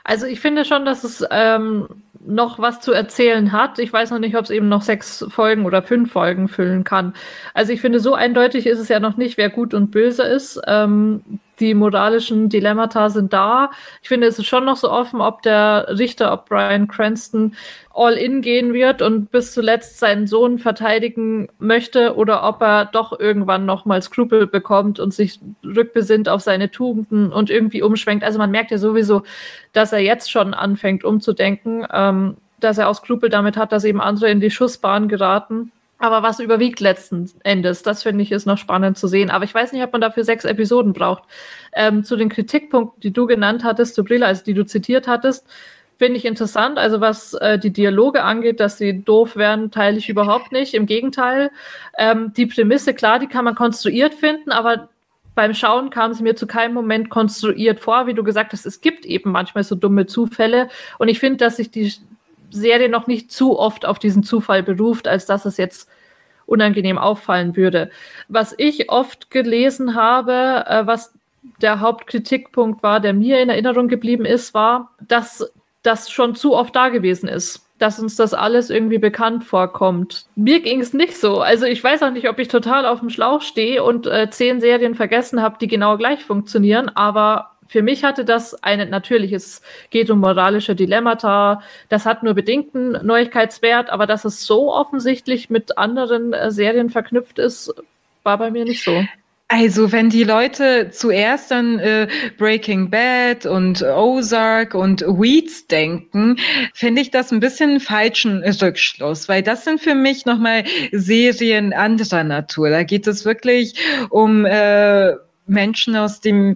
Also 0.03 0.28
ich 0.28 0.39
finde 0.39 0.63
schon, 0.63 0.86
dass 0.86 1.03
es 1.03 1.26
ähm, 1.32 1.88
noch 2.20 2.59
was 2.59 2.82
zu 2.82 2.91
erzählen 2.91 3.51
hat. 3.51 3.80
Ich 3.80 3.91
weiß 3.91 4.11
noch 4.11 4.20
nicht, 4.20 4.36
ob 4.36 4.43
es 4.43 4.51
eben 4.51 4.70
noch 4.70 4.84
sechs 4.84 5.26
Folgen 5.30 5.65
oder 5.65 5.82
fünf 5.82 6.11
Folgen 6.11 6.47
füllen 6.47 6.84
kann. 6.84 7.13
Also 7.53 7.74
ich 7.74 7.82
finde, 7.82 7.99
so 7.99 8.13
eindeutig 8.13 8.67
ist 8.67 8.80
es 8.80 8.89
ja 8.89 8.99
noch 8.99 9.17
nicht, 9.17 9.38
wer 9.38 9.49
gut 9.49 9.74
und 9.74 9.89
böse 9.89 10.24
ist. 10.24 10.61
Ähm, 10.67 11.39
die 11.60 11.74
moralischen 11.74 12.49
Dilemmata 12.49 13.10
sind 13.10 13.34
da. 13.34 13.72
Ich 14.01 14.07
finde, 14.07 14.28
es 14.28 14.39
ist 14.39 14.47
schon 14.47 14.66
noch 14.66 14.78
so 14.78 14.89
offen, 14.91 15.22
ob 15.22 15.41
der 15.41 15.88
Richter, 15.89 16.32
ob 16.32 16.47
Brian 16.47 16.88
Cranston 16.88 17.55
all 17.93 18.14
in 18.14 18.41
gehen 18.41 18.74
wird 18.74 19.01
und 19.01 19.32
bis 19.32 19.53
zuletzt 19.53 19.99
seinen 19.99 20.26
Sohn 20.26 20.57
verteidigen 20.57 21.49
möchte 21.60 22.16
oder 22.16 22.47
ob 22.47 22.62
er 22.62 22.86
doch 22.86 23.20
irgendwann 23.20 23.66
nochmal 23.66 24.01
Skrupel 24.01 24.47
bekommt 24.47 24.99
und 24.99 25.14
sich 25.14 25.39
rückbesinnt 25.66 26.30
auf 26.30 26.41
seine 26.41 26.72
Tugenden 26.72 27.32
und 27.34 27.49
irgendwie 27.49 27.82
umschwenkt. 27.82 28.24
Also 28.24 28.39
man 28.39 28.51
merkt 28.51 28.72
ja 28.72 28.78
sowieso, 28.78 29.24
dass 29.74 29.91
er 29.91 29.99
jetzt 29.99 30.32
schon 30.32 30.53
anfängt 30.53 31.03
umzudenken, 31.03 31.86
ähm, 31.91 32.38
dass 32.60 32.78
er 32.78 32.89
auch 32.89 32.95
Skrupel 32.95 33.30
damit 33.30 33.57
hat, 33.57 33.72
dass 33.72 33.84
eben 33.84 34.01
andere 34.01 34.30
in 34.30 34.39
die 34.39 34.51
Schussbahn 34.51 35.07
geraten. 35.07 35.72
Aber 36.00 36.24
was 36.24 36.39
überwiegt 36.39 36.80
letzten 36.80 37.30
Endes? 37.43 37.84
Das 37.84 38.04
finde 38.04 38.24
ich 38.24 38.32
ist 38.32 38.45
noch 38.45 38.58
spannend 38.58 38.97
zu 38.97 39.08
sehen. 39.08 39.30
Aber 39.30 39.43
ich 39.43 39.54
weiß 39.54 39.74
nicht, 39.74 39.84
ob 39.84 39.91
man 39.91 40.02
dafür 40.02 40.24
sechs 40.24 40.45
Episoden 40.45 40.93
braucht. 40.93 41.24
Ähm, 41.74 42.06
zu 42.06 42.16
den 42.16 42.30
Kritikpunkten, 42.30 43.02
die 43.02 43.12
du 43.12 43.28
genannt 43.28 43.66
hattest, 43.66 43.95
Sabrina, 43.95 44.26
also 44.26 44.43
die 44.43 44.54
du 44.54 44.66
zitiert 44.66 45.08
hattest, 45.08 45.45
finde 45.97 46.16
ich 46.18 46.24
interessant. 46.24 46.78
Also 46.80 47.02
was 47.02 47.34
äh, 47.34 47.60
die 47.60 47.74
Dialoge 47.74 48.24
angeht, 48.24 48.62
dass 48.62 48.78
sie 48.78 49.04
doof 49.04 49.36
werden, 49.36 49.72
teile 49.72 49.97
ich 49.97 50.08
überhaupt 50.08 50.54
nicht. 50.54 50.74
Im 50.74 50.86
Gegenteil, 50.86 51.52
ähm, 51.97 52.34
die 52.34 52.45
Prämisse, 52.45 52.93
klar, 52.93 53.20
die 53.20 53.28
kann 53.28 53.43
man 53.43 53.56
konstruiert 53.56 54.14
finden, 54.14 54.52
aber 54.52 54.88
beim 55.36 55.54
Schauen 55.54 55.89
kam 55.89 56.14
sie 56.14 56.24
mir 56.24 56.36
zu 56.36 56.47
keinem 56.47 56.74
Moment 56.74 57.10
konstruiert 57.10 57.80
vor, 57.82 58.08
wie 58.08 58.14
du 58.14 58.24
gesagt 58.24 58.54
hast. 58.54 58.66
Es 58.66 58.82
gibt 58.82 59.06
eben 59.06 59.32
manchmal 59.32 59.64
so 59.64 59.76
dumme 59.76 60.06
Zufälle. 60.06 60.70
Und 60.97 61.10
ich 61.10 61.20
finde, 61.20 61.38
dass 61.38 61.58
sich 61.58 61.72
die 61.72 61.93
Serie 62.52 62.89
noch 62.89 63.08
nicht 63.08 63.32
zu 63.32 63.58
oft 63.58 63.86
auf 63.86 64.00
diesen 64.00 64.24
Zufall 64.24 64.64
beruft, 64.64 65.08
als 65.08 65.26
dass 65.26 65.45
es 65.45 65.58
jetzt 65.58 65.89
unangenehm 66.45 66.97
auffallen 66.97 67.56
würde. 67.56 67.91
Was 68.28 68.56
ich 68.58 68.89
oft 68.89 69.30
gelesen 69.30 69.95
habe, 69.95 70.66
äh, 70.68 70.88
was 70.88 71.14
der 71.62 71.80
Hauptkritikpunkt 71.80 72.84
war, 72.84 73.00
der 73.00 73.14
mir 73.14 73.41
in 73.41 73.50
Erinnerung 73.50 73.88
geblieben 73.88 74.26
ist, 74.26 74.54
war, 74.54 74.91
dass 75.08 75.52
das 75.84 76.10
schon 76.10 76.36
zu 76.36 76.56
oft 76.56 76.76
da 76.76 76.89
gewesen 76.89 77.30
ist 77.30 77.66
dass 77.80 77.97
uns 77.97 78.16
das 78.16 78.34
alles 78.34 78.70
irgendwie 78.70 78.97
bekannt 78.97 79.43
vorkommt. 79.45 80.26
Mir 80.36 80.60
ging 80.60 80.82
es 80.82 80.93
nicht 80.93 81.18
so. 81.18 81.39
Also 81.39 81.66
ich 81.66 81.84
weiß 81.84 82.04
auch 82.04 82.12
nicht, 82.12 82.30
ob 82.30 82.38
ich 82.38 82.50
total 82.50 82.86
auf 82.86 83.00
dem 83.00 83.10
Schlauch 83.10 83.41
stehe 83.41 83.84
und 83.84 84.06
äh, 84.06 84.30
zehn 84.30 84.60
Serien 84.60 84.95
vergessen 84.95 85.41
habe, 85.41 85.58
die 85.60 85.68
genau 85.68 85.97
gleich 85.97 86.24
funktionieren, 86.24 86.89
aber 86.89 87.52
für 87.70 87.84
mich 87.84 88.03
hatte 88.03 88.26
das 88.26 88.61
eine, 88.63 88.88
natürlich, 88.88 89.32
es 89.32 89.61
geht 89.91 90.09
um 90.09 90.20
moralische 90.20 90.76
Dilemmata, 90.76 91.61
das 91.88 92.05
hat 92.05 92.24
nur 92.24 92.34
bedingten 92.34 92.97
Neuigkeitswert, 93.05 93.91
aber 93.91 94.07
dass 94.07 94.26
es 94.26 94.43
so 94.45 94.74
offensichtlich 94.74 95.49
mit 95.51 95.78
anderen 95.78 96.34
äh, 96.34 96.51
Serien 96.51 96.89
verknüpft 96.89 97.38
ist, 97.38 97.74
war 98.24 98.39
bei 98.39 98.49
mir 98.49 98.65
nicht 98.65 98.84
so. 98.84 99.05
Also 99.51 99.91
wenn 99.91 100.09
die 100.09 100.24
Leute 100.24 100.89
zuerst 100.91 101.51
an 101.51 101.80
äh, 101.80 102.07
Breaking 102.38 102.89
Bad 102.89 103.47
und 103.47 103.82
Ozark 103.82 104.76
und 104.76 105.01
Weeds 105.01 105.65
denken, 105.65 106.38
finde 106.74 107.01
ich 107.01 107.09
das 107.09 107.32
ein 107.32 107.39
bisschen 107.39 107.80
falschen 107.80 108.43
Rückschluss, 108.43 109.28
weil 109.28 109.41
das 109.41 109.63
sind 109.63 109.82
für 109.82 109.95
mich 109.95 110.28
nochmal 110.28 110.65
Serien 110.91 111.74
anderer 111.74 112.24
Natur. 112.24 112.70
Da 112.70 112.84
geht 112.84 113.07
es 113.07 113.26
wirklich 113.26 113.74
um 114.11 114.45
äh, 114.45 115.13
Menschen 115.47 115.95
aus 115.95 116.22
dem 116.22 116.55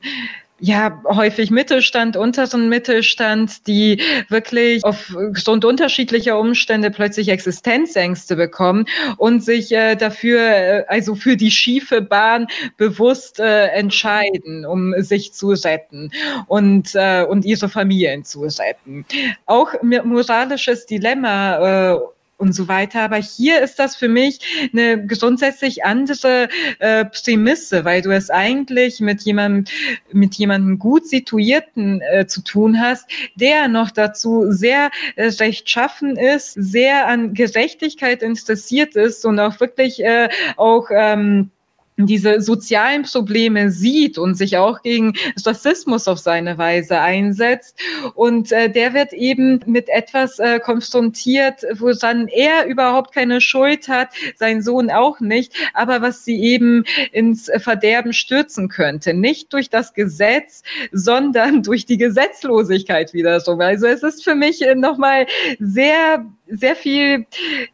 ja, 0.59 1.01
häufig 1.05 1.51
Mittelstand, 1.51 2.15
unteren 2.15 2.69
Mittelstand, 2.69 3.67
die 3.67 4.01
wirklich 4.29 4.83
aufgrund 4.85 5.65
unterschiedlicher 5.65 6.39
Umstände 6.39 6.89
plötzlich 6.91 7.29
Existenzängste 7.29 8.35
bekommen 8.35 8.85
und 9.17 9.43
sich 9.43 9.71
äh, 9.71 9.95
dafür, 9.95 10.39
äh, 10.39 10.85
also 10.87 11.15
für 11.15 11.35
die 11.35 11.51
schiefe 11.51 12.01
Bahn 12.01 12.47
bewusst 12.77 13.39
äh, 13.39 13.67
entscheiden, 13.67 14.65
um 14.65 14.93
sich 14.99 15.33
zu 15.33 15.49
retten 15.49 16.11
und, 16.47 16.91
äh, 16.93 17.25
und 17.27 17.45
ihre 17.45 17.67
Familien 17.67 18.23
zu 18.23 18.41
retten. 18.43 19.05
Auch 19.45 19.73
moralisches 19.81 20.85
Dilemma 20.85 21.93
äh, 21.93 21.99
und 22.37 22.53
so 22.53 22.67
weiter. 22.67 23.01
Aber 23.01 23.17
hier 23.17 23.61
ist 23.61 23.79
das 23.79 23.95
für 23.95 24.09
mich 24.09 24.39
eine 24.73 25.05
grundsätzlich 25.05 25.85
andere 25.85 26.49
äh, 26.79 27.05
Prämisse, 27.05 27.85
weil 27.85 28.01
du 28.01 28.11
es 28.11 28.29
eigentlich 28.29 28.99
mit 28.99 29.21
jemandem, 29.21 29.65
mit 30.11 30.35
jemandem 30.35 30.79
gut 30.79 31.07
situierten 31.07 32.01
äh, 32.01 32.27
zu 32.27 32.41
tun 32.43 32.79
hast, 32.79 33.09
der 33.35 33.67
noch 33.67 33.91
dazu 33.91 34.51
sehr 34.51 34.91
äh, 35.15 35.27
rechtschaffen 35.27 36.17
ist, 36.17 36.53
sehr 36.53 37.07
an 37.07 37.33
Gerechtigkeit 37.33 38.23
interessiert 38.23 38.95
ist 38.95 39.25
und 39.25 39.39
auch 39.39 39.59
wirklich 39.59 40.03
äh, 40.03 40.29
auch 40.57 40.87
ähm, 40.91 41.51
diese 41.97 42.41
sozialen 42.41 43.03
Probleme 43.03 43.71
sieht 43.71 44.17
und 44.17 44.35
sich 44.35 44.57
auch 44.57 44.81
gegen 44.81 45.13
Rassismus 45.45 46.07
auf 46.07 46.19
seine 46.19 46.57
Weise 46.57 46.99
einsetzt. 46.99 47.79
Und 48.15 48.51
äh, 48.51 48.69
der 48.69 48.93
wird 48.93 49.13
eben 49.13 49.59
mit 49.65 49.89
etwas 49.89 50.39
äh, 50.39 50.59
konfrontiert, 50.59 51.63
woran 51.73 52.27
er 52.27 52.65
überhaupt 52.65 53.13
keine 53.13 53.41
Schuld 53.41 53.87
hat, 53.87 54.09
sein 54.35 54.61
Sohn 54.61 54.89
auch 54.89 55.19
nicht, 55.19 55.53
aber 55.73 56.01
was 56.01 56.25
sie 56.25 56.41
eben 56.41 56.83
ins 57.11 57.51
Verderben 57.57 58.13
stürzen 58.13 58.69
könnte. 58.69 59.13
Nicht 59.13 59.53
durch 59.53 59.69
das 59.69 59.93
Gesetz, 59.93 60.63
sondern 60.91 61.63
durch 61.63 61.85
die 61.85 61.97
Gesetzlosigkeit 61.97 63.13
wieder 63.13 63.39
so. 63.39 63.53
Also 63.53 63.87
es 63.87 64.03
ist 64.03 64.23
für 64.23 64.35
mich 64.35 64.61
äh, 64.61 64.75
nochmal 64.75 65.27
sehr 65.59 66.25
sehr 66.47 66.75
viel 66.75 67.25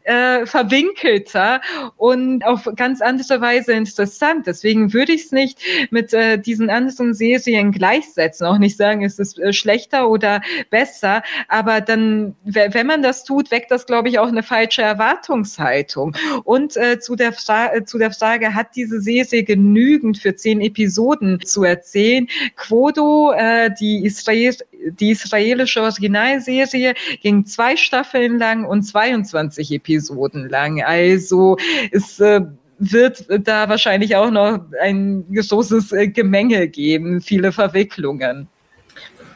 äh, 0.04 0.46
verwinkelter 0.46 1.60
und 1.96 2.44
auf 2.46 2.68
ganz 2.76 3.02
andere 3.02 3.40
Weise 3.40 3.72
interessant. 3.72 4.09
Deswegen 4.18 4.92
würde 4.92 5.12
ich 5.12 5.24
es 5.24 5.32
nicht 5.32 5.60
mit 5.90 6.12
äh, 6.12 6.38
diesen 6.38 6.70
anderen 6.70 7.14
Serien 7.14 7.72
gleichsetzen, 7.72 8.46
auch 8.46 8.58
nicht 8.58 8.76
sagen, 8.76 9.04
es 9.04 9.18
ist 9.18 9.38
äh, 9.38 9.52
schlechter 9.52 10.08
oder 10.08 10.40
besser, 10.70 11.22
aber 11.48 11.80
dann, 11.80 12.34
wenn 12.44 12.86
man 12.86 13.02
das 13.02 13.24
tut, 13.24 13.50
weckt 13.50 13.70
das, 13.70 13.86
glaube 13.86 14.08
ich, 14.08 14.18
auch 14.18 14.28
eine 14.28 14.42
falsche 14.42 14.82
Erwartungshaltung. 14.82 16.16
Und 16.44 16.76
äh, 16.76 16.98
zu, 16.98 17.16
der 17.16 17.32
Fra 17.32 17.84
zu 17.84 17.98
der 17.98 18.10
Frage, 18.10 18.54
hat 18.54 18.74
diese 18.76 19.00
Serie 19.00 19.44
genügend 19.44 20.18
für 20.18 20.34
zehn 20.34 20.60
Episoden 20.60 21.40
zu 21.44 21.64
erzählen? 21.64 22.26
Quodo, 22.56 23.32
äh, 23.32 23.70
die, 23.78 24.04
Israel 24.04 24.54
die 24.82 25.10
israelische 25.10 25.82
Originalserie, 25.82 26.94
ging 27.20 27.44
zwei 27.44 27.76
Staffeln 27.76 28.38
lang 28.38 28.64
und 28.64 28.82
22 28.82 29.72
Episoden 29.72 30.48
lang. 30.48 30.82
Also 30.82 31.56
es 31.92 32.18
äh, 32.20 32.40
wird 32.80 33.26
da 33.46 33.68
wahrscheinlich 33.68 34.16
auch 34.16 34.30
noch 34.30 34.60
ein 34.80 35.24
großes 35.32 35.92
äh, 35.92 36.08
Gemenge 36.08 36.66
geben, 36.68 37.20
viele 37.20 37.52
Verwicklungen. 37.52 38.48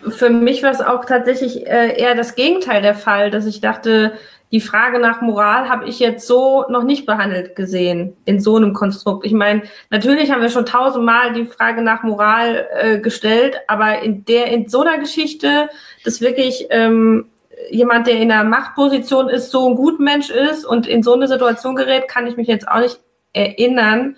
Für 0.09 0.31
mich 0.31 0.63
war 0.63 0.71
es 0.71 0.81
auch 0.81 1.05
tatsächlich 1.05 1.67
äh, 1.67 1.99
eher 1.99 2.15
das 2.15 2.35
Gegenteil 2.35 2.83
der 2.83 2.95
Fall, 2.95 3.31
dass 3.31 3.47
ich 3.47 3.61
dachte, 3.61 4.15
die 4.53 4.61
Frage 4.61 4.99
nach 4.99 5.21
Moral 5.21 5.69
habe 5.69 5.87
ich 5.87 5.99
jetzt 5.99 6.27
so 6.27 6.65
noch 6.69 6.85
nicht 6.85 7.07
behandelt 7.07 7.57
gesehen 7.57 8.17
in 8.25 8.41
so 8.41 8.57
einem 8.57 8.73
Konstrukt. 8.73 9.27
Ich 9.27 9.33
meine, 9.33 9.63
natürlich 9.91 10.31
haben 10.31 10.43
wir 10.43 10.49
schon 10.49 10.67
tausendmal 10.67 11.33
die 11.33 11.47
Frage 11.47 11.83
nach 11.83 12.03
Moral 12.03 12.67
äh, 12.73 12.99
gestellt, 13.01 13.57
aber 13.67 14.01
in 14.03 14.25
der 14.27 14.47
in 14.49 14.69
so 14.69 14.83
einer 14.83 14.99
Geschichte, 14.99 15.69
das 16.05 16.21
wirklich 16.21 16.67
ähm, 16.71 17.27
jemand, 17.71 18.07
der 18.07 18.15
in 18.19 18.31
einer 18.31 18.45
Machtposition 18.45 19.29
ist, 19.29 19.51
so 19.51 19.69
ein 19.69 19.75
gut 19.75 19.99
Mensch 19.99 20.31
ist 20.31 20.65
und 20.65 20.87
in 20.87 21.03
so 21.03 21.15
eine 21.15 21.29
Situation 21.29 21.75
gerät, 21.75 22.09
kann 22.09 22.27
ich 22.27 22.37
mich 22.37 22.47
jetzt 22.47 22.69
auch 22.69 22.81
nicht 22.81 23.01
erinnern. 23.35 24.17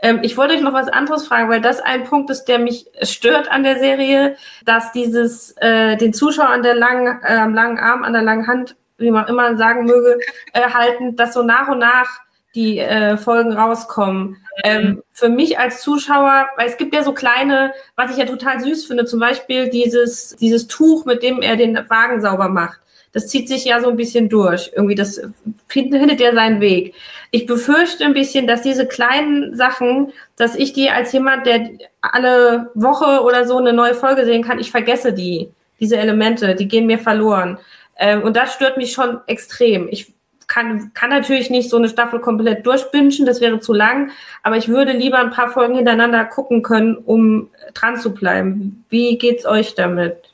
Ähm, 0.00 0.20
ich 0.22 0.36
wollte 0.36 0.54
euch 0.54 0.60
noch 0.60 0.72
was 0.72 0.88
anderes 0.88 1.26
fragen, 1.26 1.48
weil 1.48 1.60
das 1.60 1.80
ein 1.80 2.04
Punkt 2.04 2.30
ist, 2.30 2.44
der 2.44 2.58
mich 2.58 2.86
stört 3.02 3.50
an 3.50 3.64
der 3.64 3.78
Serie, 3.78 4.36
dass 4.64 4.92
dieses 4.92 5.52
äh, 5.58 5.96
den 5.96 6.14
Zuschauer 6.14 6.50
an 6.50 6.62
der 6.62 6.74
langen, 6.74 7.20
äh, 7.24 7.34
am 7.34 7.54
langen 7.54 7.78
Arm, 7.78 8.04
an 8.04 8.12
der 8.12 8.22
langen 8.22 8.46
Hand, 8.46 8.76
wie 8.98 9.10
man 9.10 9.26
immer 9.26 9.56
sagen 9.56 9.84
möge, 9.84 10.18
äh, 10.52 10.70
halten, 10.70 11.16
dass 11.16 11.34
so 11.34 11.42
nach 11.42 11.68
und 11.68 11.78
nach 11.78 12.20
die 12.54 12.78
äh, 12.78 13.16
Folgen 13.16 13.52
rauskommen. 13.52 14.36
Ähm, 14.64 15.02
für 15.12 15.28
mich 15.28 15.58
als 15.58 15.82
Zuschauer, 15.82 16.48
weil 16.56 16.68
es 16.68 16.76
gibt 16.76 16.94
ja 16.94 17.02
so 17.02 17.12
kleine, 17.12 17.72
was 17.94 18.10
ich 18.10 18.16
ja 18.16 18.24
total 18.24 18.60
süß 18.60 18.86
finde, 18.86 19.04
zum 19.04 19.20
Beispiel 19.20 19.68
dieses, 19.68 20.34
dieses 20.36 20.66
Tuch, 20.66 21.04
mit 21.04 21.22
dem 21.22 21.42
er 21.42 21.56
den 21.56 21.76
Wagen 21.88 22.20
sauber 22.20 22.48
macht 22.48 22.80
das 23.12 23.28
zieht 23.28 23.48
sich 23.48 23.64
ja 23.64 23.80
so 23.80 23.88
ein 23.88 23.96
bisschen 23.96 24.28
durch. 24.28 24.70
Irgendwie, 24.74 24.94
das 24.94 25.20
findet 25.68 26.20
ja 26.20 26.32
seinen 26.34 26.60
Weg. 26.60 26.94
Ich 27.30 27.46
befürchte 27.46 28.04
ein 28.04 28.14
bisschen, 28.14 28.46
dass 28.46 28.62
diese 28.62 28.86
kleinen 28.86 29.56
Sachen, 29.56 30.12
dass 30.36 30.54
ich 30.54 30.72
die 30.72 30.90
als 30.90 31.12
jemand, 31.12 31.46
der 31.46 31.70
alle 32.00 32.70
Woche 32.74 33.22
oder 33.22 33.46
so 33.46 33.58
eine 33.58 33.72
neue 33.72 33.94
Folge 33.94 34.24
sehen 34.24 34.42
kann, 34.42 34.58
ich 34.58 34.70
vergesse 34.70 35.12
die, 35.12 35.50
diese 35.80 35.96
Elemente, 35.96 36.54
die 36.54 36.68
gehen 36.68 36.86
mir 36.86 36.98
verloren. 36.98 37.58
Ähm, 37.98 38.22
und 38.22 38.36
das 38.36 38.54
stört 38.54 38.76
mich 38.76 38.92
schon 38.92 39.20
extrem. 39.26 39.88
Ich 39.90 40.12
kann, 40.46 40.92
kann 40.94 41.10
natürlich 41.10 41.50
nicht 41.50 41.70
so 41.70 41.76
eine 41.76 41.88
Staffel 41.88 42.20
komplett 42.20 42.66
durchbingen, 42.66 43.26
das 43.26 43.40
wäre 43.40 43.60
zu 43.60 43.74
lang, 43.74 44.10
aber 44.42 44.56
ich 44.56 44.68
würde 44.68 44.92
lieber 44.92 45.18
ein 45.18 45.30
paar 45.30 45.50
Folgen 45.50 45.74
hintereinander 45.74 46.24
gucken 46.24 46.62
können, 46.62 46.96
um 46.96 47.50
dran 47.74 47.98
zu 47.98 48.14
bleiben. 48.14 48.84
Wie 48.88 49.18
geht's 49.18 49.44
euch 49.44 49.74
damit? 49.74 50.27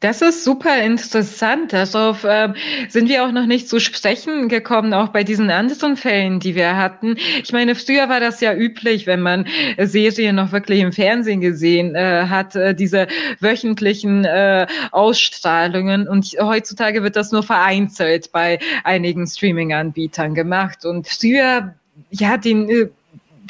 Das 0.00 0.20
ist 0.20 0.44
super 0.44 0.82
interessant. 0.82 1.72
Darauf 1.72 2.22
äh, 2.24 2.52
sind 2.90 3.08
wir 3.08 3.24
auch 3.24 3.32
noch 3.32 3.46
nicht 3.46 3.66
zu 3.66 3.80
sprechen 3.80 4.50
gekommen, 4.50 4.92
auch 4.92 5.08
bei 5.08 5.24
diesen 5.24 5.50
anderen 5.50 5.96
Fällen, 5.96 6.38
die 6.38 6.54
wir 6.54 6.76
hatten. 6.76 7.16
Ich 7.42 7.50
meine, 7.50 7.74
früher 7.74 8.06
war 8.10 8.20
das 8.20 8.42
ja 8.42 8.54
üblich, 8.54 9.06
wenn 9.06 9.20
man 9.20 9.46
Serien 9.78 10.36
noch 10.36 10.52
wirklich 10.52 10.80
im 10.80 10.92
Fernsehen 10.92 11.40
gesehen 11.40 11.94
äh, 11.94 12.26
hat, 12.28 12.54
äh, 12.54 12.74
diese 12.74 13.06
wöchentlichen 13.40 14.26
äh, 14.26 14.66
Ausstrahlungen. 14.92 16.06
Und 16.06 16.36
heutzutage 16.42 17.02
wird 17.02 17.16
das 17.16 17.32
nur 17.32 17.42
vereinzelt 17.42 18.30
bei 18.32 18.58
einigen 18.84 19.26
Streaming-Anbietern 19.26 20.34
gemacht. 20.34 20.84
Und 20.84 21.08
früher 21.08 21.74
ja, 22.10 22.36
den 22.36 22.68
äh, 22.68 22.88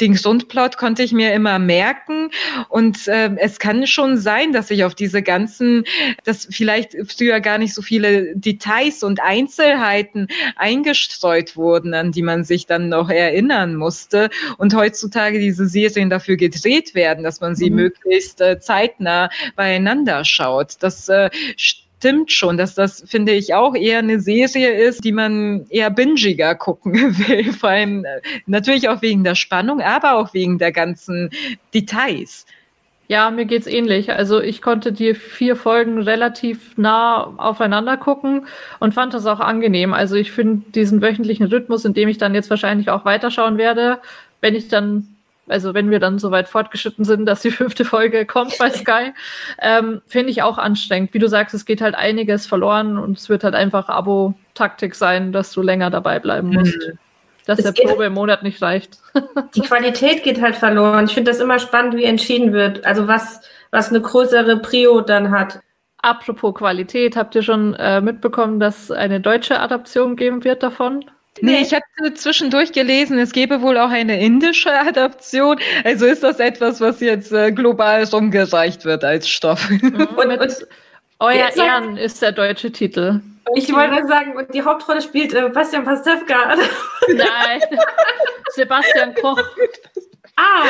den 0.00 0.14
Grundplot 0.14 0.76
konnte 0.76 1.02
ich 1.02 1.12
mir 1.12 1.32
immer 1.32 1.58
merken 1.58 2.30
und 2.68 3.08
äh, 3.08 3.30
es 3.36 3.58
kann 3.58 3.86
schon 3.86 4.18
sein, 4.18 4.52
dass 4.52 4.70
ich 4.70 4.84
auf 4.84 4.94
diese 4.94 5.22
ganzen, 5.22 5.84
dass 6.24 6.46
vielleicht 6.50 6.96
früher 7.06 7.40
gar 7.40 7.58
nicht 7.58 7.74
so 7.74 7.82
viele 7.82 8.36
Details 8.36 9.02
und 9.02 9.20
Einzelheiten 9.22 10.28
eingestreut 10.56 11.56
wurden, 11.56 11.94
an 11.94 12.12
die 12.12 12.22
man 12.22 12.44
sich 12.44 12.66
dann 12.66 12.88
noch 12.88 13.10
erinnern 13.10 13.76
musste 13.76 14.30
und 14.58 14.74
heutzutage 14.74 15.38
diese 15.38 15.66
Serien 15.66 16.10
dafür 16.10 16.36
gedreht 16.36 16.94
werden, 16.94 17.24
dass 17.24 17.40
man 17.40 17.56
sie 17.56 17.70
mhm. 17.70 17.76
möglichst 17.76 18.40
äh, 18.40 18.60
zeitnah 18.60 19.30
beieinander 19.54 20.24
schaut. 20.24 20.74
Das 20.80 21.08
äh, 21.08 21.30
stimmt 22.06 22.30
schon, 22.30 22.56
dass 22.56 22.74
das, 22.74 23.02
finde 23.04 23.32
ich, 23.32 23.52
auch 23.52 23.74
eher 23.74 23.98
eine 23.98 24.20
Serie 24.20 24.70
ist, 24.70 25.04
die 25.04 25.10
man 25.10 25.66
eher 25.70 25.90
bingiger 25.90 26.54
gucken 26.54 26.94
will. 27.28 27.52
Vor 27.52 27.70
allem 27.70 28.04
äh, 28.04 28.20
natürlich 28.46 28.88
auch 28.88 29.02
wegen 29.02 29.24
der 29.24 29.34
Spannung, 29.34 29.80
aber 29.80 30.14
auch 30.14 30.32
wegen 30.32 30.58
der 30.58 30.70
ganzen 30.70 31.30
Details. 31.74 32.46
Ja, 33.08 33.30
mir 33.32 33.44
geht's 33.44 33.66
ähnlich. 33.66 34.12
Also 34.12 34.40
ich 34.40 34.62
konnte 34.62 34.92
die 34.92 35.14
vier 35.14 35.56
Folgen 35.56 36.00
relativ 36.00 36.78
nah 36.78 37.34
aufeinander 37.38 37.96
gucken 37.96 38.46
und 38.78 38.94
fand 38.94 39.12
das 39.12 39.26
auch 39.26 39.40
angenehm. 39.40 39.92
Also 39.92 40.14
ich 40.14 40.30
finde 40.30 40.70
diesen 40.70 41.02
wöchentlichen 41.02 41.46
Rhythmus, 41.46 41.84
in 41.84 41.94
dem 41.94 42.08
ich 42.08 42.18
dann 42.18 42.34
jetzt 42.34 42.50
wahrscheinlich 42.50 42.90
auch 42.90 43.04
weiterschauen 43.04 43.58
werde, 43.58 43.98
wenn 44.40 44.54
ich 44.54 44.68
dann 44.68 45.15
also 45.48 45.74
wenn 45.74 45.90
wir 45.90 46.00
dann 46.00 46.18
so 46.18 46.30
weit 46.30 46.48
fortgeschritten 46.48 47.04
sind, 47.04 47.26
dass 47.26 47.42
die 47.42 47.50
fünfte 47.52 47.84
Folge 47.84 48.26
kommt 48.26 48.56
bei 48.58 48.70
Sky, 48.72 49.12
ähm, 49.60 50.02
finde 50.06 50.30
ich 50.30 50.42
auch 50.42 50.58
anstrengend. 50.58 51.14
Wie 51.14 51.18
du 51.18 51.28
sagst, 51.28 51.54
es 51.54 51.64
geht 51.64 51.80
halt 51.80 51.94
einiges 51.94 52.46
verloren 52.46 52.98
und 52.98 53.18
es 53.18 53.28
wird 53.28 53.44
halt 53.44 53.54
einfach 53.54 53.88
Abo-Taktik 53.88 54.94
sein, 54.94 55.32
dass 55.32 55.52
du 55.52 55.62
länger 55.62 55.90
dabei 55.90 56.18
bleiben 56.18 56.50
musst. 56.50 56.76
Mhm. 56.76 56.98
Dass 57.46 57.60
es 57.60 57.72
der 57.72 57.84
Probe 57.84 58.06
im 58.06 58.14
Monat 58.14 58.42
nicht 58.42 58.60
reicht. 58.60 58.98
die 59.54 59.60
Qualität 59.60 60.24
geht 60.24 60.42
halt 60.42 60.56
verloren. 60.56 61.04
Ich 61.04 61.14
finde 61.14 61.30
das 61.30 61.40
immer 61.40 61.60
spannend, 61.60 61.94
wie 61.94 62.02
entschieden 62.02 62.52
wird. 62.52 62.84
Also 62.84 63.06
was, 63.06 63.40
was 63.70 63.90
eine 63.90 64.00
größere 64.00 64.56
Prio 64.58 65.00
dann 65.00 65.30
hat. 65.30 65.60
Apropos 65.98 66.54
Qualität, 66.54 67.16
habt 67.16 67.36
ihr 67.36 67.42
schon 67.42 67.74
äh, 67.74 68.00
mitbekommen, 68.00 68.58
dass 68.58 68.90
eine 68.90 69.20
deutsche 69.20 69.60
Adaption 69.60 70.16
geben 70.16 70.42
wird 70.42 70.64
davon? 70.64 71.04
Nee, 71.40 71.60
ich 71.62 71.74
hatte 71.74 72.14
zwischendurch 72.14 72.72
gelesen, 72.72 73.18
es 73.18 73.32
gäbe 73.32 73.60
wohl 73.60 73.78
auch 73.78 73.90
eine 73.90 74.20
indische 74.20 74.72
Adaption. 74.72 75.58
Also 75.84 76.06
ist 76.06 76.22
das 76.22 76.40
etwas, 76.40 76.80
was 76.80 77.00
jetzt 77.00 77.32
äh, 77.32 77.52
global 77.52 78.04
rumgereicht 78.04 78.84
wird 78.84 79.04
als 79.04 79.28
Stoff. 79.28 79.68
Mhm. 79.68 80.08
Und, 80.16 80.38
und 80.38 80.66
Euer 81.18 81.56
Ehren 81.56 81.96
ist 81.96 82.20
der 82.20 82.32
deutsche 82.32 82.70
Titel. 82.70 83.20
Ich 83.54 83.72
wollte 83.72 84.06
sagen, 84.06 84.34
die 84.52 84.62
Hauptrolle 84.62 85.00
spielt 85.00 85.32
äh, 85.32 85.48
Bastian 85.48 85.84
Pastewka. 85.84 86.56
Nein, 87.08 87.60
Sebastian 88.54 89.14
Koch. 89.14 89.40
Ah, 90.36 90.64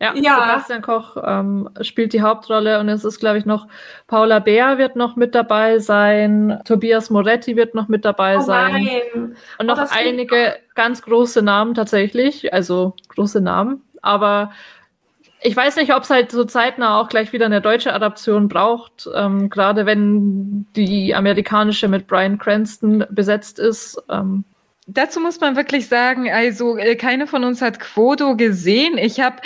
ja, 0.00 0.14
ja. 0.14 0.40
Sebastian 0.40 0.82
Koch 0.82 1.16
ähm, 1.24 1.70
spielt 1.80 2.12
die 2.12 2.20
Hauptrolle 2.20 2.80
und 2.80 2.88
es 2.88 3.04
ist, 3.04 3.18
glaube 3.18 3.38
ich, 3.38 3.46
noch 3.46 3.66
Paula 4.06 4.40
Bär 4.40 4.76
wird 4.76 4.94
noch 4.94 5.16
mit 5.16 5.34
dabei 5.34 5.78
sein, 5.78 6.60
Tobias 6.64 7.08
Moretti 7.08 7.56
wird 7.56 7.74
noch 7.74 7.88
mit 7.88 8.04
dabei 8.04 8.36
oh 8.36 8.40
sein 8.40 8.84
nein. 8.84 9.36
und 9.58 9.66
noch 9.66 9.78
oh, 9.78 9.86
einige 9.90 10.56
ganz 10.74 11.00
große 11.02 11.40
Namen 11.40 11.74
tatsächlich, 11.74 12.52
also 12.52 12.94
große 13.08 13.40
Namen, 13.40 13.82
aber 14.02 14.50
ich 15.40 15.56
weiß 15.56 15.76
nicht, 15.76 15.94
ob 15.94 16.02
es 16.02 16.10
halt 16.10 16.32
so 16.32 16.44
zeitnah 16.44 17.00
auch 17.00 17.08
gleich 17.08 17.32
wieder 17.32 17.46
eine 17.46 17.60
deutsche 17.60 17.92
Adaption 17.92 18.48
braucht, 18.48 19.08
ähm, 19.14 19.48
gerade 19.48 19.86
wenn 19.86 20.66
die 20.74 21.14
amerikanische 21.14 21.88
mit 21.88 22.06
Brian 22.06 22.38
Cranston 22.38 23.04
besetzt 23.10 23.58
ist. 23.58 24.02
Ähm, 24.10 24.44
Dazu 24.88 25.18
muss 25.18 25.40
man 25.40 25.56
wirklich 25.56 25.88
sagen, 25.88 26.30
also 26.30 26.78
äh, 26.78 26.94
keine 26.94 27.26
von 27.26 27.42
uns 27.42 27.60
hat 27.60 27.80
Quodo 27.80 28.36
gesehen. 28.36 28.98
Ich 28.98 29.18
habe 29.18 29.38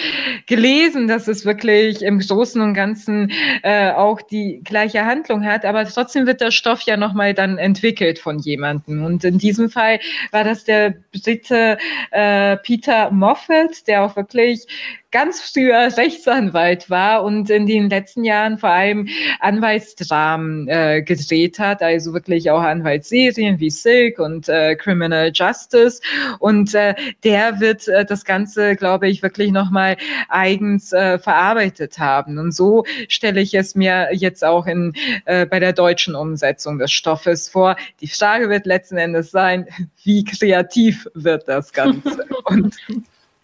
gelesen, 0.47 1.09
dass 1.09 1.29
es 1.29 1.47
wirklich 1.47 2.03
im 2.03 2.19
Großen 2.19 2.61
und 2.61 2.75
Ganzen 2.75 3.33
äh, 3.63 3.91
auch 3.91 4.21
die 4.21 4.61
gleiche 4.63 5.07
Handlung 5.07 5.47
hat, 5.47 5.65
aber 5.65 5.87
trotzdem 5.87 6.27
wird 6.27 6.43
der 6.43 6.51
Stoff 6.51 6.83
ja 6.83 6.99
nochmal 6.99 7.33
dann 7.33 7.57
entwickelt 7.57 8.19
von 8.19 8.39
jemandem. 8.39 9.03
Und 9.03 9.25
in 9.25 9.39
diesem 9.39 9.71
Fall 9.71 10.01
war 10.31 10.45
das 10.45 10.65
der 10.65 10.95
Brite 11.11 11.79
äh, 12.11 12.59
Peter 12.59 13.11
Moffat, 13.11 13.87
der 13.87 14.05
auch 14.05 14.17
wirklich 14.17 14.67
ganz 15.11 15.41
früher 15.41 15.97
Rechtsanwalt 15.97 16.89
war 16.89 17.25
und 17.25 17.51
in 17.51 17.67
den 17.67 17.91
letzten 17.91 18.25
Jahren 18.25 18.59
vor 18.59 18.71
allem 18.71 19.09
Anwaltsdramen 19.41 20.69
äh, 20.69 21.03
gedreht 21.03 21.59
hat, 21.59 21.83
also 21.83 22.13
wirklich 22.13 22.51
auch 22.51 22.61
Anwaltsserien 22.61 23.59
wie 23.59 23.71
Silk 23.71 24.19
und 24.19 24.49
äh, 24.49 24.77
Criminal 24.77 25.33
Justice. 25.35 26.01
Und 26.39 26.75
äh, 26.75 26.95
der 27.25 27.61
wird 27.61 27.89
äh, 27.89 28.05
das 28.05 28.25
Ganze, 28.25 28.77
glaube 28.77 29.09
ich, 29.09 29.23
wirklich 29.23 29.51
nochmal 29.51 29.97
eigens 30.29 30.93
äh, 30.93 31.19
verarbeitet 31.19 31.99
haben. 31.99 32.39
Und 32.39 32.53
so 32.53 32.85
stelle 33.09 33.41
ich 33.41 33.55
es 33.55 33.75
mir 33.75 34.11
jetzt 34.13 34.45
auch 34.45 34.67
in, 34.67 34.93
äh, 35.25 35.47
bei 35.47 35.59
der 35.59 35.73
deutschen 35.73 36.15
Umsetzung 36.15 36.79
des 36.79 36.93
Stoffes 36.93 37.49
vor. 37.49 37.77
Die 38.01 38.09
Frage 38.09 38.49
wird 38.49 38.67
letzten 38.67 38.97
Endes 38.97 39.31
sein, 39.31 39.67
wie 40.05 40.25
kreativ 40.25 41.09
wird 41.15 41.49
das 41.49 41.73
Ganze? 41.73 42.27
Und 42.45 42.77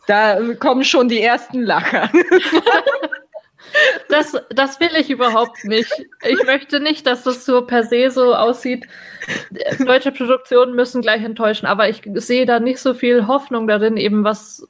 da 0.06 0.38
kommen 0.54 0.84
schon 0.84 1.08
die 1.08 1.20
ersten 1.20 1.62
Lacher. 1.62 2.10
Das, 4.08 4.34
das 4.50 4.80
will 4.80 4.90
ich 4.98 5.10
überhaupt 5.10 5.64
nicht. 5.64 5.92
Ich 6.26 6.44
möchte 6.46 6.80
nicht, 6.80 7.06
dass 7.06 7.24
das 7.24 7.44
so 7.44 7.62
per 7.62 7.82
se 7.82 8.10
so 8.10 8.34
aussieht. 8.34 8.86
Deutsche 9.84 10.12
Produktionen 10.12 10.74
müssen 10.74 11.02
gleich 11.02 11.22
enttäuschen, 11.24 11.66
aber 11.66 11.88
ich 11.88 12.02
sehe 12.14 12.46
da 12.46 12.60
nicht 12.60 12.78
so 12.78 12.94
viel 12.94 13.26
Hoffnung 13.26 13.66
darin, 13.66 13.96
eben 13.96 14.24
was 14.24 14.66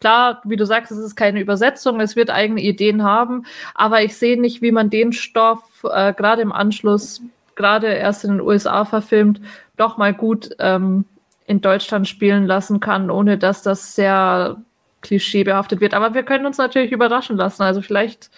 klar, 0.00 0.42
wie 0.44 0.56
du 0.56 0.66
sagst, 0.66 0.92
es 0.92 0.98
ist 0.98 1.16
keine 1.16 1.40
Übersetzung, 1.40 2.00
es 2.00 2.16
wird 2.16 2.28
eigene 2.28 2.60
Ideen 2.60 3.04
haben, 3.04 3.46
aber 3.74 4.02
ich 4.02 4.16
sehe 4.16 4.38
nicht, 4.38 4.60
wie 4.60 4.72
man 4.72 4.90
den 4.90 5.12
Stoff 5.12 5.62
äh, 5.84 6.12
gerade 6.12 6.42
im 6.42 6.52
Anschluss, 6.52 7.22
gerade 7.54 7.86
erst 7.86 8.24
in 8.24 8.32
den 8.32 8.40
USA 8.40 8.84
verfilmt, 8.84 9.40
doch 9.76 9.96
mal 9.96 10.12
gut 10.12 10.50
ähm, 10.58 11.06
in 11.46 11.60
Deutschland 11.60 12.08
spielen 12.08 12.46
lassen 12.46 12.80
kann, 12.80 13.10
ohne 13.10 13.38
dass 13.38 13.62
das 13.62 13.94
sehr 13.94 14.56
klischeebehaftet 15.02 15.80
wird. 15.80 15.94
Aber 15.94 16.14
wir 16.14 16.22
können 16.22 16.46
uns 16.46 16.58
natürlich 16.58 16.92
überraschen 16.92 17.36
lassen. 17.36 17.62
Also 17.62 17.82
vielleicht. 17.82 18.30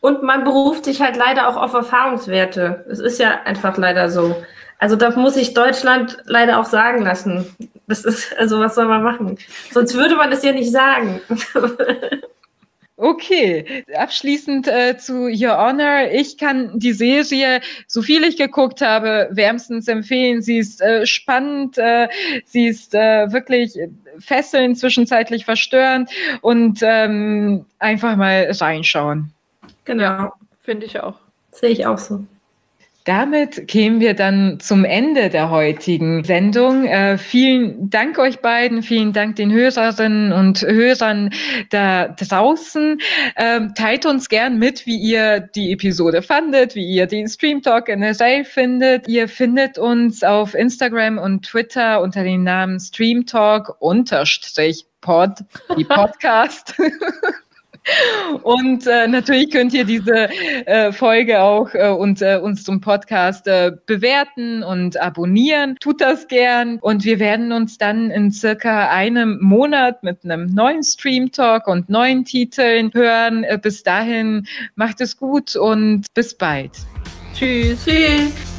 Und 0.00 0.22
man 0.22 0.44
beruft 0.44 0.84
sich 0.84 1.00
halt 1.00 1.16
leider 1.16 1.48
auch 1.48 1.56
auf 1.56 1.72
Erfahrungswerte. 1.72 2.84
Es 2.90 2.98
ist 2.98 3.18
ja 3.18 3.40
einfach 3.44 3.78
leider 3.78 4.10
so. 4.10 4.36
Also 4.78 4.96
da 4.96 5.10
muss 5.10 5.36
ich 5.36 5.54
Deutschland 5.54 6.18
leider 6.26 6.60
auch 6.60 6.66
sagen 6.66 7.02
lassen. 7.02 7.46
Das 7.86 8.04
ist, 8.04 8.36
also 8.36 8.60
was 8.60 8.74
soll 8.74 8.86
man 8.86 9.02
machen? 9.02 9.38
Sonst 9.70 9.94
würde 9.94 10.16
man 10.16 10.32
es 10.32 10.42
ja 10.42 10.52
nicht 10.52 10.72
sagen. 10.72 11.20
Okay, 12.96 13.84
abschließend 13.96 14.68
äh, 14.68 14.96
zu 14.96 15.26
Your 15.26 15.58
Honor. 15.58 16.12
Ich 16.12 16.38
kann 16.38 16.78
die 16.78 16.92
Serie, 16.92 17.60
so 17.88 18.02
viel 18.02 18.22
ich 18.22 18.36
geguckt 18.36 18.82
habe, 18.82 19.28
wärmstens 19.32 19.88
empfehlen. 19.88 20.42
Sie 20.42 20.58
ist 20.58 20.80
äh, 20.80 21.04
spannend, 21.04 21.76
äh, 21.76 22.08
sie 22.44 22.68
ist 22.68 22.94
äh, 22.94 23.32
wirklich 23.32 23.76
fesselnd, 24.20 24.78
zwischenzeitlich 24.78 25.44
verstörend 25.44 26.08
und 26.40 26.80
ähm, 26.82 27.66
einfach 27.80 28.14
mal 28.14 28.48
reinschauen. 28.52 29.32
Genau, 29.84 30.32
finde 30.60 30.86
ich 30.86 31.00
auch. 31.00 31.18
Sehe 31.50 31.70
ich 31.70 31.86
auch 31.86 31.98
so. 31.98 32.24
Damit 33.04 33.68
kämen 33.68 34.00
wir 34.00 34.14
dann 34.14 34.58
zum 34.60 34.86
Ende 34.86 35.28
der 35.28 35.50
heutigen 35.50 36.24
Sendung. 36.24 36.86
Äh, 36.86 37.18
vielen 37.18 37.90
Dank 37.90 38.18
euch 38.18 38.38
beiden, 38.38 38.82
vielen 38.82 39.12
Dank 39.12 39.36
den 39.36 39.52
Hörerinnen 39.52 40.32
und 40.32 40.62
Hörern 40.62 41.28
da 41.68 42.08
draußen. 42.08 42.98
Ähm, 43.36 43.74
teilt 43.74 44.06
uns 44.06 44.30
gern 44.30 44.58
mit, 44.58 44.86
wie 44.86 44.96
ihr 44.96 45.40
die 45.40 45.72
Episode 45.72 46.22
fandet, 46.22 46.74
wie 46.74 46.86
ihr 46.86 47.06
den 47.06 47.28
Stream 47.28 47.60
Talk 47.60 47.86
generell 47.86 48.42
findet. 48.42 49.06
Ihr 49.06 49.28
findet 49.28 49.76
uns 49.76 50.22
auf 50.24 50.54
Instagram 50.54 51.18
und 51.18 51.44
Twitter 51.44 52.00
unter 52.00 52.24
dem 52.24 52.42
Namen 52.42 52.80
Stream 52.80 53.26
Talk 53.26 53.76
unterstrich 53.80 54.86
Pod, 55.02 55.44
die 55.76 55.84
Podcast. 55.84 56.74
Und 58.42 58.86
äh, 58.86 59.06
natürlich 59.06 59.50
könnt 59.50 59.74
ihr 59.74 59.84
diese 59.84 60.28
äh, 60.66 60.92
Folge 60.92 61.40
auch 61.40 61.74
äh, 61.74 61.90
und 61.90 62.22
äh, 62.22 62.38
uns 62.42 62.64
zum 62.64 62.80
Podcast 62.80 63.46
äh, 63.46 63.72
bewerten 63.86 64.62
und 64.62 65.00
abonnieren. 65.00 65.76
Tut 65.80 66.00
das 66.00 66.26
gern. 66.28 66.78
Und 66.80 67.04
wir 67.04 67.18
werden 67.18 67.52
uns 67.52 67.78
dann 67.78 68.10
in 68.10 68.32
circa 68.32 68.88
einem 68.88 69.38
Monat 69.40 70.02
mit 70.02 70.24
einem 70.24 70.46
neuen 70.46 70.82
Stream 70.82 71.30
Talk 71.30 71.66
und 71.66 71.88
neuen 71.88 72.24
Titeln 72.24 72.92
hören. 72.94 73.44
Äh, 73.44 73.58
bis 73.60 73.82
dahin 73.82 74.46
macht 74.76 75.00
es 75.00 75.16
gut 75.16 75.54
und 75.56 76.06
bis 76.14 76.34
bald. 76.36 76.72
Tschüss. 77.34 77.84
Tschüss. 77.84 78.53